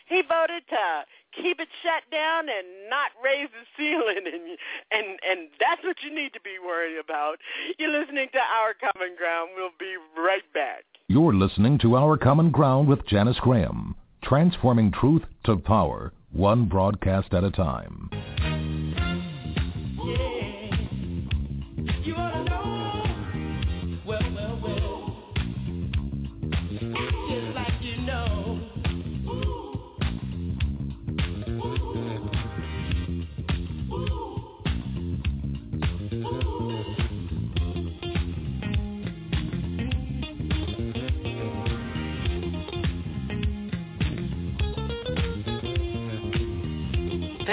he 0.09 0.21
voted 0.21 0.63
to 0.69 1.05
keep 1.31 1.59
it 1.59 1.69
shut 1.83 2.03
down 2.11 2.49
and 2.49 2.89
not 2.89 3.11
raise 3.23 3.49
the 3.53 3.65
ceiling 3.77 4.25
and 4.25 4.57
and 4.91 5.19
and 5.29 5.49
that's 5.59 5.83
what 5.83 5.97
you 6.03 6.13
need 6.13 6.33
to 6.33 6.41
be 6.41 6.57
worried 6.59 6.97
about. 6.97 7.37
You're 7.77 7.97
listening 7.97 8.27
to 8.33 8.39
Our 8.39 8.73
Common 8.73 9.15
Ground. 9.15 9.51
We'll 9.55 9.77
be 9.79 9.95
right 10.17 10.47
back. 10.53 10.83
You're 11.07 11.33
listening 11.33 11.77
to 11.79 11.95
Our 11.95 12.17
Common 12.17 12.51
Ground 12.51 12.87
with 12.87 13.05
Janice 13.07 13.39
Graham, 13.39 13.95
transforming 14.23 14.91
truth 14.91 15.23
to 15.45 15.57
power, 15.57 16.11
one 16.31 16.65
broadcast 16.65 17.33
at 17.33 17.43
a 17.43 17.51
time. 17.51 17.98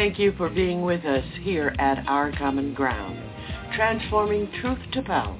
Thank 0.06 0.20
you 0.20 0.34
for 0.36 0.48
being 0.48 0.82
with 0.82 1.04
us 1.04 1.24
here 1.40 1.74
at 1.80 2.06
Our 2.06 2.30
Common 2.30 2.74
Ground, 2.74 3.18
transforming 3.74 4.48
truth 4.60 4.78
to 4.92 5.02
power, 5.02 5.36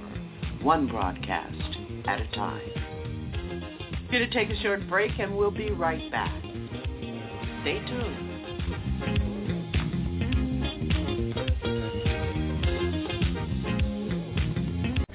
one 0.61 0.89
broadcast 0.89 1.79
at 2.05 2.21
a 2.21 2.27
time. 2.35 2.69
Going 4.11 4.29
to 4.29 4.31
take 4.35 4.51
a 4.51 4.61
short 4.63 4.81
break 4.89 5.13
and 5.21 5.37
we'll 5.37 5.53
be 5.53 5.71
right 5.71 6.11
back. 6.11 6.35
Stay 7.63 7.79
tuned. 7.87 8.17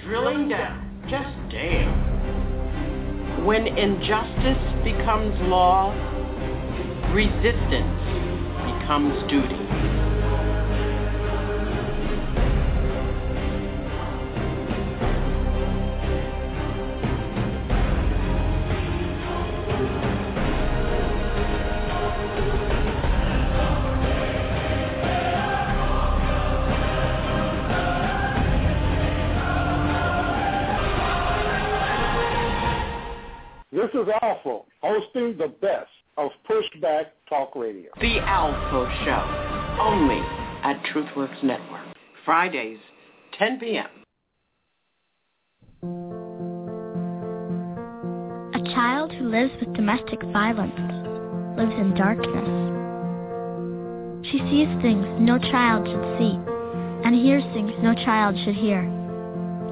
Drilling 0.06 0.48
down, 0.48 1.04
just 1.10 1.36
damn. 1.52 3.44
When 3.44 3.68
injustice 3.68 4.84
becomes 4.86 5.36
law, 5.50 5.92
resistance 7.14 8.01
duty. 9.30 9.56
This 33.72 33.90
is 33.94 34.10
Alpha, 34.22 34.60
hosting 34.82 35.38
the 35.38 35.48
best 35.62 35.88
of 36.18 36.32
Pushback 36.50 37.06
Talk 37.30 37.56
Radio. 37.56 37.90
The 38.00 38.20
Alpha 38.20 38.92
Show, 39.06 39.82
only 39.82 40.20
at 40.64 40.82
TruthWorks 40.94 41.44
Network. 41.44 41.96
Fridays, 42.26 42.80
10 43.40 43.60
p.m. 43.60 43.88
A 48.54 48.74
child 48.76 49.12
who 49.14 49.30
lives 49.30 49.52
with 49.60 49.74
domestic 49.74 50.22
violence 50.32 50.78
lives 51.58 51.74
in 51.80 51.94
darkness. 51.96 52.72
She 54.32 54.38
sees 54.38 54.68
things 54.82 55.06
no 55.20 55.40
child 55.40 55.88
should 55.88 56.18
see 56.20 56.38
and 57.04 57.16
hears 57.16 57.44
things 57.54 57.72
no 57.82 57.96
child 57.96 58.36
should 58.46 58.56
hear. 58.56 58.84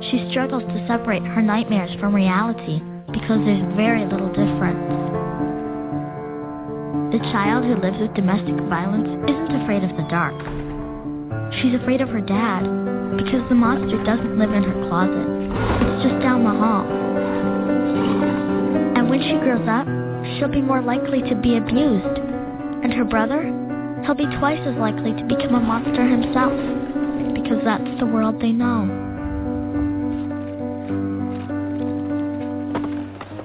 She 0.10 0.28
struggles 0.32 0.64
to 0.64 0.88
separate 0.88 1.22
her 1.24 1.42
nightmares 1.42 1.92
from 2.00 2.16
reality 2.16 2.82
because 3.12 3.40
there's 3.46 3.76
very 3.76 4.06
little 4.06 4.30
difference. 4.30 5.29
The 7.10 7.18
child 7.34 7.66
who 7.66 7.74
lives 7.82 7.98
with 7.98 8.14
domestic 8.14 8.54
violence 8.70 9.10
isn't 9.26 9.62
afraid 9.64 9.84
of 9.84 9.90
the 9.98 10.06
dark. 10.14 10.38
She's 11.58 11.74
afraid 11.74 12.02
of 12.02 12.10
her 12.10 12.22
dad 12.22 12.62
because 13.18 13.42
the 13.50 13.58
monster 13.58 13.98
doesn't 14.04 14.38
live 14.38 14.54
in 14.54 14.62
her 14.62 14.78
closet. 14.86 15.26
It's 15.90 16.04
just 16.06 16.22
down 16.22 16.44
the 16.46 16.54
hall. 16.54 16.86
And 18.94 19.10
when 19.10 19.26
she 19.26 19.42
grows 19.42 19.66
up, 19.66 19.90
she'll 20.38 20.54
be 20.54 20.62
more 20.62 20.84
likely 20.84 21.26
to 21.26 21.34
be 21.34 21.58
abused. 21.58 22.22
And 22.86 22.94
her 22.94 23.06
brother? 23.06 23.42
He'll 24.06 24.14
be 24.14 24.30
twice 24.38 24.62
as 24.70 24.78
likely 24.78 25.14
to 25.18 25.24
become 25.26 25.56
a 25.56 25.60
monster 25.60 26.06
himself 26.06 26.54
because 27.34 27.58
that's 27.66 27.90
the 27.98 28.06
world 28.06 28.40
they 28.40 28.52
know. 28.52 29.09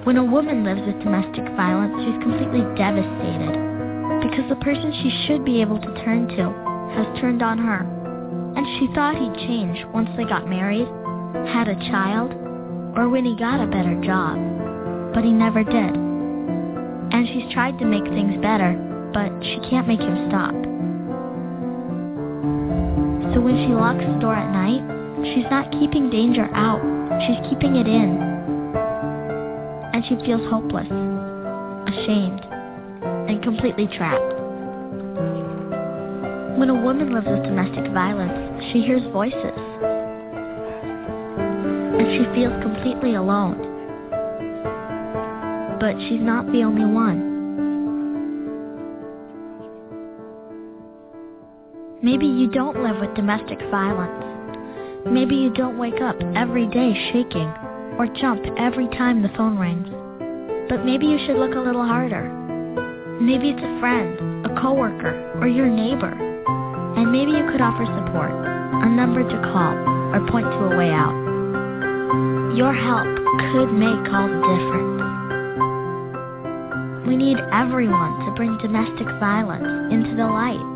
When 0.05 0.19
a 0.19 0.25
woman 0.25 0.65
lives 0.65 0.83
with 0.85 1.01
domestic 1.01 1.49
violence, 1.57 1.97
she's 2.05 2.21
completely 2.21 2.61
devastated 2.77 3.57
because 4.21 4.45
the 4.53 4.61
person 4.61 4.93
she 5.01 5.09
should 5.25 5.47
be 5.47 5.63
able 5.63 5.81
to 5.81 6.05
turn 6.05 6.29
to 6.29 6.53
has 6.93 7.09
turned 7.23 7.41
on 7.43 7.57
her. 7.57 7.81
And 8.53 8.67
she 8.77 8.93
thought 8.93 9.17
he'd 9.17 9.49
change 9.49 9.81
once 9.95 10.11
they 10.15 10.25
got 10.25 10.47
married, 10.47 10.85
had 11.49 11.69
a 11.69 11.81
child, 11.89 12.37
or 13.01 13.09
when 13.09 13.25
he 13.25 13.35
got 13.35 13.65
a 13.65 13.67
better 13.67 13.97
job. 14.05 14.37
But 15.15 15.25
he 15.25 15.33
never 15.33 15.65
did. 15.65 15.97
And 15.97 17.27
she's 17.33 17.51
tried 17.55 17.79
to 17.79 17.87
make 17.87 18.05
things 18.05 18.37
better, 18.45 18.77
but 19.15 19.33
she 19.41 19.57
can't 19.71 19.89
make 19.89 20.05
him 20.05 20.29
stop. 20.29 20.53
So 23.33 23.41
when 23.41 23.57
she 23.65 23.73
locks 23.73 24.05
the 24.05 24.21
door 24.21 24.37
at 24.37 24.53
night, 24.53 24.85
she's 25.33 25.49
not 25.51 25.73
keeping 25.73 26.11
danger 26.11 26.45
out, 26.53 26.85
she's 27.25 27.41
keeping 27.49 27.77
it 27.77 27.89
in 27.89 28.34
and 29.95 30.05
she 30.07 30.17
feels 30.27 30.43
hopeless, 30.51 30.89
ashamed, 31.87 32.41
and 33.31 33.41
completely 33.45 33.87
trapped. 33.97 34.35
When 36.59 36.69
a 36.69 36.75
woman 36.75 37.15
lives 37.15 37.29
with 37.29 37.45
domestic 37.45 37.93
violence, 37.93 38.65
she 38.73 38.83
hears 38.83 39.03
voices. 39.13 39.55
And 41.95 42.11
she 42.11 42.25
feels 42.35 42.61
completely 42.61 43.15
alone. 43.15 43.57
But 45.79 45.95
she's 46.09 46.21
not 46.21 46.51
the 46.51 46.65
only 46.65 46.87
one. 46.87 47.31
Maybe 52.03 52.27
you 52.27 52.51
don't 52.51 52.83
live 52.83 53.01
with 53.01 53.15
domestic 53.15 53.61
violence. 53.71 55.07
Maybe 55.07 55.37
you 55.37 55.51
don't 55.51 55.79
wake 55.79 56.01
up 56.01 56.17
every 56.35 56.67
day 56.67 56.95
shaking 57.13 57.55
or 57.99 58.07
jump 58.21 58.45
every 58.59 58.89
time 58.89 59.23
the 59.23 59.31
phone 59.37 59.59
rings. 59.59 59.89
But 60.69 60.85
maybe 60.85 61.07
you 61.07 61.19
should 61.27 61.37
look 61.37 61.55
a 61.55 61.61
little 61.61 61.85
harder. 61.85 62.29
Maybe 63.21 63.51
it's 63.51 63.63
a 63.63 63.81
friend, 63.81 64.47
a 64.47 64.61
coworker, 64.61 65.39
or 65.41 65.47
your 65.47 65.69
neighbor. 65.69 66.11
And 66.97 67.13
maybe 67.13 67.33
you 67.33 67.47
could 67.51 67.61
offer 67.61 67.87
support, 67.87 68.31
a 68.31 68.89
number 68.89 69.23
to 69.23 69.37
call, 69.53 69.75
or 70.15 70.27
point 70.31 70.47
to 70.47 70.59
a 70.73 70.77
way 70.77 70.91
out. 70.91 71.15
Your 72.57 72.73
help 72.73 73.07
could 73.53 73.73
make 73.73 74.13
all 74.13 74.29
the 74.29 74.41
difference. 74.43 74.95
We 77.07 77.17
need 77.17 77.39
everyone 77.53 78.25
to 78.27 78.33
bring 78.35 78.57
domestic 78.59 79.07
violence 79.21 79.93
into 79.93 80.17
the 80.17 80.27
light. 80.27 80.75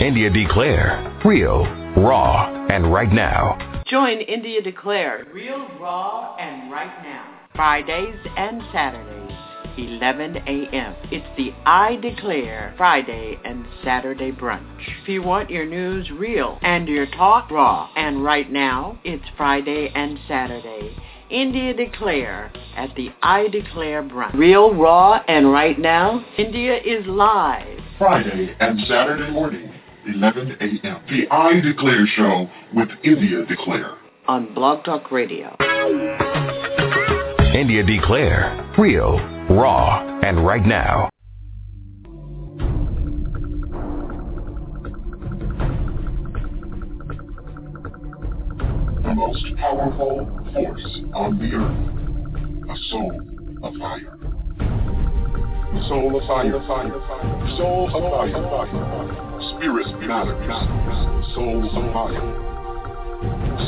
India 0.00 0.30
Declare. 0.30 1.15
Real, 1.26 1.64
raw, 1.96 2.66
and 2.70 2.92
right 2.92 3.10
now. 3.10 3.82
Join 3.90 4.20
India 4.20 4.62
Declare. 4.62 5.26
Real, 5.34 5.66
raw, 5.80 6.36
and 6.36 6.70
right 6.70 7.02
now. 7.02 7.40
Fridays 7.52 8.14
and 8.36 8.62
Saturdays, 8.72 9.36
11 9.76 10.36
a.m. 10.36 10.94
It's 11.10 11.26
the 11.36 11.50
I 11.68 11.96
Declare 11.96 12.74
Friday 12.76 13.40
and 13.44 13.66
Saturday 13.82 14.30
brunch. 14.30 14.78
If 15.02 15.08
you 15.08 15.20
want 15.20 15.50
your 15.50 15.66
news 15.66 16.08
real 16.12 16.60
and 16.62 16.86
your 16.86 17.06
talk 17.06 17.50
raw, 17.50 17.90
and 17.96 18.22
right 18.22 18.48
now, 18.48 18.96
it's 19.02 19.24
Friday 19.36 19.90
and 19.96 20.20
Saturday. 20.28 20.96
India 21.28 21.74
Declare 21.74 22.52
at 22.76 22.94
the 22.94 23.08
I 23.20 23.48
Declare 23.48 24.04
brunch. 24.04 24.34
Real, 24.34 24.72
raw, 24.72 25.20
and 25.26 25.50
right 25.50 25.76
now, 25.76 26.24
India 26.38 26.76
is 26.76 27.04
live. 27.04 27.80
Friday 27.98 28.54
and 28.60 28.78
Saturday 28.86 29.32
morning, 29.32 29.72
11 30.08 30.56
a.m. 30.60 31.02
The 31.08 31.26
I 31.30 31.60
Declare 31.60 32.06
Show 32.16 32.48
with 32.74 32.88
India 33.02 33.44
Declare. 33.46 33.96
On 34.28 34.52
Blog 34.54 34.84
Talk 34.84 35.10
Radio. 35.10 35.56
India 37.54 37.82
Declare. 37.82 38.74
Real, 38.78 39.18
raw, 39.50 40.20
and 40.22 40.46
right 40.46 40.64
now. 40.64 41.10
The 49.02 49.14
most 49.14 49.44
powerful 49.56 50.28
force 50.52 51.00
on 51.14 51.38
the 51.38 51.52
earth. 51.56 52.70
A 52.70 52.76
soul 52.90 53.20
of 53.64 53.74
fire. 53.74 54.25
Soul 55.88 56.16
of 56.16 56.26
fire, 56.26 56.60
fire, 56.66 57.00
fire. 57.06 57.56
Soul 57.56 57.86
of 57.94 58.02
fire, 58.10 58.32
fire. 58.32 58.68
Fire 58.70 59.26
spirits 59.56 59.90
matter, 60.00 60.34
matter. 60.46 61.22
Soul 61.34 61.64
of 61.64 61.92
fire. 61.92 62.22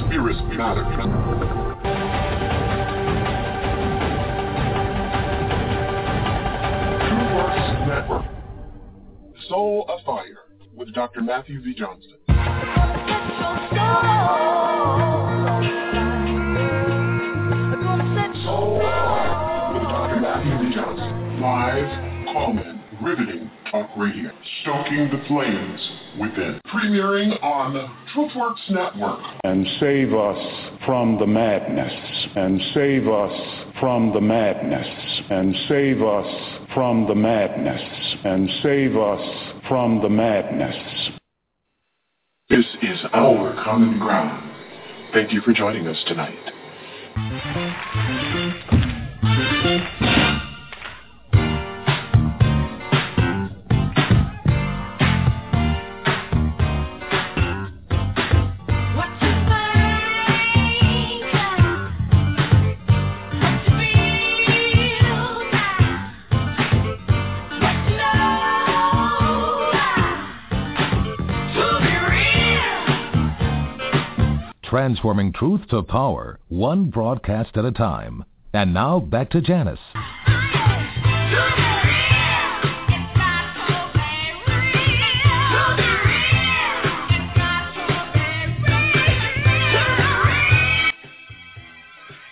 Spirits 0.07 0.41
matter, 0.57 0.85
matter. 0.97 1.19
True 7.09 7.27
Works 7.37 7.69
Network. 7.87 8.27
Soul 9.49 9.85
of 9.89 10.01
Fire 10.05 10.39
with 10.75 10.93
Dr. 10.95 11.23
Matthew 11.23 11.63
V. 11.63 11.75
Johnson. 11.75 12.15
Soul 18.45 18.81
of 18.81 18.91
Fire 18.93 19.75
with 19.75 19.83
Dr. 19.89 20.21
Matthew 20.21 20.69
V. 20.69 20.75
Johnson. 20.75 21.18
Live, 21.41 22.25
call-in, 22.33 22.81
riveting 23.01 23.49
talk 23.71 23.91
radio. 23.97 24.31
Stoking 24.63 25.09
the 25.11 25.23
flames 25.29 25.91
within. 26.19 26.61
Premiering 26.67 27.41
on 27.43 27.75
TruthWorks 28.13 28.71
Network. 28.71 29.21
and 29.45 29.67
save 29.79 30.13
us 30.15 30.81
from 30.85 31.19
the 31.19 31.27
madness, 31.27 31.93
and 32.35 32.61
save 32.75 33.07
us 33.07 33.33
from 33.79 34.13
the 34.13 34.21
madness, 34.21 34.87
and 35.31 35.55
save 35.69 36.03
us 36.03 36.67
from 36.75 37.07
the 37.07 37.15
madness, 37.15 37.83
and 38.25 38.51
save 38.63 38.97
us 38.97 39.21
from 39.69 40.03
the 40.03 40.09
madness. 40.09 41.11
This 42.51 42.67
is 42.83 42.99
our 43.13 43.55
common 43.63 43.99
ground. 44.01 44.45
Thank 45.13 45.33
you 45.33 45.41
for 45.43 45.53
joining 45.53 45.87
us 45.87 46.03
tonight. 46.07 46.35
Transforming 74.89 75.35
truth 75.35 75.69
to 75.69 75.83
power, 75.83 76.41
one 76.49 76.89
broadcast 76.89 77.59
at 77.59 77.67
a 77.67 77.71
time. 77.71 78.25
And 78.55 78.73
now 78.73 78.99
back 78.99 79.29
to 79.33 79.43
Janice. 79.43 79.79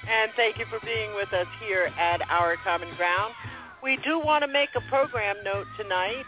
And 0.08 0.32
thank 0.34 0.56
you 0.58 0.64
for 0.70 0.80
being 0.82 1.14
with 1.14 1.30
us 1.34 1.46
here 1.60 1.90
at 2.00 2.22
Our 2.30 2.56
Common 2.64 2.88
Ground. 2.96 3.34
We 3.82 3.98
do 4.02 4.18
want 4.18 4.44
to 4.44 4.48
make 4.50 4.70
a 4.74 4.80
program 4.88 5.36
note 5.44 5.66
tonight. 5.76 6.24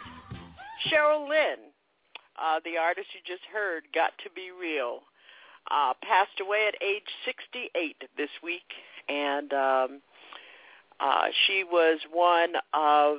Cheryl 0.92 1.26
Lynn, 1.26 1.70
uh, 2.38 2.60
the 2.66 2.76
artist 2.76 3.08
you 3.14 3.20
just 3.26 3.44
heard, 3.50 3.84
Got 3.94 4.10
to 4.24 4.30
Be 4.36 4.50
Real, 4.50 5.00
uh, 5.70 5.94
passed 6.02 6.40
away 6.40 6.68
at 6.68 6.82
age 6.82 7.08
68 7.24 7.96
this 8.16 8.30
week. 8.42 8.72
And 9.08 9.52
um, 9.52 10.00
uh, 11.00 11.28
she 11.46 11.64
was 11.64 12.00
one 12.12 12.54
of 12.74 13.18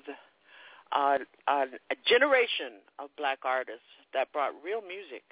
uh, 0.92 1.18
a, 1.48 1.66
a 1.92 1.96
generation 2.06 2.82
of 2.98 3.10
black 3.18 3.40
artists 3.44 3.82
that 4.14 4.32
brought 4.34 4.54
real 4.64 4.82
music 4.82 5.24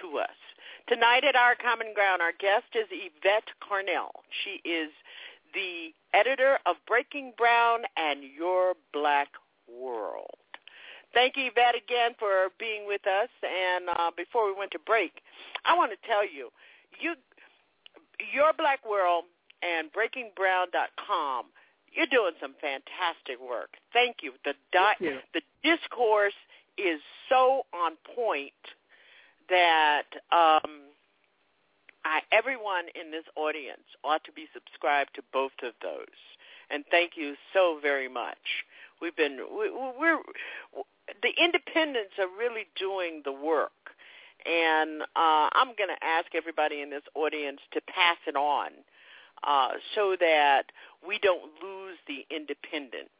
to 0.00 0.18
us. 0.18 0.36
Tonight 0.88 1.24
at 1.24 1.36
Our 1.36 1.54
Common 1.54 1.94
Ground, 1.94 2.20
our 2.20 2.32
guest 2.38 2.66
is 2.74 2.86
Yvette 2.90 3.48
Carnell. 3.62 4.10
She 4.44 4.60
is 4.68 4.90
the 5.54 5.94
editor 6.12 6.58
of 6.66 6.76
Breaking 6.86 7.32
Brown 7.36 7.82
and 7.96 8.22
Your 8.22 8.74
Black 8.92 9.28
World. 9.68 10.43
Thank 11.14 11.36
you, 11.36 11.46
Yvette, 11.46 11.76
again 11.76 12.12
for 12.18 12.50
being 12.58 12.86
with 12.86 13.06
us. 13.06 13.30
And 13.42 13.88
uh, 13.88 14.10
before 14.16 14.46
we 14.46 14.58
went 14.58 14.72
to 14.72 14.80
break, 14.80 15.22
I 15.64 15.76
want 15.76 15.92
to 15.92 16.08
tell 16.08 16.24
you, 16.24 16.50
you, 17.00 17.14
Your 18.34 18.52
Black 18.58 18.80
World 18.88 19.24
and 19.62 19.88
BreakingBrown.com, 19.92 21.46
you're 21.92 22.10
doing 22.10 22.34
some 22.40 22.54
fantastic 22.60 23.40
work. 23.40 23.70
Thank 23.92 24.16
you. 24.22 24.32
The 24.44 24.54
di- 24.72 24.98
you. 25.00 25.18
the 25.32 25.42
discourse 25.62 26.34
is 26.76 27.00
so 27.28 27.62
on 27.72 27.92
point 28.14 28.52
that 29.48 30.10
um, 30.32 30.90
I, 32.04 32.20
everyone 32.32 32.86
in 33.00 33.10
this 33.10 33.24
audience 33.36 33.84
ought 34.02 34.24
to 34.24 34.32
be 34.32 34.46
subscribed 34.52 35.14
to 35.14 35.22
both 35.32 35.52
of 35.62 35.72
those. 35.82 36.18
And 36.70 36.84
thank 36.90 37.12
you 37.16 37.34
so 37.52 37.78
very 37.80 38.08
much. 38.08 38.64
We've 39.04 39.14
been 39.14 39.36
we, 39.36 39.68
we're 39.70 40.18
the 41.22 41.32
independents 41.38 42.12
are 42.18 42.32
really 42.38 42.64
doing 42.78 43.20
the 43.22 43.32
work, 43.32 43.92
and 44.46 45.02
uh, 45.02 45.52
I'm 45.52 45.76
going 45.76 45.92
to 45.92 46.02
ask 46.02 46.34
everybody 46.34 46.80
in 46.80 46.88
this 46.88 47.02
audience 47.14 47.60
to 47.74 47.82
pass 47.82 48.16
it 48.26 48.34
on 48.34 48.70
uh, 49.46 49.72
so 49.94 50.16
that 50.18 50.62
we 51.06 51.18
don't 51.18 51.52
lose 51.62 51.98
the 52.08 52.24
independence. 52.34 53.12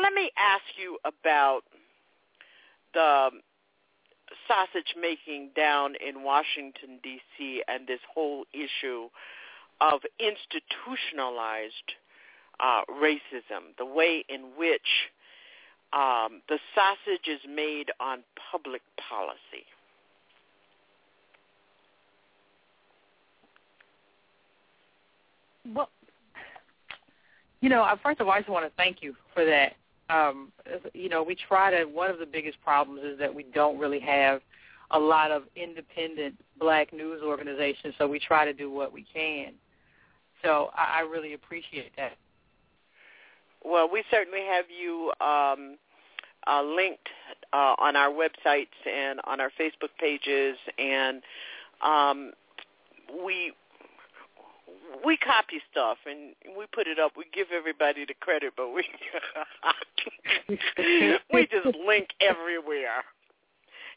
Let 0.00 0.12
me 0.12 0.30
ask 0.38 0.62
you 0.78 0.96
about 1.04 1.62
the 2.94 3.30
sausage 4.46 4.94
making 4.94 5.50
down 5.56 5.94
in 5.96 6.22
Washington 6.22 7.00
D.C. 7.02 7.64
and 7.66 7.88
this 7.88 8.00
whole 8.14 8.44
issue 8.54 9.08
of 9.80 10.02
institutionalized 10.20 11.98
uh, 12.62 12.82
racism, 12.90 13.76
the 13.76 13.84
way 13.84 14.24
in 14.28 14.42
which 14.56 14.80
um, 15.92 16.40
the 16.48 16.58
sausage 16.74 17.26
is 17.28 17.40
made 17.48 17.90
on 18.00 18.20
public 18.50 18.80
policy. 19.08 19.66
Well, 25.74 25.90
you 27.60 27.68
know, 27.68 27.86
first 28.02 28.20
of 28.20 28.26
all, 28.26 28.32
I 28.32 28.40
just 28.40 28.50
want 28.50 28.66
to 28.66 28.72
thank 28.76 29.02
you 29.02 29.14
for 29.34 29.44
that. 29.44 29.74
Um, 30.10 30.50
you 30.94 31.08
know, 31.08 31.22
we 31.22 31.36
try 31.36 31.70
to. 31.70 31.84
One 31.84 32.10
of 32.10 32.18
the 32.18 32.26
biggest 32.26 32.60
problems 32.62 33.02
is 33.04 33.18
that 33.18 33.32
we 33.32 33.44
don't 33.54 33.78
really 33.78 34.00
have 34.00 34.40
a 34.90 34.98
lot 34.98 35.30
of 35.30 35.44
independent 35.56 36.34
black 36.58 36.92
news 36.92 37.22
organizations, 37.22 37.94
so 37.98 38.06
we 38.06 38.18
try 38.18 38.44
to 38.44 38.52
do 38.52 38.70
what 38.70 38.92
we 38.92 39.06
can. 39.14 39.52
So 40.42 40.70
I, 40.76 40.98
I 40.98 41.00
really 41.00 41.34
appreciate 41.34 41.92
that. 41.96 42.12
Well, 43.64 43.88
we 43.90 44.02
certainly 44.10 44.44
have 44.48 44.66
you 44.70 45.12
um, 45.20 45.76
uh, 46.46 46.62
linked 46.62 47.08
uh, 47.52 47.74
on 47.78 47.96
our 47.96 48.10
websites 48.10 48.66
and 48.90 49.20
on 49.24 49.40
our 49.40 49.50
Facebook 49.60 49.90
pages, 49.98 50.56
and 50.78 51.22
um, 51.82 52.32
we 53.24 53.52
we 55.04 55.16
copy 55.16 55.60
stuff 55.70 55.98
and 56.06 56.34
we 56.56 56.66
put 56.72 56.86
it 56.86 56.98
up. 56.98 57.12
We 57.16 57.24
give 57.32 57.48
everybody 57.56 58.04
the 58.04 58.14
credit, 58.14 58.52
but 58.56 58.70
we 58.70 58.84
we 61.32 61.46
just 61.46 61.76
link 61.86 62.08
everywhere. 62.20 63.04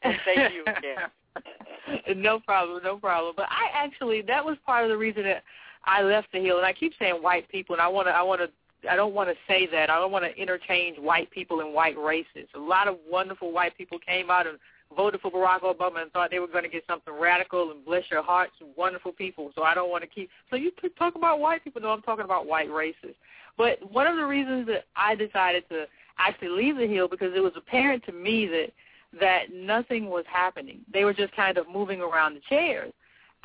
And 0.04 0.18
thank 0.26 0.54
you 0.54 0.64
again. 0.64 2.18
no 2.22 2.40
problem, 2.40 2.84
no 2.84 2.98
problem. 2.98 3.34
But 3.36 3.48
I 3.50 3.70
actually 3.74 4.22
that 4.24 4.44
was 4.44 4.58
part 4.66 4.84
of 4.84 4.90
the 4.90 4.98
reason 4.98 5.24
that 5.24 5.44
I 5.86 6.02
left 6.02 6.32
the 6.32 6.40
Hill, 6.40 6.58
and 6.58 6.66
I 6.66 6.74
keep 6.74 6.94
saying 7.00 7.16
white 7.16 7.48
people, 7.50 7.76
and 7.76 7.82
I 7.82 7.88
want 7.88 8.08
to, 8.08 8.12
I 8.12 8.22
want 8.22 8.42
to. 8.42 8.50
I 8.90 8.96
don't 8.96 9.14
want 9.14 9.30
to 9.30 9.36
say 9.48 9.68
that. 9.72 9.90
I 9.90 10.00
don't 10.00 10.12
want 10.12 10.26
to 10.26 10.36
interchange 10.36 10.98
white 10.98 11.30
people 11.32 11.62
and 11.62 11.74
white 11.74 11.98
races. 11.98 12.48
A 12.56 12.60
lot 12.60 12.88
of 12.88 12.98
wonderful 13.10 13.52
white 13.52 13.78
people 13.78 14.00
came 14.00 14.30
out 14.30 14.48
and 14.48 14.58
voted 14.96 15.22
for 15.22 15.32
Barack 15.32 15.62
Obama 15.62 16.02
and 16.02 16.12
thought 16.12 16.32
they 16.32 16.40
were 16.40 16.48
going 16.48 16.64
to 16.64 16.70
get 16.70 16.84
something 16.88 17.14
radical 17.14 17.72
and 17.72 17.84
bless 17.84 18.04
your 18.10 18.24
hearts, 18.24 18.54
wonderful 18.78 19.12
people. 19.12 19.52
So 19.56 19.64
I 19.64 19.74
don't 19.74 19.90
want 19.90 20.04
to 20.04 20.10
keep. 20.10 20.30
So 20.50 20.56
you 20.56 20.72
talk 20.98 21.16
about 21.16 21.40
white 21.40 21.64
people. 21.64 21.82
No, 21.82 21.90
I'm 21.90 22.02
talking 22.02 22.26
about 22.26 22.46
white 22.46 22.72
races. 22.72 23.16
But 23.58 23.80
one 23.92 24.08
of 24.08 24.18
the 24.18 24.26
reasons 24.26 24.68
that 24.68 24.86
I 24.96 25.16
decided 25.16 25.68
to 25.70 25.86
actually 26.18 26.50
leave 26.50 26.78
the 26.78 26.88
Hill 26.88 27.08
because 27.08 27.34
it 27.36 27.42
was 27.42 27.54
apparent 27.56 28.04
to 28.06 28.12
me 28.12 28.48
that 28.48 28.72
that 29.20 29.54
nothing 29.54 30.10
was 30.10 30.26
happening. 30.28 30.80
They 30.92 31.06
were 31.06 31.14
just 31.14 31.34
kind 31.36 31.58
of 31.58 31.70
moving 31.70 32.02
around 32.02 32.36
the 32.36 32.42
chairs. 32.50 32.92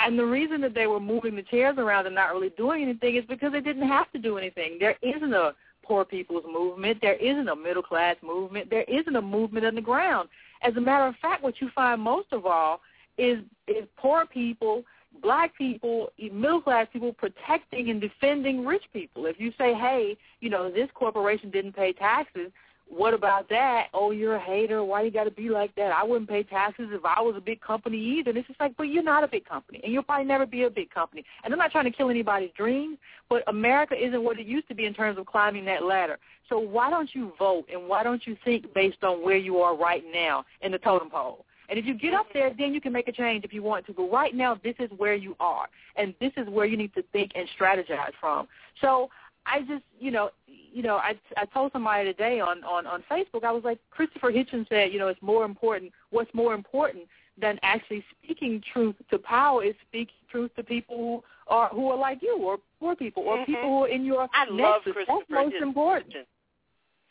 And 0.04 0.18
the 0.18 0.24
reason 0.24 0.60
that 0.62 0.74
they 0.74 0.86
were 0.86 1.00
moving 1.00 1.36
the 1.36 1.42
chairs 1.42 1.76
around 1.78 2.06
and 2.06 2.14
not 2.14 2.32
really 2.32 2.50
doing 2.50 2.82
anything 2.82 3.16
is 3.16 3.24
because 3.28 3.52
they 3.52 3.60
didn't 3.60 3.86
have 3.86 4.10
to 4.12 4.18
do 4.18 4.38
anything. 4.38 4.78
There 4.78 4.96
isn't 5.02 5.34
a 5.34 5.54
poor 5.84 6.04
people's 6.04 6.44
movement. 6.50 6.98
There 7.00 7.16
isn't 7.16 7.48
a 7.48 7.56
middle 7.56 7.82
class 7.82 8.16
movement. 8.22 8.70
There 8.70 8.84
isn't 8.84 9.14
a 9.14 9.22
movement 9.22 9.66
on 9.66 9.74
the 9.74 9.80
ground. 9.80 10.28
As 10.62 10.76
a 10.76 10.80
matter 10.80 11.06
of 11.06 11.16
fact, 11.16 11.42
what 11.42 11.60
you 11.60 11.70
find 11.74 12.00
most 12.00 12.28
of 12.32 12.46
all 12.46 12.80
is 13.18 13.38
is 13.66 13.84
poor 13.96 14.24
people, 14.26 14.84
black 15.22 15.56
people, 15.56 16.10
middle 16.32 16.60
class 16.60 16.86
people 16.92 17.12
protecting 17.12 17.90
and 17.90 18.00
defending 18.00 18.64
rich 18.64 18.84
people. 18.92 19.26
If 19.26 19.38
you 19.38 19.52
say, 19.58 19.74
hey, 19.74 20.16
you 20.40 20.48
know, 20.48 20.70
this 20.70 20.88
corporation 20.94 21.50
didn't 21.50 21.76
pay 21.76 21.92
taxes, 21.92 22.50
what 22.90 23.14
about 23.14 23.48
that? 23.50 23.86
Oh, 23.94 24.10
you're 24.10 24.34
a 24.34 24.40
hater. 24.40 24.82
Why 24.82 25.02
you 25.02 25.12
got 25.12 25.24
to 25.24 25.30
be 25.30 25.48
like 25.48 25.72
that? 25.76 25.92
I 25.92 26.02
wouldn't 26.02 26.28
pay 26.28 26.42
taxes 26.42 26.88
if 26.90 27.04
I 27.04 27.20
was 27.20 27.36
a 27.36 27.40
big 27.40 27.60
company 27.60 27.96
either. 27.96 28.30
And 28.30 28.38
it's 28.38 28.48
just 28.48 28.58
like, 28.58 28.76
but 28.76 28.84
you're 28.84 29.04
not 29.04 29.22
a 29.22 29.28
big 29.28 29.44
company, 29.44 29.80
and 29.84 29.92
you'll 29.92 30.02
probably 30.02 30.26
never 30.26 30.44
be 30.44 30.64
a 30.64 30.70
big 30.70 30.90
company. 30.90 31.24
And 31.44 31.52
I'm 31.52 31.58
not 31.58 31.70
trying 31.70 31.84
to 31.84 31.92
kill 31.92 32.10
anybody's 32.10 32.50
dreams, 32.56 32.98
but 33.28 33.44
America 33.46 33.94
isn't 33.94 34.22
what 34.22 34.40
it 34.40 34.46
used 34.46 34.66
to 34.68 34.74
be 34.74 34.86
in 34.86 34.94
terms 34.94 35.18
of 35.18 35.26
climbing 35.26 35.64
that 35.66 35.84
ladder. 35.84 36.18
So 36.48 36.58
why 36.58 36.90
don't 36.90 37.14
you 37.14 37.32
vote, 37.38 37.66
and 37.72 37.88
why 37.88 38.02
don't 38.02 38.26
you 38.26 38.36
think 38.44 38.74
based 38.74 39.04
on 39.04 39.22
where 39.22 39.36
you 39.36 39.58
are 39.58 39.76
right 39.76 40.02
now 40.12 40.44
in 40.62 40.72
the 40.72 40.78
totem 40.78 41.10
pole? 41.10 41.46
And 41.68 41.78
if 41.78 41.86
you 41.86 41.94
get 41.94 42.12
up 42.12 42.26
there, 42.34 42.52
then 42.58 42.74
you 42.74 42.80
can 42.80 42.92
make 42.92 43.06
a 43.06 43.12
change 43.12 43.44
if 43.44 43.52
you 43.52 43.62
want 43.62 43.86
to. 43.86 43.92
But 43.92 44.10
right 44.10 44.34
now, 44.34 44.58
this 44.64 44.74
is 44.80 44.90
where 44.96 45.14
you 45.14 45.36
are, 45.38 45.68
and 45.94 46.12
this 46.20 46.32
is 46.36 46.48
where 46.48 46.66
you 46.66 46.76
need 46.76 46.92
to 46.94 47.04
think 47.12 47.30
and 47.36 47.48
strategize 47.56 48.10
from. 48.20 48.48
So 48.80 49.08
I 49.46 49.60
just, 49.60 49.84
you 49.98 50.10
know, 50.10 50.30
you 50.72 50.82
know, 50.82 50.96
I 50.96 51.14
I 51.36 51.44
told 51.46 51.72
somebody 51.72 52.04
today 52.04 52.40
on 52.40 52.62
on 52.64 52.86
on 52.86 53.02
Facebook. 53.10 53.44
I 53.44 53.52
was 53.52 53.64
like, 53.64 53.78
Christopher 53.90 54.32
Hitchens 54.32 54.68
said, 54.68 54.92
you 54.92 54.98
know, 54.98 55.08
it's 55.08 55.22
more 55.22 55.44
important. 55.44 55.92
What's 56.10 56.32
more 56.34 56.54
important 56.54 57.04
than 57.40 57.58
actually 57.62 58.04
speaking 58.22 58.62
truth 58.72 58.96
to 59.10 59.18
power 59.18 59.64
is 59.64 59.74
speaking 59.88 60.14
truth 60.30 60.50
to 60.56 60.62
people 60.62 60.96
who 60.96 61.24
are 61.52 61.68
who 61.68 61.88
are 61.90 61.98
like 61.98 62.18
you, 62.22 62.36
or 62.38 62.58
poor 62.78 62.94
people, 62.94 63.22
or 63.22 63.36
mm-hmm. 63.36 63.52
people 63.52 63.68
who 63.68 63.84
are 63.84 63.88
in 63.88 64.04
your 64.04 64.28
I 64.34 64.44
nexus. 64.44 64.56
love 64.58 64.82
That's 64.84 65.30
most 65.30 65.54
Hitchens. 65.54 65.62
important. 65.62 66.14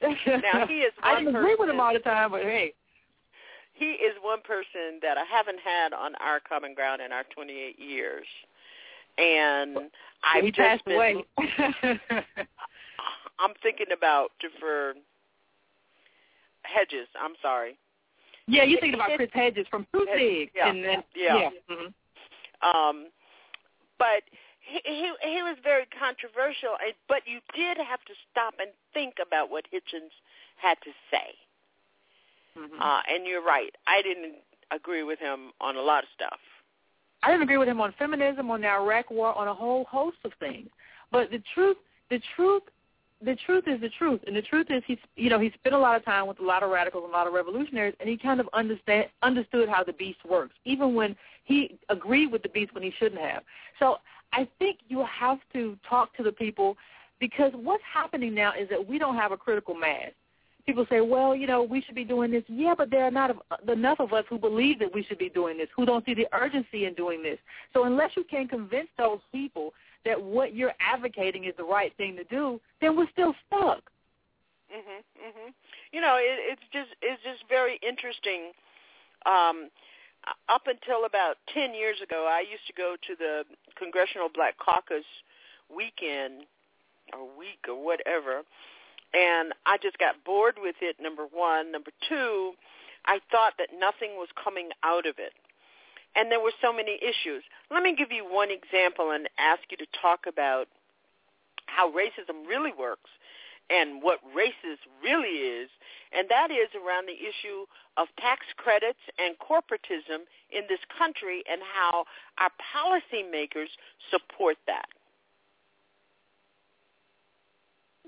Now 0.01 0.65
he 0.67 0.79
is 0.79 0.93
I 1.03 1.19
didn't 1.19 1.35
agree 1.35 1.55
with 1.57 1.69
him 1.69 1.79
all 1.79 1.93
the 1.93 1.99
time, 1.99 2.31
but 2.31 2.41
hey, 2.41 2.73
he 3.73 3.91
is 3.91 4.15
one 4.21 4.41
person 4.41 4.99
that 5.01 5.17
I 5.17 5.23
haven't 5.25 5.59
had 5.63 5.93
on 5.93 6.15
our 6.15 6.39
common 6.39 6.73
ground 6.73 7.01
in 7.01 7.11
our 7.11 7.23
28 7.33 7.79
years, 7.79 8.25
and 9.17 9.77
I've 10.23 10.43
he 10.43 10.51
just 10.51 10.59
passed 10.59 10.85
been, 10.85 10.95
away. 10.95 11.25
I'm 13.39 13.53
thinking 13.63 13.87
about 13.95 14.31
for 14.59 14.93
Hedges. 16.63 17.07
I'm 17.19 17.35
sorry. 17.41 17.77
yeah, 18.47 18.63
you're 18.63 18.79
thinking 18.79 18.99
about 18.99 19.15
Chris 19.15 19.29
Hedges 19.33 19.67
from 19.69 19.85
Fruit 19.91 20.09
Yeah. 20.55 20.67
and 20.69 20.83
then 20.83 21.03
Yeah. 21.15 21.49
mhm. 21.69 21.93
Um, 22.61 23.11
but 23.97 24.23
he, 24.59 24.81
he 24.83 25.13
he 25.21 25.41
was 25.43 25.57
very 25.63 25.85
controversial. 25.87 26.75
and- 26.83 26.95
But 27.07 27.25
you 27.27 27.39
did 27.53 27.77
have 27.77 28.03
to 28.05 28.13
stop 28.31 28.55
and 28.59 28.71
think 28.93 29.19
about 29.19 29.49
what 29.49 29.65
Hitchens 29.71 30.11
had 30.57 30.79
to 30.81 30.93
say. 31.11 31.35
Mhm. 32.57 32.79
Uh, 32.81 33.01
and 33.07 33.25
you're 33.25 33.41
right. 33.41 33.73
I 33.87 34.01
didn't 34.01 34.35
agree 34.71 35.03
with 35.03 35.19
him 35.19 35.53
on 35.61 35.75
a 35.77 35.81
lot 35.81 36.03
of 36.03 36.09
stuff. 36.09 36.39
I 37.23 37.27
didn't 37.31 37.43
agree 37.43 37.57
with 37.57 37.67
him 37.67 37.81
on 37.81 37.91
feminism, 37.93 38.49
on 38.51 38.61
the 38.61 38.69
Iraq 38.69 39.09
War, 39.11 39.33
on 39.37 39.47
a 39.47 39.53
whole 39.53 39.85
host 39.85 40.17
of 40.23 40.33
things. 40.35 40.69
But 41.11 41.29
the 41.31 41.39
truth, 41.53 41.77
the 42.09 42.19
truth, 42.35 42.63
the 43.23 43.35
truth 43.45 43.65
is 43.67 43.81
the 43.81 43.89
truth, 43.89 44.21
and 44.27 44.35
the 44.35 44.41
truth 44.41 44.67
is 44.69 44.81
he's, 44.87 44.97
you 45.15 45.29
know, 45.29 45.39
he 45.39 45.51
spent 45.51 45.75
a 45.75 45.79
lot 45.79 45.95
of 45.95 46.05
time 46.05 46.27
with 46.27 46.39
a 46.39 46.43
lot 46.43 46.63
of 46.63 46.69
radicals 46.69 47.03
and 47.03 47.13
a 47.13 47.15
lot 47.15 47.27
of 47.27 47.33
revolutionaries, 47.33 47.95
and 47.99 48.07
he 48.09 48.17
kind 48.17 48.39
of 48.39 48.47
understand 48.53 49.07
understood 49.23 49.67
how 49.67 49.83
the 49.83 49.93
beast 49.93 50.19
works, 50.29 50.55
even 50.65 50.93
when 50.95 51.15
he 51.43 51.77
agreed 51.89 52.31
with 52.31 52.43
the 52.43 52.49
beast 52.49 52.73
when 52.73 52.83
he 52.83 52.93
shouldn't 52.97 53.21
have. 53.21 53.43
So 53.79 53.97
I 54.31 54.47
think 54.57 54.79
you 54.87 55.05
have 55.05 55.39
to 55.53 55.77
talk 55.87 56.15
to 56.17 56.23
the 56.23 56.31
people 56.31 56.77
because 57.19 57.51
what's 57.53 57.83
happening 57.91 58.33
now 58.33 58.53
is 58.57 58.69
that 58.69 58.87
we 58.87 58.97
don't 58.97 59.15
have 59.15 59.31
a 59.31 59.37
critical 59.37 59.75
mass 59.75 60.11
people 60.69 60.85
say, 60.87 61.01
well, 61.01 61.35
you 61.35 61.47
know, 61.47 61.63
we 61.63 61.81
should 61.81 61.95
be 61.95 62.03
doing 62.03 62.29
this. 62.29 62.43
Yeah, 62.47 62.75
but 62.77 62.91
there 62.91 63.03
are 63.03 63.09
not 63.09 63.35
enough 63.67 63.99
of 63.99 64.13
us 64.13 64.23
who 64.29 64.37
believe 64.37 64.77
that 64.79 64.93
we 64.93 65.03
should 65.03 65.17
be 65.17 65.29
doing 65.29 65.57
this, 65.57 65.67
who 65.75 65.83
don't 65.83 66.05
see 66.05 66.13
the 66.13 66.27
urgency 66.31 66.85
in 66.85 66.93
doing 66.93 67.23
this. 67.23 67.39
So 67.73 67.85
unless 67.85 68.11
you 68.15 68.23
can 68.23 68.47
convince 68.47 68.87
those 68.95 69.17
people 69.31 69.73
that 70.05 70.21
what 70.21 70.55
you're 70.55 70.73
advocating 70.79 71.45
is 71.45 71.53
the 71.57 71.63
right 71.63 71.95
thing 71.97 72.15
to 72.15 72.23
do, 72.25 72.59
then 72.81 72.95
we're 72.95 73.09
still 73.11 73.35
stuck. 73.47 73.89
Mhm. 74.71 75.03
Mhm. 75.19 75.53
You 75.91 76.01
know, 76.01 76.15
it, 76.17 76.39
it's 76.51 76.67
just 76.71 76.89
it's 77.01 77.21
just 77.23 77.43
very 77.49 77.77
interesting. 77.77 78.53
Um, 79.25 79.69
up 80.47 80.67
until 80.67 81.05
about 81.05 81.37
ten 81.47 81.73
years 81.73 82.01
ago, 82.01 82.27
I 82.27 82.41
used 82.41 82.65
to 82.67 82.73
go 82.73 82.95
to 83.07 83.15
the 83.15 83.45
Congressional 83.75 84.29
Black 84.29 84.57
Caucus 84.57 85.05
weekend 85.69 86.45
or 87.13 87.25
week 87.37 87.65
or 87.67 87.75
whatever, 87.75 88.43
and 89.13 89.53
I 89.65 89.77
just 89.77 89.97
got 89.97 90.23
bored 90.23 90.57
with 90.61 90.75
it. 90.81 90.99
Number 90.99 91.25
one, 91.25 91.71
number 91.71 91.91
two, 92.07 92.53
I 93.05 93.19
thought 93.31 93.53
that 93.57 93.69
nothing 93.77 94.17
was 94.17 94.29
coming 94.41 94.69
out 94.83 95.05
of 95.05 95.17
it. 95.17 95.33
And 96.15 96.31
there 96.31 96.39
were 96.39 96.53
so 96.61 96.73
many 96.73 96.99
issues. 97.01 97.43
Let 97.71 97.83
me 97.83 97.95
give 97.95 98.11
you 98.11 98.25
one 98.25 98.49
example 98.51 99.11
and 99.11 99.29
ask 99.37 99.61
you 99.69 99.77
to 99.77 99.85
talk 100.01 100.21
about 100.27 100.67
how 101.67 101.91
racism 101.91 102.47
really 102.47 102.73
works 102.77 103.09
and 103.69 104.01
what 104.01 104.19
racism 104.35 104.89
really 105.03 105.37
is, 105.61 105.69
and 106.11 106.27
that 106.29 106.49
is 106.49 106.69
around 106.73 107.07
the 107.07 107.13
issue 107.13 107.65
of 107.97 108.07
tax 108.17 108.41
credits 108.57 108.99
and 109.19 109.35
corporatism 109.37 110.25
in 110.49 110.63
this 110.67 110.79
country 110.97 111.43
and 111.49 111.61
how 111.61 112.05
our 112.39 112.49
policymakers 112.73 113.69
support 114.09 114.57
that. 114.65 114.87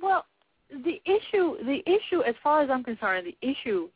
Well, 0.01 0.25
the 0.69 0.99
issue, 1.05 1.63
the 1.63 1.83
issue, 1.85 2.21
as 2.23 2.35
far 2.41 2.61
as 2.61 2.69
I'm 2.71 2.83
concerned, 2.83 3.27
the 3.27 3.47
issue 3.47 3.89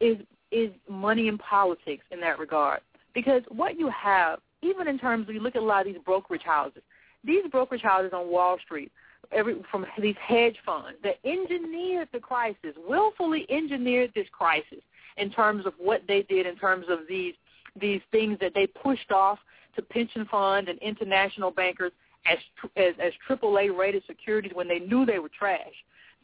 is 0.00 0.16
is 0.50 0.70
money 0.88 1.28
in 1.28 1.38
politics 1.38 2.04
in 2.10 2.20
that 2.20 2.38
regard. 2.38 2.80
Because 3.14 3.42
what 3.48 3.78
you 3.78 3.90
have, 3.90 4.40
even 4.62 4.88
in 4.88 4.98
terms 4.98 5.28
of 5.28 5.34
you 5.34 5.40
look 5.40 5.56
at 5.56 5.62
a 5.62 5.64
lot 5.64 5.86
of 5.86 5.92
these 5.92 6.02
brokerage 6.04 6.42
houses, 6.42 6.82
these 7.22 7.44
brokerage 7.50 7.82
houses 7.82 8.12
on 8.12 8.30
Wall 8.30 8.58
Street, 8.64 8.90
every 9.32 9.56
from 9.70 9.86
these 10.00 10.16
hedge 10.20 10.56
funds 10.64 10.98
that 11.02 11.16
engineered 11.24 12.08
the 12.12 12.18
crisis, 12.18 12.74
willfully 12.86 13.46
engineered 13.48 14.10
this 14.14 14.26
crisis 14.32 14.80
in 15.16 15.30
terms 15.30 15.66
of 15.66 15.72
what 15.78 16.02
they 16.06 16.22
did 16.22 16.46
in 16.46 16.56
terms 16.56 16.86
of 16.88 17.00
these 17.08 17.34
these 17.80 18.00
things 18.12 18.38
that 18.40 18.52
they 18.54 18.66
pushed 18.66 19.10
off 19.10 19.38
to 19.74 19.82
pension 19.82 20.26
funds 20.30 20.68
and 20.68 20.78
international 20.78 21.50
bankers 21.50 21.92
as 22.26 22.38
as, 22.76 22.94
as 23.02 23.12
AAA 23.28 23.76
rated 23.76 24.02
securities 24.06 24.52
when 24.54 24.68
they 24.68 24.78
knew 24.78 25.04
they 25.06 25.18
were 25.18 25.30
trash. 25.36 25.72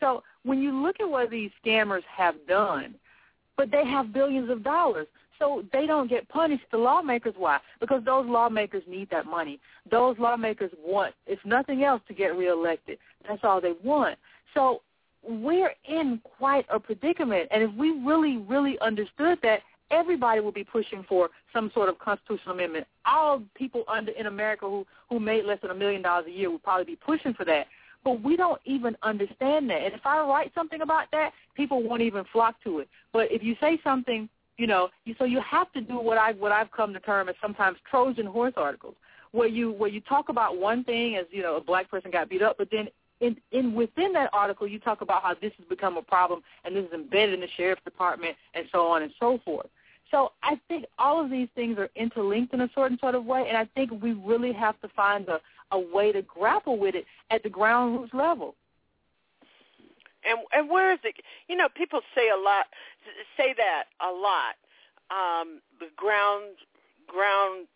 So 0.01 0.23
when 0.45 0.61
you 0.61 0.73
look 0.73 0.97
at 1.01 1.09
what 1.09 1.31
these 1.31 1.51
scammers 1.65 2.03
have 2.05 2.35
done, 2.49 2.95
but 3.57 3.71
they 3.71 3.85
have 3.85 4.13
billions 4.13 4.51
of 4.51 4.63
dollars. 4.63 5.07
So 5.41 5.65
they 5.73 5.87
don't 5.87 6.09
get 6.09 6.29
punished. 6.29 6.65
The 6.71 6.79
lawmakers, 6.79 7.35
why? 7.37 7.59
Because 7.81 8.05
those 8.05 8.27
lawmakers 8.29 8.83
need 8.87 9.11
that 9.11 9.27
money. 9.27 9.59
Those 9.91 10.17
lawmakers 10.19 10.71
want, 10.85 11.15
if 11.27 11.39
nothing 11.45 11.83
else, 11.83 12.03
to 12.09 12.15
get 12.15 12.37
reelected. 12.37 12.99
That's 13.27 13.43
all 13.43 13.61
they 13.61 13.73
want. 13.83 14.19
So 14.55 14.83
we're 15.27 15.73
in 15.89 16.21
quite 16.39 16.67
a 16.71 16.79
predicament. 16.79 17.49
And 17.51 17.63
if 17.63 17.73
we 17.75 17.91
really, 18.05 18.37
really 18.37 18.79
understood 18.81 19.39
that, 19.43 19.61
everybody 19.91 20.41
would 20.41 20.55
be 20.55 20.63
pushing 20.63 21.05
for 21.09 21.31
some 21.53 21.71
sort 21.75 21.89
of 21.89 21.99
constitutional 21.99 22.55
amendment. 22.55 22.87
All 23.07 23.43
people 23.55 23.85
under 23.89 24.13
in 24.13 24.27
America 24.27 24.67
who 24.67 24.87
who 25.09 25.19
made 25.19 25.45
less 25.45 25.59
than 25.63 25.71
a 25.71 25.75
million 25.75 26.03
dollars 26.03 26.27
a 26.29 26.31
year 26.31 26.51
would 26.51 26.63
probably 26.63 26.85
be 26.85 26.97
pushing 26.97 27.35
for 27.35 27.45
that. 27.47 27.67
But 28.05 28.23
we 28.23 28.37
don't 28.37 28.61
even 28.65 28.97
understand 29.03 29.69
that. 29.71 29.83
And 29.83 29.95
if 29.95 30.01
I 30.05 30.21
write 30.21 30.53
something 30.55 30.81
about 30.81 31.07
that, 31.13 31.33
people 31.55 31.83
won't 31.83 32.03
even 32.03 32.25
flock 32.33 32.55
to 32.65 32.79
it. 32.79 32.89
But 33.13 33.31
if 33.31 33.43
you 33.43 33.57
say 33.61 33.79
something, 33.83 34.29
you 34.61 34.67
know, 34.67 34.91
so 35.19 35.25
you 35.25 35.41
have 35.41 35.73
to 35.73 35.81
do 35.81 35.99
what 35.99 36.19
I 36.19 36.33
what 36.33 36.53
I've 36.53 36.71
come 36.71 36.93
to 36.93 37.01
term 37.01 37.31
as 37.31 37.35
sometimes 37.41 37.79
Trojan 37.91 38.27
horse 38.27 38.53
articles, 38.59 38.95
where 39.33 39.49
you 39.49 39.73
where 39.73 39.89
you 39.89 40.03
talk 40.03 40.29
about 40.29 40.59
one 40.59 40.85
thing 40.85 41.17
as 41.17 41.25
you 41.31 41.43
know 41.43 41.57
a 41.57 41.63
black 41.63 41.91
person 41.91 42.11
got 42.11 42.29
beat 42.29 42.43
up, 42.43 42.59
but 42.59 42.69
then 42.71 42.89
in, 43.21 43.39
in 43.53 43.75
within 43.75 44.13
that 44.13 44.29
article 44.35 44.69
you 44.69 44.79
talk 44.79 45.01
about 45.01 45.23
how 45.23 45.33
this 45.33 45.53
has 45.57 45.67
become 45.67 45.97
a 45.97 46.03
problem 46.03 46.43
and 46.65 46.77
this 46.77 46.85
is 46.85 46.93
embedded 46.93 47.35
in 47.35 47.41
the 47.41 47.49
sheriff's 47.57 47.83
department 47.85 48.37
and 48.53 48.67
so 48.71 48.87
on 48.87 49.03
and 49.03 49.13
so 49.19 49.41
forth. 49.47 49.69
So 50.11 50.33
I 50.43 50.61
think 50.69 50.85
all 50.99 51.25
of 51.25 51.31
these 51.31 51.49
things 51.55 51.79
are 51.79 51.89
interlinked 51.97 52.53
in 52.53 52.61
a 52.61 52.71
certain 52.75 52.99
sort 52.99 53.15
of 53.15 53.25
way, 53.25 53.47
and 53.49 53.57
I 53.57 53.65
think 53.75 53.91
we 54.03 54.13
really 54.13 54.53
have 54.53 54.79
to 54.83 54.89
find 54.89 55.27
a, 55.29 55.41
a 55.71 55.79
way 55.79 56.13
to 56.13 56.21
grapple 56.21 56.79
with 56.79 56.95
it 56.95 57.07
at 57.31 57.43
the 57.43 57.49
ground 57.49 57.99
roots 57.99 58.13
level. 58.13 58.57
And 60.25 60.39
and 60.53 60.71
where 60.71 60.93
is 60.93 61.01
it? 61.05 61.17
You 61.49 61.57
know, 61.57 61.69
people 61.75 62.01
say 62.15 62.29
a 62.29 62.37
lot, 62.37 62.67
say 63.37 63.55
that 63.57 63.85
a 64.01 64.11
lot. 64.11 64.57
Um, 65.11 65.61
the 65.79 65.89
ground 65.97 66.57
ground 67.07 67.67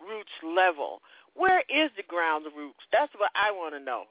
roots 0.00 0.36
level. 0.44 1.00
Where 1.34 1.60
is 1.68 1.90
the 1.96 2.04
ground 2.06 2.46
roots? 2.56 2.78
That's 2.92 3.12
what 3.18 3.30
I 3.34 3.50
want 3.50 3.74
to 3.74 3.80
know 3.80 4.04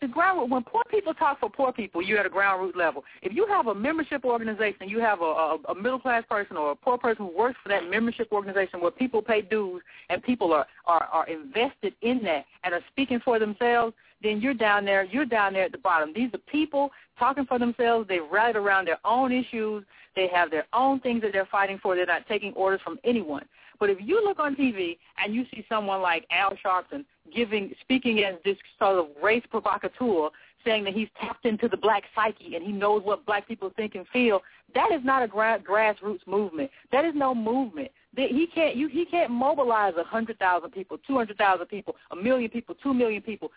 the 0.00 0.08
ground 0.08 0.50
when 0.50 0.62
poor 0.64 0.82
people 0.90 1.14
talk 1.14 1.40
for 1.40 1.48
poor 1.48 1.72
people, 1.72 2.02
you're 2.02 2.18
at 2.18 2.26
a 2.26 2.30
ground 2.30 2.60
root 2.62 2.76
level. 2.76 3.04
If 3.22 3.32
you 3.32 3.46
have 3.46 3.68
a 3.68 3.74
membership 3.74 4.24
organization, 4.24 4.88
you 4.88 5.00
have 5.00 5.20
a, 5.20 5.24
a, 5.24 5.58
a 5.70 5.74
middle 5.74 5.98
class 5.98 6.24
person 6.28 6.56
or 6.56 6.72
a 6.72 6.76
poor 6.76 6.98
person 6.98 7.26
who 7.26 7.36
works 7.36 7.58
for 7.62 7.70
that 7.70 7.88
membership 7.88 8.30
organization 8.30 8.80
where 8.80 8.90
people 8.90 9.22
pay 9.22 9.40
dues 9.40 9.82
and 10.10 10.22
people 10.22 10.52
are, 10.52 10.66
are, 10.86 11.08
are 11.12 11.26
invested 11.26 11.94
in 12.02 12.22
that 12.24 12.44
and 12.64 12.74
are 12.74 12.82
speaking 12.90 13.20
for 13.24 13.38
themselves, 13.38 13.94
then 14.22 14.40
you're 14.40 14.54
down 14.54 14.84
there, 14.84 15.04
you're 15.04 15.24
down 15.24 15.52
there 15.52 15.64
at 15.64 15.72
the 15.72 15.78
bottom. 15.78 16.12
These 16.14 16.30
are 16.34 16.38
people 16.50 16.90
talking 17.18 17.46
for 17.46 17.58
themselves. 17.58 18.08
They've 18.08 18.20
rallied 18.30 18.56
around 18.56 18.86
their 18.86 18.98
own 19.04 19.32
issues. 19.32 19.84
They 20.16 20.28
have 20.28 20.50
their 20.50 20.66
own 20.72 21.00
things 21.00 21.22
that 21.22 21.32
they're 21.32 21.46
fighting 21.46 21.78
for. 21.82 21.94
They're 21.94 22.06
not 22.06 22.26
taking 22.26 22.52
orders 22.54 22.80
from 22.82 22.98
anyone. 23.04 23.44
But 23.78 23.90
if 23.90 23.98
you 24.00 24.22
look 24.24 24.40
on 24.40 24.56
TV 24.56 24.98
and 25.22 25.34
you 25.34 25.44
see 25.54 25.64
someone 25.68 26.02
like 26.02 26.26
Al 26.30 26.52
Sharpton 26.64 27.04
giving, 27.34 27.72
speaking 27.80 28.24
as 28.24 28.34
this 28.44 28.56
sort 28.78 28.98
of 28.98 29.06
race 29.22 29.44
provocateur, 29.48 30.30
saying 30.64 30.84
that 30.84 30.94
he's 30.94 31.08
tapped 31.20 31.46
into 31.46 31.68
the 31.68 31.76
black 31.76 32.02
psyche 32.14 32.56
and 32.56 32.64
he 32.64 32.72
knows 32.72 33.02
what 33.04 33.24
black 33.24 33.46
people 33.46 33.70
think 33.76 33.94
and 33.94 34.06
feel, 34.08 34.40
that 34.74 34.90
is 34.92 35.00
not 35.04 35.22
a 35.22 35.28
gra- 35.28 35.60
grassroots 35.60 36.26
movement. 36.26 36.70
That 36.92 37.04
is 37.04 37.12
no 37.14 37.34
movement. 37.34 37.90
He 38.16 38.48
can't 38.52 38.74
you 38.74 38.88
he 38.88 39.04
can't 39.04 39.30
mobilize 39.30 39.94
a 39.96 40.02
hundred 40.02 40.38
thousand 40.38 40.70
people, 40.70 40.98
two 41.06 41.16
hundred 41.16 41.38
thousand 41.38 41.66
people, 41.66 41.94
a 42.10 42.16
million 42.16 42.50
people, 42.50 42.74
two 42.82 42.92
million 42.92 43.22
people. 43.22 43.52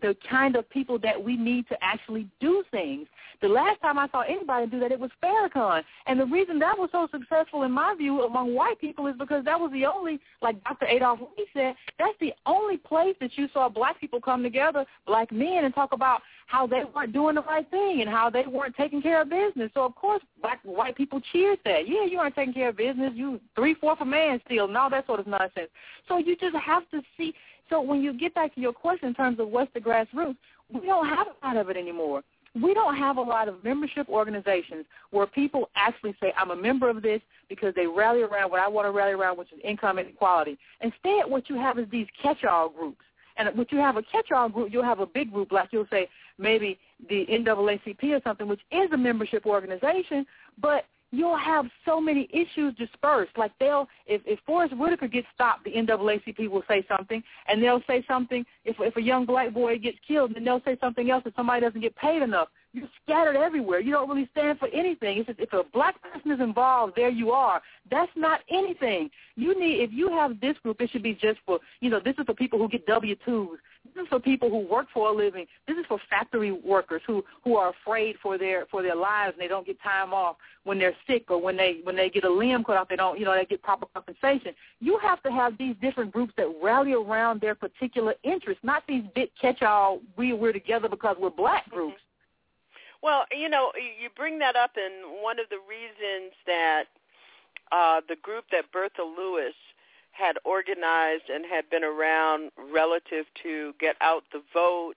The, 0.00 0.16
kind 0.28 0.56
of 0.56 0.68
people 0.70 0.98
that 1.00 1.22
we 1.22 1.36
need 1.36 1.68
to 1.68 1.76
actually 1.82 2.28
do 2.40 2.64
things. 2.70 3.06
The 3.42 3.48
last 3.48 3.80
time 3.82 3.98
I 3.98 4.08
saw 4.08 4.22
anybody 4.22 4.66
do 4.66 4.80
that, 4.80 4.92
it 4.92 4.98
was 4.98 5.10
Farrakhan, 5.22 5.82
and 6.06 6.18
the 6.18 6.24
reason 6.24 6.58
that 6.60 6.78
was 6.78 6.88
so 6.92 7.06
successful 7.12 7.64
in 7.64 7.72
my 7.72 7.94
view 7.96 8.22
among 8.22 8.54
white 8.54 8.80
people 8.80 9.06
is 9.06 9.14
because 9.18 9.44
that 9.44 9.60
was 9.60 9.70
the 9.72 9.84
only, 9.84 10.18
like 10.40 10.62
Dr. 10.64 10.86
Adolph 10.86 11.20
Reed 11.20 11.46
said, 11.52 11.74
that's 11.98 12.18
the 12.20 12.32
only 12.46 12.78
place 12.78 13.14
that 13.20 13.36
you 13.36 13.48
saw 13.52 13.68
black 13.68 14.00
people 14.00 14.20
come 14.20 14.42
together, 14.42 14.86
black 15.06 15.30
men, 15.30 15.64
and 15.64 15.74
talk 15.74 15.92
about 15.92 16.22
how 16.46 16.66
they 16.66 16.82
weren't 16.94 17.12
doing 17.12 17.34
the 17.34 17.42
right 17.42 17.68
thing 17.70 18.00
and 18.00 18.08
how 18.08 18.30
they 18.30 18.44
weren't 18.46 18.74
taking 18.76 19.02
care 19.02 19.20
of 19.20 19.28
business. 19.28 19.70
So 19.74 19.84
of 19.84 19.94
course, 19.94 20.22
black 20.40 20.55
white 20.64 20.96
people 20.96 21.20
cheered 21.32 21.58
that. 21.64 21.88
Yeah, 21.88 22.04
you 22.04 22.18
aren't 22.18 22.34
taking 22.34 22.54
care 22.54 22.70
of 22.70 22.76
business. 22.76 23.12
You 23.14 23.40
three 23.54 23.74
fourth 23.74 24.00
a 24.00 24.04
man 24.04 24.40
still, 24.46 24.66
and 24.66 24.76
all 24.76 24.90
that 24.90 25.06
sort 25.06 25.20
of 25.20 25.26
nonsense. 25.26 25.68
So 26.08 26.18
you 26.18 26.36
just 26.36 26.56
have 26.56 26.88
to 26.90 27.02
see. 27.16 27.34
So 27.68 27.80
when 27.80 28.02
you 28.02 28.12
get 28.12 28.34
back 28.34 28.54
to 28.54 28.60
your 28.60 28.72
question 28.72 29.08
in 29.08 29.14
terms 29.14 29.40
of 29.40 29.48
what's 29.48 29.72
the 29.74 29.80
grassroots, 29.80 30.36
we 30.72 30.86
don't 30.86 31.08
have 31.08 31.26
a 31.26 31.46
lot 31.46 31.56
of 31.56 31.68
it 31.68 31.76
anymore. 31.76 32.22
We 32.60 32.72
don't 32.72 32.96
have 32.96 33.18
a 33.18 33.22
lot 33.22 33.48
of 33.48 33.62
membership 33.64 34.08
organizations 34.08 34.86
where 35.10 35.26
people 35.26 35.68
actually 35.76 36.14
say, 36.22 36.32
I'm 36.38 36.50
a 36.50 36.56
member 36.56 36.88
of 36.88 37.02
this 37.02 37.20
because 37.50 37.74
they 37.74 37.86
rally 37.86 38.22
around 38.22 38.50
what 38.50 38.60
I 38.60 38.68
want 38.68 38.86
to 38.86 38.92
rally 38.92 39.12
around, 39.12 39.36
which 39.36 39.52
is 39.52 39.58
income 39.62 39.98
inequality. 39.98 40.56
Instead, 40.80 41.28
what 41.28 41.50
you 41.50 41.56
have 41.56 41.78
is 41.78 41.86
these 41.90 42.06
catch-all 42.22 42.70
groups. 42.70 43.02
And 43.36 43.56
when 43.56 43.66
you 43.70 43.78
have 43.78 43.96
a 43.96 44.02
catch-all 44.02 44.48
group, 44.48 44.72
you'll 44.72 44.84
have 44.84 45.00
a 45.00 45.06
big 45.06 45.32
group, 45.32 45.52
like 45.52 45.68
you'll 45.72 45.86
say 45.90 46.08
maybe 46.38 46.78
the 47.08 47.26
NAACP 47.30 48.02
or 48.04 48.20
something, 48.24 48.48
which 48.48 48.60
is 48.70 48.90
a 48.92 48.96
membership 48.96 49.46
organization, 49.46 50.26
but 50.60 50.84
you'll 51.12 51.36
have 51.36 51.66
so 51.84 52.00
many 52.00 52.28
issues 52.32 52.74
dispersed. 52.74 53.36
Like 53.36 53.52
they'll, 53.58 53.88
if, 54.06 54.22
if 54.24 54.38
Forest 54.46 54.76
Whitaker 54.76 55.08
gets 55.08 55.26
stopped, 55.34 55.64
the 55.64 55.72
NAACP 55.72 56.48
will 56.48 56.64
say 56.68 56.84
something, 56.88 57.22
and 57.48 57.62
they'll 57.62 57.82
say 57.86 58.04
something. 58.08 58.44
If 58.64 58.76
if 58.80 58.96
a 58.96 59.02
young 59.02 59.26
black 59.26 59.52
boy 59.52 59.78
gets 59.78 59.98
killed, 60.06 60.34
then 60.34 60.44
they'll 60.44 60.62
say 60.64 60.76
something 60.80 61.10
else. 61.10 61.22
If 61.26 61.34
somebody 61.34 61.60
doesn't 61.60 61.80
get 61.80 61.94
paid 61.96 62.22
enough, 62.22 62.48
you're 62.76 62.88
scattered 63.02 63.36
everywhere. 63.36 63.80
You 63.80 63.92
don't 63.92 64.06
really 64.06 64.28
stand 64.32 64.58
for 64.58 64.68
anything. 64.68 65.16
It's 65.16 65.26
just, 65.26 65.40
if 65.40 65.52
a 65.54 65.62
black 65.72 65.96
person 66.02 66.30
is 66.30 66.40
involved, 66.40 66.92
there 66.94 67.08
you 67.08 67.30
are. 67.30 67.62
That's 67.90 68.12
not 68.14 68.40
anything. 68.50 69.08
You 69.34 69.58
need 69.58 69.80
if 69.80 69.90
you 69.92 70.10
have 70.10 70.38
this 70.40 70.58
group, 70.58 70.80
it 70.80 70.90
should 70.90 71.02
be 71.02 71.14
just 71.14 71.38
for 71.46 71.58
you 71.80 71.88
know. 71.88 72.00
This 72.04 72.14
is 72.18 72.26
for 72.26 72.34
people 72.34 72.58
who 72.58 72.68
get 72.68 72.86
W 72.86 73.16
twos. 73.24 73.58
This 73.94 74.02
is 74.02 74.08
for 74.08 74.20
people 74.20 74.50
who 74.50 74.58
work 74.58 74.88
for 74.92 75.08
a 75.08 75.12
living. 75.12 75.46
This 75.66 75.78
is 75.78 75.86
for 75.88 75.98
factory 76.10 76.52
workers 76.52 77.00
who 77.06 77.24
who 77.44 77.56
are 77.56 77.70
afraid 77.70 78.16
for 78.22 78.36
their 78.36 78.66
for 78.66 78.82
their 78.82 78.94
lives 78.94 79.34
and 79.34 79.40
they 79.40 79.48
don't 79.48 79.66
get 79.66 79.80
time 79.82 80.12
off 80.12 80.36
when 80.64 80.78
they're 80.78 80.96
sick 81.06 81.30
or 81.30 81.40
when 81.40 81.56
they 81.56 81.80
when 81.84 81.96
they 81.96 82.10
get 82.10 82.24
a 82.24 82.30
limb 82.30 82.62
cut 82.62 82.76
off. 82.76 82.88
They 82.88 82.96
don't 82.96 83.18
you 83.18 83.24
know 83.24 83.34
they 83.34 83.46
get 83.46 83.62
proper 83.62 83.86
compensation. 83.94 84.52
You 84.80 84.98
have 84.98 85.22
to 85.22 85.32
have 85.32 85.56
these 85.56 85.76
different 85.80 86.12
groups 86.12 86.34
that 86.36 86.52
rally 86.62 86.92
around 86.92 87.40
their 87.40 87.54
particular 87.54 88.14
interests, 88.22 88.62
not 88.62 88.82
these 88.86 89.04
big 89.14 89.30
catch-all. 89.40 90.00
We 90.18 90.34
we're 90.34 90.52
together 90.52 90.88
because 90.88 91.16
we're 91.18 91.30
black 91.30 91.70
groups. 91.70 91.96
Well, 93.02 93.24
you 93.30 93.48
know, 93.48 93.72
you 93.76 94.08
bring 94.16 94.38
that 94.40 94.56
up, 94.56 94.72
and 94.76 95.22
one 95.22 95.38
of 95.38 95.46
the 95.50 95.58
reasons 95.68 96.32
that 96.46 96.84
uh, 97.72 98.00
the 98.08 98.16
group 98.16 98.44
that 98.52 98.72
Bertha 98.72 99.02
Lewis 99.02 99.54
had 100.12 100.36
organized 100.44 101.28
and 101.32 101.44
had 101.44 101.68
been 101.70 101.84
around 101.84 102.50
relative 102.72 103.26
to 103.42 103.74
get 103.78 103.96
out 104.00 104.22
the 104.32 104.42
vote 104.54 104.96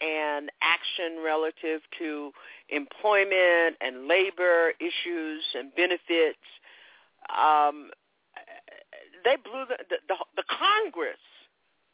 and 0.00 0.50
action 0.62 1.22
relative 1.24 1.80
to 1.98 2.32
employment 2.68 3.76
and 3.80 4.06
labor 4.06 4.72
issues 4.80 5.44
and 5.54 5.74
benefits. 5.74 6.38
Um, 7.28 7.90
they 9.24 9.36
blew 9.36 9.64
the, 9.68 9.76
the, 9.88 9.96
the 10.08 10.16
the 10.36 10.44
Congress 10.48 11.20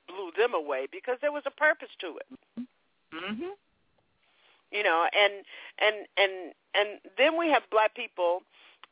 blew 0.07 0.31
them 0.39 0.55
away 0.55 0.87
because 0.91 1.19
there 1.21 1.33
was 1.33 1.43
a 1.47 1.51
purpose 1.51 1.89
to 2.01 2.19
it. 2.19 2.67
Mm-hmm. 3.13 3.55
You 4.71 4.83
know, 4.83 5.07
and 5.13 5.45
and 5.79 6.07
and 6.17 6.55
and 6.75 7.01
then 7.17 7.39
we 7.39 7.49
have 7.51 7.63
black 7.71 7.95
people 7.95 8.43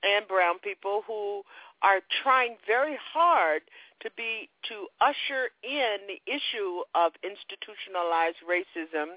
and 0.02 0.28
brown 0.28 0.58
people 0.60 1.02
who 1.06 1.42
are 1.82 2.00
trying 2.22 2.56
very 2.66 2.98
hard 3.12 3.62
to 4.02 4.10
be 4.16 4.48
to 4.68 4.86
usher 5.00 5.50
in 5.62 5.96
the 6.06 6.20
issue 6.26 6.84
of 6.94 7.12
institutionalized 7.24 8.40
racism 8.44 9.16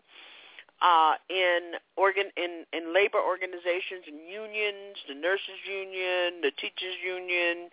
uh, 0.82 1.16
in 1.30 1.80
organ 1.96 2.30
in 2.38 2.66
in 2.74 2.94
labor 2.94 3.20
organizations 3.20 4.06
and 4.08 4.20
unions, 4.30 4.98
the 5.08 5.16
nurses 5.16 5.60
union, 5.66 6.42
the 6.42 6.52
teachers 6.52 6.98
union, 7.04 7.70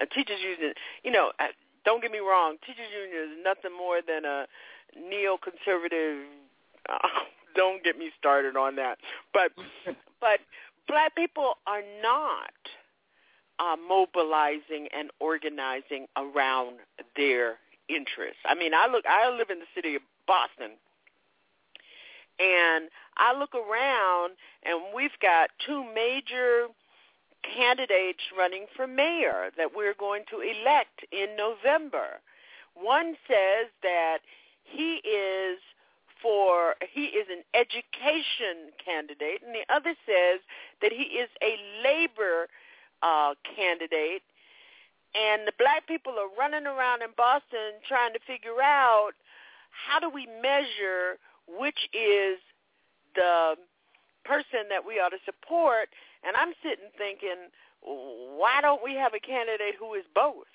uh, 0.00 0.06
teachers 0.14 0.40
union. 0.40 0.74
You 1.04 1.12
know, 1.12 1.32
uh, 1.38 1.52
don't 1.84 2.00
get 2.00 2.10
me 2.10 2.18
wrong, 2.18 2.56
teachers 2.66 2.88
union 2.90 3.32
is 3.32 3.44
nothing 3.44 3.76
more 3.76 4.00
than 4.00 4.24
a 4.24 4.46
neoconservative. 4.96 6.24
Uh, 6.88 7.08
don't 7.54 7.82
get 7.84 7.98
me 7.98 8.10
started 8.18 8.56
on 8.56 8.76
that. 8.76 8.98
But 9.32 9.52
but 10.20 10.40
black 10.86 11.14
people 11.14 11.54
are 11.66 11.82
not 12.02 12.52
uh, 13.58 13.76
mobilizing 13.76 14.88
and 14.96 15.10
organizing 15.20 16.06
around 16.16 16.76
their 17.16 17.58
interests. 17.88 18.40
I 18.44 18.54
mean, 18.54 18.72
I 18.74 18.86
look. 18.90 19.04
I 19.06 19.30
live 19.30 19.50
in 19.50 19.58
the 19.58 19.70
city 19.74 19.94
of 19.96 20.02
Boston, 20.26 20.72
and 22.38 22.88
I 23.16 23.36
look 23.38 23.54
around, 23.54 24.34
and 24.64 24.94
we've 24.94 25.18
got 25.20 25.50
two 25.64 25.84
major 25.94 26.68
candidates 27.42 28.22
running 28.36 28.66
for 28.76 28.86
mayor 28.86 29.50
that 29.56 29.74
we're 29.74 29.94
going 29.94 30.24
to 30.30 30.40
elect 30.40 31.04
in 31.12 31.36
November. 31.36 32.20
One 32.74 33.16
says 33.26 33.70
that 33.82 34.18
he 34.64 35.00
is 35.06 35.58
for 36.22 36.74
he 36.92 37.14
is 37.14 37.26
an 37.30 37.42
education 37.54 38.74
candidate, 38.82 39.42
and 39.44 39.54
the 39.54 39.66
other 39.72 39.94
says 40.06 40.40
that 40.82 40.92
he 40.92 41.18
is 41.18 41.28
a 41.42 41.56
labor 41.84 42.48
uh, 43.02 43.34
candidate. 43.56 44.22
And 45.14 45.46
the 45.46 45.56
black 45.58 45.88
people 45.88 46.12
are 46.18 46.28
running 46.38 46.66
around 46.66 47.02
in 47.02 47.10
Boston 47.16 47.80
trying 47.86 48.12
to 48.12 48.20
figure 48.26 48.60
out 48.62 49.12
how 49.70 49.98
do 49.98 50.10
we 50.10 50.26
measure 50.42 51.16
which 51.48 51.88
is 51.94 52.38
the 53.14 53.56
person 54.24 54.68
that 54.68 54.84
we 54.84 55.00
ought 55.00 55.16
to 55.16 55.22
support. 55.24 55.88
And 56.22 56.36
I'm 56.36 56.52
sitting 56.62 56.92
thinking, 56.98 57.48
why 57.80 58.60
don't 58.60 58.84
we 58.84 58.94
have 58.94 59.14
a 59.14 59.20
candidate 59.20 59.74
who 59.78 59.94
is 59.94 60.04
both? 60.14 60.50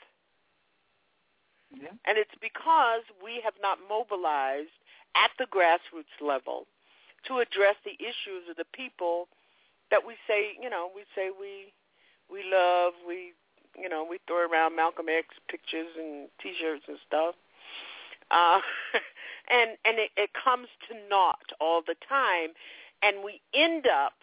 Yeah. 1.74 1.90
And 2.06 2.18
it's 2.18 2.38
because 2.40 3.02
we 3.24 3.42
have 3.44 3.58
not 3.60 3.80
mobilized 3.90 4.78
at 5.16 5.32
the 5.38 5.46
grassroots 5.46 6.22
level 6.22 6.66
to 7.28 7.40
address 7.40 7.76
the 7.86 7.96
issues 8.00 8.50
of 8.50 8.58
the 8.58 8.66
people 8.74 9.28
that 9.92 10.06
we 10.06 10.16
say, 10.28 10.58
you 10.62 10.70
know, 10.70 10.90
we 10.96 11.04
say 11.16 11.30
we 11.30 11.74
we 12.32 12.44
love, 12.50 12.94
we 13.08 13.34
you 13.78 13.90
know, 13.90 14.06
we 14.08 14.20
throw 14.28 14.48
around 14.48 14.76
Malcolm 14.76 15.08
X 15.10 15.28
pictures 15.50 15.88
and 15.98 16.30
T-shirts 16.42 16.84
and 16.88 16.98
stuff, 17.06 17.36
uh, 18.32 18.60
and 19.52 19.78
and 19.86 20.00
it, 20.00 20.12
it 20.18 20.30
comes 20.34 20.68
to 20.90 20.96
naught 21.10 21.52
all 21.60 21.82
the 21.86 21.96
time, 22.08 22.50
and 23.02 23.24
we 23.24 23.42
end 23.54 23.88
up 23.88 24.14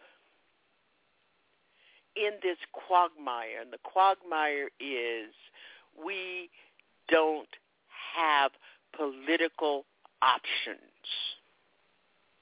in 2.16 2.32
this 2.42 2.58
quagmire, 2.72 3.60
and 3.62 3.72
the 3.72 3.78
quagmire 3.82 4.68
is 4.80 5.32
we 5.96 6.50
don't 7.08 7.48
have 8.16 8.52
political 8.96 9.84
options. 10.22 10.80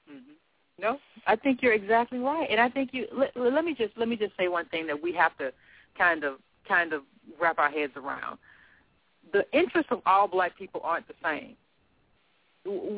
Mm-hmm. 0.09 0.33
No, 0.81 0.97
I 1.27 1.35
think 1.35 1.61
you're 1.61 1.73
exactly 1.73 2.19
right, 2.19 2.47
and 2.49 2.59
I 2.59 2.69
think 2.69 2.91
you. 2.93 3.07
Let, 3.11 3.35
let 3.35 3.65
me 3.65 3.75
just 3.75 3.97
let 3.97 4.07
me 4.07 4.15
just 4.15 4.35
say 4.37 4.47
one 4.47 4.65
thing 4.67 4.87
that 4.87 5.01
we 5.01 5.11
have 5.13 5.37
to 5.37 5.51
kind 5.97 6.23
of 6.23 6.35
kind 6.67 6.93
of 6.93 7.01
wrap 7.39 7.59
our 7.59 7.69
heads 7.69 7.93
around. 7.97 8.37
The 9.33 9.45
interests 9.51 9.91
of 9.91 10.01
all 10.05 10.27
black 10.27 10.57
people 10.57 10.81
aren't 10.83 11.07
the 11.07 11.15
same. 11.23 11.55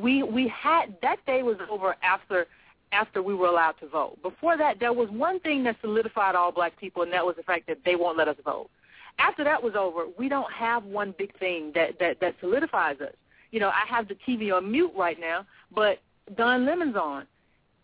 We 0.01 0.23
we 0.23 0.47
had 0.47 0.95
that 1.01 1.25
day 1.25 1.41
was 1.43 1.57
over 1.69 1.95
after 2.03 2.45
after 2.91 3.23
we 3.23 3.33
were 3.33 3.47
allowed 3.47 3.75
to 3.79 3.87
vote. 3.87 4.21
Before 4.21 4.57
that, 4.57 4.79
there 4.79 4.93
was 4.93 5.09
one 5.09 5.39
thing 5.39 5.63
that 5.63 5.77
solidified 5.81 6.35
all 6.35 6.51
black 6.51 6.77
people, 6.79 7.03
and 7.03 7.13
that 7.13 7.25
was 7.25 7.35
the 7.35 7.43
fact 7.43 7.67
that 7.67 7.77
they 7.85 7.95
won't 7.95 8.17
let 8.17 8.27
us 8.27 8.35
vote. 8.43 8.69
After 9.17 9.43
that 9.43 9.61
was 9.61 9.75
over, 9.75 10.05
we 10.17 10.29
don't 10.29 10.51
have 10.51 10.83
one 10.83 11.15
big 11.17 11.37
thing 11.39 11.71
that 11.73 11.97
that 11.99 12.19
that 12.21 12.35
solidifies 12.39 12.97
us. 13.01 13.13
You 13.51 13.59
know, 13.59 13.69
I 13.69 13.83
have 13.87 14.07
the 14.07 14.15
TV 14.27 14.55
on 14.55 14.71
mute 14.71 14.91
right 14.97 15.19
now, 15.19 15.45
but 15.73 15.99
Don 16.37 16.65
Lemon's 16.65 16.95
on. 16.95 17.25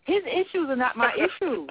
His 0.04 0.22
issues 0.26 0.68
are 0.68 0.76
not 0.76 0.96
my 0.96 1.12
issues. 1.16 1.68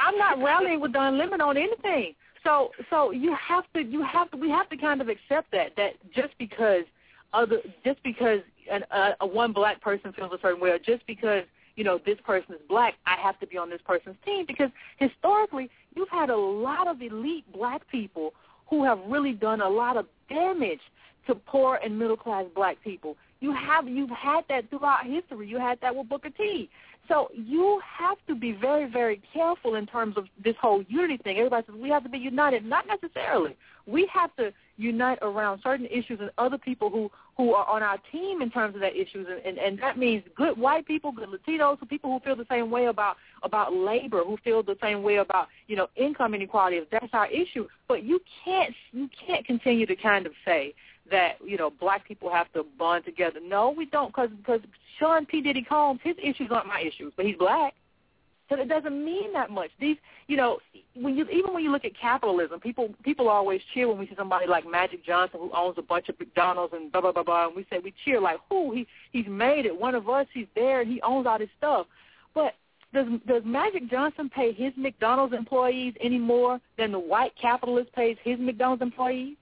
I'm 0.00 0.18
not 0.18 0.38
rallying 0.42 0.80
with 0.80 0.92
Don 0.92 1.18
Lemon 1.18 1.40
on 1.40 1.56
anything. 1.56 2.14
So 2.44 2.70
so 2.90 3.10
you 3.10 3.34
have 3.34 3.64
to 3.74 3.82
you 3.82 4.02
have 4.02 4.30
to 4.30 4.36
we 4.36 4.50
have 4.50 4.68
to 4.70 4.76
kind 4.76 5.00
of 5.00 5.08
accept 5.08 5.50
that 5.52 5.74
that 5.76 5.94
just 6.14 6.36
because 6.38 6.84
other 7.32 7.60
just 7.84 8.02
because 8.02 8.40
an, 8.70 8.84
a, 8.90 9.12
a 9.20 9.26
one 9.26 9.52
black 9.52 9.80
person 9.80 10.12
feels 10.12 10.32
a 10.32 10.38
certain 10.40 10.60
way 10.60 10.70
or 10.70 10.78
just 10.78 11.06
because 11.06 11.44
you 11.76 11.84
know 11.84 11.98
this 12.04 12.18
person 12.24 12.54
is 12.54 12.60
black, 12.68 12.94
I 13.06 13.16
have 13.20 13.40
to 13.40 13.46
be 13.46 13.56
on 13.56 13.70
this 13.70 13.80
person's 13.84 14.16
team 14.24 14.44
because 14.46 14.70
historically 14.98 15.70
you've 15.96 16.10
had 16.10 16.30
a 16.30 16.36
lot 16.36 16.86
of 16.86 17.00
elite 17.00 17.50
black 17.52 17.88
people 17.88 18.34
who 18.68 18.84
have 18.84 18.98
really 19.08 19.32
done 19.32 19.60
a 19.60 19.68
lot 19.68 19.96
of 19.96 20.06
damage 20.28 20.80
to 21.26 21.34
poor 21.34 21.78
and 21.82 21.98
middle 21.98 22.16
class 22.16 22.44
black 22.54 22.82
people. 22.82 23.16
You 23.40 23.52
have 23.52 23.88
you've 23.88 24.10
had 24.10 24.44
that 24.48 24.70
throughout 24.70 25.06
history. 25.06 25.48
You 25.48 25.58
had 25.58 25.80
that 25.82 25.94
with 25.94 26.08
Booker 26.08 26.30
T. 26.30 26.70
So 27.08 27.28
you 27.34 27.80
have 27.98 28.16
to 28.28 28.34
be 28.34 28.52
very, 28.52 28.90
very 28.90 29.20
careful 29.32 29.74
in 29.74 29.86
terms 29.86 30.16
of 30.16 30.24
this 30.42 30.54
whole 30.60 30.82
unity 30.88 31.18
thing. 31.18 31.36
Everybody 31.36 31.66
says 31.66 31.74
we 31.78 31.90
have 31.90 32.02
to 32.04 32.08
be 32.08 32.18
united. 32.18 32.64
Not 32.64 32.86
necessarily. 32.86 33.56
We 33.86 34.08
have 34.12 34.34
to 34.36 34.52
unite 34.78 35.18
around 35.20 35.60
certain 35.62 35.86
issues 35.86 36.18
and 36.20 36.30
other 36.38 36.58
people 36.58 36.90
who 36.90 37.10
who 37.36 37.52
are 37.52 37.66
on 37.66 37.82
our 37.82 37.98
team 38.12 38.42
in 38.42 38.50
terms 38.50 38.76
of 38.76 38.80
that 38.80 38.94
issues, 38.94 39.26
and, 39.28 39.40
and, 39.44 39.58
and 39.58 39.78
that 39.80 39.98
means 39.98 40.22
good 40.36 40.56
white 40.56 40.86
people, 40.86 41.10
good 41.10 41.28
Latinos, 41.28 41.76
people 41.88 42.12
who 42.12 42.24
feel 42.24 42.36
the 42.36 42.46
same 42.48 42.70
way 42.70 42.86
about 42.86 43.16
about 43.42 43.74
labor, 43.74 44.22
who 44.24 44.36
feel 44.44 44.62
the 44.62 44.76
same 44.80 45.02
way 45.02 45.16
about 45.16 45.48
you 45.66 45.76
know 45.76 45.88
income 45.96 46.34
inequality. 46.34 46.76
If 46.76 46.90
that's 46.90 47.12
our 47.12 47.26
issue, 47.26 47.66
but 47.88 48.04
you 48.04 48.20
can't 48.44 48.74
you 48.92 49.08
can't 49.26 49.44
continue 49.44 49.84
to 49.86 49.96
kind 49.96 50.26
of 50.26 50.32
say 50.44 50.74
that 51.10 51.34
you 51.44 51.56
know 51.56 51.70
black 51.70 52.06
people 52.06 52.30
have 52.30 52.52
to 52.52 52.64
bond 52.78 53.04
together. 53.04 53.40
No, 53.42 53.70
we 53.70 53.86
don't, 53.86 54.08
because 54.08 54.30
because 54.36 54.60
Sean 54.98 55.26
P 55.26 55.40
Diddy 55.40 55.62
Combs, 55.62 56.00
his 56.02 56.16
issues 56.22 56.48
aren't 56.50 56.66
my 56.66 56.80
issues, 56.80 57.12
but 57.16 57.26
he's 57.26 57.36
black, 57.36 57.74
so 58.48 58.60
it 58.60 58.68
doesn't 58.68 59.04
mean 59.04 59.32
that 59.32 59.50
much. 59.50 59.70
These, 59.80 59.96
you 60.28 60.36
know, 60.36 60.58
when 60.94 61.16
you 61.16 61.26
even 61.28 61.52
when 61.52 61.62
you 61.62 61.70
look 61.70 61.84
at 61.84 61.98
capitalism, 61.98 62.60
people 62.60 62.94
people 63.02 63.28
always 63.28 63.60
cheer 63.72 63.88
when 63.88 63.98
we 63.98 64.06
see 64.06 64.14
somebody 64.16 64.46
like 64.46 64.68
Magic 64.68 65.04
Johnson 65.04 65.40
who 65.40 65.50
owns 65.54 65.76
a 65.78 65.82
bunch 65.82 66.08
of 66.08 66.18
McDonald's 66.18 66.72
and 66.72 66.90
blah 66.90 67.00
blah 67.00 67.12
blah 67.12 67.22
blah, 67.22 67.46
and 67.48 67.56
we 67.56 67.66
say 67.70 67.78
we 67.82 67.92
cheer 68.04 68.20
like, 68.20 68.38
who 68.48 68.72
he 68.72 68.86
he's 69.12 69.26
made 69.28 69.66
it, 69.66 69.78
one 69.78 69.94
of 69.94 70.08
us, 70.08 70.26
he's 70.32 70.46
there, 70.54 70.80
and 70.80 70.90
he 70.90 71.00
owns 71.02 71.26
all 71.26 71.38
this 71.38 71.48
stuff, 71.58 71.86
but. 72.34 72.54
Does 72.92 73.08
does 73.26 73.42
Magic 73.44 73.90
Johnson 73.90 74.30
pay 74.30 74.52
his 74.52 74.72
McDonald's 74.76 75.34
employees 75.34 75.94
any 76.00 76.16
more 76.16 76.60
than 76.78 76.92
the 76.92 76.98
white 77.00 77.32
capitalist 77.34 77.92
pays 77.92 78.16
his 78.22 78.38
McDonald's 78.38 78.82
employees? 78.82 79.36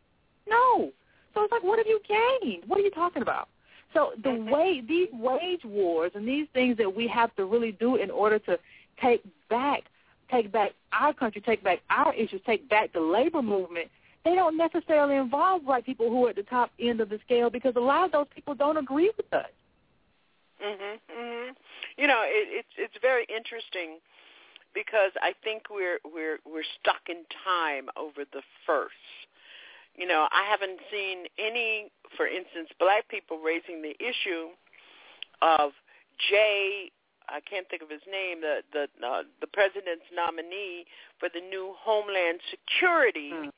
No. 0.48 0.90
So 1.34 1.42
it's 1.42 1.52
like, 1.52 1.62
what 1.62 1.78
have 1.78 1.86
you 1.86 2.00
gained? 2.06 2.64
What 2.66 2.80
are 2.80 2.82
you 2.82 2.90
talking 2.90 3.22
about? 3.22 3.48
So 3.94 4.12
the 4.22 4.32
way 4.50 4.82
these 4.86 5.08
wage 5.12 5.64
wars 5.64 6.12
and 6.14 6.26
these 6.26 6.46
things 6.54 6.76
that 6.78 6.94
we 6.94 7.06
have 7.08 7.34
to 7.36 7.44
really 7.44 7.72
do 7.72 7.96
in 7.96 8.10
order 8.10 8.38
to 8.40 8.58
take 9.00 9.22
back, 9.50 9.82
take 10.30 10.50
back 10.50 10.72
our 10.92 11.12
country, 11.12 11.42
take 11.42 11.62
back 11.62 11.80
our 11.90 12.14
issues, 12.14 12.40
take 12.46 12.68
back 12.70 12.92
the 12.92 13.00
labor 13.00 13.42
movement, 13.42 13.88
they 14.24 14.34
don't 14.34 14.56
necessarily 14.56 15.16
involve 15.16 15.64
white 15.64 15.84
people 15.84 16.08
who 16.08 16.26
are 16.26 16.30
at 16.30 16.36
the 16.36 16.44
top 16.44 16.70
end 16.80 17.00
of 17.00 17.08
the 17.08 17.18
scale 17.24 17.50
because 17.50 17.74
a 17.76 17.80
lot 17.80 18.04
of 18.04 18.12
those 18.12 18.26
people 18.34 18.54
don't 18.54 18.76
agree 18.76 19.10
with 19.16 19.32
us. 19.32 19.50
Mhm. 20.62 21.00
Mhm. 21.10 21.56
You 21.96 22.06
know, 22.06 22.22
it, 22.22 22.48
it's 22.50 22.74
it's 22.76 22.96
very 22.98 23.24
interesting 23.24 24.00
because 24.74 25.12
I 25.20 25.32
think 25.42 25.70
we're 25.70 25.98
we're 26.04 26.38
we're 26.44 26.64
stuck 26.80 27.08
in 27.08 27.24
time 27.44 27.90
over 27.96 28.24
the 28.24 28.42
first. 28.64 29.21
You 29.96 30.06
know, 30.06 30.26
I 30.32 30.44
haven't 30.48 30.80
seen 30.90 31.26
any, 31.38 31.90
for 32.16 32.26
instance, 32.26 32.68
black 32.78 33.08
people 33.08 33.38
raising 33.38 33.82
the 33.82 33.94
issue 34.00 34.48
of 35.42 35.72
Jay. 36.30 36.90
I 37.28 37.40
can't 37.40 37.68
think 37.68 37.82
of 37.82 37.90
his 37.90 38.02
name. 38.10 38.40
The 38.40 38.62
the 38.72 39.06
uh, 39.06 39.22
the 39.40 39.46
president's 39.46 40.06
nominee 40.14 40.86
for 41.20 41.28
the 41.32 41.40
new 41.40 41.74
Homeland 41.78 42.40
Security 42.50 43.32
mm. 43.32 43.50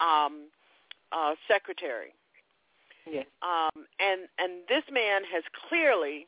um, 0.00 0.48
uh, 1.12 1.34
secretary. 1.46 2.14
Yes. 3.10 3.26
Um, 3.42 3.86
and 4.00 4.28
and 4.38 4.64
this 4.68 4.84
man 4.90 5.22
has 5.32 5.44
clearly, 5.68 6.26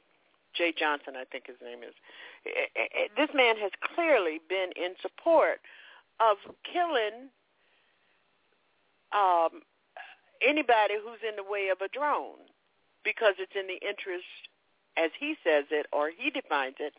Jeh 0.58 0.76
Johnson, 0.76 1.14
I 1.16 1.24
think 1.24 1.46
his 1.46 1.56
name 1.62 1.82
is. 1.82 1.94
This 3.16 3.28
man 3.34 3.56
has 3.56 3.70
clearly 3.94 4.40
been 4.48 4.70
in 4.76 4.94
support 5.02 5.61
of 6.20 6.36
killing 6.64 7.28
um, 9.12 9.62
anybody 10.42 10.94
who's 11.02 11.20
in 11.26 11.36
the 11.36 11.44
way 11.44 11.68
of 11.68 11.80
a 11.80 11.88
drone 11.88 12.40
because 13.04 13.34
it's 13.38 13.54
in 13.54 13.66
the 13.66 13.80
interest, 13.86 14.28
as 14.96 15.11
he 15.18 15.36
says 15.44 15.64
it 15.70 15.86
or 15.92 16.11
he 16.11 16.30
defines 16.30 16.76
it, 16.78 16.94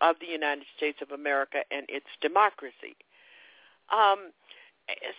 of 0.00 0.16
the 0.20 0.26
United 0.26 0.64
States 0.76 0.98
of 1.02 1.10
America 1.10 1.58
and 1.70 1.84
its 1.88 2.06
democracy. 2.20 2.96
Um, 3.92 4.32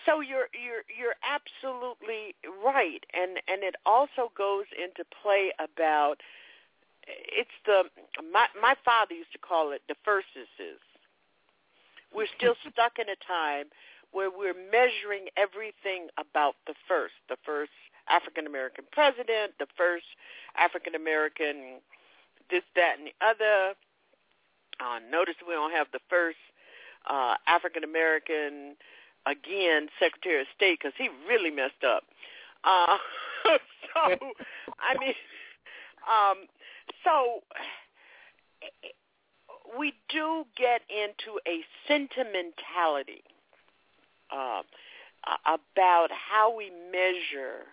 so 0.05 0.19
you're 0.19 0.49
you're 0.51 0.84
you're 0.89 1.15
absolutely 1.23 2.36
right, 2.63 3.05
and 3.13 3.38
and 3.47 3.63
it 3.63 3.75
also 3.86 4.32
goes 4.36 4.65
into 4.75 5.05
play 5.21 5.51
about 5.59 6.21
it's 7.07 7.55
the 7.65 7.84
my 8.32 8.47
my 8.59 8.75
father 8.84 9.13
used 9.13 9.32
to 9.34 9.38
call 9.38 9.71
it 9.71 9.82
the 9.88 9.95
firstesses. 10.05 10.82
We're 12.13 12.32
still 12.38 12.55
stuck 12.71 12.99
in 12.99 13.07
a 13.07 13.19
time 13.27 13.67
where 14.12 14.30
we're 14.30 14.53
measuring 14.53 15.28
everything 15.38 16.07
about 16.18 16.55
the 16.68 16.74
first, 16.88 17.16
the 17.30 17.38
first 17.45 17.72
African 18.09 18.46
American 18.46 18.86
president, 18.92 19.54
the 19.59 19.67
first 19.78 20.05
African 20.58 20.96
American 20.96 21.79
this, 22.50 22.63
that, 22.75 22.97
and 23.00 23.08
the 23.08 23.25
other. 23.25 23.75
Uh, 24.79 25.00
notice 25.12 25.36
we 25.47 25.54
don't 25.54 25.71
have 25.71 25.88
the 25.93 26.00
first 26.09 26.38
uh, 27.09 27.36
African 27.47 27.83
American 27.83 28.75
again 29.25 29.88
Secretary 30.00 30.42
of 30.42 30.47
State 30.55 30.79
because 30.79 30.93
he 30.97 31.09
really 31.28 31.51
messed 31.51 31.83
up. 31.86 32.04
Uh, 32.63 32.97
so 33.93 34.17
I 34.79 34.97
mean, 35.00 35.13
um, 36.09 36.47
so 37.04 37.42
we 39.78 39.93
do 40.09 40.46
get 40.58 40.82
into 40.89 41.39
a 41.47 41.63
sentimentality 41.88 43.24
uh, 44.32 44.62
about 45.45 46.09
how 46.12 46.55
we 46.55 46.71
measure 46.91 47.66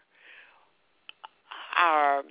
our 1.79 2.23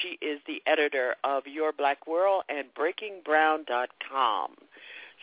She 0.00 0.18
is 0.24 0.40
the 0.46 0.62
editor 0.66 1.16
of 1.24 1.48
Your 1.48 1.72
Black 1.72 2.06
World 2.06 2.44
and 2.48 2.72
BreakingBrown.com. 2.74 4.54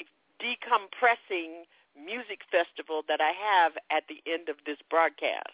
music 1.96 2.44
festival 2.52 3.04
that 3.08 3.22
I 3.22 3.32
have 3.32 3.78
at 3.90 4.08
the 4.08 4.22
end 4.30 4.50
of 4.50 4.58
this 4.66 4.82
broadcast. 4.90 5.54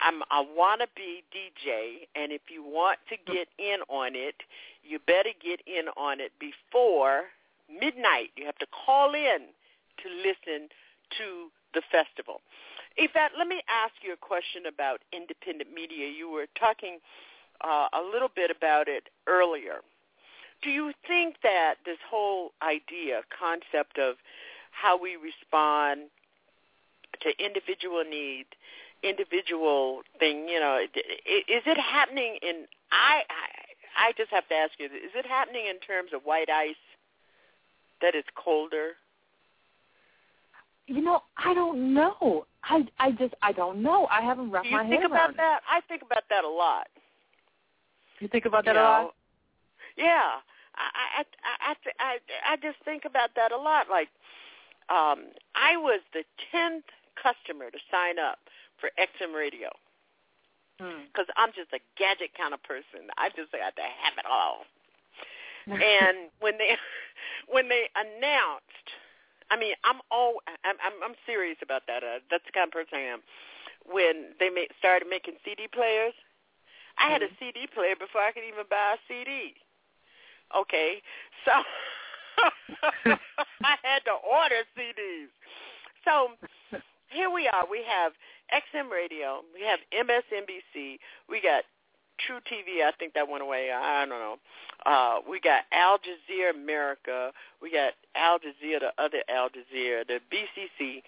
I'm 0.00 0.22
a 0.22 0.44
wannabe 0.44 1.24
DJ, 1.34 2.06
and 2.14 2.30
if 2.32 2.42
you 2.50 2.62
want 2.62 2.98
to 3.08 3.16
get 3.30 3.48
in 3.58 3.78
on 3.88 4.14
it, 4.14 4.36
you 4.84 4.98
better 5.06 5.30
get 5.42 5.60
in 5.66 5.88
on 5.96 6.20
it 6.20 6.32
before 6.38 7.24
midnight. 7.68 8.30
You 8.36 8.46
have 8.46 8.58
to 8.58 8.66
call 8.66 9.14
in 9.14 9.50
to 10.02 10.08
listen 10.08 10.68
to 11.18 11.50
the 11.74 11.82
festival. 11.90 12.40
Yvette, 12.96 13.32
let 13.38 13.46
me 13.46 13.62
ask 13.68 13.94
you 14.02 14.12
a 14.12 14.16
question 14.16 14.66
about 14.66 15.00
independent 15.12 15.72
media. 15.72 16.08
You 16.08 16.30
were 16.30 16.46
talking 16.58 16.98
uh, 17.60 17.88
a 17.92 18.02
little 18.02 18.30
bit 18.34 18.50
about 18.50 18.88
it 18.88 19.04
earlier. 19.26 19.80
Do 20.62 20.70
you 20.70 20.92
think 21.06 21.36
that 21.42 21.76
this 21.84 21.98
whole 22.08 22.52
idea, 22.62 23.22
concept 23.30 23.98
of 23.98 24.16
how 24.72 25.00
we 25.00 25.16
respond 25.16 26.10
to 27.20 27.44
individual 27.44 28.04
need, 28.08 28.46
individual 29.02 30.02
thing, 30.18 30.48
you 30.48 30.60
know, 30.60 30.78
is 30.82 31.62
it 31.66 31.78
happening 31.78 32.38
in? 32.42 32.66
I 32.90 33.22
I, 33.28 34.08
I 34.08 34.12
just 34.16 34.30
have 34.30 34.48
to 34.48 34.54
ask 34.54 34.72
you: 34.78 34.86
Is 34.86 35.12
it 35.14 35.26
happening 35.26 35.66
in 35.66 35.78
terms 35.80 36.10
of 36.14 36.22
white 36.22 36.50
ice 36.50 36.74
that 38.00 38.14
it's 38.14 38.28
colder? 38.34 38.92
You 40.86 41.02
know, 41.02 41.20
I 41.36 41.54
don't 41.54 41.92
know. 41.94 42.46
I 42.64 42.86
I 42.98 43.12
just 43.12 43.34
I 43.42 43.52
don't 43.52 43.82
know. 43.82 44.06
I 44.10 44.22
haven't 44.22 44.50
wrapped 44.50 44.66
you 44.66 44.72
my 44.72 44.88
think 44.88 45.02
head 45.02 45.10
about 45.10 45.30
around 45.30 45.36
that? 45.36 45.60
I 45.70 45.80
think 45.82 46.02
about 46.02 46.24
that 46.30 46.44
a 46.44 46.48
lot. 46.48 46.86
it. 48.16 48.22
You 48.22 48.28
think 48.28 48.46
about 48.46 48.64
that 48.64 48.74
you 48.74 48.80
a 48.80 48.82
know? 48.82 48.88
lot? 48.88 49.14
Yeah, 49.96 50.40
I 50.76 50.88
I 51.18 51.24
I 51.44 51.74
I 51.74 51.74
I, 52.00 52.52
I 52.52 52.56
just 52.56 52.78
think 52.84 53.04
about 53.04 53.30
that 53.36 53.52
a 53.52 53.56
lot. 53.56 53.86
Like, 53.90 54.08
um, 54.88 55.30
I 55.54 55.76
was 55.76 56.00
the 56.12 56.24
tenth 56.50 56.84
customer 57.20 57.70
to 57.70 57.78
sign 57.90 58.18
up 58.18 58.38
for 58.80 58.90
XM 58.98 59.34
Radio 59.34 59.70
because 60.78 61.26
I'm 61.36 61.50
just 61.54 61.74
a 61.74 61.82
gadget 61.98 62.30
kind 62.38 62.54
of 62.54 62.62
person. 62.62 63.10
I 63.18 63.28
just 63.34 63.50
got 63.50 63.74
to 63.74 63.82
have 63.82 64.14
it 64.14 64.26
all. 64.26 64.62
and 65.66 66.30
when 66.40 66.56
they 66.56 66.78
when 67.52 67.68
they 67.68 67.90
announced, 67.98 68.86
I 69.50 69.58
mean, 69.58 69.74
I'm 69.84 70.00
all 70.10 70.40
I'm 70.64 70.78
I'm, 70.78 70.96
I'm 71.02 71.16
serious 71.26 71.58
about 71.62 71.82
that. 71.90 72.02
Uh, 72.02 72.22
that's 72.30 72.46
the 72.46 72.54
kind 72.54 72.70
of 72.70 72.72
person 72.72 72.94
I 72.94 73.06
am. 73.10 73.20
When 73.84 74.38
they 74.38 74.50
ma- 74.50 74.70
started 74.78 75.08
making 75.10 75.34
CD 75.44 75.66
players, 75.66 76.14
I 76.98 77.10
had 77.10 77.22
a 77.22 77.30
CD 77.38 77.66
player 77.66 77.96
before 77.98 78.22
I 78.22 78.32
could 78.32 78.46
even 78.46 78.64
buy 78.70 78.96
a 78.96 79.00
CD. 79.08 79.54
Okay, 80.56 81.02
so 81.44 81.52
I 83.60 83.74
had 83.82 84.00
to 84.06 84.14
order 84.24 84.64
CDs. 84.72 85.28
So 86.04 86.32
here 87.10 87.30
we 87.30 87.48
are. 87.48 87.64
We 87.68 87.84
have 87.84 88.12
XM 88.52 88.90
Radio. 88.90 89.40
We 89.54 89.62
have 89.66 89.80
MSNBC. 89.92 90.98
We 91.28 91.40
got 91.40 91.64
True 92.18 92.40
TV. 92.50 92.82
I 92.84 92.92
think 92.98 93.14
that 93.14 93.28
went 93.28 93.42
away. 93.42 93.70
I 93.70 94.04
don't 94.04 94.10
know. 94.10 94.36
Uh, 94.84 95.18
we 95.28 95.40
got 95.40 95.62
Al 95.72 95.98
Jazeera 95.98 96.54
America. 96.54 97.32
We 97.62 97.70
got 97.70 97.92
Al 98.16 98.38
Jazeera, 98.38 98.80
the 98.80 98.92
other 98.98 99.22
Al 99.28 99.48
Jazeera, 99.50 100.06
the 100.06 100.20
BCC, 100.32 101.02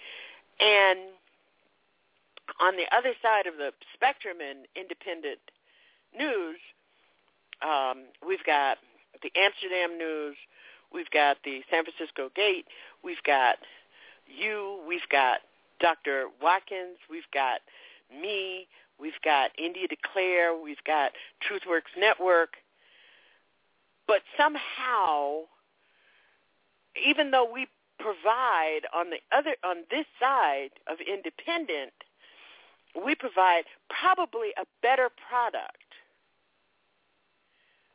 and 0.60 1.00
on 2.60 2.76
the 2.76 2.86
other 2.94 3.12
side 3.22 3.46
of 3.46 3.56
the 3.56 3.72
spectrum 3.94 4.38
in 4.40 4.66
independent 4.74 5.38
news, 6.16 6.58
um, 7.62 8.04
we've 8.26 8.44
got 8.44 8.78
the 9.22 9.30
Amsterdam 9.36 9.98
News, 9.98 10.36
we've 10.92 11.10
got 11.10 11.36
the 11.44 11.60
San 11.70 11.84
Francisco 11.84 12.30
Gate, 12.34 12.66
we've 13.04 13.22
got 13.24 13.56
you, 14.26 14.80
we've 14.88 15.08
got 15.10 15.40
Dr. 15.81 16.27
Watkins, 16.43 16.98
we've 17.11 17.31
got 17.32 17.61
me, 18.11 18.69
we've 19.01 19.20
got 19.24 19.51
India 19.59 19.86
Declare, 19.89 20.57
we've 20.57 20.82
got 20.86 21.12
TruthWorks 21.43 21.98
Network. 21.98 22.55
But 24.07 24.23
somehow, 24.36 25.43
even 27.07 27.31
though 27.31 27.51
we 27.51 27.69
provide 27.98 28.81
on 28.94 29.11
the 29.11 29.19
other 29.36 29.57
on 29.62 29.85
this 29.90 30.07
side 30.19 30.70
of 30.89 30.98
independent, 31.01 31.93
we 33.05 33.15
provide 33.15 33.65
probably 33.89 34.48
a 34.59 34.65
better 34.82 35.11
product. 35.28 35.77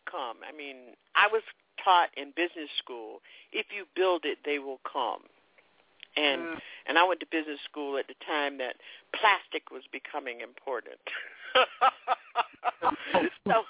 Come, 0.10 0.38
I 0.48 0.56
mean, 0.56 0.96
I 1.16 1.28
was 1.32 1.42
taught 1.84 2.10
in 2.16 2.32
business 2.36 2.70
school, 2.78 3.22
if 3.52 3.68
you 3.76 3.86
build 3.96 4.24
it, 4.24 4.40
they 4.46 4.60
will 4.60 4.80
come. 4.92 5.24
And 6.18 6.42
Mm. 6.42 6.62
and 6.88 6.98
I 6.98 7.04
went 7.04 7.20
to 7.22 7.26
business 7.28 7.60
school 7.70 7.98
at 7.98 8.08
the 8.08 8.16
time 8.26 8.58
that 8.58 8.76
plastic 9.14 9.72
was 9.72 9.84
becoming 9.92 10.42
important. 10.42 11.00
so 13.48 13.66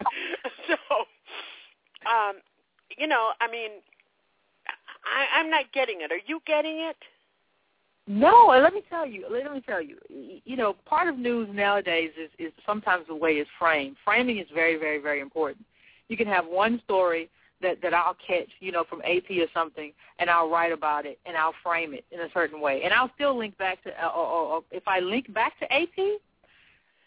so 0.66 0.76
um 2.06 2.36
you 2.96 3.06
know, 3.06 3.32
I 3.40 3.48
mean 3.50 3.70
I, 5.04 5.38
I'm 5.38 5.50
not 5.50 5.70
getting 5.72 6.00
it. 6.00 6.10
Are 6.10 6.20
you 6.26 6.40
getting 6.46 6.78
it? 6.80 6.96
No, 8.06 8.50
and 8.50 8.62
let 8.62 8.74
me 8.74 8.82
tell 8.90 9.06
you. 9.06 9.26
Let 9.30 9.50
me 9.52 9.62
tell 9.62 9.80
you. 9.80 9.96
You 10.08 10.56
know, 10.56 10.74
part 10.84 11.08
of 11.08 11.18
news 11.18 11.48
nowadays 11.52 12.10
is 12.22 12.30
is 12.38 12.52
sometimes 12.66 13.06
the 13.06 13.14
way 13.14 13.32
it's 13.34 13.50
framed. 13.58 13.96
Framing 14.04 14.38
is 14.38 14.46
very, 14.54 14.76
very, 14.76 14.98
very 14.98 15.20
important. 15.20 15.64
You 16.08 16.16
can 16.16 16.26
have 16.26 16.46
one 16.46 16.80
story 16.84 17.30
that 17.64 17.82
that 17.82 17.92
I'll 17.94 18.16
catch, 18.26 18.50
you 18.60 18.70
know, 18.72 18.84
from 18.88 19.00
AP 19.02 19.28
or 19.44 19.48
something, 19.52 19.90
and 20.20 20.26
I'll 20.30 20.48
write 20.54 20.72
about 20.72 21.04
it 21.10 21.18
and 21.26 21.36
I'll 21.36 21.54
frame 21.62 21.92
it 21.98 22.04
in 22.14 22.20
a 22.20 22.28
certain 22.32 22.60
way, 22.60 22.82
and 22.84 22.90
I'll 22.94 23.10
still 23.16 23.36
link 23.36 23.56
back 23.58 23.82
to, 23.84 23.90
uh, 23.90 24.08
or, 24.08 24.26
or, 24.36 24.42
or 24.52 24.58
if 24.70 24.84
I 24.86 25.00
link 25.00 25.26
back 25.34 25.58
to 25.60 25.66
AP, 25.72 25.98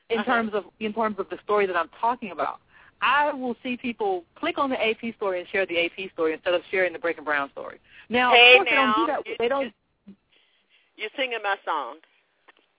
in 0.10 0.20
Uh-huh. 0.20 0.24
terms 0.32 0.52
of 0.54 0.64
in 0.80 0.94
terms 0.94 1.18
of 1.20 1.28
the 1.30 1.38
story 1.44 1.66
that 1.68 1.76
I'm 1.82 1.90
talking 2.00 2.32
about. 2.32 2.60
I 3.00 3.32
will 3.32 3.56
see 3.62 3.78
people 3.78 4.24
click 4.42 4.58
on 4.58 4.70
the 4.72 4.80
AP 4.90 5.02
story 5.18 5.40
and 5.40 5.48
share 5.50 5.66
the 5.68 5.78
AP 5.86 5.98
story 6.14 6.32
instead 6.34 6.56
of 6.56 6.62
sharing 6.72 6.94
the 6.94 7.00
Breaking 7.06 7.24
Brown 7.24 7.48
story. 7.52 7.78
Now, 8.10 8.32
Hey, 8.32 8.54
of 8.54 8.58
course, 8.58 8.70
they 8.72 8.76
don't 8.76 8.96
do 8.96 9.08
now, 9.08 9.08
that. 9.08 9.24
They 9.38 9.48
don't. 9.48 9.74
You're 10.96 11.16
singing 11.16 11.38
my 11.44 11.58
song. 11.64 11.98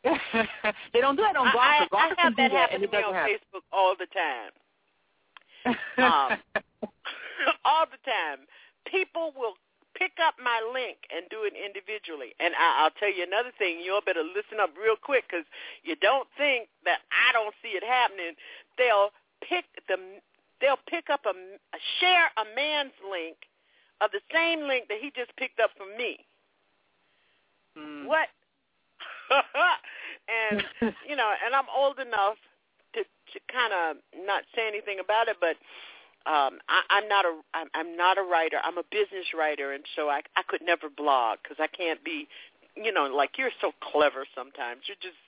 they 0.93 1.01
don't 1.01 1.17
do 1.17 1.23
that 1.23 1.37
on 1.37 1.47
I, 1.49 1.53
Gawker. 1.53 1.89
I, 1.93 1.97
I 1.97 2.09
have 2.23 2.35
that 2.37 2.51
that, 2.51 2.51
happen 2.51 2.83
and 2.83 2.91
to 2.91 2.97
me 2.99 3.03
on 3.05 3.15
happen. 3.15 3.37
Facebook 3.37 3.63
all 3.73 3.95
the 3.99 4.07
time. 4.07 4.53
Um, 5.99 6.39
all 7.65 7.86
the 7.86 8.01
time. 8.05 8.47
People 8.86 9.32
will 9.36 9.55
pick 9.98 10.15
up 10.23 10.39
my 10.39 10.62
link 10.62 11.10
and 11.10 11.27
do 11.28 11.43
it 11.43 11.59
individually. 11.59 12.32
And 12.39 12.55
I, 12.55 12.85
I'll 12.85 12.94
tell 12.94 13.10
you 13.10 13.27
another 13.27 13.51
thing. 13.59 13.82
You 13.82 13.98
all 13.98 14.05
better 14.05 14.23
listen 14.23 14.62
up 14.62 14.70
real 14.78 14.97
quick 14.97 15.27
because 15.27 15.44
you 15.82 15.97
don't 15.98 16.28
think 16.39 16.70
that 16.86 17.02
I 17.10 17.35
don't 17.35 17.55
see 17.60 17.74
it 17.74 17.82
happening. 17.82 18.39
They'll 18.78 19.10
pick 19.43 19.66
the 19.90 19.98
they'll 20.62 20.82
pick 20.90 21.10
up 21.10 21.27
a, 21.27 21.35
a 21.35 21.81
share 22.01 22.31
a 22.39 22.47
man's 22.55 22.94
link 23.02 23.36
of 24.01 24.10
the 24.15 24.23
same 24.32 24.66
link 24.66 24.86
that 24.89 24.98
he 25.02 25.10
just 25.15 25.35
picked 25.36 25.59
up 25.59 25.70
from 25.77 25.97
me. 25.98 26.23
Hmm. 27.74 28.06
What? 28.06 28.28
and 30.31 30.62
you 31.09 31.16
know, 31.16 31.31
and 31.44 31.55
I'm 31.55 31.69
old 31.74 31.98
enough 31.98 32.39
to 32.94 33.02
to 33.02 33.39
kind 33.51 33.73
of 33.74 33.97
not 34.24 34.44
say 34.55 34.66
anything 34.66 35.02
about 35.02 35.28
it, 35.28 35.36
but 35.40 35.56
um 36.27 36.59
I, 36.69 36.82
I'm 36.90 37.09
not 37.09 37.24
a 37.24 37.40
I'm, 37.55 37.69
I'm 37.74 37.97
not 37.97 38.19
a 38.19 38.23
writer. 38.23 38.59
I'm 38.62 38.78
a 38.78 38.85
business 38.90 39.27
writer, 39.36 39.73
and 39.73 39.85
so 39.97 40.09
I 40.09 40.23
I 40.36 40.43
could 40.49 40.62
never 40.62 40.89
blog 40.89 41.39
because 41.43 41.59
I 41.61 41.69
can't 41.69 42.03
be, 42.05 42.28
you 42.77 42.93
know, 42.93 43.05
like 43.05 43.39
you're 43.39 43.55
so 43.61 43.73
clever 43.93 44.27
sometimes. 44.35 44.82
You're 44.86 45.01
just 45.03 45.19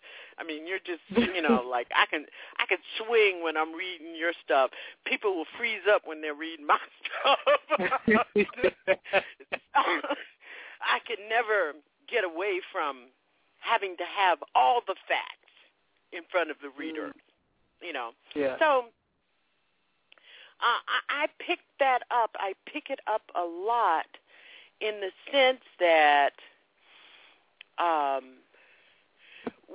I 0.40 0.44
mean, 0.44 0.66
you're 0.66 0.78
just, 0.78 1.02
you 1.34 1.42
know, 1.42 1.62
like 1.70 1.88
I 1.94 2.06
can, 2.06 2.24
I 2.58 2.64
can 2.66 2.78
swing 2.96 3.42
when 3.44 3.56
I'm 3.56 3.74
reading 3.74 4.16
your 4.16 4.32
stuff. 4.42 4.70
People 5.04 5.36
will 5.36 5.46
freeze 5.58 5.84
up 5.92 6.02
when 6.06 6.22
they're 6.22 6.34
reading 6.34 6.66
my 6.66 6.78
stuff. 7.04 7.38
I 10.80 10.98
could 11.06 11.20
never 11.28 11.74
get 12.10 12.24
away 12.24 12.60
from 12.72 13.12
having 13.60 13.96
to 13.98 14.04
have 14.04 14.38
all 14.54 14.80
the 14.86 14.96
facts 15.06 15.52
in 16.12 16.22
front 16.32 16.50
of 16.50 16.56
the 16.62 16.70
reader. 16.78 17.08
Mm. 17.08 17.12
You 17.82 17.92
know. 17.92 18.10
Yeah. 18.34 18.56
So 18.58 18.84
uh, 20.62 20.80
I, 21.10 21.24
I 21.24 21.26
picked 21.44 21.62
that 21.78 22.00
up. 22.10 22.30
I 22.38 22.54
pick 22.66 22.90
it 22.90 23.00
up 23.06 23.22
a 23.34 23.42
lot 23.42 24.06
in 24.80 25.00
the 25.00 25.10
sense 25.32 25.60
that 25.78 26.32
um, 27.78 28.24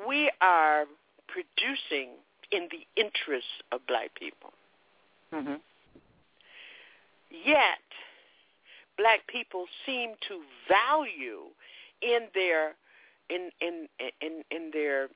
we 0.07 0.31
are 0.41 0.85
producing 1.27 2.09
in 2.51 2.67
the 2.71 3.01
interests 3.01 3.49
of 3.71 3.81
black 3.87 4.13
people. 4.15 4.51
Mm-hmm. 5.33 5.55
Yet, 7.45 7.85
black 8.97 9.27
people 9.27 9.65
seem 9.85 10.11
to 10.27 10.41
value 10.69 11.49
in 12.01 12.27
their 12.33 12.75
in 13.29 13.49
in 13.61 13.87
in 14.21 14.43
in 14.51 14.71
their 14.71 15.09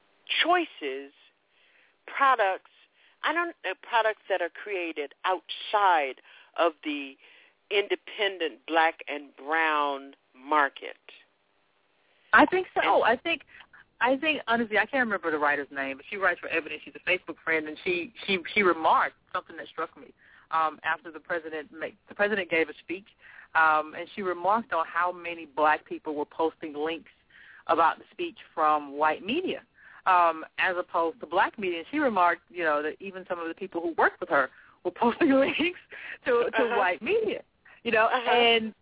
choices 0.43 1.13
products. 2.07 2.71
I 3.23 3.33
don't 3.33 3.55
uh, 3.69 3.73
products 3.81 4.21
that 4.29 4.41
are 4.41 4.49
created 4.49 5.13
outside 5.25 6.21
of 6.57 6.73
the 6.83 7.15
independent 7.71 8.65
black 8.67 8.99
and 9.07 9.35
brown 9.35 10.13
market. 10.35 10.97
I 12.33 12.45
think 12.45 12.67
so. 12.81 13.03
I 13.03 13.15
think 13.15 13.41
I 14.01 14.15
think 14.17 14.41
honestly, 14.47 14.77
I 14.77 14.85
can't 14.85 15.05
remember 15.05 15.31
the 15.31 15.37
writer's 15.37 15.67
name, 15.71 15.97
but 15.97 16.05
she 16.09 16.17
writes 16.17 16.39
for 16.39 16.47
Evidence. 16.49 16.81
She's 16.85 16.93
a 16.95 17.09
Facebook 17.09 17.35
friend, 17.43 17.67
and 17.67 17.77
she 17.83 18.13
she 18.25 18.39
she 18.53 18.63
remarked 18.63 19.15
something 19.33 19.57
that 19.57 19.67
struck 19.67 19.95
me 19.97 20.13
um, 20.51 20.79
after 20.83 21.11
the 21.11 21.19
president 21.19 21.69
make, 21.77 21.95
the 22.07 22.15
president 22.15 22.49
gave 22.49 22.69
a 22.69 22.73
speech, 22.83 23.07
um, 23.55 23.93
and 23.97 24.07
she 24.15 24.21
remarked 24.21 24.73
on 24.73 24.85
how 24.87 25.11
many 25.11 25.45
black 25.45 25.85
people 25.85 26.15
were 26.15 26.25
posting 26.25 26.73
links 26.73 27.11
about 27.67 27.97
the 27.97 28.05
speech 28.11 28.37
from 28.55 28.97
white 28.97 29.23
media 29.23 29.61
um, 30.05 30.43
as 30.57 30.75
opposed 30.77 31.19
to 31.19 31.25
black 31.25 31.57
media. 31.59 31.79
And 31.79 31.87
she 31.91 31.99
remarked, 31.99 32.41
you 32.49 32.63
know, 32.63 32.81
that 32.83 32.95
even 32.99 33.25
some 33.27 33.39
of 33.39 33.47
the 33.47 33.53
people 33.53 33.81
who 33.81 33.93
worked 33.97 34.19
with 34.19 34.29
her 34.29 34.49
were 34.83 34.91
posting 34.95 35.31
links 35.31 35.79
to 36.25 36.31
to 36.57 36.63
Uh-huh. 36.63 36.77
white 36.77 37.01
media, 37.01 37.41
you 37.83 37.91
know, 37.91 38.05
Uh-huh. 38.05 38.31
and 38.31 38.73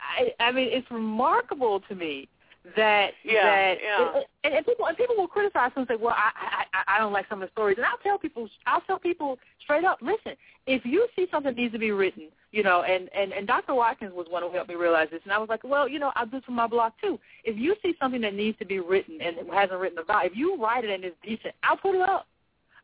I 0.00 0.32
I 0.40 0.52
mean 0.52 0.68
it's 0.70 0.90
remarkable 0.90 1.80
to 1.88 1.94
me 1.94 2.28
that 2.76 3.10
Yeah, 3.24 3.44
that 3.44 3.78
yeah. 3.82 4.20
and, 4.44 4.54
and 4.54 4.66
people 4.66 4.86
and 4.86 4.96
people 4.96 5.16
will 5.16 5.28
criticize 5.28 5.70
and 5.76 5.86
say, 5.88 5.96
well, 5.96 6.14
I, 6.16 6.64
I 6.72 6.96
I 6.96 6.98
don't 6.98 7.12
like 7.12 7.26
some 7.28 7.42
of 7.42 7.48
the 7.48 7.52
stories, 7.52 7.78
and 7.78 7.86
I'll 7.86 7.98
tell 8.02 8.18
people 8.18 8.48
I'll 8.66 8.82
tell 8.82 8.98
people 8.98 9.38
straight 9.62 9.84
up, 9.84 9.98
listen, 10.02 10.32
if 10.66 10.84
you 10.84 11.06
see 11.16 11.26
something 11.30 11.54
needs 11.54 11.72
to 11.72 11.78
be 11.78 11.90
written, 11.90 12.28
you 12.52 12.62
know, 12.62 12.82
and 12.82 13.08
and 13.16 13.32
and 13.32 13.46
Dr. 13.46 13.74
Watkins 13.74 14.12
was 14.14 14.26
one 14.28 14.42
who 14.42 14.52
helped 14.52 14.68
me 14.68 14.74
realize 14.74 15.08
this, 15.10 15.20
and 15.24 15.32
I 15.32 15.38
was 15.38 15.48
like, 15.48 15.64
well, 15.64 15.88
you 15.88 15.98
know, 15.98 16.12
I'll 16.16 16.26
do 16.26 16.32
this 16.32 16.44
for 16.44 16.52
my 16.52 16.66
blog 16.66 16.92
too. 17.00 17.18
If 17.44 17.56
you 17.58 17.76
see 17.82 17.94
something 17.98 18.20
that 18.20 18.34
needs 18.34 18.58
to 18.58 18.66
be 18.66 18.80
written 18.80 19.20
and 19.22 19.38
it 19.38 19.46
hasn't 19.50 19.80
written 19.80 19.98
about, 19.98 20.26
if 20.26 20.32
you 20.34 20.62
write 20.62 20.84
it 20.84 20.90
and 20.90 21.04
it's 21.04 21.16
decent, 21.22 21.54
I'll 21.62 21.76
put 21.76 21.94
it 21.94 22.02
up. 22.02 22.26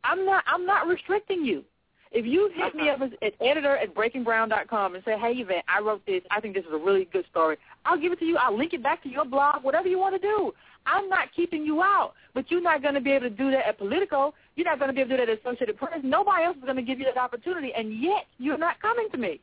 I'm 0.03 0.25
not 0.25 0.43
I'm 0.47 0.65
not 0.65 0.87
restricting 0.87 1.45
you. 1.45 1.63
If 2.11 2.25
you 2.25 2.49
hit 2.55 2.73
me 2.75 2.89
up 2.89 3.01
as 3.01 3.11
at 3.21 3.33
editor 3.41 3.75
at 3.77 3.93
breakingbrown.com 3.93 4.95
and 4.95 5.03
say, 5.03 5.17
hey, 5.17 5.33
Yvette, 5.33 5.63
I 5.67 5.81
wrote 5.81 6.05
this. 6.05 6.21
I 6.31 6.39
think 6.39 6.55
this 6.55 6.65
is 6.65 6.73
a 6.73 6.77
really 6.77 7.05
good 7.11 7.25
story. 7.29 7.57
I'll 7.85 7.99
give 7.99 8.11
it 8.11 8.19
to 8.19 8.25
you. 8.25 8.37
I'll 8.37 8.57
link 8.57 8.73
it 8.73 8.83
back 8.83 9.03
to 9.03 9.09
your 9.09 9.25
blog, 9.25 9.63
whatever 9.63 9.87
you 9.87 9.99
want 9.99 10.19
to 10.19 10.21
do. 10.21 10.53
I'm 10.85 11.09
not 11.09 11.33
keeping 11.35 11.65
you 11.65 11.81
out. 11.81 12.13
But 12.33 12.49
you're 12.49 12.61
not 12.61 12.81
going 12.81 12.93
to 12.93 13.01
be 13.01 13.11
able 13.11 13.29
to 13.29 13.35
do 13.35 13.51
that 13.51 13.67
at 13.67 13.77
Politico. 13.77 14.33
You're 14.55 14.65
not 14.65 14.79
going 14.79 14.89
to 14.89 14.93
be 14.93 15.01
able 15.01 15.09
to 15.11 15.17
do 15.17 15.25
that 15.25 15.31
at 15.31 15.39
Associated 15.39 15.77
Press. 15.77 15.99
Nobody 16.03 16.43
else 16.43 16.57
is 16.57 16.63
going 16.63 16.77
to 16.77 16.81
give 16.81 16.99
you 16.99 17.05
that 17.05 17.17
opportunity, 17.17 17.73
and 17.75 18.01
yet 18.01 18.25
you're 18.37 18.57
not 18.57 18.81
coming 18.81 19.09
to 19.11 19.17
me. 19.17 19.41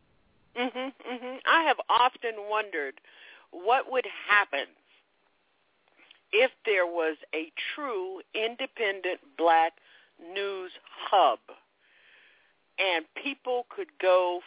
Mhm, 0.57 0.93
mhm. 1.05 1.41
I 1.47 1.65
have 1.65 1.81
often 1.89 2.49
wondered 2.49 3.01
what 3.51 3.91
would 3.91 4.07
happen 4.07 4.67
if 6.33 6.51
there 6.65 6.87
was 6.87 7.17
a 7.35 7.53
true 7.75 8.23
independent 8.35 9.21
black 9.37 9.73
news 10.21 10.73
hub 11.11 11.41
and 12.79 13.05
people 13.23 13.67
could 13.75 13.89
go 14.01 14.41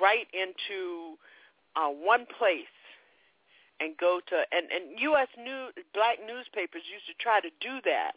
right 0.00 0.26
into 0.32 1.16
uh, 1.76 1.88
one 1.88 2.26
place 2.38 2.72
and 3.80 3.96
go 3.96 4.20
to 4.28 4.36
and 4.52 4.66
and 4.70 5.00
US 5.00 5.28
new 5.36 5.68
black 5.94 6.18
newspapers 6.26 6.82
used 6.90 7.06
to 7.06 7.14
try 7.22 7.40
to 7.40 7.50
do 7.60 7.80
that 7.84 8.12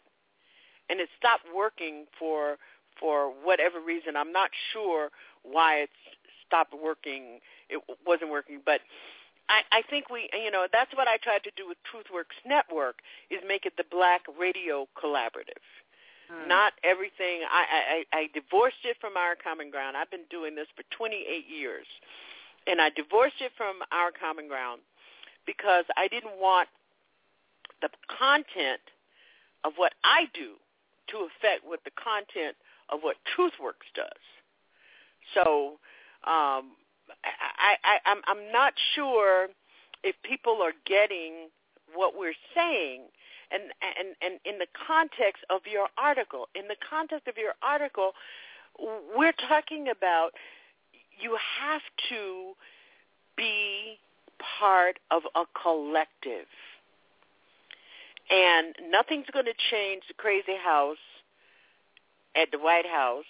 and 0.90 1.00
it 1.00 1.08
stopped 1.18 1.46
working 1.54 2.06
for 2.18 2.58
for 3.00 3.32
whatever 3.42 3.80
reason 3.80 4.16
I'm 4.16 4.32
not 4.32 4.50
sure 4.72 5.10
why 5.42 5.86
it's 5.86 6.02
stopped 6.46 6.74
working 6.74 7.40
it 7.68 7.80
wasn't 8.06 8.30
working 8.30 8.60
but 8.64 8.80
I, 9.48 9.62
I 9.70 9.82
think 9.90 10.08
we, 10.08 10.30
you 10.32 10.50
know, 10.50 10.66
that's 10.72 10.94
what 10.94 11.08
I 11.08 11.16
tried 11.18 11.42
to 11.44 11.50
do 11.56 11.66
with 11.66 11.76
TruthWorks 11.84 12.40
Network 12.46 13.00
is 13.30 13.40
make 13.46 13.66
it 13.66 13.74
the 13.76 13.84
Black 13.90 14.22
Radio 14.38 14.86
Collaborative. 14.96 15.60
Not 16.48 16.72
everything. 16.82 17.42
I, 17.50 18.04
I, 18.12 18.18
I 18.18 18.28
divorced 18.32 18.84
it 18.84 18.96
from 19.00 19.16
Our 19.16 19.36
Common 19.36 19.70
Ground. 19.70 19.96
I've 19.96 20.10
been 20.10 20.26
doing 20.30 20.54
this 20.54 20.68
for 20.76 20.82
28 20.96 21.44
years, 21.48 21.86
and 22.66 22.80
I 22.80 22.90
divorced 22.90 23.40
it 23.40 23.52
from 23.56 23.76
Our 23.92 24.10
Common 24.12 24.48
Ground 24.48 24.80
because 25.46 25.84
I 25.96 26.08
didn't 26.08 26.38
want 26.40 26.68
the 27.80 27.90
content 28.06 28.80
of 29.64 29.72
what 29.76 29.92
I 30.04 30.26
do 30.34 30.54
to 31.08 31.28
affect 31.28 31.66
what 31.66 31.80
the 31.84 31.90
content 31.96 32.56
of 32.90 33.00
what 33.00 33.16
TruthWorks 33.36 33.90
does. 33.94 34.22
So 35.34 35.78
um, 36.24 36.76
I, 37.24 37.76
I, 37.84 37.98
I'm, 38.06 38.20
I'm 38.26 38.52
not 38.52 38.74
sure 38.94 39.48
if 40.02 40.16
people 40.22 40.58
are 40.62 40.72
getting 40.86 41.48
what 41.94 42.14
we're 42.16 42.34
saying 42.54 43.02
and, 43.52 43.64
and, 43.82 44.16
and 44.22 44.40
in 44.44 44.58
the 44.58 44.66
context 44.86 45.44
of 45.50 45.60
your 45.70 45.88
article. 45.98 46.48
In 46.54 46.68
the 46.68 46.76
context 46.88 47.28
of 47.28 47.36
your 47.36 47.52
article, 47.62 48.12
we're 49.16 49.34
talking 49.48 49.88
about 49.88 50.30
you 51.20 51.36
have 51.60 51.82
to 52.08 52.52
be 53.36 53.98
part 54.60 54.98
of 55.10 55.22
a 55.34 55.44
collective. 55.60 56.48
And 58.30 58.74
nothing's 58.90 59.26
going 59.32 59.44
to 59.44 59.54
change 59.70 60.02
the 60.08 60.14
crazy 60.14 60.56
house 60.62 60.96
at 62.34 62.50
the 62.50 62.58
White 62.58 62.86
House 62.86 63.28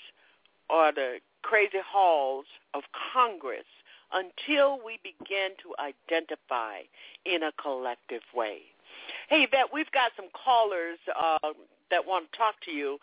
or 0.70 0.93
the 0.93 1.19
crazy 1.43 1.82
halls 1.85 2.47
of 2.74 2.82
Congress 3.12 3.66
until 4.12 4.78
we 4.85 4.99
begin 5.03 5.51
to 5.62 5.74
identify 5.81 6.82
in 7.24 7.43
a 7.43 7.53
collective 7.61 8.23
way. 8.35 8.61
Hey, 9.29 9.45
Yvette, 9.49 9.73
we've 9.73 9.91
got 9.93 10.12
some 10.16 10.27
callers 10.33 10.99
uh, 11.09 11.53
that 11.91 12.05
want 12.05 12.31
to 12.31 12.39
talk 12.39 12.55
to 12.65 12.70
you. 12.70 12.99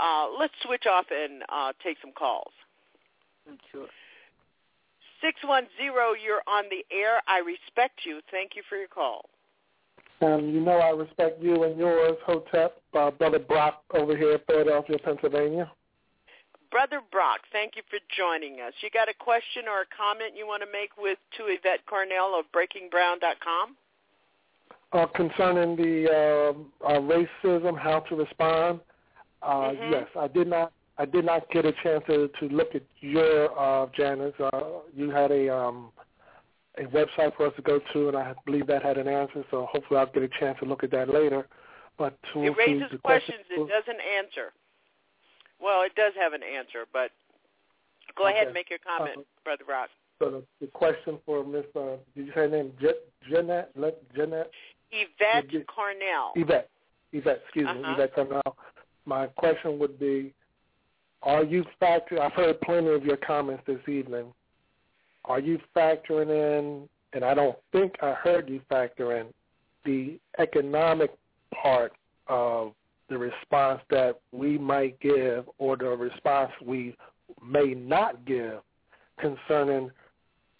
Uh, 0.00 0.26
let's 0.38 0.54
switch 0.64 0.86
off 0.86 1.06
and 1.10 1.42
uh, 1.48 1.72
take 1.82 1.96
some 2.00 2.12
calls. 2.12 2.52
Sure. 3.70 3.86
610, 5.20 5.68
you're 6.22 6.42
on 6.46 6.64
the 6.70 6.84
air. 6.94 7.20
I 7.28 7.38
respect 7.38 8.00
you. 8.04 8.20
Thank 8.30 8.56
you 8.56 8.62
for 8.68 8.76
your 8.76 8.88
call. 8.88 9.28
Um, 10.20 10.50
you 10.50 10.60
know 10.60 10.78
I 10.78 10.90
respect 10.90 11.42
you 11.42 11.64
and 11.64 11.76
yours, 11.76 12.16
Hotep, 12.24 12.80
uh, 12.94 13.10
Brother 13.10 13.40
Brock 13.40 13.82
over 13.92 14.16
here 14.16 14.32
in 14.32 14.40
Philadelphia, 14.46 14.98
Pennsylvania. 15.04 15.70
Brother 16.70 17.00
Brock, 17.10 17.40
thank 17.50 17.76
you 17.76 17.82
for 17.90 17.98
joining 18.16 18.60
us. 18.60 18.72
You 18.82 18.90
got 18.90 19.08
a 19.08 19.14
question 19.14 19.64
or 19.68 19.82
a 19.82 19.90
comment 19.94 20.32
you 20.36 20.46
want 20.46 20.62
to 20.62 20.70
make 20.72 20.96
with 20.96 21.18
to 21.36 21.44
Yvette 21.46 21.84
Carnell 21.90 22.38
of 22.38 22.46
BreakingBrown.com? 22.54 23.76
Uh, 24.92 25.06
concerning 25.06 25.74
the 25.74 26.06
uh, 26.10 26.86
uh, 26.86 27.00
racism, 27.00 27.78
how 27.78 28.00
to 28.00 28.14
respond. 28.14 28.78
Uh, 29.42 29.70
Mhm. 29.70 29.90
Yes, 29.92 30.08
I 30.18 30.28
did 30.28 30.48
not. 30.48 30.70
I 30.98 31.06
did 31.06 31.24
not 31.24 31.50
get 31.50 31.64
a 31.64 31.72
chance 31.82 32.04
to, 32.06 32.28
to 32.38 32.48
look 32.48 32.74
at 32.74 32.82
your 33.00 33.58
uh, 33.58 33.86
Janice. 33.96 34.34
Uh, 34.38 34.80
you 34.94 35.10
had 35.10 35.30
a 35.32 35.48
um, 35.48 35.90
a 36.76 36.82
website 36.84 37.34
for 37.36 37.46
us 37.46 37.54
to 37.56 37.62
go 37.62 37.80
to, 37.92 38.08
and 38.08 38.16
I 38.16 38.34
believe 38.44 38.66
that 38.66 38.82
had 38.82 38.98
an 38.98 39.08
answer. 39.08 39.44
So 39.50 39.66
hopefully, 39.72 39.98
I'll 39.98 40.06
get 40.06 40.22
a 40.22 40.28
chance 40.28 40.58
to 40.60 40.66
look 40.66 40.84
at 40.84 40.90
that 40.90 41.08
later. 41.08 41.46
But 41.96 42.18
to, 42.34 42.42
It 42.44 42.56
raises 42.56 42.90
the 42.90 42.98
questions. 42.98 43.38
question, 43.46 43.64
It 43.64 43.68
doesn't 43.68 44.00
answer. 44.00 44.52
Well, 45.58 45.82
it 45.82 45.94
does 45.94 46.12
have 46.20 46.34
an 46.34 46.42
answer, 46.42 46.86
but 46.92 47.10
go 48.14 48.26
ahead 48.26 48.44
and 48.44 48.54
make 48.54 48.68
your 48.68 48.80
comment, 48.80 49.18
Uh, 49.18 49.22
Brother 49.44 49.64
Brock. 49.64 49.88
So 50.18 50.30
the, 50.30 50.42
the 50.60 50.66
question 50.66 51.18
for 51.24 51.44
Miss, 51.44 51.64
uh, 51.74 51.96
did 52.14 52.26
you 52.26 52.32
say 52.32 52.40
her 52.42 52.48
name? 52.48 52.72
Je- 52.80 53.02
Jeanette? 53.28 53.70
Jeanette? 54.14 54.50
Yvette 54.92 55.66
Carnell. 55.66 56.32
Yvette. 56.36 56.68
Yvette, 57.12 57.40
excuse 57.44 57.64
me, 57.66 57.70
Uh-huh. 57.82 57.92
Yvette 57.94 58.14
Carnell. 58.14 58.54
My 59.04 59.26
question 59.26 59.78
would 59.78 59.98
be, 59.98 60.32
are 61.22 61.42
you 61.44 61.64
factoring, 61.80 62.20
I've 62.20 62.32
heard 62.32 62.60
plenty 62.60 62.88
of 62.88 63.04
your 63.04 63.16
comments 63.16 63.62
this 63.66 63.80
evening. 63.88 64.32
Are 65.24 65.40
you 65.40 65.58
factoring 65.74 66.30
in, 66.30 66.88
and 67.12 67.24
I 67.24 67.34
don't 67.34 67.56
think 67.70 67.94
I 68.02 68.12
heard 68.12 68.48
you 68.48 68.60
factor 68.68 69.16
in, 69.16 69.26
the 69.84 70.18
economic 70.38 71.12
part 71.54 71.92
of 72.28 72.72
the 73.08 73.18
response 73.18 73.80
that 73.90 74.20
we 74.32 74.56
might 74.58 74.98
give 75.00 75.48
or 75.58 75.76
the 75.76 75.86
response 75.88 76.50
we 76.64 76.96
may 77.44 77.74
not 77.74 78.24
give 78.24 78.60
concerning 79.18 79.90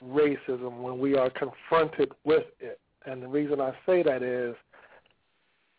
racism 0.05 0.81
when 0.83 0.99
we 0.99 1.17
are 1.17 1.31
confronted 1.31 2.13
with 2.25 2.45
it. 2.61 2.79
And 3.07 3.23
the 3.23 3.29
reason 3.29 3.61
I 3.61 3.73
say 3.87 4.03
that 4.03 4.23
is 4.23 4.55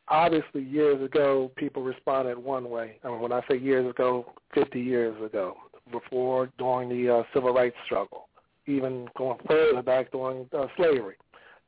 obviously 0.07 0.63
years 0.63 1.01
ago 1.03 1.51
people 1.55 1.83
responded 1.83 2.37
one 2.37 2.69
way. 2.69 2.97
I 3.03 3.09
mean, 3.09 3.21
when 3.21 3.31
I 3.31 3.41
say 3.49 3.57
years 3.57 3.89
ago, 3.89 4.31
50 4.53 4.79
years 4.79 5.15
ago, 5.23 5.55
before 5.91 6.49
during 6.57 6.89
the 6.89 7.19
uh, 7.19 7.23
civil 7.33 7.53
rights 7.53 7.75
struggle, 7.85 8.29
even 8.65 9.07
going 9.17 9.37
further 9.47 9.81
back 9.81 10.11
during 10.11 10.47
uh, 10.57 10.67
slavery. 10.77 11.15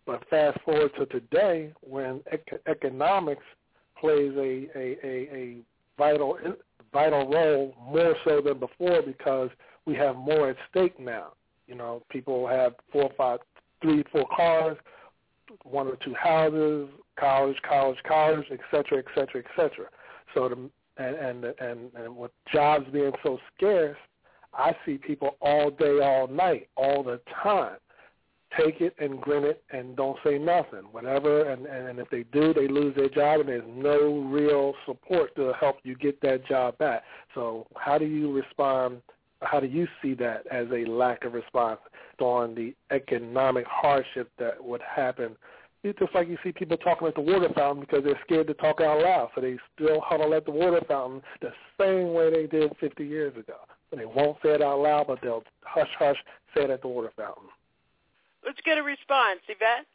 But 0.06 0.28
fast 0.30 0.60
forward 0.64 0.92
to 1.00 1.06
today, 1.08 1.74
when 1.82 2.22
ec- 2.32 2.62
economics 2.68 3.44
plays 4.00 4.34
a, 4.38 4.70
a, 4.78 4.98
a, 5.04 5.36
a 5.36 5.58
vital 5.98 6.38
vital 6.94 7.30
role 7.30 7.76
more 7.92 8.16
so 8.24 8.42
than 8.42 8.60
before 8.60 9.02
because 9.02 9.50
we 9.86 9.96
have 9.96 10.16
more 10.16 10.50
at 10.50 10.58
stake 10.70 11.00
now. 11.00 11.34
You 11.68 11.76
know, 11.76 12.04
people 12.10 12.48
have 12.48 12.74
four, 12.92 13.10
five, 13.18 13.40
three, 13.82 14.04
four 14.12 14.26
cars, 14.36 14.78
one 15.64 15.88
or 15.88 15.96
two 15.98 16.14
houses, 16.14 16.90
college, 17.20 17.58
college, 17.68 17.98
college, 18.08 18.46
et 18.52 18.60
cetera, 18.72 19.00
et 19.00 19.06
cetera, 19.14 19.42
et 19.42 19.52
cetera. 19.56 19.88
So 20.34 20.50
the 20.50 20.70
and 20.98 21.16
and 21.16 21.46
and, 21.60 21.92
and 21.96 22.16
with 22.16 22.32
jobs 22.52 22.86
being 22.92 23.12
so 23.24 23.38
scarce, 23.56 23.98
I 24.54 24.76
see 24.86 24.98
people 24.98 25.38
all 25.42 25.70
day, 25.70 26.00
all 26.02 26.28
night, 26.28 26.70
all 26.76 27.04
the 27.04 27.20
time. 27.44 27.78
Take 28.58 28.80
it 28.80 28.96
and 29.00 29.20
grin 29.20 29.44
it 29.44 29.64
and 29.72 29.98
don't 29.98 30.18
say 30.24 30.38
nothing. 30.38 30.84
Whatever, 30.92 31.50
and, 31.50 31.66
and 31.66 32.00
if 32.00 32.10
they 32.10 32.24
do, 32.32 32.54
they 32.54 32.70
lose 32.70 32.96
their 32.96 33.10
job, 33.10 33.42
and 33.42 33.50
there's 33.50 33.64
no 33.68 34.20
real 34.20 34.74
support 34.86 35.36
to 35.36 35.52
help 35.60 35.78
you 35.84 35.96
get 35.96 36.22
that 36.22 36.48
job 36.48 36.78
back. 36.78 37.04
So, 37.34 37.68
how 37.76 37.98
do 37.98 38.06
you 38.06 38.32
respond? 38.32 39.02
How 39.42 39.60
do 39.60 39.68
you 39.68 39.88
see 40.02 40.14
that 40.16 40.48
as 40.52 40.68
a 40.72 40.90
lack 40.90 41.24
of 41.26 41.34
response 41.34 41.80
on 42.20 42.56
the 42.56 42.74
economic 42.92 43.66
hardship 43.68 44.32
that 44.40 44.64
would 44.64 44.82
happen 44.82 45.36
it's 45.86 46.00
just 46.00 46.16
like 46.16 46.28
you 46.28 46.38
see 46.44 46.52
people 46.52 46.78
talking 46.78 47.08
at 47.08 47.14
the 47.14 47.22
water 47.22 47.48
fountain 47.56 47.82
because 47.82 48.04
they're 48.04 48.20
scared 48.26 48.48
to 48.48 48.56
talk 48.56 48.82
out 48.82 49.04
loud, 49.04 49.30
so 49.36 49.42
they 49.42 49.58
still 49.76 50.02
huddle 50.02 50.34
at 50.34 50.44
the 50.46 50.52
water 50.52 50.82
fountain 50.88 51.22
the 51.42 51.52
same 51.80 52.14
way 52.14 52.32
they 52.32 52.48
did 52.48 52.76
50 52.80 53.06
years 53.06 53.38
ago. 53.38 53.54
And 53.92 54.02
they 54.02 54.06
won't 54.06 54.38
say 54.42 54.50
it 54.50 54.64
out 54.64 54.80
loud, 54.80 55.06
but 55.08 55.20
they'll 55.22 55.44
hush 55.62 55.90
hush 56.00 56.18
say 56.56 56.64
it 56.64 56.72
at 56.72 56.82
the 56.82 56.88
water 56.88 57.12
fountain. 57.16 57.50
Let's 58.44 58.60
get 58.66 58.80
a 58.80 58.84
response, 58.84 59.42
Yvette. 59.48 59.86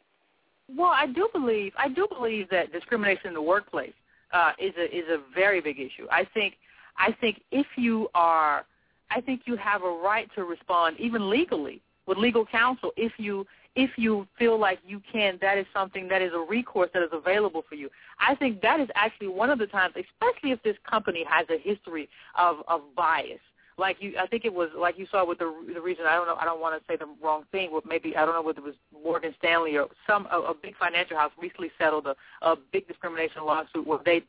Well, 0.77 0.93
I 0.95 1.07
do 1.07 1.27
believe 1.33 1.73
I 1.77 1.89
do 1.89 2.07
believe 2.07 2.49
that 2.51 2.71
discrimination 2.71 3.27
in 3.27 3.33
the 3.33 3.41
workplace 3.41 3.93
uh, 4.31 4.51
is 4.59 4.73
a 4.77 4.85
is 4.85 5.05
a 5.09 5.19
very 5.35 5.59
big 5.59 5.77
issue. 5.77 6.07
I 6.09 6.25
think 6.33 6.55
I 6.97 7.11
think 7.19 7.41
if 7.51 7.67
you 7.75 8.07
are, 8.15 8.65
I 9.13 9.21
think 9.21 9.41
you 9.45 9.55
have 9.57 9.83
a 9.83 9.89
right 9.89 10.29
to 10.35 10.43
respond 10.43 10.99
even 10.99 11.29
legally 11.29 11.81
with 12.07 12.17
legal 12.17 12.45
counsel 12.45 12.91
if 12.97 13.13
you 13.17 13.45
if 13.75 13.91
you 13.97 14.27
feel 14.37 14.59
like 14.59 14.79
you 14.85 15.01
can, 15.11 15.37
that 15.41 15.57
is 15.57 15.65
something 15.73 16.07
that 16.09 16.21
is 16.21 16.33
a 16.33 16.39
recourse 16.39 16.89
that 16.93 17.01
is 17.03 17.09
available 17.13 17.63
for 17.69 17.75
you. 17.75 17.89
I 18.19 18.35
think 18.35 18.61
that 18.61 18.81
is 18.81 18.89
actually 18.95 19.29
one 19.29 19.49
of 19.49 19.59
the 19.59 19.67
times, 19.67 19.95
especially 19.95 20.51
if 20.51 20.61
this 20.61 20.75
company 20.89 21.23
has 21.29 21.45
a 21.49 21.57
history 21.57 22.09
of, 22.37 22.57
of 22.67 22.81
bias. 22.97 23.39
Like 23.77 23.97
you, 24.01 24.13
I 24.19 24.27
think 24.27 24.43
it 24.43 24.53
was 24.53 24.69
like 24.77 24.99
you 24.99 25.07
saw 25.09 25.25
with 25.25 25.39
the 25.39 25.53
the 25.73 25.81
reason. 25.81 26.05
I 26.05 26.15
don't 26.15 26.27
know. 26.27 26.35
I 26.35 26.43
don't 26.43 26.59
want 26.59 26.79
to 26.79 26.85
say 26.91 26.97
the 26.97 27.07
wrong 27.23 27.45
thing. 27.51 27.69
But 27.71 27.85
maybe 27.85 28.15
I 28.15 28.25
don't 28.25 28.35
know 28.35 28.41
whether 28.41 28.59
it 28.59 28.65
was 28.65 28.75
Morgan 29.03 29.33
Stanley 29.39 29.77
or 29.77 29.87
some 30.05 30.27
a, 30.31 30.39
a 30.39 30.53
big 30.53 30.75
financial 30.77 31.17
house 31.17 31.31
recently 31.41 31.71
settled 31.79 32.05
a, 32.05 32.15
a 32.41 32.57
big 32.73 32.87
discrimination 32.87 33.45
lawsuit 33.45 33.87
where 33.87 33.99
they 34.05 34.23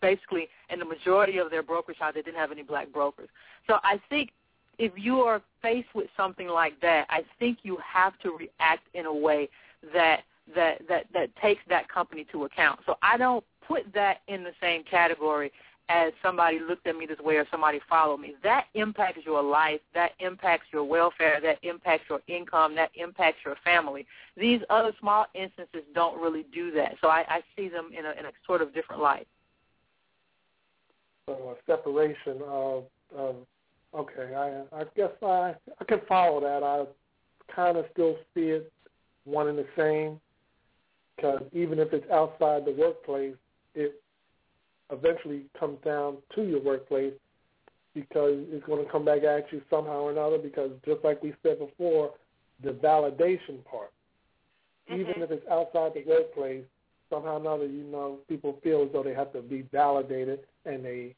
basically, 0.00 0.48
in 0.70 0.78
the 0.78 0.84
majority 0.84 1.38
of 1.38 1.50
their 1.50 1.62
brokerage 1.62 1.98
house, 1.98 2.14
they 2.14 2.22
didn't 2.22 2.38
have 2.38 2.52
any 2.52 2.62
black 2.62 2.92
brokers. 2.92 3.28
So 3.66 3.78
I 3.82 4.00
think 4.08 4.30
if 4.78 4.92
you 4.96 5.20
are 5.20 5.42
faced 5.60 5.94
with 5.94 6.08
something 6.16 6.48
like 6.48 6.80
that, 6.80 7.06
I 7.10 7.24
think 7.38 7.58
you 7.62 7.78
have 7.84 8.18
to 8.20 8.30
react 8.30 8.86
in 8.94 9.06
a 9.06 9.14
way 9.14 9.48
that 9.94 10.22
that 10.54 10.82
that 10.88 11.06
that 11.12 11.34
takes 11.36 11.62
that 11.68 11.88
company 11.88 12.26
to 12.32 12.44
account. 12.44 12.80
So 12.86 12.96
I 13.02 13.16
don't 13.16 13.44
put 13.66 13.92
that 13.94 14.22
in 14.26 14.42
the 14.42 14.52
same 14.60 14.82
category 14.82 15.52
as 15.90 16.12
somebody 16.22 16.60
looked 16.60 16.86
at 16.86 16.96
me 16.96 17.04
this 17.04 17.18
way 17.18 17.36
or 17.36 17.46
somebody 17.50 17.80
followed 17.88 18.18
me. 18.18 18.34
That 18.44 18.66
impacts 18.74 19.24
your 19.24 19.42
life. 19.42 19.80
That 19.92 20.12
impacts 20.20 20.66
your 20.72 20.84
welfare. 20.84 21.40
That 21.42 21.58
impacts 21.62 22.04
your 22.08 22.20
income. 22.28 22.76
That 22.76 22.90
impacts 22.94 23.38
your 23.44 23.56
family. 23.64 24.06
These 24.36 24.60
other 24.70 24.92
small 25.00 25.26
instances 25.34 25.82
don't 25.92 26.20
really 26.20 26.46
do 26.54 26.70
that. 26.72 26.94
So 27.00 27.08
I, 27.08 27.24
I 27.28 27.40
see 27.56 27.68
them 27.68 27.90
in 27.96 28.06
a, 28.06 28.10
in 28.12 28.26
a 28.26 28.30
sort 28.46 28.62
of 28.62 28.72
different 28.72 29.02
light. 29.02 29.26
So 31.38 31.56
a 31.56 31.72
separation 31.72 32.42
of, 32.46 32.84
of 33.16 33.36
Okay, 33.94 34.34
I 34.34 34.80
I 34.80 34.84
guess 34.96 35.10
I 35.22 35.54
I 35.80 35.84
can 35.84 36.00
follow 36.08 36.40
that. 36.40 36.62
I 36.62 36.84
kind 37.54 37.76
of 37.76 37.86
still 37.92 38.16
see 38.34 38.50
it 38.50 38.72
one 39.24 39.48
and 39.48 39.58
the 39.58 39.66
same 39.76 40.20
because 41.16 41.42
even 41.52 41.78
if 41.80 41.92
it's 41.92 42.08
outside 42.10 42.64
the 42.64 42.72
workplace, 42.78 43.34
it 43.74 44.00
eventually 44.90 45.42
comes 45.58 45.78
down 45.84 46.18
to 46.36 46.42
your 46.42 46.60
workplace 46.60 47.14
because 47.94 48.44
it's 48.50 48.64
going 48.64 48.84
to 48.84 48.90
come 48.90 49.04
back 49.04 49.24
at 49.24 49.52
you 49.52 49.60
somehow 49.68 50.02
or 50.02 50.12
another. 50.12 50.38
Because 50.38 50.70
just 50.84 51.02
like 51.04 51.20
we 51.20 51.34
said 51.42 51.58
before, 51.58 52.12
the 52.62 52.70
validation 52.70 53.64
part, 53.68 53.90
mm-hmm. 54.88 55.00
even 55.00 55.14
if 55.22 55.32
it's 55.32 55.46
outside 55.50 55.92
the 55.94 56.04
workplace, 56.06 56.64
somehow 57.10 57.34
or 57.34 57.40
another, 57.40 57.66
you 57.66 57.84
know, 57.84 58.18
people 58.28 58.58
feel 58.62 58.82
as 58.82 58.88
though 58.92 59.02
they 59.02 59.14
have 59.14 59.32
to 59.32 59.42
be 59.42 59.62
validated, 59.72 60.40
and 60.64 60.84
they 60.84 61.14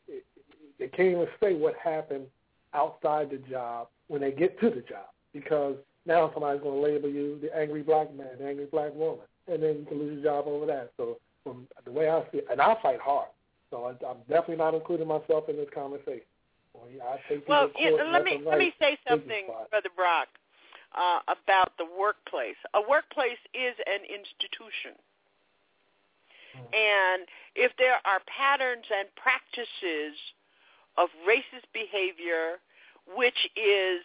they 0.79 0.89
can't 0.89 1.11
even 1.11 1.27
say 1.41 1.55
what 1.55 1.75
happened 1.77 2.27
outside 2.75 3.31
the 3.31 3.39
job 3.51 3.89
when 4.09 4.21
they 4.21 4.33
get 4.33 4.59
to 4.61 4.71
the 4.71 4.81
job 4.81 5.07
because 5.33 5.77
now 6.07 6.31
somebody's 6.33 6.63
going 6.63 6.75
to 6.75 6.81
label 6.81 7.09
you 7.09 7.39
the 7.41 7.55
angry 7.57 7.83
black 7.83 8.13
man, 8.15 8.29
the 8.39 8.47
angry 8.47 8.67
black 8.67 8.95
woman, 8.95 9.25
and 9.47 9.63
then 9.63 9.79
you 9.79 9.87
can 9.89 9.99
lose 9.99 10.23
your 10.23 10.33
job 10.33 10.49
over 10.49 10.67
that. 10.67 10.91
So 10.97 11.19
from 11.45 11.67
the 11.85 11.93
way 11.93 12.09
I 12.09 12.23
see 12.33 12.39
it, 12.39 12.47
and 12.51 12.61
I 12.61 12.77
fight 12.83 13.01
hard, 13.01 13.29
so 13.71 13.85
I, 13.85 13.91
I'm 14.07 14.19
definitely 14.29 14.57
not 14.57 14.75
including 14.75 15.07
myself 15.07 15.49
in 15.49 15.57
this 15.57 15.69
conversation. 15.75 16.27
Well, 16.75 16.85
I 17.03 17.19
take 17.29 17.47
well 17.49 17.69
know, 17.69 18.11
let 18.11 18.25
me 18.25 18.41
let 18.45 18.59
me 18.59 18.73
say 18.81 18.99
something, 19.09 19.47
Brother 19.71 19.91
Brock, 19.95 20.29
uh, 20.97 21.21
about 21.29 21.73
the 21.79 21.85
workplace. 21.99 22.57
A 22.75 22.81
workplace 22.89 23.41
is 23.55 23.75
an 23.87 24.03
institution. 24.09 24.97
Hmm. 26.53 26.75
And 26.75 27.23
if 27.55 27.73
there 27.79 27.99
are 28.05 28.21
patterns 28.27 28.85
and 28.91 29.09
practices 29.17 30.17
of 30.97 31.09
racist 31.27 31.69
behavior 31.73 32.61
which 33.17 33.49
is 33.57 34.03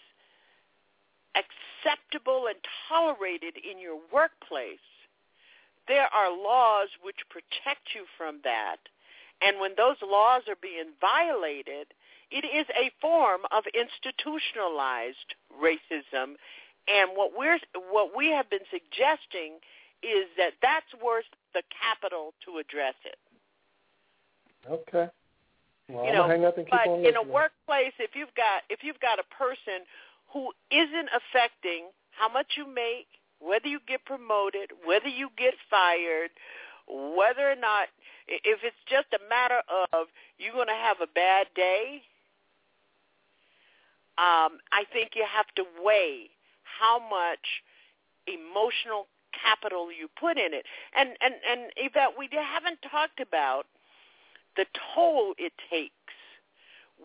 acceptable 1.38 2.48
and 2.48 2.58
tolerated 2.90 3.56
in 3.58 3.80
your 3.80 4.00
workplace, 4.12 4.84
there 5.88 6.08
are 6.14 6.32
laws 6.32 6.90
which 7.02 7.18
protect 7.30 7.96
you 7.96 8.04
from 8.18 8.40
that. 8.44 8.78
And 9.42 9.60
when 9.60 9.74
those 9.78 9.98
laws 10.02 10.44
are 10.48 10.60
being 10.60 10.98
violated, 11.00 11.94
it 12.32 12.44
is 12.44 12.66
a 12.76 12.92
form 13.00 13.42
of 13.52 13.64
institutionalized 13.72 15.36
racism. 15.54 16.36
And 16.88 17.16
what 17.16 17.32
we're 17.38 17.60
what 17.92 18.16
we 18.16 18.32
have 18.32 18.50
been 18.50 18.66
suggesting 18.72 19.60
is 20.04 20.28
that 20.38 20.54
that's 20.62 20.92
worth 21.04 21.30
the 21.58 21.66
capital 21.74 22.38
to 22.46 22.62
address 22.62 22.94
it. 23.02 23.18
Okay. 24.70 25.10
Well, 25.90 26.06
you 26.06 26.14
know, 26.14 26.28
but 26.70 26.88
in 27.02 27.16
a 27.16 27.24
workplace, 27.24 27.96
if 27.98 28.12
you've 28.14 28.36
got 28.36 28.62
if 28.70 28.84
you've 28.84 29.00
got 29.00 29.18
a 29.20 29.28
person 29.34 29.88
who 30.34 30.52
isn't 30.70 31.10
affecting 31.16 31.90
how 32.12 32.30
much 32.30 32.54
you 32.58 32.68
make, 32.68 33.08
whether 33.40 33.68
you 33.68 33.80
get 33.88 34.04
promoted, 34.06 34.70
whether 34.86 35.08
you 35.08 35.30
get 35.38 35.54
fired, 35.70 36.30
whether 36.88 37.50
or 37.50 37.56
not 37.56 37.88
if 38.28 38.60
it's 38.64 38.84
just 38.86 39.08
a 39.16 39.30
matter 39.30 39.62
of 39.94 40.08
you're 40.38 40.54
going 40.54 40.68
to 40.68 40.74
have 40.74 40.98
a 41.02 41.08
bad 41.08 41.48
day, 41.56 42.04
um, 44.20 44.60
I 44.76 44.84
think 44.92 45.12
you 45.16 45.24
have 45.24 45.48
to 45.56 45.64
weigh 45.82 46.30
how 46.64 47.00
much 47.00 47.64
emotional 48.28 49.08
capital 49.34 49.92
you 49.92 50.08
put 50.20 50.38
in 50.38 50.54
it. 50.54 50.66
And 50.96 51.10
and 51.22 51.36
and 51.50 51.72
Yvette, 51.78 52.18
we 52.18 52.30
haven't 52.32 52.80
talked 52.90 53.20
about 53.20 53.66
the 54.56 54.66
toll 54.96 55.34
it 55.38 55.54
takes 55.70 55.94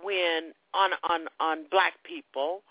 when 0.02 0.52
on 0.74 0.90
on 1.04 1.28
on 1.40 1.64
black 1.70 1.94
people 2.04 2.62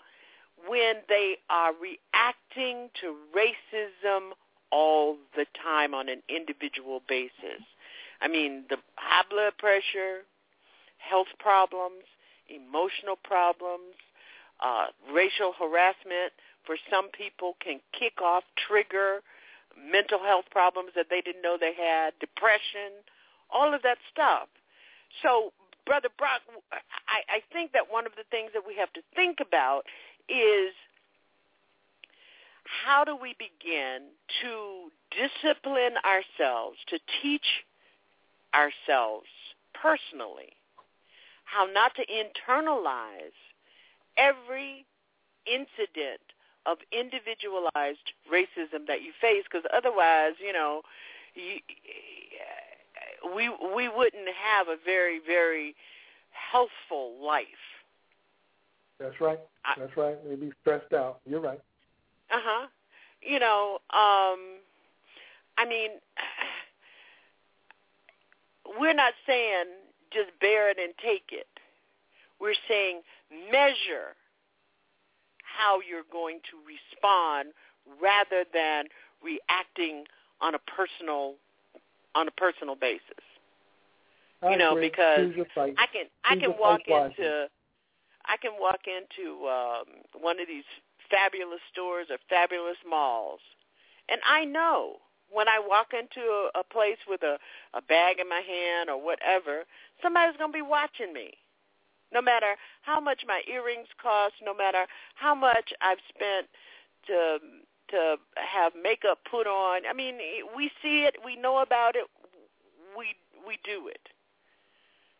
when 0.68 0.94
they 1.08 1.36
are 1.50 1.72
reacting 1.72 2.88
to 3.00 3.16
racism 3.34 4.30
all 4.70 5.16
the 5.36 5.46
time 5.62 5.94
on 5.94 6.08
an 6.08 6.22
individual 6.28 7.02
basis. 7.08 7.62
I 8.20 8.28
mean, 8.28 8.64
the 8.70 8.76
high 8.96 9.24
blood 9.28 9.54
pressure, 9.58 10.22
health 10.98 11.26
problems, 11.38 12.04
emotional 12.48 13.16
problems, 13.22 13.96
uh, 14.62 14.86
racial 15.12 15.52
harassment 15.58 16.32
for 16.64 16.76
some 16.90 17.10
people 17.10 17.56
can 17.62 17.80
kick 17.98 18.22
off, 18.22 18.44
trigger 18.68 19.20
mental 19.76 20.18
health 20.18 20.46
problems 20.50 20.90
that 20.96 21.06
they 21.10 21.20
didn't 21.20 21.42
know 21.42 21.56
they 21.58 21.74
had, 21.74 22.12
depression, 22.20 23.02
all 23.50 23.74
of 23.74 23.82
that 23.82 23.98
stuff. 24.10 24.48
So, 25.22 25.52
Brother 25.84 26.08
Brock, 26.16 26.42
I, 26.72 27.38
I 27.38 27.40
think 27.52 27.72
that 27.72 27.90
one 27.90 28.06
of 28.06 28.12
the 28.16 28.24
things 28.30 28.50
that 28.54 28.62
we 28.66 28.76
have 28.76 28.92
to 28.92 29.00
think 29.14 29.38
about 29.40 29.82
is 30.28 30.72
how 32.64 33.04
do 33.04 33.16
we 33.16 33.34
begin 33.38 34.08
to 34.42 34.90
discipline 35.10 35.94
ourselves, 36.06 36.78
to 36.88 36.98
teach 37.20 37.64
ourselves 38.54 39.26
personally, 39.74 40.54
how 41.44 41.66
not 41.66 41.92
to 41.96 42.02
internalize 42.06 43.36
every 44.16 44.86
incident 45.46 46.20
of 46.66 46.78
individualized 46.92 48.12
racism 48.32 48.86
that 48.86 49.02
you 49.02 49.12
face 49.20 49.44
because 49.44 49.64
otherwise, 49.74 50.32
you 50.44 50.52
know, 50.52 50.82
you, 51.34 51.58
we 53.34 53.48
we 53.74 53.88
wouldn't 53.88 54.28
have 54.28 54.68
a 54.68 54.76
very 54.84 55.20
very 55.24 55.74
healthful 56.30 57.12
life. 57.24 57.46
That's 58.98 59.20
right. 59.20 59.40
That's 59.78 59.96
right. 59.96 60.16
We'd 60.24 60.40
be 60.40 60.52
stressed 60.60 60.92
out. 60.92 61.20
You're 61.26 61.40
right. 61.40 61.60
Uh 62.30 62.40
huh. 62.42 62.66
You 63.20 63.38
know, 63.38 63.78
um, 63.90 64.58
I 65.58 65.66
mean, 65.68 65.90
we're 68.78 68.94
not 68.94 69.14
saying 69.26 69.64
just 70.12 70.30
bear 70.40 70.70
it 70.70 70.78
and 70.82 70.92
take 71.02 71.30
it. 71.30 71.46
We're 72.40 72.54
saying 72.68 73.02
measure 73.50 74.14
how 75.56 75.80
you're 75.80 76.08
going 76.10 76.40
to 76.50 76.56
respond 76.64 77.52
rather 78.00 78.44
than 78.52 78.84
reacting 79.22 80.04
on 80.40 80.54
a 80.54 80.58
personal 80.58 81.34
on 82.14 82.28
a 82.28 82.30
personal 82.32 82.74
basis. 82.74 83.24
I 84.42 84.50
you 84.50 84.58
know, 84.58 84.72
agree. 84.72 84.88
because 84.88 85.18
Choose 85.18 85.36
your 85.36 85.46
fight. 85.54 85.74
I 85.78 85.86
can 85.86 86.06
I 86.24 86.36
can 86.36 86.54
walk 86.58 86.80
into 86.86 87.46
I 88.24 88.36
can 88.40 88.52
walk 88.58 88.80
into 88.86 89.46
um, 89.46 89.84
one 90.20 90.40
of 90.40 90.46
these 90.46 90.66
fabulous 91.10 91.60
stores 91.72 92.06
or 92.10 92.18
fabulous 92.28 92.76
malls, 92.88 93.40
and 94.08 94.20
I 94.28 94.44
know 94.44 94.96
when 95.32 95.48
I 95.48 95.58
walk 95.58 95.92
into 95.94 96.20
a, 96.20 96.60
a 96.60 96.64
place 96.64 96.98
with 97.08 97.22
a, 97.22 97.38
a 97.74 97.80
bag 97.80 98.18
in 98.20 98.28
my 98.28 98.42
hand 98.46 98.90
or 98.90 99.02
whatever, 99.02 99.64
somebody's 100.02 100.36
going 100.36 100.52
to 100.52 100.56
be 100.56 100.62
watching 100.62 101.12
me. 101.12 101.32
No 102.12 102.20
matter 102.20 102.56
how 102.82 103.00
much 103.00 103.22
my 103.26 103.42
earrings 103.50 103.88
cost, 104.00 104.34
no 104.44 104.54
matter 104.54 104.86
how 105.14 105.34
much 105.34 105.72
I've 105.80 105.98
spent 106.14 106.46
to 107.06 107.38
to 107.90 108.16
have 108.36 108.72
makeup 108.80 109.18
put 109.30 109.46
on. 109.46 109.82
I 109.88 109.92
mean, 109.92 110.16
we 110.56 110.70
see 110.82 111.04
it, 111.04 111.16
we 111.24 111.36
know 111.36 111.58
about 111.58 111.94
it, 111.94 112.06
we 112.96 113.14
we 113.46 113.58
do 113.64 113.88
it. 113.88 114.08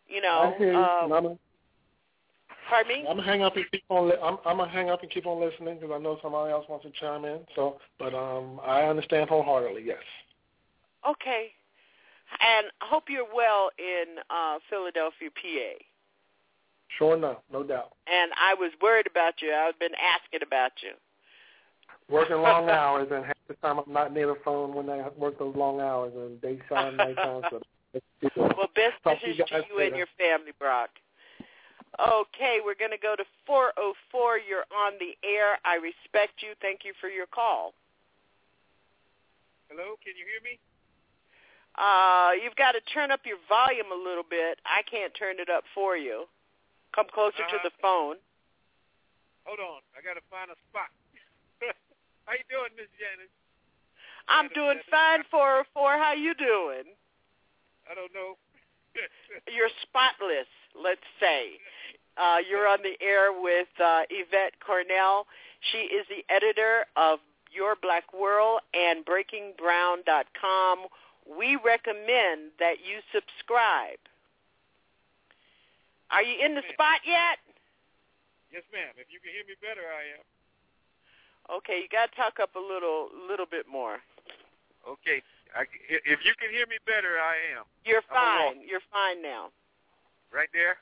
You 0.09 0.20
know, 0.20 0.55
I 0.55 0.59
hear 0.59 0.73
you. 0.73 0.78
um, 0.78 1.12
I'm, 1.12 1.39
pardon 2.69 2.89
me. 2.89 3.06
I'm 3.09 3.16
gonna 3.16 3.23
hang 3.23 3.43
up 3.43 3.56
and 3.56 3.64
keep 3.70 3.85
on. 3.89 4.09
Li- 4.09 4.20
I'm, 4.23 4.39
I'm 4.44 4.59
gonna 4.59 4.70
hang 4.70 4.90
up 4.90 5.02
and 5.02 5.10
keep 5.10 5.27
on 5.27 5.40
listening 5.40 5.78
because 5.78 5.94
I 5.94 5.98
know 5.98 6.19
somebody 6.23 6.52
else 6.52 6.66
wants 6.69 6.85
to 6.85 6.93
chime 7.01 7.24
in. 7.24 7.40
So, 7.55 7.78
but 7.98 8.14
um, 8.14 8.60
I 8.64 8.82
understand 8.82 9.28
wholeheartedly. 9.28 9.82
Yes. 9.85 10.02
Okay. 11.09 11.52
And 12.40 12.66
I 12.81 12.86
hope 12.89 13.05
you're 13.09 13.27
well 13.35 13.70
in 13.78 14.16
uh, 14.31 14.59
Philadelphia, 14.70 15.28
PA. 15.31 15.85
Sure 16.98 17.16
enough, 17.16 17.39
no 17.52 17.62
doubt. 17.62 17.93
And 18.06 18.32
I 18.40 18.55
was 18.55 18.73
worried 18.82 19.06
about 19.06 19.40
you. 19.40 19.52
I've 19.52 19.78
been 19.78 19.94
asking 19.94 20.47
about 20.47 20.73
you. 20.82 20.93
Working 22.09 22.36
long 22.36 22.69
hours, 22.70 23.09
and 23.10 23.24
half 23.24 23.36
the 23.48 23.55
time 23.55 23.78
I'm 23.78 23.93
not 23.93 24.12
near 24.12 24.27
the 24.27 24.36
phone 24.44 24.74
when 24.74 24.90
I 24.90 25.09
work 25.16 25.39
those 25.39 25.56
long 25.56 25.81
hours, 25.81 26.12
and 26.14 26.40
daytime, 26.40 26.97
nighttime. 26.97 27.43
So 27.51 27.60
Well, 28.36 28.69
best 28.74 29.01
Talk 29.05 29.20
to 29.20 29.27
wishes 29.27 29.39
you 29.39 29.44
to 29.47 29.64
you 29.70 29.81
and 29.81 29.97
your 29.97 30.09
family, 30.19 30.52
Brock. 30.59 30.90
Okay, 32.01 32.59
we're 32.64 32.78
going 32.78 32.90
to 32.90 33.01
go 33.01 33.14
to 33.16 33.24
404. 33.47 34.40
You're 34.48 34.64
on 34.73 34.97
the 34.98 35.12
air. 35.20 35.60
I 35.64 35.77
respect 35.77 36.40
you. 36.40 36.56
Thank 36.60 36.85
you 36.85 36.93
for 37.01 37.09
your 37.09 37.27
call. 37.27 37.74
Hello, 39.69 39.97
can 40.01 40.16
you 40.16 40.24
hear 40.24 40.40
me? 40.40 40.59
Uh, 41.77 42.32
you've 42.43 42.56
got 42.56 42.73
to 42.73 42.81
turn 42.93 43.10
up 43.10 43.20
your 43.24 43.40
volume 43.48 43.93
a 43.93 43.97
little 43.97 44.24
bit. 44.24 44.60
I 44.64 44.82
can't 44.89 45.12
turn 45.16 45.36
it 45.39 45.48
up 45.48 45.64
for 45.74 45.97
you. 45.97 46.24
Come 46.94 47.06
closer 47.12 47.39
to 47.39 47.56
Uh-huh. 47.56 47.59
the 47.64 47.70
phone. 47.81 48.16
Hold 49.44 49.60
on, 49.60 49.81
I 49.97 50.01
gotta 50.02 50.20
find 50.31 50.51
a 50.51 50.56
spot. 50.70 50.90
How 52.27 52.32
you 52.35 52.44
doing, 52.48 52.70
Miss 52.77 52.89
Janice? 52.98 53.31
I'm 54.28 54.48
doing 54.55 54.78
fine, 54.90 55.24
404. 55.31 55.98
How 55.98 56.12
you 56.12 56.35
doing? 56.35 56.85
I 57.90 57.94
don't 57.94 58.12
know. 58.14 58.36
You're 59.52 59.70
spotless, 59.82 60.47
let's 60.81 61.02
say. 61.19 61.59
Uh, 62.16 62.36
you're 62.47 62.69
on 62.69 62.78
the 62.82 62.94
air 63.05 63.32
with 63.32 63.69
uh, 63.82 64.02
Yvette 64.10 64.52
Carnell. 64.60 65.24
She 65.73 65.78
is 65.78 66.06
the 66.09 66.23
editor 66.32 66.85
of 66.94 67.20
Your 67.51 67.74
Black 67.74 68.12
World 68.12 68.60
and 68.74 69.02
BreakingBrown.com. 69.06 70.78
We 71.39 71.56
recommend 71.56 72.52
that 72.60 72.85
you 72.85 73.01
subscribe. 73.14 73.98
Are 76.13 76.23
you 76.23 76.37
in 76.45 76.53
the 76.55 76.63
spot 76.77 77.01
yet? 77.09 77.41
Yes, 78.53 78.63
ma'am. 78.69 78.93
If 79.01 79.09
you 79.09 79.17
can 79.25 79.33
hear 79.33 79.49
me 79.49 79.57
better, 79.65 79.89
I 79.89 80.21
am. 80.21 80.25
Okay, 81.59 81.81
you 81.81 81.89
got 81.89 82.13
to 82.13 82.15
talk 82.15 82.37
up 82.37 82.53
a 82.55 82.61
little, 82.61 83.09
little 83.27 83.49
bit 83.49 83.65
more. 83.65 84.05
Okay. 84.85 85.25
I, 85.57 85.65
if 85.89 86.21
you 86.25 86.33
can 86.37 86.53
hear 86.53 86.69
me 86.69 86.81
better, 86.85 87.21
I 87.21 87.57
am. 87.57 87.65
You're 87.85 88.05
I'm 88.09 88.13
gonna 88.13 88.45
walk. 88.45 88.55
fine. 88.57 88.59
You're 88.65 88.87
fine 88.89 89.19
now. 89.21 89.53
Right 90.33 90.53
there. 90.53 90.81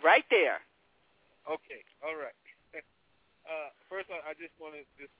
Right 0.00 0.24
there. 0.32 0.64
Okay. 1.44 1.84
All 2.00 2.16
right. 2.16 2.36
uh, 3.48 3.68
first, 3.88 4.08
I, 4.08 4.32
I 4.32 4.32
just 4.36 4.52
want 4.56 4.80
to 4.80 4.84
just 4.96 5.12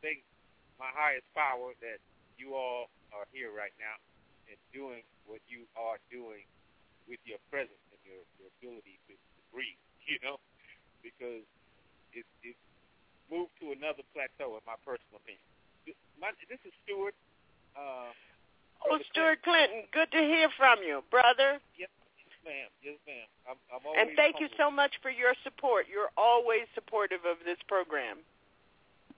thank 0.00 0.24
my 0.80 0.88
highest 0.96 1.28
power 1.36 1.76
that 1.84 2.00
you 2.40 2.56
all 2.56 2.88
are 3.12 3.28
here 3.36 3.52
right 3.52 3.74
now 3.76 4.00
and 4.48 4.56
doing 4.72 5.04
what 5.28 5.44
you 5.44 5.68
are 5.76 6.00
doing 6.08 6.48
with 7.04 7.20
your 7.28 7.40
presence 7.52 7.84
your, 8.10 8.22
your 8.42 8.50
ability 8.58 8.98
to, 9.06 9.14
to 9.14 9.40
breathe. 9.54 9.78
You 10.10 10.18
know, 10.26 10.42
because 11.06 11.46
it's 12.10 12.26
it's 12.42 12.58
moved 13.30 13.54
to 13.62 13.70
another 13.70 14.02
plateau, 14.10 14.58
in 14.58 14.64
my 14.66 14.74
personal 14.82 15.22
opinion. 15.22 15.46
This, 15.86 15.94
my, 16.18 16.34
this 16.50 16.58
is 16.66 16.74
Stuart. 16.82 17.14
Uh, 17.78 18.10
Oh, 18.82 18.98
Stuart 19.12 19.44
Clinton, 19.44 19.84
good 19.92 20.10
to 20.10 20.18
hear 20.18 20.48
from 20.56 20.80
you, 20.82 21.04
brother. 21.12 21.60
yes, 21.78 21.92
ma'am. 22.42 22.72
Yes, 22.82 22.96
ma'am. 23.06 23.28
I'm, 23.46 23.60
I'm 23.70 23.84
always 23.84 24.00
And 24.00 24.16
thank 24.16 24.40
you 24.40 24.48
so 24.56 24.66
much 24.72 24.96
for 25.04 25.12
your 25.12 25.36
support. 25.44 25.84
You're 25.86 26.10
always 26.16 26.64
supportive 26.74 27.22
of 27.28 27.36
this 27.44 27.60
program. 27.68 28.24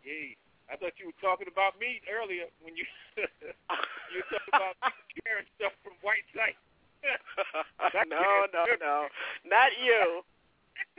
Yay. 0.05 0.37
I 0.67 0.75
thought 0.77 0.99
you 0.99 1.07
were 1.15 1.21
talking 1.23 1.47
about 1.47 1.79
me 1.79 2.03
earlier 2.11 2.51
when 2.61 2.75
you 2.77 2.85
you 3.17 4.19
were 4.19 4.29
talking 4.35 4.51
about 4.51 4.77
carrying 5.23 5.47
stuff 5.57 5.73
from 5.87 5.95
White 6.03 6.27
Site. 6.35 6.59
no, 8.09 8.47
no, 8.55 8.63
no, 8.81 8.97
not 9.45 9.71
you. 9.83 10.23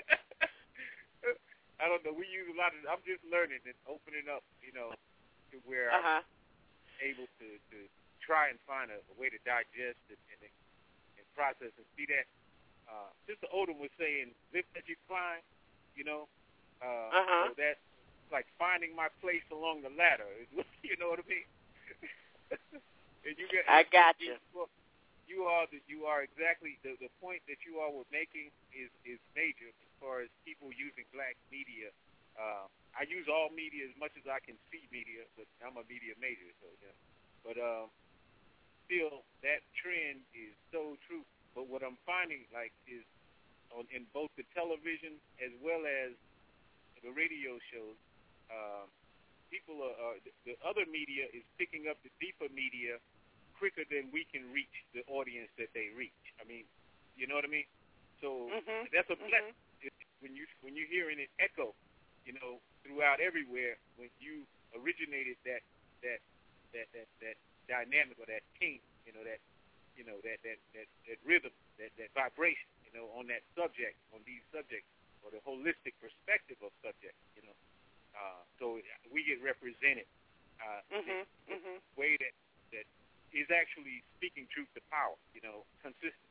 I 1.81 1.87
don't 1.89 2.03
know. 2.05 2.13
We 2.15 2.27
use 2.31 2.47
a 2.47 2.55
lot 2.55 2.71
of. 2.75 2.79
I'm 2.87 3.03
just 3.03 3.23
learning 3.27 3.59
and 3.67 3.75
opening 3.89 4.27
up, 4.31 4.43
you 4.63 4.71
know, 4.75 4.93
to 5.51 5.57
where 5.67 5.91
Uh-huh. 5.91 6.21
I'm 6.23 7.01
able 7.03 7.27
to 7.39 7.47
to 7.73 7.77
try 8.23 8.47
and 8.51 8.59
find 8.63 8.87
a, 8.91 8.99
a 8.99 9.15
way 9.19 9.27
to 9.31 9.39
digest 9.43 9.99
and 10.07 10.19
and, 10.31 10.39
and 11.19 11.25
process 11.35 11.73
and 11.75 11.87
see 11.97 12.07
that. 12.13 12.27
Uh, 12.87 13.09
Sister 13.27 13.47
Odom 13.51 13.79
was 13.79 13.91
saying, 13.99 14.31
"Lift 14.53 14.69
as 14.77 14.83
you 14.87 14.95
climb," 15.07 15.41
you 15.95 16.03
know. 16.03 16.27
Uh, 16.83 17.09
Uh-huh. 17.11 17.47
So 17.51 17.55
that's 17.57 17.79
like 18.31 18.47
finding 18.59 18.95
my 18.95 19.07
place 19.21 19.43
along 19.51 19.81
the 19.83 19.91
ladder. 19.95 20.27
you 20.87 20.95
know 20.99 21.09
what 21.11 21.19
I 21.19 21.27
mean? 21.27 21.47
and 23.25 23.35
you 23.39 23.47
get, 23.51 23.63
I 23.67 23.83
got 23.91 24.15
you. 24.19 24.35
Well, 24.53 24.69
you 25.27 25.47
are 25.47 25.65
the, 25.71 25.79
you 25.87 26.05
are 26.05 26.23
exactly 26.23 26.79
the 26.83 26.99
the 26.99 27.11
point 27.23 27.39
that 27.47 27.63
you 27.63 27.79
all 27.79 27.95
were 27.95 28.09
making 28.11 28.51
is 28.75 28.91
is 29.07 29.19
major 29.35 29.71
as 29.71 29.91
far 29.99 30.23
as 30.23 30.29
people 30.43 30.69
using 30.75 31.07
black 31.15 31.39
media. 31.47 31.91
Uh, 32.33 32.65
I 32.97 33.05
use 33.05 33.29
all 33.29 33.53
media 33.53 33.85
as 33.85 33.95
much 33.97 34.13
as 34.17 34.25
I 34.25 34.41
can 34.41 34.57
see 34.73 34.83
media, 34.89 35.25
but 35.37 35.45
I'm 35.61 35.77
a 35.77 35.85
media 35.85 36.17
major, 36.17 36.49
so 36.61 36.67
yeah. 36.81 36.97
But 37.45 37.57
um, 37.61 37.87
still, 38.85 39.23
that 39.45 39.61
trend 39.77 40.25
is 40.33 40.53
so 40.73 40.97
true. 41.05 41.25
But 41.53 41.69
what 41.69 41.85
I'm 41.85 42.01
finding 42.09 42.49
like 42.49 42.73
is 42.89 43.05
on 43.73 43.85
in 43.93 44.09
both 44.13 44.33
the 44.35 44.45
television 44.57 45.17
as 45.41 45.53
well 45.61 45.85
as 45.85 46.17
the 47.05 47.11
radio 47.13 47.59
shows, 47.69 47.99
um, 48.49 48.87
people 49.53 49.77
are, 49.85 49.97
are 50.01 50.17
the, 50.25 50.31
the 50.49 50.55
other 50.65 50.85
media 50.89 51.29
is 51.29 51.45
picking 51.61 51.85
up 51.85 51.97
the 52.01 52.13
deeper 52.17 52.49
media 52.49 52.97
quicker 53.63 53.87
than 53.87 54.11
we 54.11 54.27
can 54.27 54.43
reach 54.51 54.75
the 54.91 55.07
audience 55.07 55.47
that 55.55 55.71
they 55.71 55.87
reach. 55.95 56.19
I 56.35 56.43
mean, 56.43 56.67
you 57.15 57.31
know 57.31 57.39
what 57.39 57.47
I 57.47 57.51
mean? 57.55 57.63
So 58.19 58.51
Mhm. 58.51 58.91
that's 58.91 59.07
a 59.07 59.15
blessing 59.15 59.55
It- 59.79 59.95
when 60.19 60.35
you 60.35 60.43
when 60.59 60.75
you're 60.75 60.91
hearing 60.91 61.19
it 61.19 61.31
echo, 61.39 61.71
you 62.27 62.33
know, 62.35 62.59
throughout 62.83 63.23
everywhere. 63.23 63.79
When 63.95 64.11
you 64.19 64.43
originated 64.75 65.39
that 65.47 65.63
that 66.03 66.19
that 66.75 66.91
that 66.91 67.07
that 67.23 67.37
dynamic 67.71 68.19
or 68.19 68.25
that 68.27 68.43
kink, 68.59 68.83
you 69.07 69.13
know 69.15 69.23
that 69.23 69.39
you 69.95 70.03
know 70.03 70.19
that 70.27 70.43
that 70.43 70.59
that, 70.75 70.87
that 71.07 71.19
rhythm, 71.23 71.51
that 71.79 71.91
that 71.95 72.11
vibration, 72.11 72.67
you 72.83 72.91
know, 72.91 73.07
on 73.15 73.27
that 73.27 73.43
subject, 73.55 73.95
on 74.11 74.19
these 74.27 74.43
subjects, 74.51 74.91
or 75.23 75.31
the 75.31 75.39
holistic 75.47 75.95
perspective 76.03 76.59
of 76.63 76.71
subjects, 76.83 77.19
you 77.39 77.43
know. 77.47 77.55
Uh, 78.11 78.43
so 78.59 78.79
we 79.11 79.23
get 79.23 79.39
represented 79.41 80.07
uh, 80.59 80.81
Mhm. 80.91 81.25
the 81.47 81.55
Mhm. 81.55 81.81
way 81.95 82.17
that 82.17 82.33
that 82.71 82.85
is 83.33 83.49
actually 83.49 84.05
speaking 84.17 84.45
truth 84.53 84.69
to 84.77 84.81
power. 84.93 85.17
You 85.33 85.41
know, 85.41 85.65
consistent. 85.81 86.29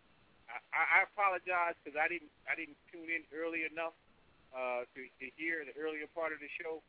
I, 0.48 0.82
I 0.82 0.98
apologize 1.08 1.76
because 1.80 1.98
I 1.98 2.08
didn't 2.08 2.32
I 2.48 2.54
didn't 2.56 2.78
tune 2.90 3.10
in 3.10 3.22
early 3.34 3.66
enough 3.68 3.96
uh, 4.52 4.84
to, 4.84 5.00
to 5.04 5.26
hear 5.36 5.64
the 5.64 5.74
earlier 5.76 6.08
part 6.12 6.32
of 6.32 6.40
the 6.40 6.50
show, 6.60 6.84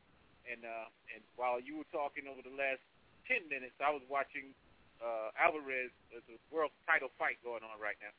and 0.48 0.64
uh, 0.64 0.88
and 1.16 1.22
while 1.36 1.60
you 1.60 1.80
were 1.80 1.90
talking 1.92 2.28
over 2.28 2.44
the 2.44 2.54
last 2.54 2.84
ten 3.28 3.44
minutes, 3.48 3.76
I 3.80 3.92
was 3.92 4.04
watching 4.12 4.52
uh, 5.00 5.36
Alvarez 5.40 5.92
as 6.16 6.24
a 6.32 6.38
world 6.54 6.72
title 6.88 7.12
fight 7.20 7.40
going 7.44 7.64
on 7.64 7.80
right 7.80 7.98
now. 8.00 8.14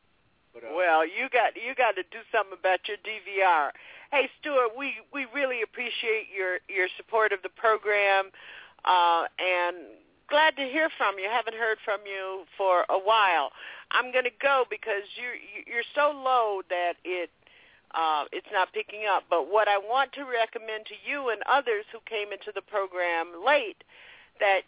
But, 0.52 0.64
uh, 0.64 0.76
well, 0.76 1.02
you 1.04 1.28
got 1.28 1.56
you 1.58 1.74
got 1.74 1.96
to 1.96 2.04
do 2.08 2.22
something 2.30 2.56
about 2.56 2.86
your 2.86 2.98
DVR. 3.02 3.74
Hey, 4.12 4.30
Stuart, 4.40 4.78
we 4.78 4.94
we 5.12 5.26
really 5.34 5.62
appreciate 5.62 6.30
your 6.30 6.62
your 6.68 6.86
support 6.96 7.32
of 7.32 7.42
the 7.42 7.50
program, 7.50 8.30
uh, 8.84 9.26
and 9.36 9.98
glad 10.28 10.56
to 10.56 10.62
hear 10.62 10.88
from 10.96 11.18
you. 11.18 11.28
Haven't 11.30 11.56
heard 11.56 11.78
from 11.84 12.00
you 12.06 12.44
for 12.56 12.84
a 12.88 12.98
while. 12.98 13.50
I'm 13.90 14.12
going 14.12 14.24
to 14.24 14.38
go 14.42 14.64
because 14.68 15.04
you're 15.16 15.36
you're 15.66 15.86
so 15.94 16.12
low 16.14 16.62
that 16.68 16.94
it 17.04 17.30
uh, 17.94 18.24
it's 18.32 18.48
not 18.52 18.72
picking 18.72 19.02
up. 19.08 19.24
But 19.30 19.50
what 19.50 19.68
I 19.68 19.78
want 19.78 20.12
to 20.14 20.24
recommend 20.24 20.86
to 20.86 20.94
you 21.06 21.30
and 21.30 21.42
others 21.50 21.84
who 21.92 21.98
came 22.06 22.32
into 22.32 22.52
the 22.54 22.62
program 22.62 23.32
late 23.44 23.84
that 24.40 24.62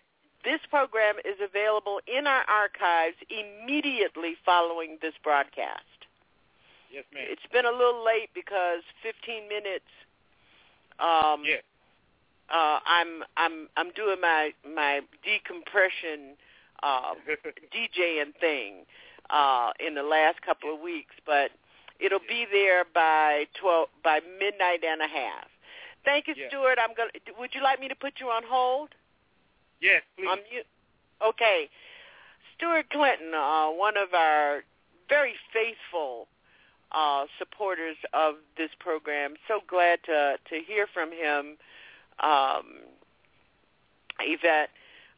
this 0.45 0.61
program 0.70 1.16
is 1.24 1.37
available 1.43 2.01
in 2.07 2.27
our 2.27 2.45
archives 2.47 3.16
immediately 3.28 4.37
following 4.45 4.99
this 5.03 5.15
broadcast. 5.23 5.83
Yes, 6.93 7.05
ma'am. 7.12 7.24
It's 7.27 7.47
been 7.53 7.66
a 7.66 7.74
little 7.74 8.05
late 8.05 8.31
because 8.33 8.87
15 9.03 9.49
minutes. 9.49 9.91
Um, 11.01 11.43
yeah. 11.45 11.61
Uh, 12.51 12.78
I'm 12.86 13.24
I'm 13.36 13.68
I'm 13.77 13.90
doing 13.93 14.20
my 14.20 14.52
my 14.64 15.01
decompression 15.24 16.36
uh, 16.82 17.14
DJing 17.74 18.35
thing 18.40 18.85
uh, 19.31 19.70
in 19.85 19.94
the 19.94 20.02
last 20.02 20.43
couple 20.43 20.73
of 20.73 20.81
weeks, 20.81 21.14
but 21.24 21.51
it'll 21.98 22.20
be 22.28 22.47
there 22.51 22.85
by 22.94 23.47
twelve 23.60 23.89
by 24.05 24.20
midnight 24.39 24.85
and 24.85 25.02
a 25.02 25.09
half. 25.09 25.48
Thank 26.05 26.28
you, 26.28 26.35
Yeah. 26.36 26.48
Stuart. 26.48 26.78
I'm 26.81 26.94
gonna. 26.97 27.10
Would 27.39 27.55
you 27.55 27.62
like 27.62 27.81
me 27.81 27.89
to 27.89 27.97
put 27.97 28.20
you 28.20 28.28
on 28.28 28.43
hold? 28.47 28.90
Yes, 29.81 30.02
please. 30.16 30.28
You, 30.51 30.62
okay, 31.27 31.68
Stuart 32.56 32.89
Clinton, 32.90 33.35
uh, 33.35 33.68
one 33.70 33.97
of 33.97 34.14
our 34.14 34.62
very 35.09 35.35
faithful 35.52 36.28
uh, 36.93 37.27
supporters 37.39 37.97
of 38.14 38.36
this 38.56 38.70
program. 38.78 39.35
So 39.48 39.60
glad 39.66 39.98
to 40.06 40.36
to 40.48 40.60
hear 40.64 40.86
from 40.93 41.10
him, 41.10 41.56
um, 42.20 42.80
Yvette, 44.20 44.70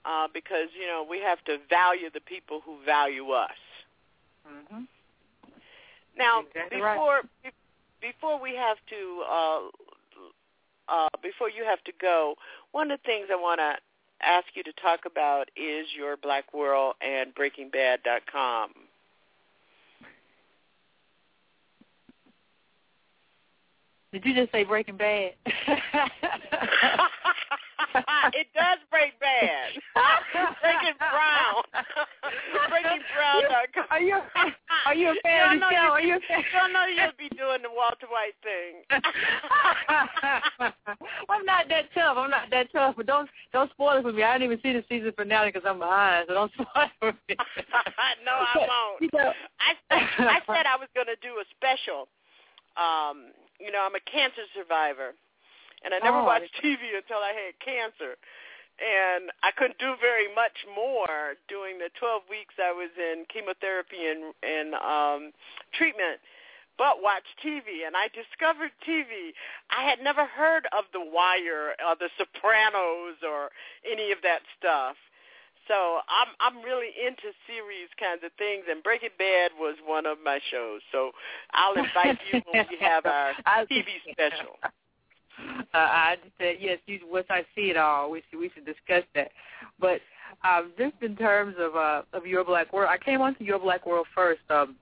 uh, 0.05 0.29
because 0.33 0.69
you 0.79 0.87
know 0.87 1.07
we 1.09 1.21
have 1.21 1.43
to 1.45 1.59
value 1.69 2.11
the 2.13 2.21
people 2.21 2.61
who 2.65 2.77
value 2.85 3.31
us. 3.31 3.51
Mm-hmm. 4.47 4.85
Now, 6.17 6.41
Exactly 6.41 6.81
right. 6.81 6.95
before 6.95 7.23
be- 7.43 7.51
before 8.01 8.41
we 8.41 8.55
have 8.57 8.79
to 8.91 9.23
uh, 9.29 9.61
uh, 10.89 11.09
before 11.23 11.51
you 11.51 11.65
have 11.65 11.83
to 11.85 11.93
go, 12.01 12.35
one 12.73 12.91
of 12.91 13.01
the 13.01 13.05
things 13.05 13.29
I 13.31 13.37
want 13.37 13.61
to 13.61 13.77
ask 14.21 14.47
you 14.55 14.63
to 14.65 14.73
talk 14.73 15.01
about 15.07 15.49
is 15.57 15.87
your 15.97 16.17
Black 16.17 16.53
World 16.53 16.95
and 17.01 17.35
BreakingBad.com. 17.35 18.71
Did 24.13 24.25
you 24.25 24.35
just 24.35 24.51
say 24.53 24.65
Breaking 24.65 24.97
Bad? 24.97 25.33
it 28.35 28.47
does 28.55 28.79
break 28.91 29.19
bad. 29.21 29.69
Breaking 30.63 30.97
Brown. 30.99 31.63
BreakingBrown.com. 32.69 33.85
Are 33.91 34.01
you 34.01 34.19
are 34.87 34.95
you 34.95 35.11
a 35.11 35.15
fan 35.23 35.55
of 35.57 35.61
the 35.61 35.67
show? 35.67 35.71
you- 35.71 35.91
Are 35.91 36.01
you 36.03 36.17
a 36.17 36.21
fan? 36.29 36.43
Y'all 36.55 36.73
know 36.73 36.85
you'll 36.87 37.13
be 37.19 37.29
doing 37.37 37.63
the 37.63 37.71
Walter 37.71 38.07
White 38.09 38.35
thing. 38.43 38.83
I'm 41.29 41.45
not 41.45 41.69
that 41.69 41.87
tough. 41.95 42.17
I'm 42.19 42.31
not 42.31 42.51
that 42.51 42.71
tough. 42.73 42.95
But 42.97 43.07
don't 43.07 43.29
don't 43.53 43.71
spoil 43.73 43.99
it 43.99 44.03
for 44.03 44.13
me. 44.13 44.23
I 44.23 44.39
didn't 44.39 44.53
even 44.53 44.63
see 44.63 44.73
the 44.73 44.85
season 44.89 45.13
finale 45.17 45.51
because 45.53 45.67
I'm 45.69 45.79
behind. 45.79 46.27
So 46.29 46.35
don't 46.35 46.53
spoil 46.55 46.67
it 46.77 46.91
for 47.01 47.13
me. 47.29 47.37
no, 48.25 48.33
I 48.33 48.57
won't. 48.57 49.01
You 49.03 49.09
know- 49.13 49.33
I 49.61 49.75
said 49.89 50.03
I 50.27 50.41
said 50.47 50.67
I 50.67 50.77
was 50.77 50.89
going 50.95 51.07
to 51.09 51.17
do 51.23 51.41
a 51.41 51.45
special. 51.57 52.09
Um, 52.77 53.33
you 53.61 53.71
know, 53.71 53.83
I'm 53.83 53.95
a 53.95 54.01
cancer 54.01 54.43
survivor, 54.55 55.15
and 55.85 55.95
I 55.95 55.99
never 55.99 56.19
Oh. 56.19 56.25
watched 56.25 56.55
TV 56.63 56.95
until 56.97 57.19
I 57.19 57.33
had 57.33 57.59
cancer. 57.61 58.17
And 58.79 59.33
I 59.43 59.51
couldn't 59.51 59.79
do 59.79 59.97
very 60.01 60.33
much 60.35 60.65
more 60.73 61.35
during 61.49 61.79
the 61.79 61.91
12 61.99 62.23
weeks 62.31 62.55
I 62.63 62.71
was 62.71 62.91
in 62.97 63.27
chemotherapy 63.27 64.07
and, 64.07 64.33
and 64.45 64.75
um, 64.77 65.33
treatment, 65.73 66.21
but 66.79 67.03
watch 67.03 67.27
TV. 67.43 67.83
And 67.87 67.97
I 67.97 68.07
discovered 68.15 68.71
TV. 68.87 69.35
I 69.71 69.83
had 69.83 69.99
never 70.01 70.25
heard 70.27 70.69
of 70.71 70.85
The 70.93 71.01
Wire 71.03 71.75
or 71.85 71.97
The 71.99 72.09
Sopranos 72.17 73.19
or 73.27 73.51
any 73.85 74.13
of 74.13 74.23
that 74.23 74.43
stuff. 74.57 74.95
So 75.69 76.01
I'm 76.09 76.33
I'm 76.41 76.65
really 76.65 76.89
into 76.97 77.31
series 77.47 77.89
kinds 78.01 78.25
of 78.25 78.33
things, 78.39 78.65
and 78.69 78.83
Breaking 78.83 79.15
Bad 79.19 79.53
was 79.59 79.77
one 79.85 80.07
of 80.07 80.19
my 80.25 80.41
shows. 80.51 80.81
So 80.91 81.13
I'll 81.53 81.77
invite 81.77 82.19
you 82.33 82.41
when 82.51 82.67
we 82.71 82.79
have 82.81 83.05
our 83.07 83.35
TV 83.71 83.85
special. 84.11 84.57
Uh, 85.41 85.79
I 85.79 86.17
said 86.37 86.57
yes. 86.59 86.79
You, 86.87 86.99
once 87.09 87.27
I 87.31 87.43
see 87.55 87.71
it 87.71 87.77
all, 87.77 88.11
we 88.11 88.25
should 88.29 88.41
we 88.41 88.51
should 88.53 88.67
discuss 88.67 89.05
that. 89.15 89.31
But 89.79 90.01
um, 90.43 90.73
just 90.77 90.95
in 91.01 91.15
terms 91.15 91.55
of 91.61 91.77
uh, 91.77 92.03
of 92.13 92.27
your 92.27 92.45
Black 92.45 92.73
World, 92.73 92.91
I 92.91 92.99
came 92.99 93.21
onto 93.21 93.45
your 93.45 93.61
Black 93.61 93.87
World 93.87 94.09
first. 94.17 94.41
Um, 94.51 94.75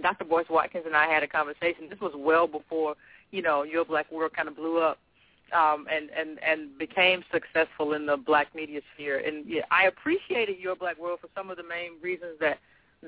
Dr. 0.00 0.24
Boyce 0.24 0.46
Watkins 0.48 0.84
and 0.86 0.96
I 0.96 1.06
had 1.06 1.22
a 1.22 1.28
conversation. 1.28 1.90
This 1.90 2.00
was 2.00 2.12
well 2.16 2.46
before 2.46 2.94
you 3.32 3.42
know 3.42 3.64
your 3.64 3.84
Black 3.84 4.10
World 4.10 4.32
kind 4.34 4.48
of 4.48 4.56
blew 4.56 4.78
up. 4.78 4.98
Um, 5.52 5.86
and, 5.92 6.08
and, 6.10 6.38
and 6.42 6.78
became 6.78 7.22
successful 7.30 7.92
in 7.92 8.06
the 8.06 8.16
black 8.16 8.54
media 8.54 8.80
sphere. 8.94 9.18
And 9.18 9.44
yeah, 9.46 9.60
I 9.70 9.84
appreciated 9.84 10.58
your 10.58 10.74
Black 10.74 10.98
World 10.98 11.20
for 11.20 11.28
some 11.36 11.50
of 11.50 11.58
the 11.58 11.62
main 11.62 12.00
reasons 12.00 12.38
that 12.40 12.58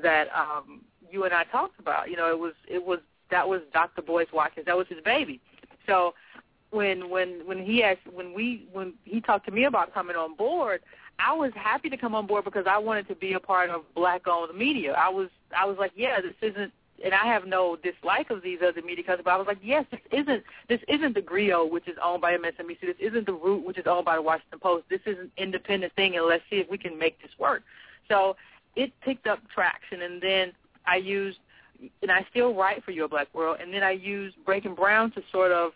that 0.03 0.29
um, 0.35 0.83
you 1.11 1.25
and 1.25 1.33
I 1.33 1.45
talked 1.45 1.79
about. 1.81 2.11
You 2.11 2.17
know, 2.17 2.31
it 2.31 2.39
was 2.39 2.53
it 2.69 2.85
was 2.85 2.99
that 3.31 3.49
was 3.49 3.63
Dr. 3.73 4.03
Boyce 4.03 4.27
Watkins. 4.33 4.67
That 4.67 4.77
was 4.77 4.87
his 4.89 4.99
baby. 5.05 5.41
So 5.87 6.15
when 6.71 7.09
when 7.09 7.47
when 7.47 7.65
he 7.65 7.83
asked 7.83 8.07
when 8.13 8.35
we 8.35 8.67
when 8.73 8.95
he 9.05 9.21
talked 9.21 9.47
to 9.47 9.53
me 9.53 9.65
about 9.65 9.95
coming 9.95 10.17
on 10.17 10.35
board, 10.37 10.81
I 11.19 11.33
was 11.33 11.53
happy 11.55 11.89
to 11.91 11.97
come 11.97 12.15
on 12.15 12.27
board 12.27 12.45
because 12.45 12.67
I 12.69 12.79
wanted 12.79 13.09
to 13.09 13.15
be 13.15 13.35
a 13.35 13.41
part 13.41 13.71
of 13.71 13.83
black 13.95 14.27
owned 14.27 14.57
media. 14.57 14.93
I 14.93 15.09
was 15.09 15.29
I 15.57 15.65
was 15.65 15.77
like, 15.79 15.93
yeah, 15.95 16.21
this 16.21 16.35
isn't 16.43 16.73
and 17.03 17.13
I 17.13 17.27
have 17.27 17.47
no 17.47 17.77
dislike 17.77 18.31
of 18.31 18.43
these 18.43 18.59
other 18.67 18.83
media 18.83 19.05
companies, 19.05 19.25
but 19.25 19.33
I 19.33 19.37
was 19.37 19.47
like, 19.47 19.59
yes, 19.63 19.85
this 19.91 20.01
isn't 20.13 20.45
this 20.69 20.81
isn't 20.89 21.15
the 21.15 21.21
Grio, 21.21 21.65
which 21.65 21.89
is 21.89 21.97
owned 22.03 22.21
by 22.21 22.37
MSNBC. 22.37 22.81
This 22.81 22.97
isn't 23.01 23.27
the 23.27 23.33
Root, 23.33 23.65
which 23.65 23.79
is 23.79 23.87
owned 23.87 24.05
by 24.05 24.17
the 24.17 24.23
Washington 24.23 24.59
Post. 24.61 24.85
This 24.89 25.01
is 25.07 25.19
an 25.19 25.31
independent 25.37 25.93
thing, 25.95 26.17
and 26.17 26.27
let's 26.27 26.45
see 26.51 26.57
if 26.57 26.71
we 26.71 26.79
can 26.79 26.99
make 26.99 27.21
this 27.21 27.33
work. 27.39 27.63
So 28.09 28.37
it 28.77 28.93
picked 29.01 29.27
up 29.27 29.41
traction, 29.53 30.03
and 30.03 30.23
then 30.23 30.53
I 30.87 30.97
used, 30.97 31.39
and 32.03 32.11
I 32.11 32.27
still 32.31 32.55
write 32.55 32.85
for 32.85 32.91
Your 32.91 33.09
Black 33.09 33.29
World, 33.35 33.59
and 33.61 33.73
then 33.73 33.83
I 33.83 33.93
used 33.93 34.37
Breaking 34.45 34.75
Brown 34.75 35.11
to 35.13 35.23
sort 35.33 35.53
of 35.53 35.73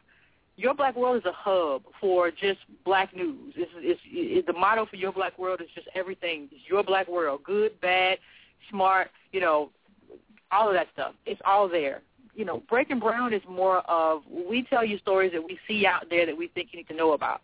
your 0.57 0.75
Black 0.75 0.97
World 0.97 1.17
is 1.19 1.25
a 1.25 1.33
hub 1.33 1.83
for 2.01 2.33
just 2.33 2.59
black 2.85 3.15
news. 3.15 3.55
It's, 3.57 3.71
it's, 3.77 4.01
it, 4.07 4.47
the 4.47 4.53
motto 4.53 4.87
for 4.87 4.97
Your 4.97 5.13
Black 5.13 5.39
World 5.39 5.61
is 5.61 5.69
just 5.73 5.87
everything. 5.95 6.49
It's 6.51 6.69
Your 6.69 6.83
Black 6.83 7.07
World, 7.07 7.45
good, 7.45 7.81
bad, 7.81 8.19
smart, 8.69 9.11
you 9.31 9.41
know, 9.41 9.71
all 10.51 10.69
of 10.69 10.75
that 10.75 10.89
stuff. 10.93 11.15
It's 11.27 11.41
all 11.45 11.69
there. 11.69 12.03
You 12.35 12.45
know, 12.45 12.63
Breaking 12.69 13.01
Brown 13.01 13.33
is 13.33 13.43
more 13.49 13.79
of 13.91 14.23
we 14.31 14.63
tell 14.63 14.85
you 14.85 14.99
stories 14.99 15.33
that 15.33 15.43
we 15.43 15.59
see 15.67 15.87
out 15.87 16.09
there 16.09 16.27
that 16.27 16.37
we 16.37 16.49
think 16.49 16.69
you 16.73 16.79
need 16.79 16.89
to 16.89 16.95
know 16.95 17.13
about. 17.13 17.41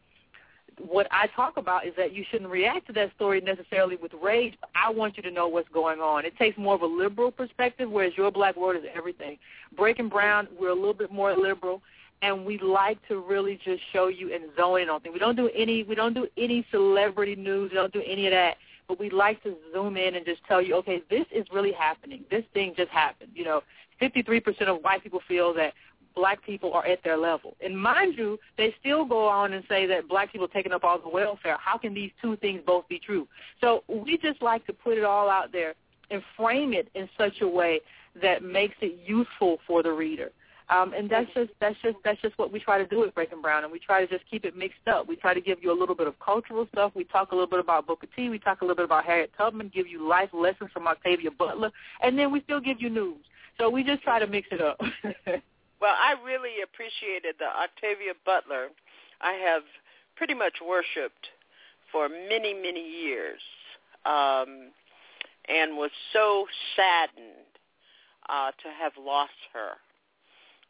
What 0.79 1.07
I 1.13 1.29
talk 1.29 1.57
about 1.57 1.87
is 1.87 1.95
that 1.97 2.13
you 2.13 2.25
shouldn't 2.31 2.51
react 2.51 2.89
to 2.89 2.93
that 2.95 3.13
story 3.15 3.41
necessarily 3.41 3.97
with 3.97 4.13
rage. 4.21 4.55
I 4.75 4.91
want 4.91 5.17
you 5.17 5.23
to 5.23 5.31
know 5.31 5.47
what's 5.47 5.69
going 5.69 6.01
on. 6.01 6.25
It 6.25 6.37
takes 6.37 6.59
more 6.59 6.75
of 6.75 6.83
a 6.83 6.87
liberal 6.87 7.31
perspective, 7.31 7.89
whereas 7.91 8.13
your 8.17 8.33
Black 8.33 8.57
World 8.57 8.77
is 8.77 8.89
everything. 8.95 9.39
Breaking 9.77 10.09
Brown, 10.09 10.49
we're 10.59 10.71
a 10.71 10.75
little 10.75 10.95
bit 10.95 11.13
more 11.13 11.37
liberal 11.37 11.81
and 12.25 12.47
we 12.47 12.59
like 12.59 12.99
to 13.09 13.21
really 13.21 13.61
just 13.63 13.83
show 13.93 14.09
you 14.09 14.33
and 14.35 14.45
zone 14.57 14.81
in 14.81 14.89
on 14.89 15.01
things. 15.01 15.13
We 15.13 15.19
don't 15.19 15.37
do 15.37 15.51
any 15.55 15.83
we 15.83 15.95
don't 15.95 16.15
do 16.15 16.27
any 16.37 16.67
celebrity 16.71 17.37
news, 17.37 17.71
we 17.71 17.77
don't 17.77 17.93
do 17.93 18.03
any 18.07 18.27
of 18.27 18.33
that. 18.33 18.57
But 18.89 18.99
we 18.99 19.11
like 19.11 19.43
to 19.45 19.57
zoom 19.73 19.97
in 19.97 20.15
and 20.15 20.25
just 20.27 20.45
tell 20.45 20.61
you, 20.61 20.75
okay, 20.77 21.03
this 21.11 21.27
is 21.35 21.47
really 21.53 21.73
happening. 21.73 22.25
This 22.31 22.45
thing 22.53 22.75
just 22.77 22.91
happened. 22.91 23.31
You 23.35 23.45
know, 23.45 23.63
fifty 23.99 24.23
three 24.23 24.41
percent 24.41 24.69
of 24.69 24.83
white 24.83 25.03
people 25.03 25.21
feel 25.27 25.55
that 25.55 25.73
black 26.15 26.45
people 26.45 26.73
are 26.73 26.87
at 26.87 27.03
their 27.03 27.17
level. 27.17 27.57
And 27.65 27.77
mind 27.77 28.17
you, 28.17 28.39
they 28.57 28.75
still 28.79 29.05
go 29.05 29.27
on 29.27 29.53
and 29.53 29.65
say 29.69 29.87
that 29.87 30.09
black 30.09 30.31
people 30.31 30.47
are 30.47 30.51
taking 30.51 30.73
up 30.73 30.85
all 30.85 30.99
the 30.99 31.09
welfare. 31.09 31.57
How 31.59 31.77
can 31.77 31.93
these 31.93 32.13
two 32.23 32.37
things 32.37 32.61
both 32.65 32.87
be 32.89 32.99
true? 32.99 33.27
So 33.61 33.83
we 33.89 34.17
just 34.19 34.41
like 34.41 34.65
to 34.67 34.73
put 34.73 34.97
it 34.97 35.05
all 35.05 35.29
out 35.29 35.51
there 35.51 35.75
and 36.11 36.23
frame 36.37 36.73
it 36.73 36.89
in 36.95 37.09
such 37.19 37.41
a 37.41 37.49
way 37.49 37.81
that 38.23 38.45
makes 38.45 38.77
it 38.81 38.99
useful 39.05 39.59
for 39.67 39.83
the 39.83 39.91
reader. 39.91 40.31
Um, 40.71 40.95
and 40.95 41.11
that's 41.11 41.29
just 41.35 41.51
that's 41.61 41.77
just 41.83 41.97
that's 42.05 42.21
just 42.23 42.39
what 42.39 42.51
we 42.51 42.59
try 42.59 42.79
to 42.79 42.87
do 42.87 43.05
at 43.05 43.15
Breaking 43.15 43.43
Brown, 43.43 43.65
and 43.65 43.73
we 43.73 43.79
try 43.79 44.05
to 44.05 44.07
just 44.07 44.29
keep 44.31 44.47
it 44.47 44.57
mixed 44.57 44.89
up. 44.89 45.07
We 45.07 45.17
try 45.17 45.35
to 45.35 45.41
give 45.41 45.59
you 45.63 45.71
a 45.71 45.79
little 45.79 45.95
bit 45.95 46.07
of 46.07 46.19
cultural 46.21 46.67
stuff. 46.73 46.93
We 46.95 47.05
talk 47.05 47.33
a 47.33 47.35
little 47.35 47.51
bit 47.51 47.59
about 47.59 47.87
Booker 47.87 48.07
T. 48.17 48.31
We 48.31 48.39
talk 48.39 48.63
a 48.63 48.65
little 48.65 48.77
bit 48.77 48.87
about 48.87 49.05
Harriet 49.05 49.31
Tubman. 49.37 49.71
Give 49.75 49.87
you 49.87 50.09
life 50.09 50.31
lessons 50.33 50.71
from 50.73 50.87
Octavia 50.89 51.31
Butler, 51.31 51.71
and 52.03 52.19
then 52.19 52.33
we 52.33 52.41
still 52.43 52.61
give 52.61 52.81
you 52.81 52.89
news. 52.89 53.19
So 53.59 53.69
we 53.69 53.85
just 53.85 54.03
try 54.03 54.19
to 54.19 54.27
mix 54.27 54.49
it 54.51 54.63
up. 54.63 54.81
well, 55.81 55.95
I 55.95 56.15
really 56.25 56.63
appreciated 56.65 57.37
the 57.39 57.45
Octavia 57.45 58.15
Butler. 58.25 58.69
I 59.21 59.33
have 59.33 59.63
pretty 60.17 60.35
much 60.35 60.55
worshipped 60.67 61.29
for 61.93 62.09
many 62.09 62.55
many 62.55 62.81
years, 62.81 63.41
um, 64.07 64.73
and 65.47 65.77
was 65.77 65.91
so 66.15 66.47
saddened 66.75 67.53
uh, 68.31 68.51
to 68.63 68.69
have 68.81 68.93
lost 68.99 69.33
her 69.53 69.77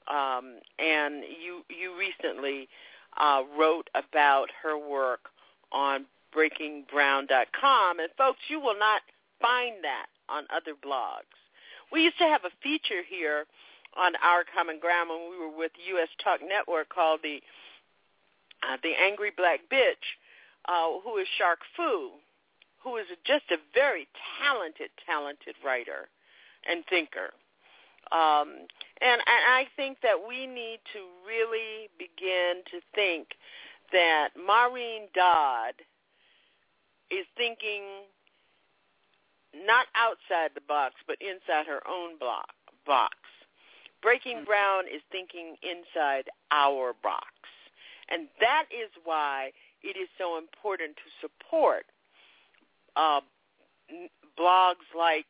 um, 0.09 0.61
and 0.79 1.25
you 1.43 1.65
you 1.69 1.97
recently 1.99 2.69
uh, 3.17 3.43
wrote 3.59 3.89
about 3.95 4.49
her 4.63 4.79
work 4.79 5.31
on 5.73 6.07
BreakingBrown.com, 6.35 8.01
and 8.01 8.09
folks, 8.19 8.41
you 8.49 8.61
will 8.61 8.79
not 8.79 9.03
find 9.41 9.85
that 9.85 10.07
on 10.29 10.45
other 10.55 10.75
blogs. 10.75 11.39
We 11.93 12.03
used 12.03 12.19
to 12.19 12.25
have 12.25 12.45
a 12.45 12.51
feature 12.63 13.03
here 13.09 13.45
on 13.97 14.13
our 14.23 14.45
common 14.45 14.81
ground 14.81 15.11
when 15.11 15.31
we 15.31 15.39
were 15.39 15.57
with 15.57 15.73
U.S. 15.95 16.09
Talk 16.23 16.41
Network 16.47 16.89
called 16.89 17.21
the 17.23 17.41
uh, 18.63 18.77
the 18.83 18.93
Angry 18.97 19.31
Black 19.37 19.61
Bitch, 19.71 20.17
uh, 20.67 20.99
who 21.05 21.19
is 21.19 21.27
Shark 21.37 21.59
Fu, 21.77 22.11
who 22.83 22.97
is 22.97 23.07
just 23.27 23.45
a 23.51 23.57
very 23.75 24.09
talented, 24.41 24.91
talented 25.07 25.55
writer 25.65 26.09
and 26.69 26.85
thinker. 26.89 27.33
Um, 28.13 28.69
and, 29.01 29.21
and 29.21 29.43
I 29.49 29.67
think 29.77 29.99
that 30.03 30.17
we 30.27 30.47
need 30.47 30.81
to 30.93 31.01
really 31.27 31.89
begin 31.99 32.63
to 32.71 32.81
think 32.95 33.29
that 33.93 34.31
Maureen 34.37 35.09
Dowd 35.15 35.75
is 37.11 37.27
thinking 37.37 37.83
not 39.55 39.87
outside 39.95 40.51
the 40.55 40.61
box, 40.67 40.95
but 41.07 41.17
inside 41.21 41.67
her 41.67 41.81
own 41.89 42.19
block, 42.19 42.55
box. 42.87 43.15
Breaking 44.03 44.39
mm-hmm. 44.39 44.47
Brown 44.47 44.85
is 44.85 45.03
thinking 45.11 45.57
inside 45.63 46.29
our 46.51 46.93
box. 47.03 47.29
And 48.11 48.29
that 48.41 48.67
is 48.71 48.91
why 49.05 49.53
it 49.83 49.97
is 49.97 50.09
so 50.19 50.37
important 50.37 50.97
to 50.97 51.09
support 51.21 51.87
uh, 52.97 53.21
blogs 54.39 54.89
like 54.97 55.27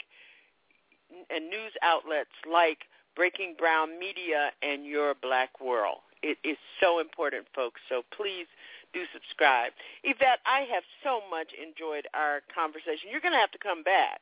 and 1.30 1.50
news 1.50 1.72
outlets 1.82 2.34
like 2.50 2.78
Breaking 3.16 3.54
Brown 3.58 3.98
Media 3.98 4.50
and 4.62 4.84
Your 4.84 5.14
Black 5.22 5.60
World. 5.60 5.98
It 6.22 6.38
is 6.44 6.56
so 6.80 7.00
important, 7.00 7.46
folks. 7.54 7.80
So 7.88 8.02
please 8.16 8.46
do 8.92 9.02
subscribe. 9.12 9.72
Yvette, 10.02 10.40
I 10.46 10.60
have 10.72 10.82
so 11.02 11.20
much 11.30 11.48
enjoyed 11.54 12.06
our 12.14 12.40
conversation. 12.54 13.10
You're 13.10 13.20
going 13.20 13.34
to 13.34 13.38
have 13.38 13.52
to 13.52 13.58
come 13.58 13.82
back. 13.82 14.20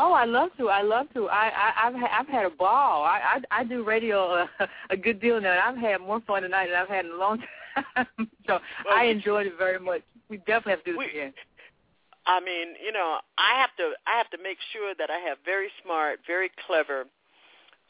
Oh, 0.00 0.12
I 0.12 0.24
love 0.24 0.50
to. 0.58 0.68
I 0.68 0.82
love 0.82 1.06
to. 1.14 1.28
I, 1.28 1.50
I 1.50 1.88
I've 1.88 1.94
I've 1.96 2.28
had 2.28 2.46
a 2.46 2.50
ball. 2.50 3.02
I 3.02 3.40
I, 3.50 3.60
I 3.60 3.64
do 3.64 3.82
radio 3.82 4.42
uh, 4.42 4.46
a, 4.60 4.68
a 4.90 4.96
good 4.96 5.20
deal 5.20 5.40
now, 5.40 5.50
and 5.50 5.60
I've 5.60 5.76
had 5.76 6.00
more 6.00 6.20
fun 6.20 6.42
tonight 6.42 6.68
than 6.68 6.76
I've 6.76 6.88
had 6.88 7.04
in 7.04 7.10
a 7.10 7.16
long 7.16 7.42
time. 7.96 8.06
so 8.46 8.60
well, 8.84 8.94
I 8.94 9.04
enjoyed 9.06 9.48
it 9.48 9.54
very 9.58 9.80
much. 9.80 10.02
We 10.30 10.36
definitely 10.38 10.72
have 10.72 10.84
to 10.84 10.92
do 10.92 10.98
this 10.98 11.08
again. 11.10 11.32
I 12.28 12.40
mean, 12.40 12.76
you 12.84 12.92
know, 12.92 13.18
I 13.38 13.58
have 13.58 13.74
to 13.78 13.92
I 14.06 14.18
have 14.18 14.28
to 14.30 14.38
make 14.38 14.58
sure 14.72 14.94
that 14.94 15.10
I 15.10 15.18
have 15.28 15.38
very 15.46 15.70
smart, 15.82 16.20
very 16.26 16.50
clever, 16.66 17.06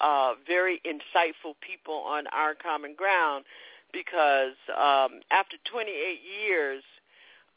uh, 0.00 0.34
very 0.46 0.80
insightful 0.86 1.54
people 1.60 1.94
on 2.06 2.28
our 2.28 2.54
common 2.54 2.94
ground 2.94 3.44
because 3.92 4.54
um, 4.70 5.20
after 5.32 5.56
28 5.70 6.20
years, 6.46 6.84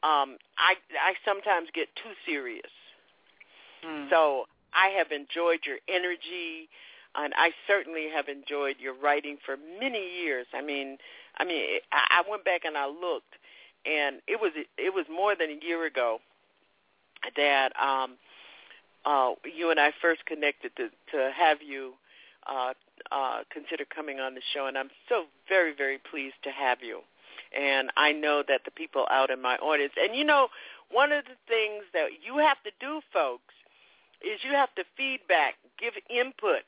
um, 0.01 0.37
I 0.57 0.73
I 0.99 1.13
sometimes 1.23 1.69
get 1.71 1.87
too 1.95 2.13
serious. 2.25 2.71
Mm. 3.85 4.09
So 4.09 4.45
I 4.73 4.87
have 4.97 5.11
enjoyed 5.11 5.59
your 5.67 5.77
energy, 5.87 6.67
and 7.13 7.31
I 7.37 7.51
certainly 7.67 8.09
have 8.11 8.27
enjoyed 8.27 8.77
your 8.79 8.95
writing 8.95 9.37
for 9.45 9.55
many 9.79 10.01
years. 10.23 10.47
I 10.51 10.63
mean, 10.63 10.97
I 11.37 11.45
mean, 11.45 11.79
I 11.91 12.23
went 12.27 12.43
back 12.43 12.65
and 12.65 12.75
I 12.75 12.87
looked, 12.87 13.37
and 13.85 14.17
it 14.27 14.41
was 14.41 14.53
it 14.79 14.95
was 14.95 15.05
more 15.13 15.35
than 15.35 15.51
a 15.51 15.63
year 15.63 15.85
ago 15.85 16.21
that 17.35 17.71
um, 17.81 18.17
uh, 19.05 19.31
you 19.55 19.71
and 19.71 19.79
I 19.79 19.91
first 20.01 20.25
connected 20.25 20.71
to, 20.77 20.89
to 21.11 21.31
have 21.35 21.61
you 21.61 21.93
uh, 22.47 22.73
uh, 23.11 23.39
consider 23.51 23.85
coming 23.85 24.19
on 24.19 24.35
the 24.35 24.41
show, 24.53 24.67
and 24.67 24.77
I'm 24.77 24.89
so 25.09 25.25
very, 25.47 25.73
very 25.75 25.97
pleased 25.97 26.35
to 26.43 26.51
have 26.51 26.79
you. 26.81 27.01
And 27.57 27.91
I 27.97 28.11
know 28.11 28.43
that 28.47 28.61
the 28.65 28.71
people 28.71 29.05
out 29.11 29.29
in 29.29 29.41
my 29.41 29.57
audience, 29.57 29.93
and 30.01 30.15
you 30.15 30.23
know, 30.23 30.47
one 30.91 31.11
of 31.11 31.25
the 31.25 31.37
things 31.47 31.83
that 31.93 32.09
you 32.25 32.37
have 32.37 32.61
to 32.63 32.71
do, 32.79 33.01
folks, 33.11 33.53
is 34.21 34.39
you 34.43 34.51
have 34.51 34.73
to 34.75 34.83
feedback, 34.95 35.55
give 35.79 35.93
input. 36.09 36.63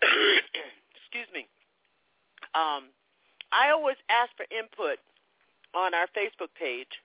Excuse 0.96 1.28
me. 1.34 1.46
Um, 2.54 2.88
I 3.52 3.70
always 3.70 3.96
ask 4.08 4.30
for 4.36 4.46
input 4.50 4.98
on 5.74 5.94
our 5.94 6.06
Facebook 6.16 6.52
page 6.58 7.00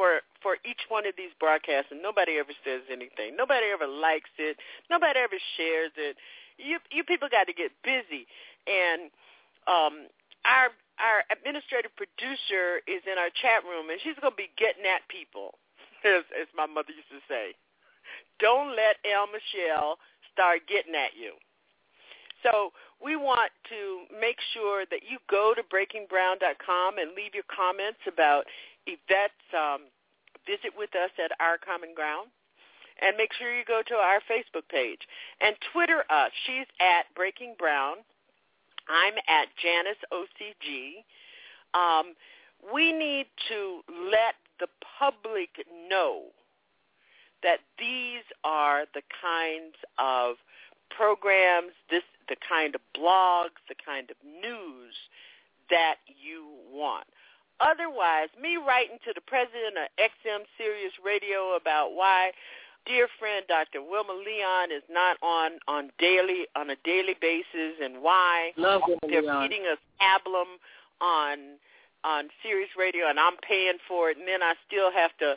for 0.00 0.24
for 0.40 0.56
each 0.64 0.88
one 0.88 1.04
of 1.04 1.12
these 1.20 1.36
broadcasts, 1.36 1.92
and 1.92 2.00
nobody 2.00 2.40
ever 2.40 2.56
says 2.64 2.80
anything. 2.88 3.36
Nobody 3.36 3.68
ever 3.68 3.84
likes 3.84 4.32
it. 4.40 4.56
Nobody 4.88 5.20
ever 5.20 5.36
shares 5.60 5.92
it. 6.00 6.16
You 6.56 6.80
you 6.88 7.04
people 7.04 7.28
got 7.28 7.44
to 7.44 7.52
get 7.52 7.68
busy, 7.84 8.24
and 8.64 9.12
um, 9.68 10.08
our 10.48 10.72
our 10.96 11.28
administrative 11.28 11.92
producer 12.00 12.80
is 12.88 13.04
in 13.04 13.20
our 13.20 13.28
chat 13.44 13.60
room, 13.68 13.92
and 13.92 14.00
she's 14.00 14.16
going 14.24 14.32
to 14.32 14.40
be 14.40 14.48
getting 14.56 14.88
at 14.88 15.04
people, 15.12 15.60
as, 16.08 16.24
as 16.32 16.48
my 16.56 16.64
mother 16.64 16.96
used 16.96 17.12
to 17.12 17.20
say. 17.28 17.52
Don't 18.40 18.72
let 18.72 18.96
El 19.04 19.28
Michelle 19.28 20.00
start 20.32 20.64
getting 20.64 20.96
at 20.96 21.12
you. 21.12 21.36
So 22.40 22.72
we 23.04 23.16
want 23.16 23.52
to 23.68 24.08
make 24.16 24.40
sure 24.52 24.84
that 24.88 25.04
you 25.04 25.20
go 25.28 25.52
to 25.52 25.60
breakingbrown.com 25.68 26.96
and 26.96 27.12
leave 27.12 27.36
your 27.36 27.48
comments 27.52 28.00
about 28.08 28.48
Yvette's 28.90 29.50
um, 29.54 29.86
visit 30.46 30.72
with 30.76 30.90
us 30.94 31.10
at 31.22 31.30
Our 31.40 31.58
Common 31.58 31.94
Ground. 31.94 32.28
And 33.02 33.16
make 33.16 33.32
sure 33.32 33.56
you 33.56 33.64
go 33.64 33.80
to 33.86 33.94
our 33.94 34.20
Facebook 34.28 34.68
page. 34.68 35.00
And 35.40 35.56
Twitter 35.72 36.04
us. 36.10 36.30
She's 36.44 36.66
at 36.80 37.08
Breaking 37.14 37.54
Brown. 37.58 37.96
I'm 38.88 39.14
at 39.26 39.48
Janice 39.56 40.02
OCG. 40.12 41.00
Um, 41.72 42.14
we 42.74 42.92
need 42.92 43.26
to 43.48 43.80
let 44.10 44.36
the 44.58 44.68
public 44.98 45.48
know 45.88 46.24
that 47.42 47.60
these 47.78 48.24
are 48.44 48.84
the 48.92 49.02
kinds 49.22 49.76
of 49.98 50.36
programs, 50.90 51.72
this 51.90 52.02
the 52.28 52.36
kind 52.46 52.74
of 52.74 52.80
blogs, 52.96 53.58
the 53.68 53.74
kind 53.84 54.10
of 54.10 54.16
news 54.24 54.94
that 55.70 55.96
you 56.06 56.46
want. 56.70 57.06
Otherwise, 57.60 58.28
me 58.40 58.56
writing 58.56 58.96
to 59.04 59.12
the 59.14 59.20
president 59.20 59.76
of 59.76 59.88
XM 60.00 60.44
Sirius 60.56 60.92
Radio 61.04 61.56
about 61.60 61.92
why 61.94 62.32
dear 62.86 63.06
friend 63.18 63.44
Dr. 63.48 63.82
Wilmer 63.82 64.14
Leon 64.14 64.72
is 64.72 64.82
not 64.88 65.18
on 65.22 65.60
on 65.68 65.90
daily 65.98 66.46
on 66.56 66.70
a 66.70 66.76
daily 66.84 67.14
basis 67.20 67.76
and 67.82 68.00
why 68.02 68.52
Love 68.56 68.82
they're 69.08 69.22
Leon. 69.22 69.48
feeding 69.48 69.66
us 69.70 69.78
pablum 70.00 70.56
on 71.00 71.60
on 72.02 72.28
Sirius 72.42 72.70
Radio 72.78 73.08
and 73.08 73.20
I'm 73.20 73.36
paying 73.46 73.76
for 73.86 74.10
it 74.10 74.16
and 74.16 74.26
then 74.26 74.42
I 74.42 74.54
still 74.66 74.90
have 74.90 75.10
to 75.18 75.36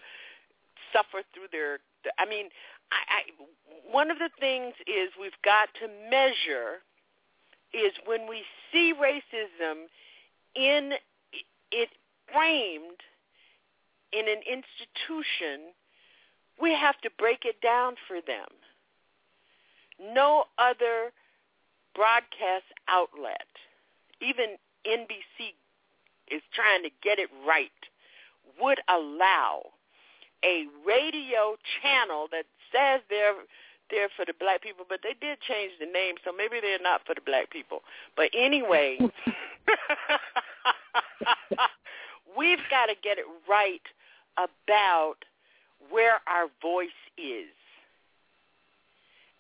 suffer 0.94 1.24
through 1.34 1.52
their 1.52 1.80
I 2.18 2.26
mean 2.26 2.48
I, 2.91 3.20
I 3.20 3.91
one 3.91 4.10
of 4.10 4.18
the 4.20 4.30
things 4.40 4.74
is 4.88 5.12
we've 5.20 5.32
got 5.44 5.68
to 5.82 5.88
measure 6.10 6.80
is 7.74 7.91
when 8.06 8.30
we 8.30 8.44
see 8.72 8.94
racism 8.95 9.91
in 10.56 10.94
it 11.72 11.90
framed 12.34 13.01
in 14.11 14.27
an 14.27 14.41
institution, 14.45 15.73
we 16.61 16.73
have 16.73 16.99
to 17.01 17.10
break 17.18 17.45
it 17.45 17.61
down 17.61 17.95
for 18.07 18.18
them. 18.26 18.47
No 19.99 20.45
other 20.57 21.11
broadcast 21.95 22.65
outlet, 22.88 23.47
even 24.22 24.57
NBC 24.85 25.53
is 26.31 26.41
trying 26.53 26.84
to 26.84 26.89
get 27.03 27.19
it 27.19 27.30
right, 27.47 27.72
would 28.60 28.80
allow 28.89 29.61
a 30.43 30.65
radio 30.85 31.55
channel 31.81 32.27
that 32.31 32.45
says 32.72 33.01
they're 33.10 33.34
there 33.89 34.10
for 34.15 34.26
the 34.26 34.34
black 34.39 34.61
people, 34.61 34.85
but 34.88 34.99
they 35.03 35.15
did 35.22 35.38
change 35.41 35.72
the 35.80 35.85
name, 35.85 36.15
so 36.26 36.31
maybe 36.35 36.60
they're 36.61 36.81
not 36.81 37.01
for 37.05 37.14
the 37.14 37.22
black 37.22 37.51
people. 37.51 37.81
But 38.15 38.30
anyway, 38.34 38.97
We've 42.38 42.62
got 42.74 42.88
to 42.88 42.95
get 43.04 43.20
it 43.20 43.26
right 43.48 43.86
about 44.38 45.18
where 45.94 46.18
our 46.26 46.48
voice 46.62 46.90
is. 47.18 47.54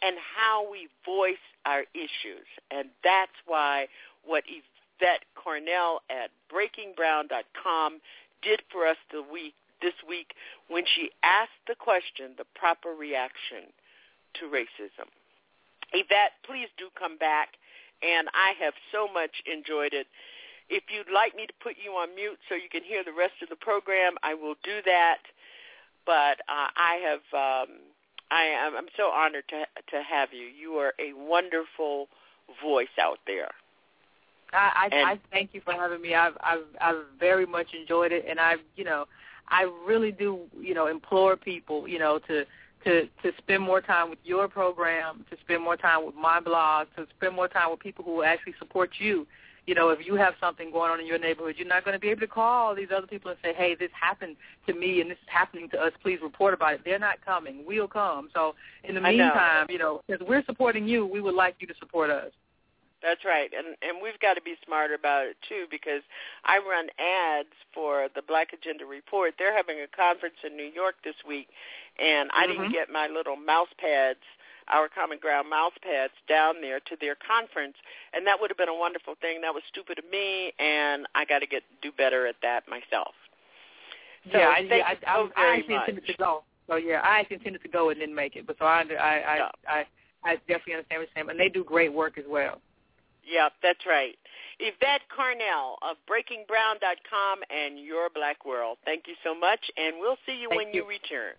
and 0.03 0.17
how 0.35 0.69
we 0.69 0.89
voice 1.05 1.45
our 1.65 1.83
issues. 1.95 2.47
And 2.71 2.89
that's 3.03 3.31
why 3.45 3.87
what 4.25 4.43
Yvette 4.47 5.23
Carnell 5.33 5.99
at 6.09 6.29
breakingbrown.com 6.51 8.01
did 8.41 8.61
for 8.71 8.85
us 8.85 8.97
the 9.11 9.23
week 9.23 9.55
this 9.81 9.93
week 10.07 10.33
when 10.67 10.83
she 10.85 11.09
asked 11.23 11.63
the 11.67 11.75
question, 11.75 12.35
the 12.37 12.45
proper 12.55 12.89
reaction 12.89 13.71
to 14.35 14.45
racism. 14.45 15.07
Yvette, 15.93 16.33
please 16.45 16.67
do 16.77 16.87
come 16.99 17.17
back, 17.17 17.49
and 18.01 18.27
I 18.33 18.53
have 18.63 18.73
so 18.91 19.07
much 19.07 19.43
enjoyed 19.45 19.93
it. 19.93 20.07
If 20.73 20.89
you'd 20.89 21.13
like 21.13 21.35
me 21.35 21.45
to 21.45 21.53
put 21.61 21.75
you 21.77 21.91
on 21.91 22.15
mute 22.15 22.39
so 22.49 22.55
you 22.55 22.69
can 22.71 22.81
hear 22.81 23.03
the 23.03 23.13
rest 23.13 23.37
of 23.43 23.49
the 23.49 23.55
program, 23.55 24.17
I 24.23 24.33
will 24.33 24.55
do 24.63 24.81
that. 24.85 25.21
But 26.05 26.41
uh, 26.49 26.73
I 26.75 26.99
have, 27.05 27.23
um, 27.31 27.75
I 28.31 28.43
am, 28.43 28.75
I'm 28.75 28.89
so 28.97 29.09
honored 29.11 29.45
to 29.49 29.65
to 29.91 30.03
have 30.03 30.29
you. 30.33 30.47
You 30.47 30.73
are 30.81 30.93
a 30.99 31.13
wonderful 31.13 32.09
voice 32.61 32.95
out 32.99 33.19
there. 33.27 33.51
I, 34.51 34.89
I, 34.91 35.11
I 35.13 35.19
thank 35.31 35.53
you 35.53 35.61
for 35.61 35.73
having 35.73 36.01
me. 36.01 36.15
I've, 36.15 36.37
I've 36.41 36.65
I've 36.81 37.03
very 37.19 37.45
much 37.45 37.67
enjoyed 37.79 38.11
it, 38.11 38.25
and 38.27 38.39
I've 38.39 38.59
you 38.75 38.83
know 38.83 39.05
I 39.49 39.69
really 39.85 40.11
do 40.11 40.41
you 40.59 40.73
know 40.73 40.87
implore 40.87 41.35
people 41.35 41.87
you 41.87 41.99
know 41.99 42.19
to 42.27 42.45
to 42.85 43.03
to 43.23 43.31
spend 43.37 43.63
more 43.63 43.81
time 43.81 44.09
with 44.09 44.19
your 44.23 44.47
program, 44.47 45.25
to 45.29 45.37
spend 45.41 45.63
more 45.63 45.77
time 45.77 46.05
with 46.05 46.15
my 46.15 46.39
blog, 46.39 46.87
to 46.97 47.07
spend 47.17 47.35
more 47.35 47.47
time 47.47 47.71
with 47.71 47.79
people 47.79 48.03
who 48.03 48.23
actually 48.23 48.55
support 48.59 48.91
you. 48.99 49.25
You 49.65 49.75
know, 49.75 49.89
if 49.89 50.05
you 50.05 50.15
have 50.15 50.33
something 50.41 50.71
going 50.71 50.91
on 50.91 50.99
in 50.99 51.07
your 51.07 51.19
neighborhood, 51.19 51.55
you're 51.57 51.67
not 51.67 51.85
going 51.85 51.93
to 51.93 51.99
be 51.99 52.09
able 52.09 52.19
to 52.21 52.27
call 52.27 52.67
all 52.67 52.75
these 52.75 52.89
other 52.95 53.07
people 53.07 53.31
and 53.31 53.39
say, 53.41 53.53
"Hey, 53.53 53.75
this 53.75 53.91
happened 53.99 54.35
to 54.67 54.73
me 54.73 54.99
and 55.01 55.09
this 55.09 55.17
is 55.17 55.29
happening 55.29 55.69
to 55.69 55.79
us. 55.79 55.93
Please 56.01 56.19
report 56.21 56.53
about 56.53 56.73
it." 56.73 56.81
They're 56.83 56.99
not 56.99 57.23
coming. 57.25 57.63
We'll 57.65 57.87
come. 57.87 58.29
So, 58.33 58.55
in 58.83 58.95
the 58.95 59.01
meantime, 59.01 59.67
you 59.69 59.77
know, 59.77 60.01
because 60.07 60.25
we're 60.27 60.43
supporting 60.45 60.87
you, 60.87 61.05
we 61.05 61.21
would 61.21 61.35
like 61.35 61.55
you 61.59 61.67
to 61.67 61.73
support 61.79 62.09
us. 62.09 62.31
That's 63.01 63.25
right, 63.25 63.51
and 63.55 63.75
and 63.81 64.01
we've 64.01 64.19
got 64.21 64.35
to 64.35 64.41
be 64.41 64.55
smarter 64.65 64.93
about 64.95 65.27
it 65.27 65.35
too 65.47 65.65
because 65.69 66.01
I 66.45 66.57
run 66.59 66.87
ads 66.97 67.51
for 67.73 68.07
the 68.15 68.21
Black 68.21 68.53
Agenda 68.53 68.85
Report. 68.85 69.33
They're 69.37 69.55
having 69.55 69.79
a 69.81 69.87
conference 69.93 70.35
in 70.45 70.55
New 70.55 70.71
York 70.73 70.95
this 71.03 71.15
week, 71.27 71.49
and 71.99 72.29
I 72.33 72.47
Mm-hmm. 72.47 72.51
didn't 72.63 72.71
get 72.73 72.89
my 72.89 73.07
little 73.07 73.35
mouse 73.35 73.67
pads, 73.77 74.23
our 74.67 74.87
Common 74.87 75.17
Ground 75.19 75.49
mouse 75.49 75.73
pads, 75.81 76.13
down 76.27 76.61
there 76.61 76.79
to 76.79 76.95
their 76.99 77.15
conference, 77.15 77.75
and 78.13 78.25
that 78.27 78.39
would 78.39 78.49
have 78.49 78.57
been 78.57 78.69
a 78.69 78.75
wonderful 78.75 79.15
thing. 79.21 79.41
That 79.41 79.53
was 79.53 79.63
stupid 79.69 79.99
of 79.99 80.05
me, 80.09 80.53
and 80.59 81.07
I 81.15 81.25
got 81.25 81.39
to 81.39 81.47
get 81.47 81.63
do 81.81 81.91
better 81.91 82.27
at 82.27 82.35
that 82.41 82.67
myself. 82.67 83.13
So 84.31 84.37
yeah, 84.37 84.49
I, 84.49 84.55
thank 84.55 84.69
yeah, 84.69 84.77
you 84.77 84.83
I, 84.83 84.95
so 84.95 85.29
I, 85.35 85.41
I 85.41 85.57
actually 85.57 85.75
much. 85.75 85.89
intended 85.89 86.07
to 86.07 86.17
go. 86.17 86.43
So 86.67 86.75
yeah, 86.77 87.01
I 87.03 87.19
actually 87.19 87.37
intended 87.37 87.61
to 87.63 87.69
go 87.69 87.89
and 87.89 87.99
didn't 87.99 88.15
make 88.15 88.35
it, 88.35 88.47
but 88.47 88.55
so 88.59 88.65
I 88.65 88.83
I 88.83 89.13
I 89.13 89.51
I, 89.67 89.85
I 90.23 90.35
definitely 90.47 90.75
understand 90.75 91.01
what 91.01 91.07
you're 91.07 91.07
saying, 91.15 91.29
and 91.29 91.39
they 91.39 91.49
do 91.49 91.63
great 91.63 91.91
work 91.91 92.17
as 92.17 92.25
well. 92.27 92.61
Yeah, 93.25 93.49
that's 93.61 93.85
right. 93.87 94.15
Yvette 94.59 95.01
Carnell 95.09 95.75
of 95.81 95.97
BreakingBrown.com 96.07 97.39
and 97.49 97.79
Your 97.79 98.09
Black 98.09 98.45
World. 98.45 98.77
Thank 98.85 99.07
you 99.07 99.15
so 99.23 99.33
much, 99.33 99.59
and 99.77 99.95
we'll 99.99 100.17
see 100.25 100.37
you 100.39 100.49
when 100.49 100.73
you 100.73 100.87
return. 100.87 101.33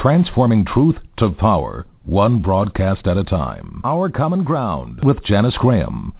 Transforming 0.00 0.64
truth 0.64 0.94
to 1.16 1.28
power, 1.30 1.84
one 2.04 2.40
broadcast 2.40 3.08
at 3.08 3.16
a 3.16 3.24
time. 3.24 3.80
Our 3.82 4.08
Common 4.08 4.44
Ground 4.44 5.00
with 5.02 5.24
Janice 5.24 5.56
Graham. 5.58 6.12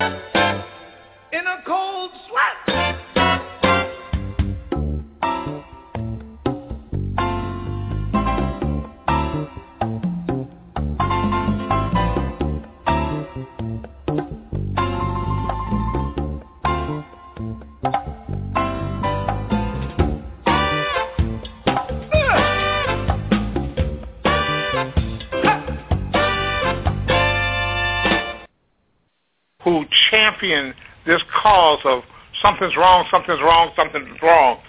Champion 30.11 30.75
this 31.07 31.23
cause 31.43 31.81
of 31.85 32.03
something's 32.43 32.77
wrong, 32.77 33.07
something's 33.11 33.41
wrong, 33.41 33.73
something's 33.77 34.21
wrong, 34.23 34.61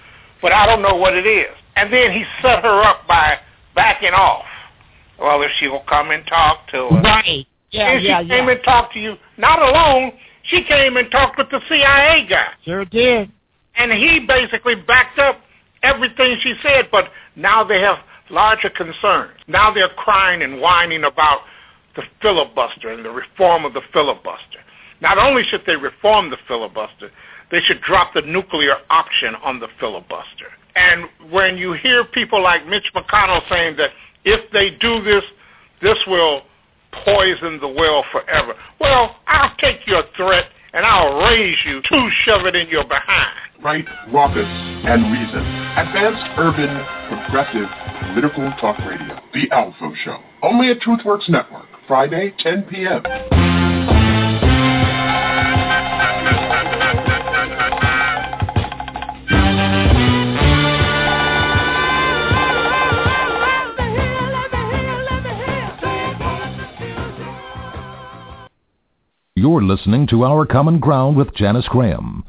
but 0.41 0.51
I 0.51 0.65
don't 0.65 0.81
know 0.81 0.95
what 0.95 1.15
it 1.15 1.27
is. 1.27 1.55
And 1.75 1.91
then 1.91 2.11
he 2.11 2.23
set 2.41 2.63
her 2.63 2.81
up 2.81 3.07
by 3.07 3.37
backing 3.75 4.13
off. 4.13 4.45
Well, 5.19 5.41
if 5.41 5.51
she 5.59 5.67
will 5.67 5.83
come 5.87 6.11
and 6.11 6.25
talk 6.27 6.67
to 6.69 6.85
us. 6.85 7.03
Right. 7.03 7.45
Yeah, 7.71 7.91
and 7.91 8.01
she 8.01 8.07
yeah, 8.07 8.21
came 8.21 8.45
yeah. 8.45 8.51
and 8.51 8.63
talked 8.63 8.93
to 8.93 8.99
you, 8.99 9.15
not 9.37 9.61
alone, 9.61 10.13
she 10.43 10.63
came 10.63 10.97
and 10.97 11.11
talked 11.11 11.37
with 11.37 11.49
the 11.51 11.61
CIA 11.69 12.25
guy. 12.27 12.47
Sure 12.65 12.85
did. 12.85 13.31
And 13.75 13.91
he 13.91 14.25
basically 14.27 14.75
backed 14.75 15.19
up 15.19 15.41
everything 15.83 16.37
she 16.41 16.55
said, 16.63 16.87
but 16.91 17.09
now 17.35 17.63
they 17.63 17.79
have 17.81 17.97
larger 18.29 18.69
concerns. 18.69 19.37
Now 19.47 19.73
they're 19.73 19.89
crying 19.89 20.41
and 20.41 20.59
whining 20.59 21.03
about 21.03 21.41
the 21.95 22.03
filibuster 22.21 22.91
and 22.91 23.05
the 23.05 23.11
reform 23.11 23.65
of 23.65 23.73
the 23.73 23.81
filibuster. 23.93 24.59
Not 25.01 25.17
only 25.17 25.43
should 25.43 25.61
they 25.65 25.75
reform 25.75 26.29
the 26.29 26.37
filibuster, 26.47 27.11
they 27.51 27.59
should 27.61 27.81
drop 27.81 28.13
the 28.13 28.21
nuclear 28.21 28.75
option 28.89 29.35
on 29.35 29.59
the 29.59 29.67
filibuster. 29.79 30.47
And 30.75 31.09
when 31.31 31.57
you 31.57 31.73
hear 31.73 32.05
people 32.05 32.41
like 32.41 32.65
Mitch 32.67 32.91
McConnell 32.95 33.47
saying 33.49 33.77
that 33.77 33.91
if 34.25 34.51
they 34.51 34.71
do 34.71 35.03
this, 35.03 35.23
this 35.81 35.97
will 36.07 36.43
poison 37.05 37.59
the 37.59 37.67
well 37.67 38.03
forever. 38.11 38.53
Well, 38.79 39.15
I'll 39.27 39.55
take 39.57 39.85
your 39.87 40.03
threat 40.15 40.45
and 40.73 40.85
I'll 40.85 41.19
raise 41.23 41.57
you 41.65 41.81
to 41.81 42.09
shove 42.23 42.45
it 42.45 42.55
in 42.55 42.67
your 42.69 42.83
behind. 42.83 43.35
Right, 43.63 43.85
raucous, 44.13 44.45
and 44.45 45.11
reason. 45.11 45.45
Advanced, 45.77 46.23
urban, 46.37 46.85
progressive, 47.09 47.67
political 48.13 48.51
talk 48.61 48.77
radio. 48.87 49.19
The 49.33 49.51
Alpha 49.51 49.91
Show. 50.05 50.17
Only 50.41 50.69
at 50.69 50.79
TruthWorks 50.79 51.27
Network. 51.27 51.65
Friday, 51.87 52.33
10 52.39 52.63
p.m. 52.63 53.68
You're 69.41 69.63
listening 69.63 70.05
to 70.07 70.25
Our 70.25 70.45
Common 70.45 70.79
Ground 70.79 71.15
with 71.15 71.33
Janice 71.33 71.65
Graham. 71.69 72.25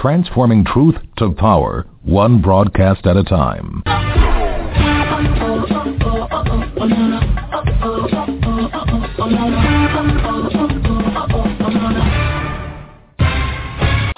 Transforming 0.00 0.64
truth 0.64 0.94
to 1.18 1.32
power, 1.32 1.88
one 2.04 2.40
broadcast 2.40 3.04
at 3.04 3.16
a 3.16 3.24
time. 3.24 3.82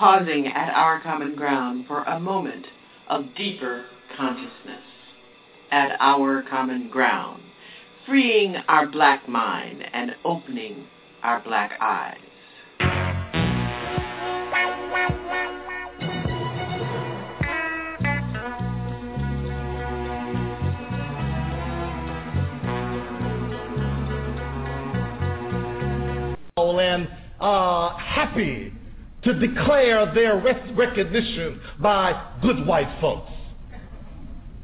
Pausing 0.05 0.49
at 0.49 0.69
our 0.75 1.01
common 1.01 1.35
ground 1.35 1.87
for 1.87 2.03
a 2.03 2.21
moment 2.21 2.67
of 3.09 3.25
deeper 3.39 3.87
consciousness. 4.15 4.83
At 5.71 5.97
our 5.99 6.43
common 6.43 6.91
ground, 6.91 7.43
freeing 8.05 8.55
our 8.69 8.85
black 8.85 9.27
mind 9.27 9.83
and 9.95 10.15
opening 10.23 10.89
our 11.23 11.41
black 11.41 11.79
eyes. 11.81 12.19
and 26.79 27.09
are 27.41 27.95
uh, 27.95 27.97
happy 27.97 28.73
to 29.25 29.35
declare 29.35 30.13
their 30.15 30.37
recognition 30.75 31.61
by 31.81 32.31
good 32.43 32.67
white 32.67 33.01
folks. 33.01 33.31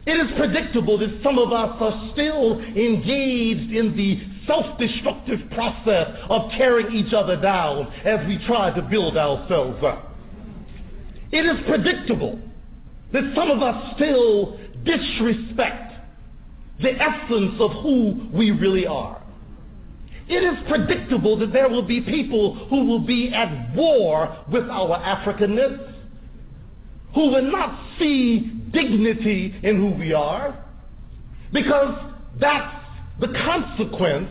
It 0.06 0.12
is 0.12 0.36
predictable 0.36 0.98
that 0.98 1.20
some 1.22 1.38
of 1.38 1.52
us 1.52 1.76
are 1.80 2.10
still 2.12 2.60
engaged 2.60 3.72
in 3.72 3.94
the 3.96 4.20
self-destructive 4.46 5.50
process 5.50 6.08
of 6.28 6.50
tearing 6.52 6.94
each 6.94 7.12
other 7.12 7.40
down 7.40 7.92
as 8.04 8.26
we 8.26 8.38
try 8.46 8.74
to 8.74 8.82
build 8.82 9.16
ourselves 9.16 9.82
up. 9.84 10.16
It 11.30 11.44
is 11.44 11.64
predictable 11.66 12.40
that 13.12 13.32
some 13.36 13.50
of 13.50 13.62
us 13.62 13.94
still 13.96 14.58
disrespect 14.84 15.92
the 16.80 16.92
essence 16.92 17.54
of 17.60 17.70
who 17.82 18.28
we 18.32 18.50
really 18.50 18.86
are. 18.86 19.19
It 20.30 20.44
is 20.44 20.64
predictable 20.68 21.36
that 21.40 21.52
there 21.52 21.68
will 21.68 21.82
be 21.82 22.00
people 22.02 22.54
who 22.68 22.84
will 22.84 23.00
be 23.00 23.32
at 23.34 23.74
war 23.74 24.38
with 24.52 24.62
our 24.70 24.96
Africanness, 25.00 25.92
who 27.16 27.30
will 27.30 27.50
not 27.50 27.98
see 27.98 28.38
dignity 28.72 29.52
in 29.64 29.76
who 29.76 29.98
we 29.98 30.12
are, 30.12 30.64
because 31.52 32.12
that's 32.38 32.76
the 33.18 33.26
consequence 33.44 34.30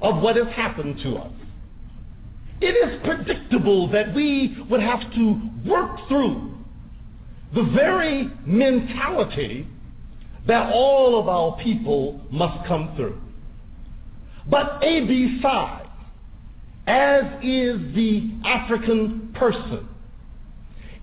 of 0.00 0.22
what 0.22 0.36
has 0.36 0.46
happened 0.54 1.00
to 1.02 1.16
us. 1.16 1.32
It 2.60 2.66
is 2.66 3.00
predictable 3.04 3.90
that 3.90 4.14
we 4.14 4.56
would 4.70 4.80
have 4.80 5.00
to 5.14 5.50
work 5.66 5.98
through 6.06 6.54
the 7.56 7.64
very 7.74 8.30
mentality 8.46 9.66
that 10.46 10.72
all 10.72 11.18
of 11.18 11.28
our 11.28 11.60
people 11.60 12.20
must 12.30 12.68
come 12.68 12.94
through. 12.94 13.20
But 14.50 14.82
A.B. 14.82 15.38
Psi, 15.40 15.86
as 16.86 17.24
is 17.42 17.94
the 17.94 18.30
African 18.44 19.32
person, 19.34 19.88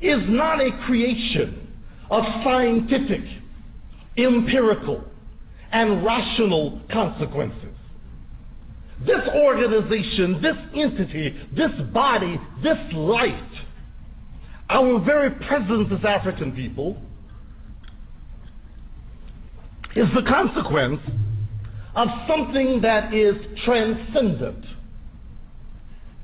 is 0.01 0.19
not 0.27 0.59
a 0.59 0.69
creation 0.85 1.75
of 2.11 2.23
scientific, 2.43 3.23
empirical, 4.17 5.03
and 5.71 6.03
rational 6.05 6.81
consequences. 6.91 7.75
This 9.05 9.21
organization, 9.33 10.41
this 10.41 10.55
entity, 10.75 11.37
this 11.55 11.71
body, 11.93 12.39
this 12.63 12.77
light, 12.93 13.51
our 14.69 14.99
very 14.99 15.31
presence 15.31 15.89
as 15.97 16.03
African 16.03 16.51
people, 16.51 16.97
is 19.95 20.07
the 20.13 20.23
consequence 20.23 20.99
of 21.97 22.07
something 22.27 22.79
that 22.81 23.11
is 23.11 23.35
transcendent. 23.65 24.63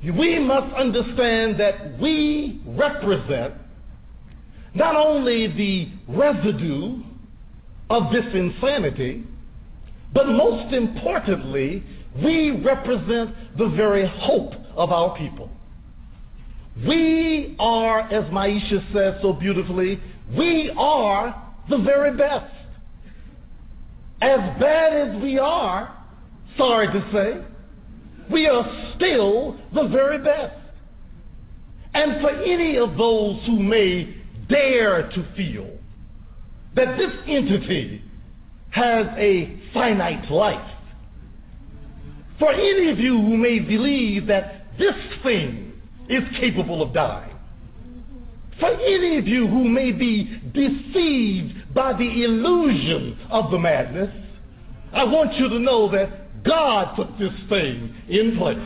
We 0.04 0.38
must 0.38 0.72
understand 0.76 1.60
that 1.60 2.00
we 2.00 2.62
represent 2.68 3.56
not 4.76 4.96
only 4.96 5.48
the 5.48 5.92
residue 6.08 7.02
of 7.90 8.12
this 8.12 8.26
insanity, 8.36 9.24
but 10.14 10.28
most 10.28 10.74
importantly, 10.74 11.84
we 12.24 12.52
represent 12.52 13.58
the 13.58 13.70
very 13.76 14.08
hope 14.20 14.54
of 14.76 14.92
our 14.92 15.18
people. 15.18 15.50
We 16.86 17.56
are, 17.58 18.02
as 18.02 18.26
Maisha 18.32 18.94
says 18.94 19.20
so 19.24 19.34
beautifully, 19.34 20.00
we 20.38 20.72
are 20.78 21.52
the 21.68 21.80
very 21.80 22.16
best 22.16 22.54
as 24.24 24.40
bad 24.58 24.94
as 24.94 25.22
we 25.22 25.38
are, 25.38 25.94
sorry 26.58 26.88
to 26.88 27.10
say, 27.12 27.46
we 28.32 28.48
are 28.48 28.94
still 28.96 29.60
the 29.74 29.90
very 29.90 30.18
best. 30.18 30.56
And 31.94 32.22
for 32.22 32.30
any 32.30 32.78
of 32.78 32.98
those 32.98 33.46
who 33.46 33.62
may 33.62 34.16
dare 34.48 35.10
to 35.10 35.36
feel 35.36 35.70
that 36.76 36.98
this 36.98 37.12
entity 37.28 38.02
has 38.70 39.08
a 39.18 39.62
finite 39.74 40.32
life, 40.32 40.72
for 42.40 42.52
any 42.52 42.92
of 42.92 43.00
you 43.00 43.18
who 43.18 43.36
may 43.36 43.60
believe 43.60 44.26
that 44.28 44.68
this 44.80 44.96
thing 45.22 45.74
is 46.08 46.24
capable 46.40 46.82
of 46.82 46.94
dying, 46.94 47.36
for 48.58 48.70
any 48.70 49.18
of 49.18 49.28
you 49.28 49.48
who 49.48 49.66
may 49.66 49.92
be 49.92 50.40
deceived 50.54 51.63
by 51.74 51.94
the 51.94 52.24
illusion 52.24 53.18
of 53.30 53.52
the 53.52 53.60
madness, 53.60 54.10
I 54.94 55.04
want 55.06 55.34
you 55.36 55.50
to 55.50 55.60
know 55.60 55.90
that 55.92 56.44
God 56.44 56.96
put 56.96 57.18
this 57.18 57.34
thing 57.50 57.96
in 58.10 58.38
place. 58.38 58.58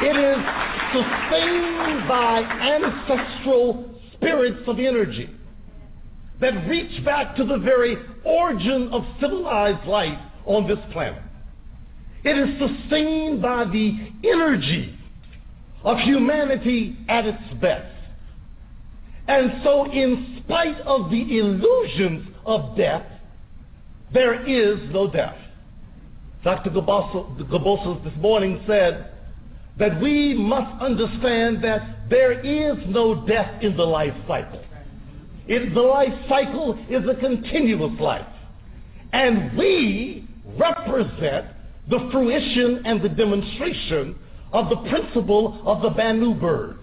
It 0.00 0.16
is 0.16 0.38
sustained 0.92 2.08
by 2.08 2.40
ancestral 2.40 3.90
spirits 4.12 4.62
of 4.66 4.78
energy 4.78 5.28
that 6.40 6.68
reach 6.68 7.04
back 7.04 7.34
to 7.36 7.44
the 7.44 7.58
very 7.58 7.96
origin 8.24 8.88
of 8.92 9.02
civilized 9.20 9.86
life 9.86 10.18
on 10.46 10.68
this 10.68 10.78
planet. 10.92 11.22
It 12.24 12.38
is 12.38 12.58
sustained 12.58 13.42
by 13.42 13.64
the 13.64 14.12
energy 14.24 14.96
of 15.82 15.98
humanity 15.98 16.96
at 17.08 17.26
its 17.26 17.42
best. 17.60 17.97
And 19.28 19.60
so, 19.62 19.84
in 19.84 20.42
spite 20.42 20.80
of 20.80 21.10
the 21.10 21.38
illusions 21.38 22.28
of 22.46 22.76
death, 22.76 23.04
there 24.12 24.46
is 24.46 24.78
no 24.90 25.10
death. 25.10 25.36
Dr. 26.42 26.70
Gabossos 26.70 28.04
this 28.04 28.14
morning 28.18 28.64
said 28.66 29.12
that 29.78 30.00
we 30.00 30.32
must 30.32 30.82
understand 30.82 31.62
that 31.62 32.08
there 32.08 32.40
is 32.40 32.78
no 32.88 33.26
death 33.26 33.62
in 33.62 33.76
the 33.76 33.84
life 33.84 34.14
cycle. 34.26 34.64
It, 35.46 35.74
the 35.74 35.80
life 35.80 36.14
cycle 36.28 36.78
is 36.88 37.06
a 37.08 37.14
continuous 37.20 38.00
life. 38.00 38.26
And 39.12 39.56
we 39.58 40.26
represent 40.58 41.46
the 41.90 42.08
fruition 42.10 42.82
and 42.86 43.02
the 43.02 43.08
demonstration 43.10 44.18
of 44.52 44.70
the 44.70 44.76
principle 44.88 45.60
of 45.66 45.82
the 45.82 45.90
Bennu 45.90 46.40
bird. 46.40 46.78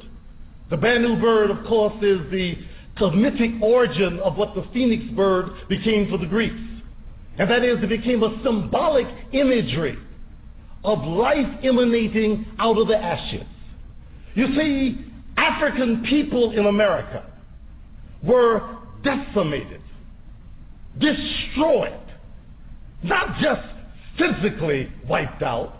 The 0.70 0.78
Bennu 0.78 1.22
bird, 1.22 1.52
of 1.52 1.66
course, 1.66 1.94
is 2.02 2.20
the 2.32 2.58
Kemetic 2.98 3.62
origin 3.62 4.20
of 4.20 4.38
what 4.38 4.56
the 4.56 4.66
phoenix 4.74 5.04
bird 5.16 5.52
became 5.70 6.10
for 6.10 6.18
the 6.18 6.26
Greeks. 6.26 6.56
And 7.38 7.50
that 7.50 7.64
is, 7.64 7.78
it 7.84 7.90
became 7.90 8.24
a 8.24 8.42
symbolic 8.44 9.08
imagery 9.34 9.98
of 10.84 11.04
life 11.04 11.48
emanating 11.64 12.46
out 12.60 12.78
of 12.78 12.88
the 12.88 12.98
ashes. 12.98 13.46
You 14.36 14.56
see, 14.56 15.06
African 15.38 16.04
people 16.04 16.52
in 16.52 16.66
America 16.66 17.26
were 18.24 18.78
decimated, 19.04 19.82
destroyed, 21.00 22.00
not 23.04 23.38
just 23.42 23.62
physically 24.18 24.92
wiped 25.08 25.44
out, 25.44 25.76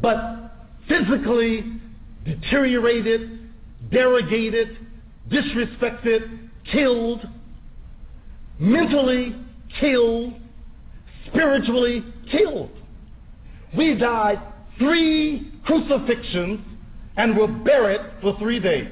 but 0.00 0.52
physically 0.88 1.80
deteriorated, 2.24 3.41
derogated, 3.92 4.76
disrespected, 5.30 6.48
killed, 6.70 7.26
mentally 8.58 9.34
killed, 9.80 10.34
spiritually 11.26 12.04
killed. 12.30 12.70
We 13.76 13.94
died 13.94 14.40
three 14.78 15.52
crucifixions 15.64 16.60
and 17.16 17.36
were 17.36 17.48
buried 17.48 18.00
for 18.20 18.36
three 18.38 18.60
days. 18.60 18.88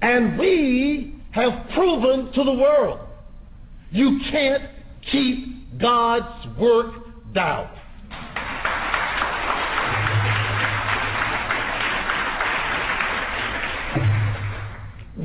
And 0.00 0.38
we 0.38 1.14
have 1.30 1.68
proven 1.74 2.32
to 2.32 2.44
the 2.44 2.52
world 2.52 3.00
you 3.92 4.20
can't 4.30 4.64
keep 5.10 5.78
God's 5.78 6.58
work 6.58 6.94
down. 7.34 7.68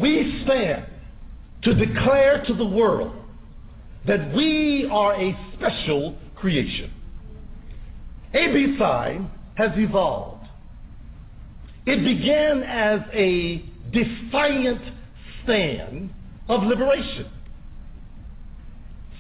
We 0.02 0.44
stand 0.46 0.86
to 1.64 1.74
declare 1.74 2.44
to 2.46 2.54
the 2.54 2.66
world 2.66 3.16
that 4.06 4.34
we 4.36 4.88
are 4.92 5.16
a 5.16 5.38
special 5.56 6.16
creation. 6.36 6.92
A.B. 8.34 8.76
Psi 8.78 9.20
has 9.56 9.72
evolved. 9.76 10.46
It 11.86 12.04
began 12.04 12.64
as 12.64 13.02
a 13.14 13.66
defiant 13.92 14.82
stand 15.44 16.14
of 16.48 16.64
liberation. 16.64 17.32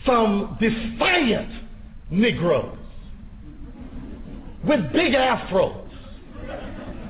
Some 0.06 0.58
defiant 0.62 1.64
Negroes 2.10 2.78
with 4.64 4.92
big 4.94 5.14
afros, 5.14 5.90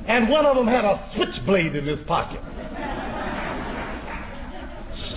and 0.07 0.29
one 0.29 0.45
of 0.45 0.55
them 0.55 0.67
had 0.67 0.85
a 0.85 1.11
switchblade 1.15 1.75
in 1.75 1.85
his 1.85 1.99
pocket 2.07 2.41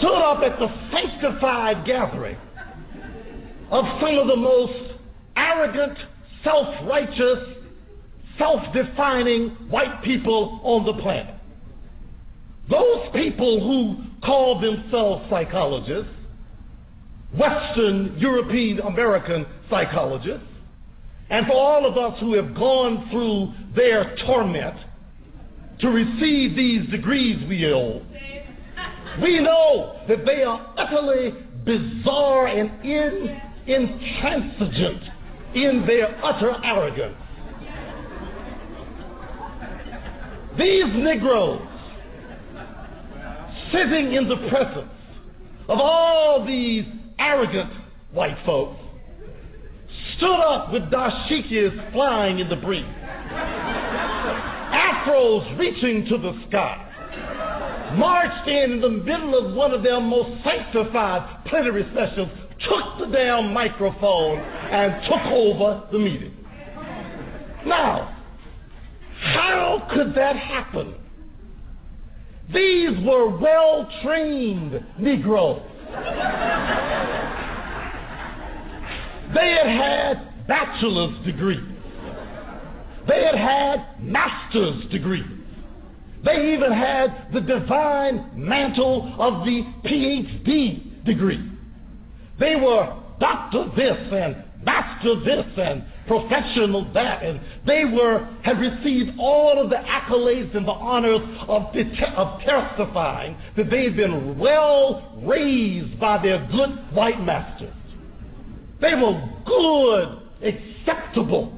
stood 0.01 0.23
up 0.23 0.43
at 0.43 0.59
the 0.59 0.69
sanctified 0.91 1.85
gathering 1.87 2.37
of 3.71 3.85
some 4.01 4.19
of 4.19 4.27
the 4.27 4.37
most 4.37 4.95
arrogant, 5.37 5.97
self-righteous, 6.43 7.39
self-defining 8.39 9.51
white 9.69 10.03
people 10.03 10.61
on 10.65 10.85
the 10.85 10.95
planet. 11.01 11.35
Those 12.69 13.09
people 13.13 13.61
who 13.61 14.05
call 14.25 14.61
themselves 14.61 15.29
psychologists, 15.31 16.13
Western 17.39 18.17
European 18.19 18.81
American 18.81 19.47
psychologists, 19.69 20.47
and 21.29 21.47
for 21.47 21.53
all 21.53 21.87
of 21.87 21.97
us 21.97 22.19
who 22.19 22.35
have 22.35 22.55
gone 22.55 23.09
through 23.11 23.53
their 23.77 24.17
torment 24.27 24.77
to 25.81 25.89
receive 25.89 26.57
these 26.57 26.89
degrees 26.91 27.39
we 27.49 27.63
hold, 27.63 28.05
we 29.23 29.41
know 29.41 30.01
that 30.09 30.25
they 30.25 30.43
are 30.43 30.75
utterly 30.77 31.35
bizarre 31.65 32.47
and 32.47 32.85
in, 32.85 33.41
intransigent 33.67 35.03
in 35.55 35.85
their 35.87 36.25
utter 36.25 36.55
arrogance. 36.65 37.17
These 40.59 40.85
Negroes, 40.95 41.67
sitting 43.73 44.15
in 44.15 44.29
the 44.29 44.37
presence 44.49 44.91
of 45.69 45.79
all 45.79 46.45
these 46.45 46.85
arrogant 47.19 47.73
white 48.13 48.37
folks, 48.45 48.81
stood 50.17 50.41
up 50.41 50.73
with 50.73 50.83
dashikis 50.91 51.93
flying 51.93 52.41
in 52.41 52.49
the 52.49 52.57
breeze, 52.57 52.85
afros 54.73 55.59
reaching 55.59 56.05
to 56.07 56.19
the 56.19 56.43
sky, 56.49 56.87
marched 57.97 58.49
in 58.49 58.73
in 58.73 58.81
the 58.81 58.89
middle 58.89 59.47
of 59.47 59.55
one 59.55 59.73
of 59.73 59.83
their 59.83 60.01
most 60.01 60.43
sanctified 60.45 61.45
plenary 61.47 61.85
sessions, 61.95 62.31
took 62.69 62.99
the 62.99 63.07
damn 63.07 63.53
microphone, 63.53 64.39
and 64.39 65.03
took 65.05 65.25
over 65.33 65.89
the 65.93 65.99
meeting. 65.99 66.35
Now, 67.67 68.17
how 69.21 69.89
could 69.93 70.15
that 70.15 70.37
happen? 70.37 70.95
These 72.53 72.99
were 73.05 73.37
well 73.37 73.89
trained 74.03 74.85
Negroes. 74.99 75.63
They 79.35 79.51
had 79.53 79.67
had 79.67 80.47
bachelor's 80.49 81.25
degrees. 81.25 81.61
They 83.07 83.25
had 83.25 83.37
had 83.37 84.03
master's 84.03 84.85
degrees. 84.91 85.40
They 86.25 86.55
even 86.55 86.73
had 86.73 87.29
the 87.33 87.41
divine 87.41 88.31
mantle 88.35 89.15
of 89.19 89.45
the 89.45 89.63
PhD 89.85 91.05
degree. 91.05 91.51
They 92.39 92.57
were 92.57 92.95
doctor 93.19 93.71
this 93.77 93.97
and 94.13 94.45
master 94.65 95.21
this 95.25 95.47
and 95.57 95.85
professional 96.07 96.93
that, 96.93 97.23
and 97.23 97.41
they 97.67 97.85
were 97.85 98.29
had 98.43 98.59
received 98.59 99.19
all 99.19 99.63
of 99.63 99.71
the 99.71 99.77
accolades 99.77 100.55
and 100.55 100.67
the 100.67 100.73
honors 100.73 101.21
of, 101.49 101.75
of 102.17 102.41
testifying 102.41 103.37
that 103.57 103.71
they 103.71 103.85
had 103.85 103.97
been 103.97 104.39
well 104.39 105.19
raised 105.23 105.99
by 106.01 106.21
their 106.23 106.47
good 106.51 106.71
white 106.93 107.23
masters. 107.23 107.73
They 108.81 108.95
were 108.95 109.23
good, 109.47 110.19
acceptable 110.43 111.57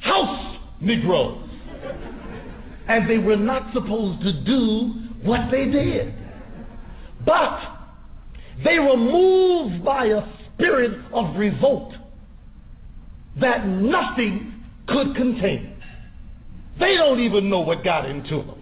house 0.00 0.56
Negroes. 0.80 1.48
And 2.88 3.08
they 3.08 3.18
were 3.18 3.36
not 3.36 3.72
supposed 3.72 4.20
to 4.22 4.32
do 4.44 4.92
what 5.22 5.50
they 5.50 5.66
did. 5.66 6.14
But 7.24 7.60
they 8.62 8.78
were 8.78 8.96
moved 8.96 9.84
by 9.84 10.06
a 10.06 10.22
spirit 10.54 11.00
of 11.12 11.36
revolt 11.36 11.94
that 13.40 13.66
nothing 13.66 14.64
could 14.86 15.16
contain. 15.16 15.76
They 16.78 16.96
don't 16.96 17.20
even 17.20 17.48
know 17.48 17.60
what 17.60 17.82
got 17.82 18.08
into 18.08 18.36
them. 18.36 18.60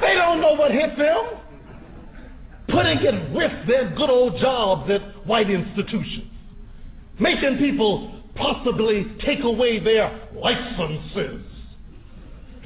They 0.00 0.14
don't 0.14 0.40
know 0.40 0.54
what 0.54 0.70
hit 0.70 0.96
them. 0.96 1.24
Putting 2.68 2.98
it 2.98 3.30
with 3.32 3.66
their 3.66 3.90
good 3.96 4.10
old 4.10 4.38
jobs 4.38 4.90
at 4.90 5.26
white 5.26 5.50
institutions. 5.50 6.30
Making 7.18 7.58
people 7.58 8.22
possibly 8.34 9.06
take 9.24 9.42
away 9.42 9.80
their 9.80 10.28
licenses, 10.34 11.42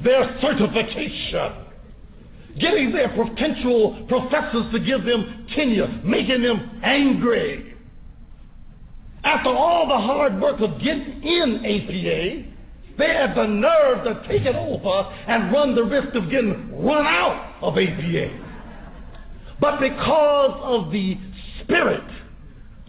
their 0.03 0.37
certification, 0.41 1.65
getting 2.59 2.91
their 2.91 3.09
potential 3.09 4.05
professors 4.07 4.71
to 4.71 4.79
give 4.79 5.03
them 5.05 5.47
tenure, 5.55 6.01
making 6.03 6.41
them 6.41 6.79
angry. 6.83 7.75
After 9.23 9.49
all 9.49 9.87
the 9.87 9.97
hard 9.97 10.41
work 10.41 10.59
of 10.59 10.79
getting 10.81 11.23
in 11.23 11.65
APA, 11.65 12.53
they 12.97 13.07
had 13.07 13.35
the 13.35 13.47
nerve 13.47 14.03
to 14.03 14.27
take 14.27 14.43
it 14.43 14.55
over 14.55 15.09
and 15.27 15.51
run 15.51 15.75
the 15.75 15.83
risk 15.83 16.13
of 16.15 16.29
getting 16.29 16.83
run 16.83 17.07
out 17.07 17.55
of 17.61 17.77
APA. 17.77 18.39
But 19.59 19.79
because 19.79 20.59
of 20.61 20.91
the 20.91 21.17
spirit 21.61 22.03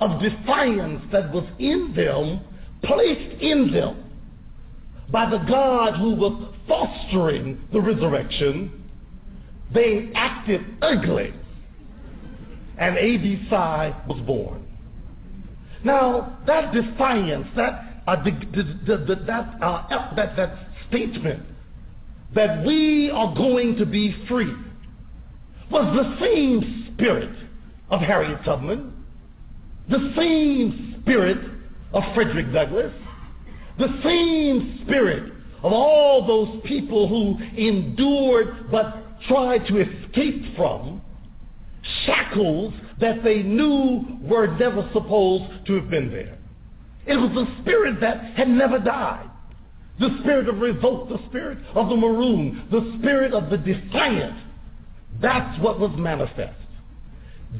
of 0.00 0.20
defiance 0.20 1.02
that 1.12 1.32
was 1.32 1.44
in 1.58 1.94
them, 1.94 2.40
placed 2.82 3.40
in 3.40 3.70
them 3.72 4.03
by 5.10 5.28
the 5.28 5.38
God 5.38 5.96
who 5.98 6.14
was 6.14 6.54
fostering 6.66 7.66
the 7.72 7.80
resurrection, 7.80 8.84
they 9.72 10.10
acted 10.14 10.62
ugly. 10.82 11.34
And 12.78 12.96
A.B. 12.96 13.46
Psi 13.48 13.94
was 14.08 14.20
born. 14.26 14.66
Now, 15.84 16.38
that 16.46 16.72
defiance, 16.72 17.46
that, 17.56 18.02
uh, 18.06 18.22
the, 18.24 18.30
the, 18.30 18.96
the, 18.96 19.14
that, 19.26 19.62
uh, 19.62 20.14
that, 20.16 20.36
that 20.36 20.58
statement 20.88 21.44
that 22.34 22.64
we 22.64 23.10
are 23.10 23.34
going 23.34 23.76
to 23.76 23.86
be 23.86 24.14
free 24.28 24.52
was 25.70 25.96
the 25.96 26.18
same 26.20 26.92
spirit 26.94 27.30
of 27.90 28.00
Harriet 28.00 28.44
Tubman, 28.44 28.92
the 29.88 30.12
same 30.16 30.96
spirit 31.02 31.38
of 31.92 32.02
Frederick 32.14 32.52
Douglass, 32.52 32.92
the 33.78 34.00
same 34.02 34.80
spirit 34.84 35.32
of 35.62 35.72
all 35.72 36.26
those 36.26 36.62
people 36.64 37.08
who 37.08 37.38
endured 37.56 38.70
but 38.70 39.20
tried 39.28 39.66
to 39.66 39.80
escape 39.80 40.56
from 40.56 41.00
shackles 42.06 42.72
that 43.00 43.24
they 43.24 43.42
knew 43.42 44.18
were 44.22 44.46
never 44.58 44.88
supposed 44.92 45.66
to 45.66 45.74
have 45.74 45.90
been 45.90 46.10
there. 46.10 46.38
It 47.06 47.16
was 47.16 47.30
the 47.34 47.62
spirit 47.62 48.00
that 48.00 48.34
had 48.36 48.48
never 48.48 48.78
died. 48.78 49.30
The 50.00 50.16
spirit 50.20 50.48
of 50.48 50.58
revolt, 50.58 51.08
the 51.08 51.20
spirit 51.28 51.58
of 51.74 51.88
the 51.88 51.96
maroon, 51.96 52.66
the 52.70 52.96
spirit 52.98 53.32
of 53.32 53.50
the 53.50 53.58
defiant. 53.58 54.36
That's 55.20 55.60
what 55.60 55.78
was 55.78 55.92
manifest. 55.96 56.58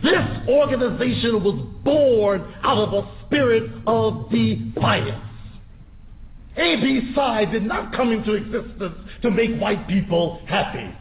This 0.02 0.48
organization 0.48 1.44
was 1.44 1.64
born 1.84 2.54
out 2.62 2.78
of 2.78 2.92
a 3.04 3.26
spirit 3.26 3.70
of 3.86 4.30
defiance. 4.30 5.23
A.B. 6.56 7.12
Psi 7.14 7.44
did 7.46 7.64
not 7.64 7.92
come 7.92 8.12
into 8.12 8.34
existence 8.34 8.96
to 9.22 9.30
make 9.30 9.58
white 9.60 9.88
people 9.88 10.40
happy. 10.46 10.94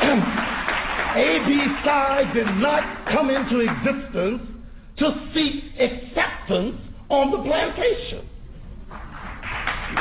A.B. 1.16 1.64
Psi 1.84 2.32
did 2.32 2.46
not 2.58 3.08
come 3.10 3.30
into 3.30 3.58
existence 3.60 4.42
to 4.98 5.30
seek 5.34 5.64
acceptance 5.80 6.80
on 7.08 7.32
the 7.32 7.38
plantation. 7.38 8.28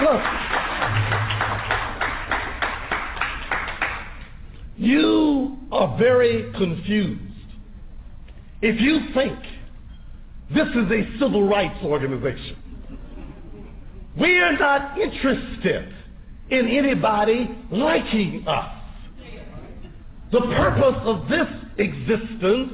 Look, 0.03 0.21
you 4.77 5.57
are 5.71 5.97
very 5.97 6.51
confused 6.53 7.21
if 8.61 8.79
you 8.79 8.99
think 9.15 9.39
this 10.53 10.67
is 10.69 10.91
a 10.91 11.19
civil 11.19 11.47
rights 11.47 11.77
organization. 11.83 12.57
We 14.19 14.37
are 14.37 14.57
not 14.57 14.99
interested 14.99 15.93
in 16.49 16.67
anybody 16.67 17.47
liking 17.71 18.47
us. 18.47 18.73
The 20.31 20.41
purpose 20.41 20.95
of 21.03 21.29
this 21.29 21.47
existence 21.77 22.71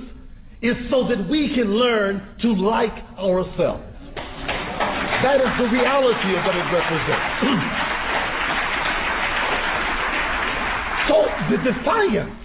is 0.62 0.78
so 0.90 1.06
that 1.08 1.28
we 1.30 1.54
can 1.54 1.76
learn 1.76 2.26
to 2.42 2.54
like 2.54 2.96
ourselves. 3.20 3.84
That 4.16 5.42
is 5.42 5.50
the 5.58 5.68
reality 5.70 6.36
of 6.36 6.46
what 6.46 6.56
it 6.56 6.72
represents. 6.72 7.42
so 11.08 11.28
the 11.50 11.58
defiance 11.74 12.36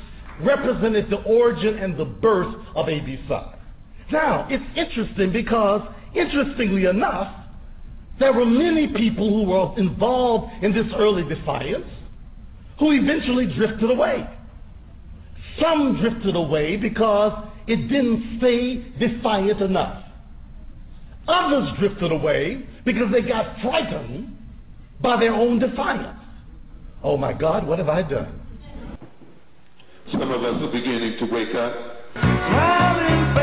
represented 0.43 1.11
the 1.11 1.23
origin 1.23 1.79
and 1.79 1.97
the 1.97 2.05
birth 2.05 2.55
of. 2.75 2.87
Psi. 2.87 3.60
Now, 4.13 4.47
it's 4.51 4.65
interesting 4.77 5.33
because, 5.33 5.83
interestingly 6.15 6.87
enough, 6.87 7.35
there 8.19 8.33
were 8.33 8.45
many 8.45 8.89
people 8.89 9.29
who 9.29 9.51
were 9.51 9.79
involved 9.79 10.53
in 10.63 10.73
this 10.75 10.87
early 10.97 11.23
defiance 11.23 11.87
who 12.79 12.93
eventually 12.93 13.47
drifted 13.55 13.91
away. 13.91 14.29
Some 15.61 15.99
drifted 16.01 16.37
away 16.37 16.77
because 16.77 17.47
it 17.67 17.89
didn't 17.89 18.39
stay 18.39 18.85
defiant 18.99 19.61
enough. 19.61 20.05
Others 21.29 21.79
drifted 21.79 22.13
away 22.13 22.67
because 22.85 23.13
they 23.13 23.23
got 23.23 23.61
frightened 23.61 24.37
by 25.01 25.19
their 25.19 25.35
own 25.35 25.59
defiance. 25.59 26.19
Oh 27.03 27.17
my 27.17 27.33
God, 27.33 27.67
what 27.67 27.79
have 27.79 27.89
I 27.89 28.03
done? 28.03 28.41
Some 30.13 30.31
of 30.31 30.43
us 30.43 30.63
are 30.63 30.73
beginning 30.73 31.19
to 31.19 31.33
wake 31.33 31.55
up. 31.55 31.73
Smiling 32.15 33.35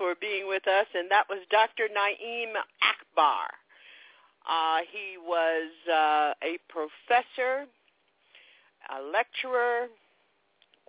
for 0.00 0.14
being 0.18 0.48
with 0.48 0.66
us, 0.66 0.86
and 0.94 1.10
that 1.10 1.28
was 1.28 1.38
Dr. 1.50 1.84
Na'im 1.92 2.56
Akbar. 2.80 3.52
Uh, 4.48 4.80
he 4.90 5.18
was 5.20 5.70
uh, 5.86 6.32
a 6.42 6.56
professor, 6.68 7.68
a 8.88 9.02
lecturer. 9.02 9.88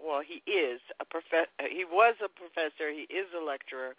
Well, 0.02 0.22
he 0.26 0.42
is 0.50 0.80
a 1.02 1.06
prof- 1.06 1.52
He 1.70 1.84
was 1.84 2.16
a 2.24 2.30
professor. 2.30 2.90
He 2.90 3.06
is 3.14 3.28
a 3.38 3.44
lecturer, 3.44 3.96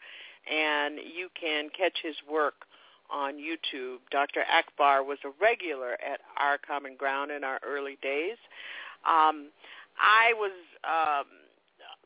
and 0.51 0.97
you 0.97 1.29
can 1.39 1.69
catch 1.77 1.99
his 2.03 2.17
work 2.31 2.65
on 3.13 3.35
YouTube. 3.35 3.99
Dr. 4.11 4.43
Akbar 4.51 5.05
was 5.05 5.19
a 5.25 5.31
regular 5.41 5.93
at 5.93 6.21
Our 6.39 6.59
Common 6.59 6.97
Ground 6.97 7.31
in 7.31 7.45
our 7.45 7.61
early 7.65 7.99
days. 8.03 8.39
Um, 9.05 9.51
I 9.99 10.33
was 10.35 10.53
um, 10.85 11.27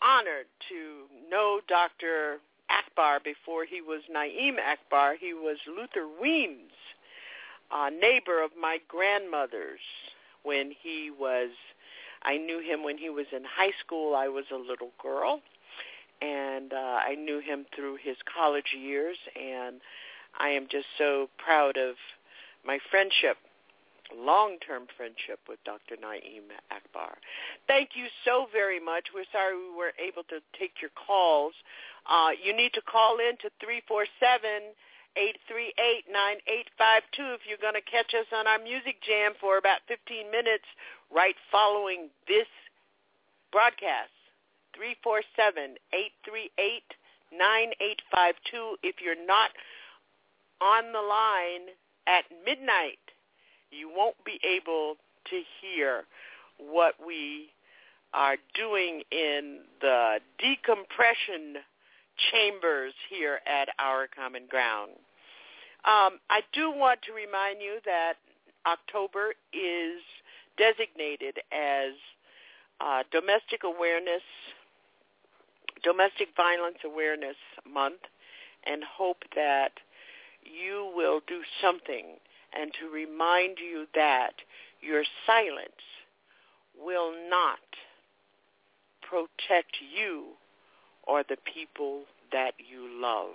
honored 0.03 0.47
to 0.69 1.05
know 1.31 1.61
Dr. 1.69 2.39
Akbar 2.69 3.21
before 3.25 3.65
he 3.65 3.81
was 3.81 4.03
Na'im 4.13 4.57
Akbar. 4.59 5.15
He 5.19 5.35
was 5.35 5.59
Luther 5.67 6.09
Weems' 6.21 6.73
uh, 7.71 7.91
neighbor 7.91 8.43
of 8.43 8.51
my 8.61 8.79
grandmother's 8.89 9.81
when 10.43 10.73
he 10.83 11.11
was, 11.11 11.51
I 12.23 12.37
knew 12.37 12.61
him 12.61 12.83
when 12.83 12.99
he 12.99 13.11
was 13.11 13.27
in 13.33 13.43
high 13.45 13.73
school. 13.85 14.15
I 14.15 14.29
was 14.29 14.45
a 14.53 14.57
little 14.57 14.91
girl. 15.01 15.41
And 16.23 16.73
uh, 16.73 16.99
I 17.07 17.15
knew 17.15 17.41
him 17.41 17.67
through 17.75 17.99
his 18.03 18.17
college 18.35 18.75
years, 18.75 19.19
and 19.39 19.83
I 20.39 20.51
am 20.51 20.67
just 20.71 20.87
so 20.99 21.29
proud 21.39 21.77
of 21.77 21.97
my 22.65 22.79
friendship 22.91 23.37
long-term 24.15 24.87
friendship 24.97 25.41
with 25.49 25.59
Dr. 25.65 25.97
Na'im 25.97 26.47
Akbar. 26.71 27.19
Thank 27.67 27.91
you 27.95 28.07
so 28.25 28.47
very 28.53 28.79
much. 28.79 29.11
We're 29.15 29.29
sorry 29.33 29.57
we 29.57 29.75
weren't 29.75 29.99
able 29.99 30.23
to 30.31 30.39
take 30.59 30.79
your 30.81 30.95
calls. 30.95 31.55
Uh, 32.07 32.31
you 32.39 32.55
need 32.55 32.73
to 32.75 32.83
call 32.83 33.19
in 33.19 33.35
to 33.43 33.51
347 33.59 34.77
838 35.17 36.07
9852 36.13 37.35
if 37.35 37.43
you're 37.49 37.63
going 37.63 37.79
to 37.79 37.87
catch 37.89 38.13
us 38.15 38.29
on 38.31 38.47
our 38.47 38.61
music 38.61 39.01
jam 39.03 39.33
for 39.41 39.57
about 39.59 39.81
15 39.89 40.31
minutes 40.31 40.69
right 41.11 41.37
following 41.51 42.13
this 42.29 42.49
broadcast. 43.51 44.13
347 44.77 45.81
838 45.91 46.85
9852 47.33 48.77
if 48.85 49.01
you're 49.01 49.19
not 49.25 49.51
on 50.61 50.93
the 50.93 51.01
line 51.01 51.75
at 52.07 52.25
midnight 52.45 52.99
you 53.71 53.91
won't 53.95 54.17
be 54.25 54.39
able 54.45 54.97
to 55.31 55.43
hear 55.61 56.05
what 56.59 56.95
we 57.05 57.49
are 58.15 58.37
doing 58.55 59.03
in 59.11 59.61
the 59.81 60.19
decompression 60.39 61.57
chambers 62.33 62.95
here 63.11 63.41
at 63.47 63.69
our 63.79 64.07
common 64.07 64.45
ground. 64.49 64.93
Um, 65.85 66.19
I 66.31 66.41
do 66.53 66.71
want 66.71 67.01
to 67.03 67.13
remind 67.13 67.61
you 67.61 67.79
that 67.85 68.15
October 68.67 69.35
is 69.53 70.01
designated 70.57 71.39
as 71.53 71.93
uh, 72.81 73.03
Domestic 73.13 73.63
Awareness, 73.65 74.23
Domestic 75.85 76.29
Violence 76.37 76.79
Awareness 76.85 77.37
Month, 77.71 78.01
and 78.65 78.83
hope 78.83 79.23
that 79.35 79.73
you 80.53 80.93
will 80.95 81.21
do 81.27 81.41
something 81.61 82.17
and 82.59 82.73
to 82.81 82.89
remind 82.89 83.59
you 83.59 83.87
that 83.95 84.33
your 84.81 85.05
silence 85.27 85.83
will 86.79 87.13
not 87.29 87.59
protect 89.03 89.77
you 89.95 90.27
or 91.07 91.23
the 91.29 91.37
people 91.53 92.03
that 92.33 92.55
you 92.59 93.01
love. 93.01 93.35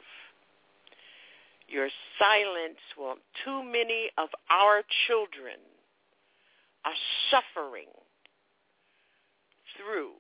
Your 1.68 1.90
silence 2.20 2.80
will, 2.98 3.16
too 3.46 3.64
many 3.64 4.10
of 4.18 4.30
our 4.50 4.84
children 5.08 5.56
are 6.84 7.00
suffering 7.30 7.88
through 9.78 10.12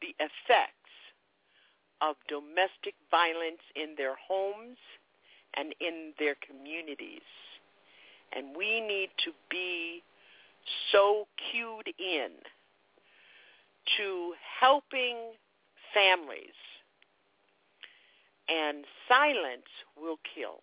the 0.00 0.14
effects 0.18 0.72
of 2.00 2.16
domestic 2.28 2.94
violence 3.10 3.62
in 3.74 3.94
their 3.96 4.14
homes 4.28 4.78
and 5.56 5.74
in 5.80 6.12
their 6.18 6.36
communities. 6.46 7.22
And 8.34 8.56
we 8.56 8.80
need 8.80 9.10
to 9.24 9.32
be 9.50 10.02
so 10.90 11.26
cued 11.50 11.88
in 11.98 12.30
to 13.98 14.32
helping 14.60 15.16
families. 15.92 16.56
And 18.48 18.84
silence 19.08 19.68
will 20.00 20.18
kill 20.34 20.60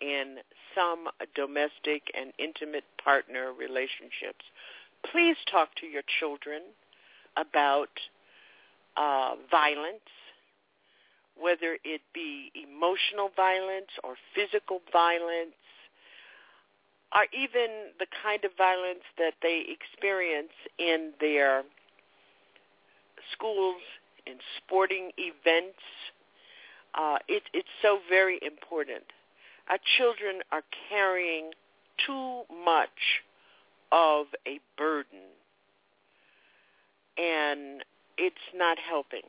in 0.00 0.36
some 0.74 1.08
domestic 1.34 2.02
and 2.16 2.32
intimate 2.38 2.84
partner 3.02 3.52
relationships. 3.52 4.44
Please 5.10 5.36
talk 5.50 5.74
to 5.76 5.86
your 5.86 6.02
children 6.18 6.62
about 7.36 7.90
uh, 8.96 9.34
violence, 9.50 10.08
whether 11.40 11.78
it 11.84 12.02
be 12.12 12.52
emotional 12.54 13.30
violence 13.34 13.90
or 14.04 14.14
physical 14.34 14.80
violence, 14.92 15.56
or 17.14 17.26
even 17.32 17.90
the 17.98 18.06
kind 18.22 18.44
of 18.44 18.52
violence 18.56 19.02
that 19.18 19.34
they 19.42 19.64
experience 19.68 20.52
in 20.78 21.12
their 21.20 21.62
schools, 23.32 23.80
in 24.26 24.34
sporting 24.58 25.10
events. 25.16 25.80
Uh, 26.94 27.18
it, 27.28 27.42
it's 27.52 27.68
so 27.82 27.98
very 28.08 28.38
important. 28.42 29.04
Our 29.68 29.78
children 29.96 30.40
are 30.50 30.62
carrying 30.88 31.50
too 32.06 32.42
much 32.64 33.22
of 33.92 34.26
a 34.46 34.60
burden, 34.76 35.30
and 37.16 37.84
it's 38.18 38.36
not 38.54 38.78
helping. 38.78 39.22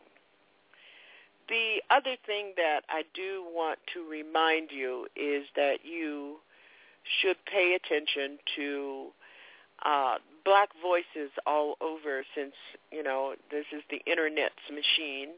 The 1.51 1.81
other 1.93 2.15
thing 2.25 2.53
that 2.55 2.83
I 2.87 3.03
do 3.13 3.43
want 3.53 3.77
to 3.93 4.09
remind 4.09 4.69
you 4.71 5.07
is 5.17 5.43
that 5.57 5.79
you 5.83 6.37
should 7.19 7.35
pay 7.45 7.75
attention 7.75 8.39
to 8.55 9.07
uh, 9.85 10.15
black 10.45 10.69
voices 10.81 11.29
all 11.45 11.75
over 11.81 12.23
since, 12.33 12.53
you 12.89 13.03
know, 13.03 13.35
this 13.51 13.65
is 13.75 13.83
the 13.89 13.99
internet's 14.09 14.55
machine, 14.69 15.31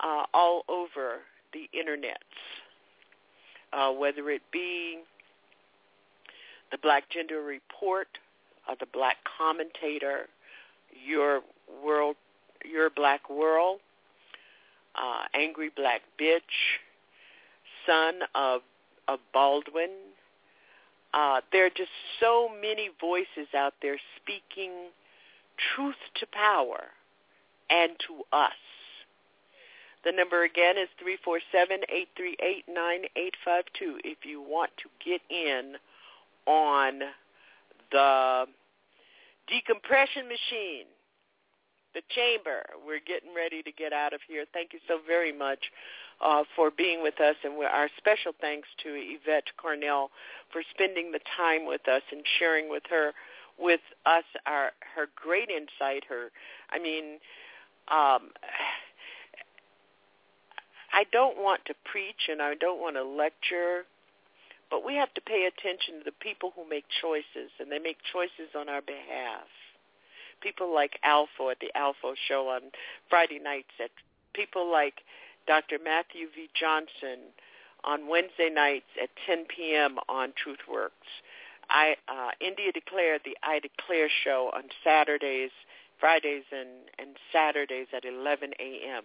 uh, 0.00 0.24
all 0.34 0.64
over 0.68 1.18
the 1.52 1.70
internets, 1.72 2.16
uh, 3.72 3.92
whether 3.92 4.28
it 4.30 4.42
be 4.52 4.98
the 6.72 6.78
Black 6.78 7.04
Agenda 7.12 7.36
Report, 7.36 8.08
uh, 8.68 8.74
the 8.80 8.86
Black 8.92 9.18
Commentator, 9.38 10.28
Your 11.06 11.42
World, 11.84 12.16
Your 12.64 12.90
Black 12.90 13.30
World, 13.30 13.78
uh, 14.94 15.22
Angry 15.34 15.70
Black 15.74 16.02
Bitch, 16.20 16.40
Son 17.86 18.20
of, 18.34 18.62
of 19.06 19.20
Baldwin, 19.32 19.90
uh, 21.14 21.40
there 21.52 21.66
are 21.66 21.70
just 21.70 21.90
so 22.20 22.50
many 22.60 22.90
voices 23.00 23.48
out 23.56 23.74
there 23.80 23.98
speaking 24.16 24.72
truth 25.74 25.96
to 26.16 26.26
power 26.26 26.84
and 27.70 27.92
to 28.06 28.24
us. 28.36 28.52
The 30.04 30.12
number 30.12 30.44
again 30.44 30.76
is 30.78 30.88
347-838-9852 31.02 33.98
if 34.04 34.24
you 34.24 34.40
want 34.40 34.70
to 34.78 34.88
get 35.04 35.20
in 35.28 35.74
on 36.46 37.00
the 37.90 38.46
decompression 39.48 40.28
machine, 40.28 40.86
the 41.98 42.06
chamber. 42.14 42.62
We're 42.86 43.02
getting 43.02 43.34
ready 43.34 43.60
to 43.62 43.72
get 43.72 43.92
out 43.92 44.12
of 44.12 44.20
here. 44.28 44.44
Thank 44.52 44.72
you 44.72 44.78
so 44.86 44.98
very 45.04 45.32
much 45.32 45.58
uh, 46.22 46.44
for 46.54 46.70
being 46.70 47.02
with 47.02 47.20
us, 47.20 47.34
and 47.42 47.54
our 47.58 47.88
special 47.96 48.32
thanks 48.40 48.68
to 48.84 48.90
Yvette 48.94 49.50
Carnell 49.58 50.08
for 50.52 50.62
spending 50.70 51.10
the 51.10 51.20
time 51.36 51.66
with 51.66 51.88
us 51.88 52.02
and 52.12 52.22
sharing 52.38 52.70
with 52.70 52.84
her, 52.88 53.12
with 53.58 53.80
us, 54.06 54.24
our 54.46 54.70
her 54.94 55.06
great 55.16 55.50
insight. 55.50 56.04
Her, 56.08 56.30
I 56.70 56.78
mean, 56.78 57.18
um, 57.90 58.30
I 60.94 61.02
don't 61.10 61.38
want 61.38 61.64
to 61.66 61.74
preach 61.84 62.30
and 62.30 62.40
I 62.40 62.54
don't 62.54 62.80
want 62.80 62.94
to 62.94 63.02
lecture, 63.02 63.82
but 64.70 64.84
we 64.84 64.94
have 64.94 65.12
to 65.14 65.20
pay 65.20 65.50
attention 65.50 65.98
to 65.98 66.04
the 66.04 66.16
people 66.20 66.52
who 66.54 66.68
make 66.68 66.84
choices, 67.02 67.50
and 67.58 67.70
they 67.70 67.78
make 67.78 67.98
choices 68.12 68.54
on 68.56 68.68
our 68.68 68.82
behalf. 68.82 69.50
People 70.40 70.72
like 70.72 70.98
Alpha 71.02 71.50
at 71.50 71.58
the 71.60 71.76
Alpha 71.76 72.14
Show 72.28 72.48
on 72.48 72.70
Friday 73.08 73.38
nights, 73.38 73.72
at 73.82 73.90
people 74.34 74.70
like 74.70 74.94
Dr. 75.46 75.78
Matthew 75.82 76.26
V. 76.34 76.48
Johnson 76.58 77.32
on 77.84 78.08
Wednesday 78.08 78.50
nights 78.52 78.90
at 79.02 79.08
10 79.26 79.46
p.m. 79.54 79.98
on 80.08 80.30
TruthWorks. 80.30 81.08
I 81.70 81.96
uh, 82.08 82.30
India 82.40 82.72
Declare 82.72 83.18
the 83.24 83.36
I 83.42 83.60
Declare 83.60 84.08
show 84.24 84.50
on 84.54 84.64
Saturdays, 84.82 85.50
Fridays, 86.00 86.44
and, 86.50 86.68
and 86.98 87.16
Saturdays 87.32 87.88
at 87.94 88.04
11 88.04 88.52
a.m. 88.58 89.02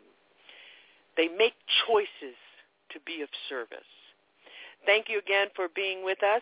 They 1.17 1.27
make 1.27 1.53
choices 1.87 2.37
to 2.91 2.99
be 3.05 3.21
of 3.21 3.29
service. 3.49 3.91
Thank 4.85 5.07
you 5.09 5.19
again 5.19 5.47
for 5.55 5.67
being 5.73 6.03
with 6.03 6.23
us. 6.23 6.41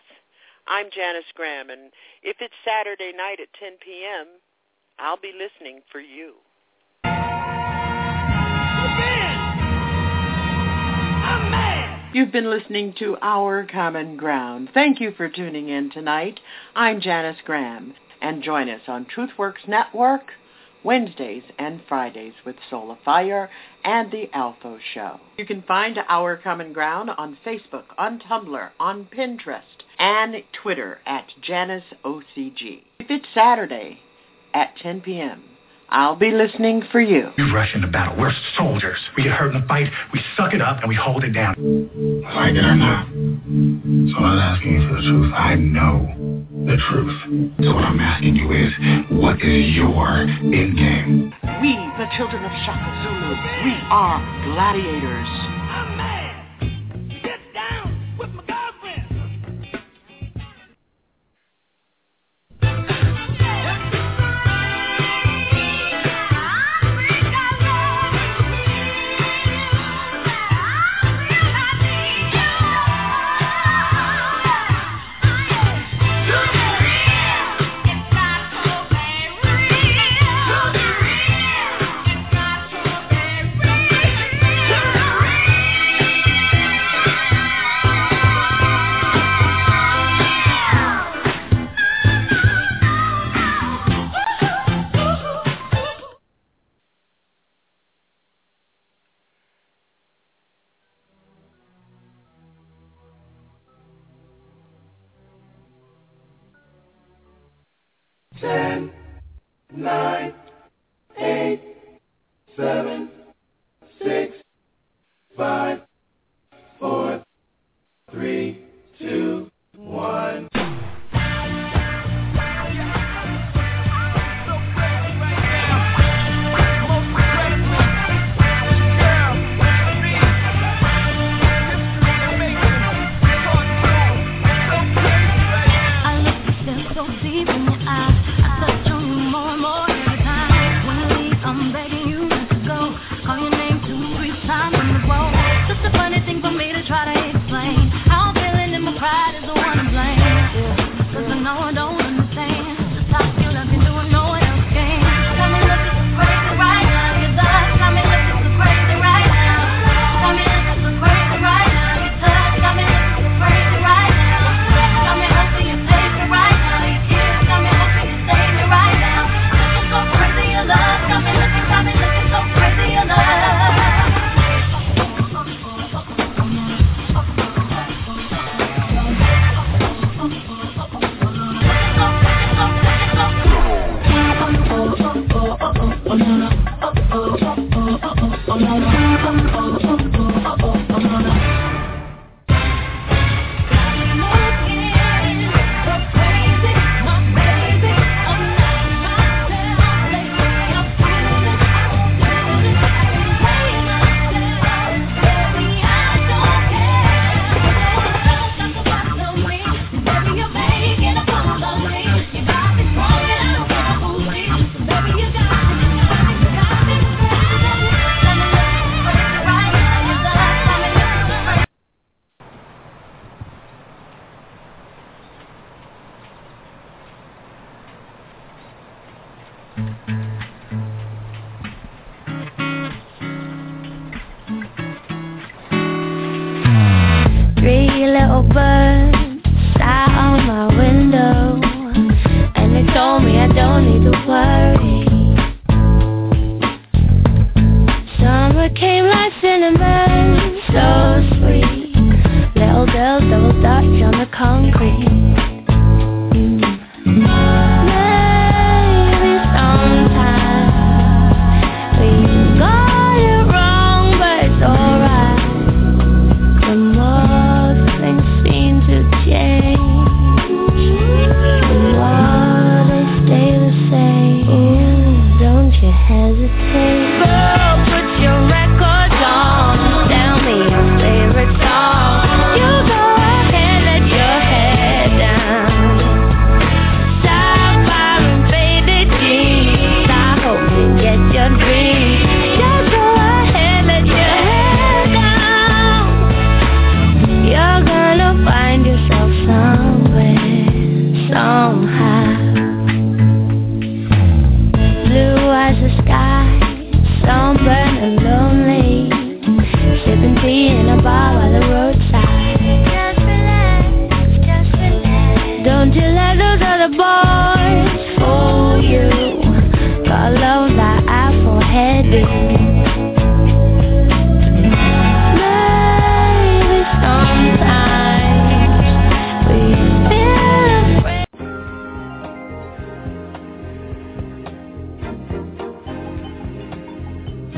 I'm 0.66 0.86
Janice 0.94 1.30
Graham, 1.34 1.70
and 1.70 1.90
if 2.22 2.36
it's 2.40 2.54
Saturday 2.64 3.12
night 3.16 3.40
at 3.40 3.52
10 3.58 3.78
p.m., 3.84 4.26
I'll 5.02 5.16
be 5.16 5.32
listening 5.32 5.80
for 5.90 6.00
you. 6.00 6.34
You've 12.14 12.30
been 12.30 12.48
listening 12.48 12.94
to 13.00 13.16
Our 13.20 13.66
Common 13.66 14.16
Ground. 14.16 14.68
Thank 14.72 15.00
you 15.00 15.12
for 15.16 15.28
tuning 15.28 15.68
in 15.68 15.90
tonight. 15.90 16.38
I'm 16.76 17.00
Janice 17.00 17.38
Graham, 17.44 17.94
and 18.20 18.44
join 18.44 18.68
us 18.68 18.82
on 18.86 19.06
TruthWorks 19.06 19.66
Network 19.66 20.30
Wednesdays 20.84 21.44
and 21.58 21.80
Fridays 21.88 22.34
with 22.44 22.56
Soul 22.70 22.92
of 22.92 22.98
Fire 23.04 23.50
and 23.84 24.12
The 24.12 24.28
Alpha 24.32 24.78
Show. 24.94 25.18
You 25.36 25.46
can 25.46 25.62
find 25.62 25.98
Our 26.08 26.36
Common 26.36 26.72
Ground 26.72 27.10
on 27.10 27.38
Facebook, 27.44 27.86
on 27.98 28.20
Tumblr, 28.20 28.70
on 28.78 29.06
Pinterest, 29.06 29.62
and 29.98 30.36
Twitter 30.52 31.00
at 31.06 31.26
JaniceOCG. 31.48 32.82
If 33.00 33.10
it's 33.10 33.26
Saturday 33.34 34.00
at 34.54 34.76
10 34.76 35.00
p.m., 35.02 35.44
I'll 35.88 36.16
be 36.16 36.30
listening 36.30 36.82
for 36.90 37.02
you. 37.02 37.30
We 37.36 37.44
rush 37.52 37.74
into 37.74 37.86
battle. 37.86 38.16
We're 38.18 38.32
soldiers. 38.56 38.98
We 39.14 39.24
get 39.24 39.32
hurt 39.32 39.54
in 39.54 39.62
a 39.62 39.66
fight, 39.66 39.92
we 40.10 40.22
suck 40.38 40.54
it 40.54 40.62
up, 40.62 40.80
and 40.80 40.88
we 40.88 40.94
hold 40.94 41.22
it 41.22 41.32
down. 41.32 41.54
Like 42.24 42.54
it 42.54 42.64
or 42.64 42.74
not. 42.74 43.06
So 43.08 44.16
I'm 44.16 44.22
not 44.22 44.38
asking 44.38 44.72
you 44.72 44.88
for 44.88 44.94
the 44.94 45.02
truth. 45.02 45.32
I 45.34 45.54
know 45.56 46.08
the 46.64 46.78
truth. 46.88 47.56
So 47.60 47.74
what 47.74 47.84
I'm 47.84 48.00
asking 48.00 48.36
you 48.36 48.50
is, 48.52 48.72
what 49.10 49.36
is 49.42 49.76
your 49.76 50.22
end 50.22 50.76
game? 50.80 51.34
We, 51.60 51.76
the 52.00 52.08
children 52.16 52.42
of 52.42 52.52
Shaka 52.64 52.88
Zulu, 53.04 53.36
we 53.68 53.76
are 53.92 54.16
gladiators. 54.48 55.28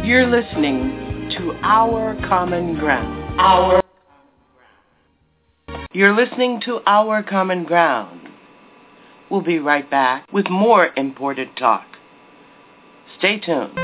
You're 0.05 0.27
listening 0.27 1.31
to 1.39 1.53
Our 1.63 2.15
Common 2.29 2.75
Ground. 2.79 3.41
Our 3.41 3.83
You're 5.95 6.15
listening 6.15 6.61
to 6.67 6.81
Our 6.87 7.23
Common 7.23 7.65
Ground. 7.65 8.29
We'll 9.31 9.41
be 9.41 9.59
right 9.59 9.91
back 9.91 10.31
with 10.31 10.51
more 10.51 10.91
important 10.95 11.57
talk. 11.57 11.87
Stay 13.19 13.41
tuned. 13.41 13.84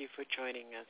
You 0.00 0.08
for 0.16 0.24
joining 0.34 0.72
us. 0.80 0.88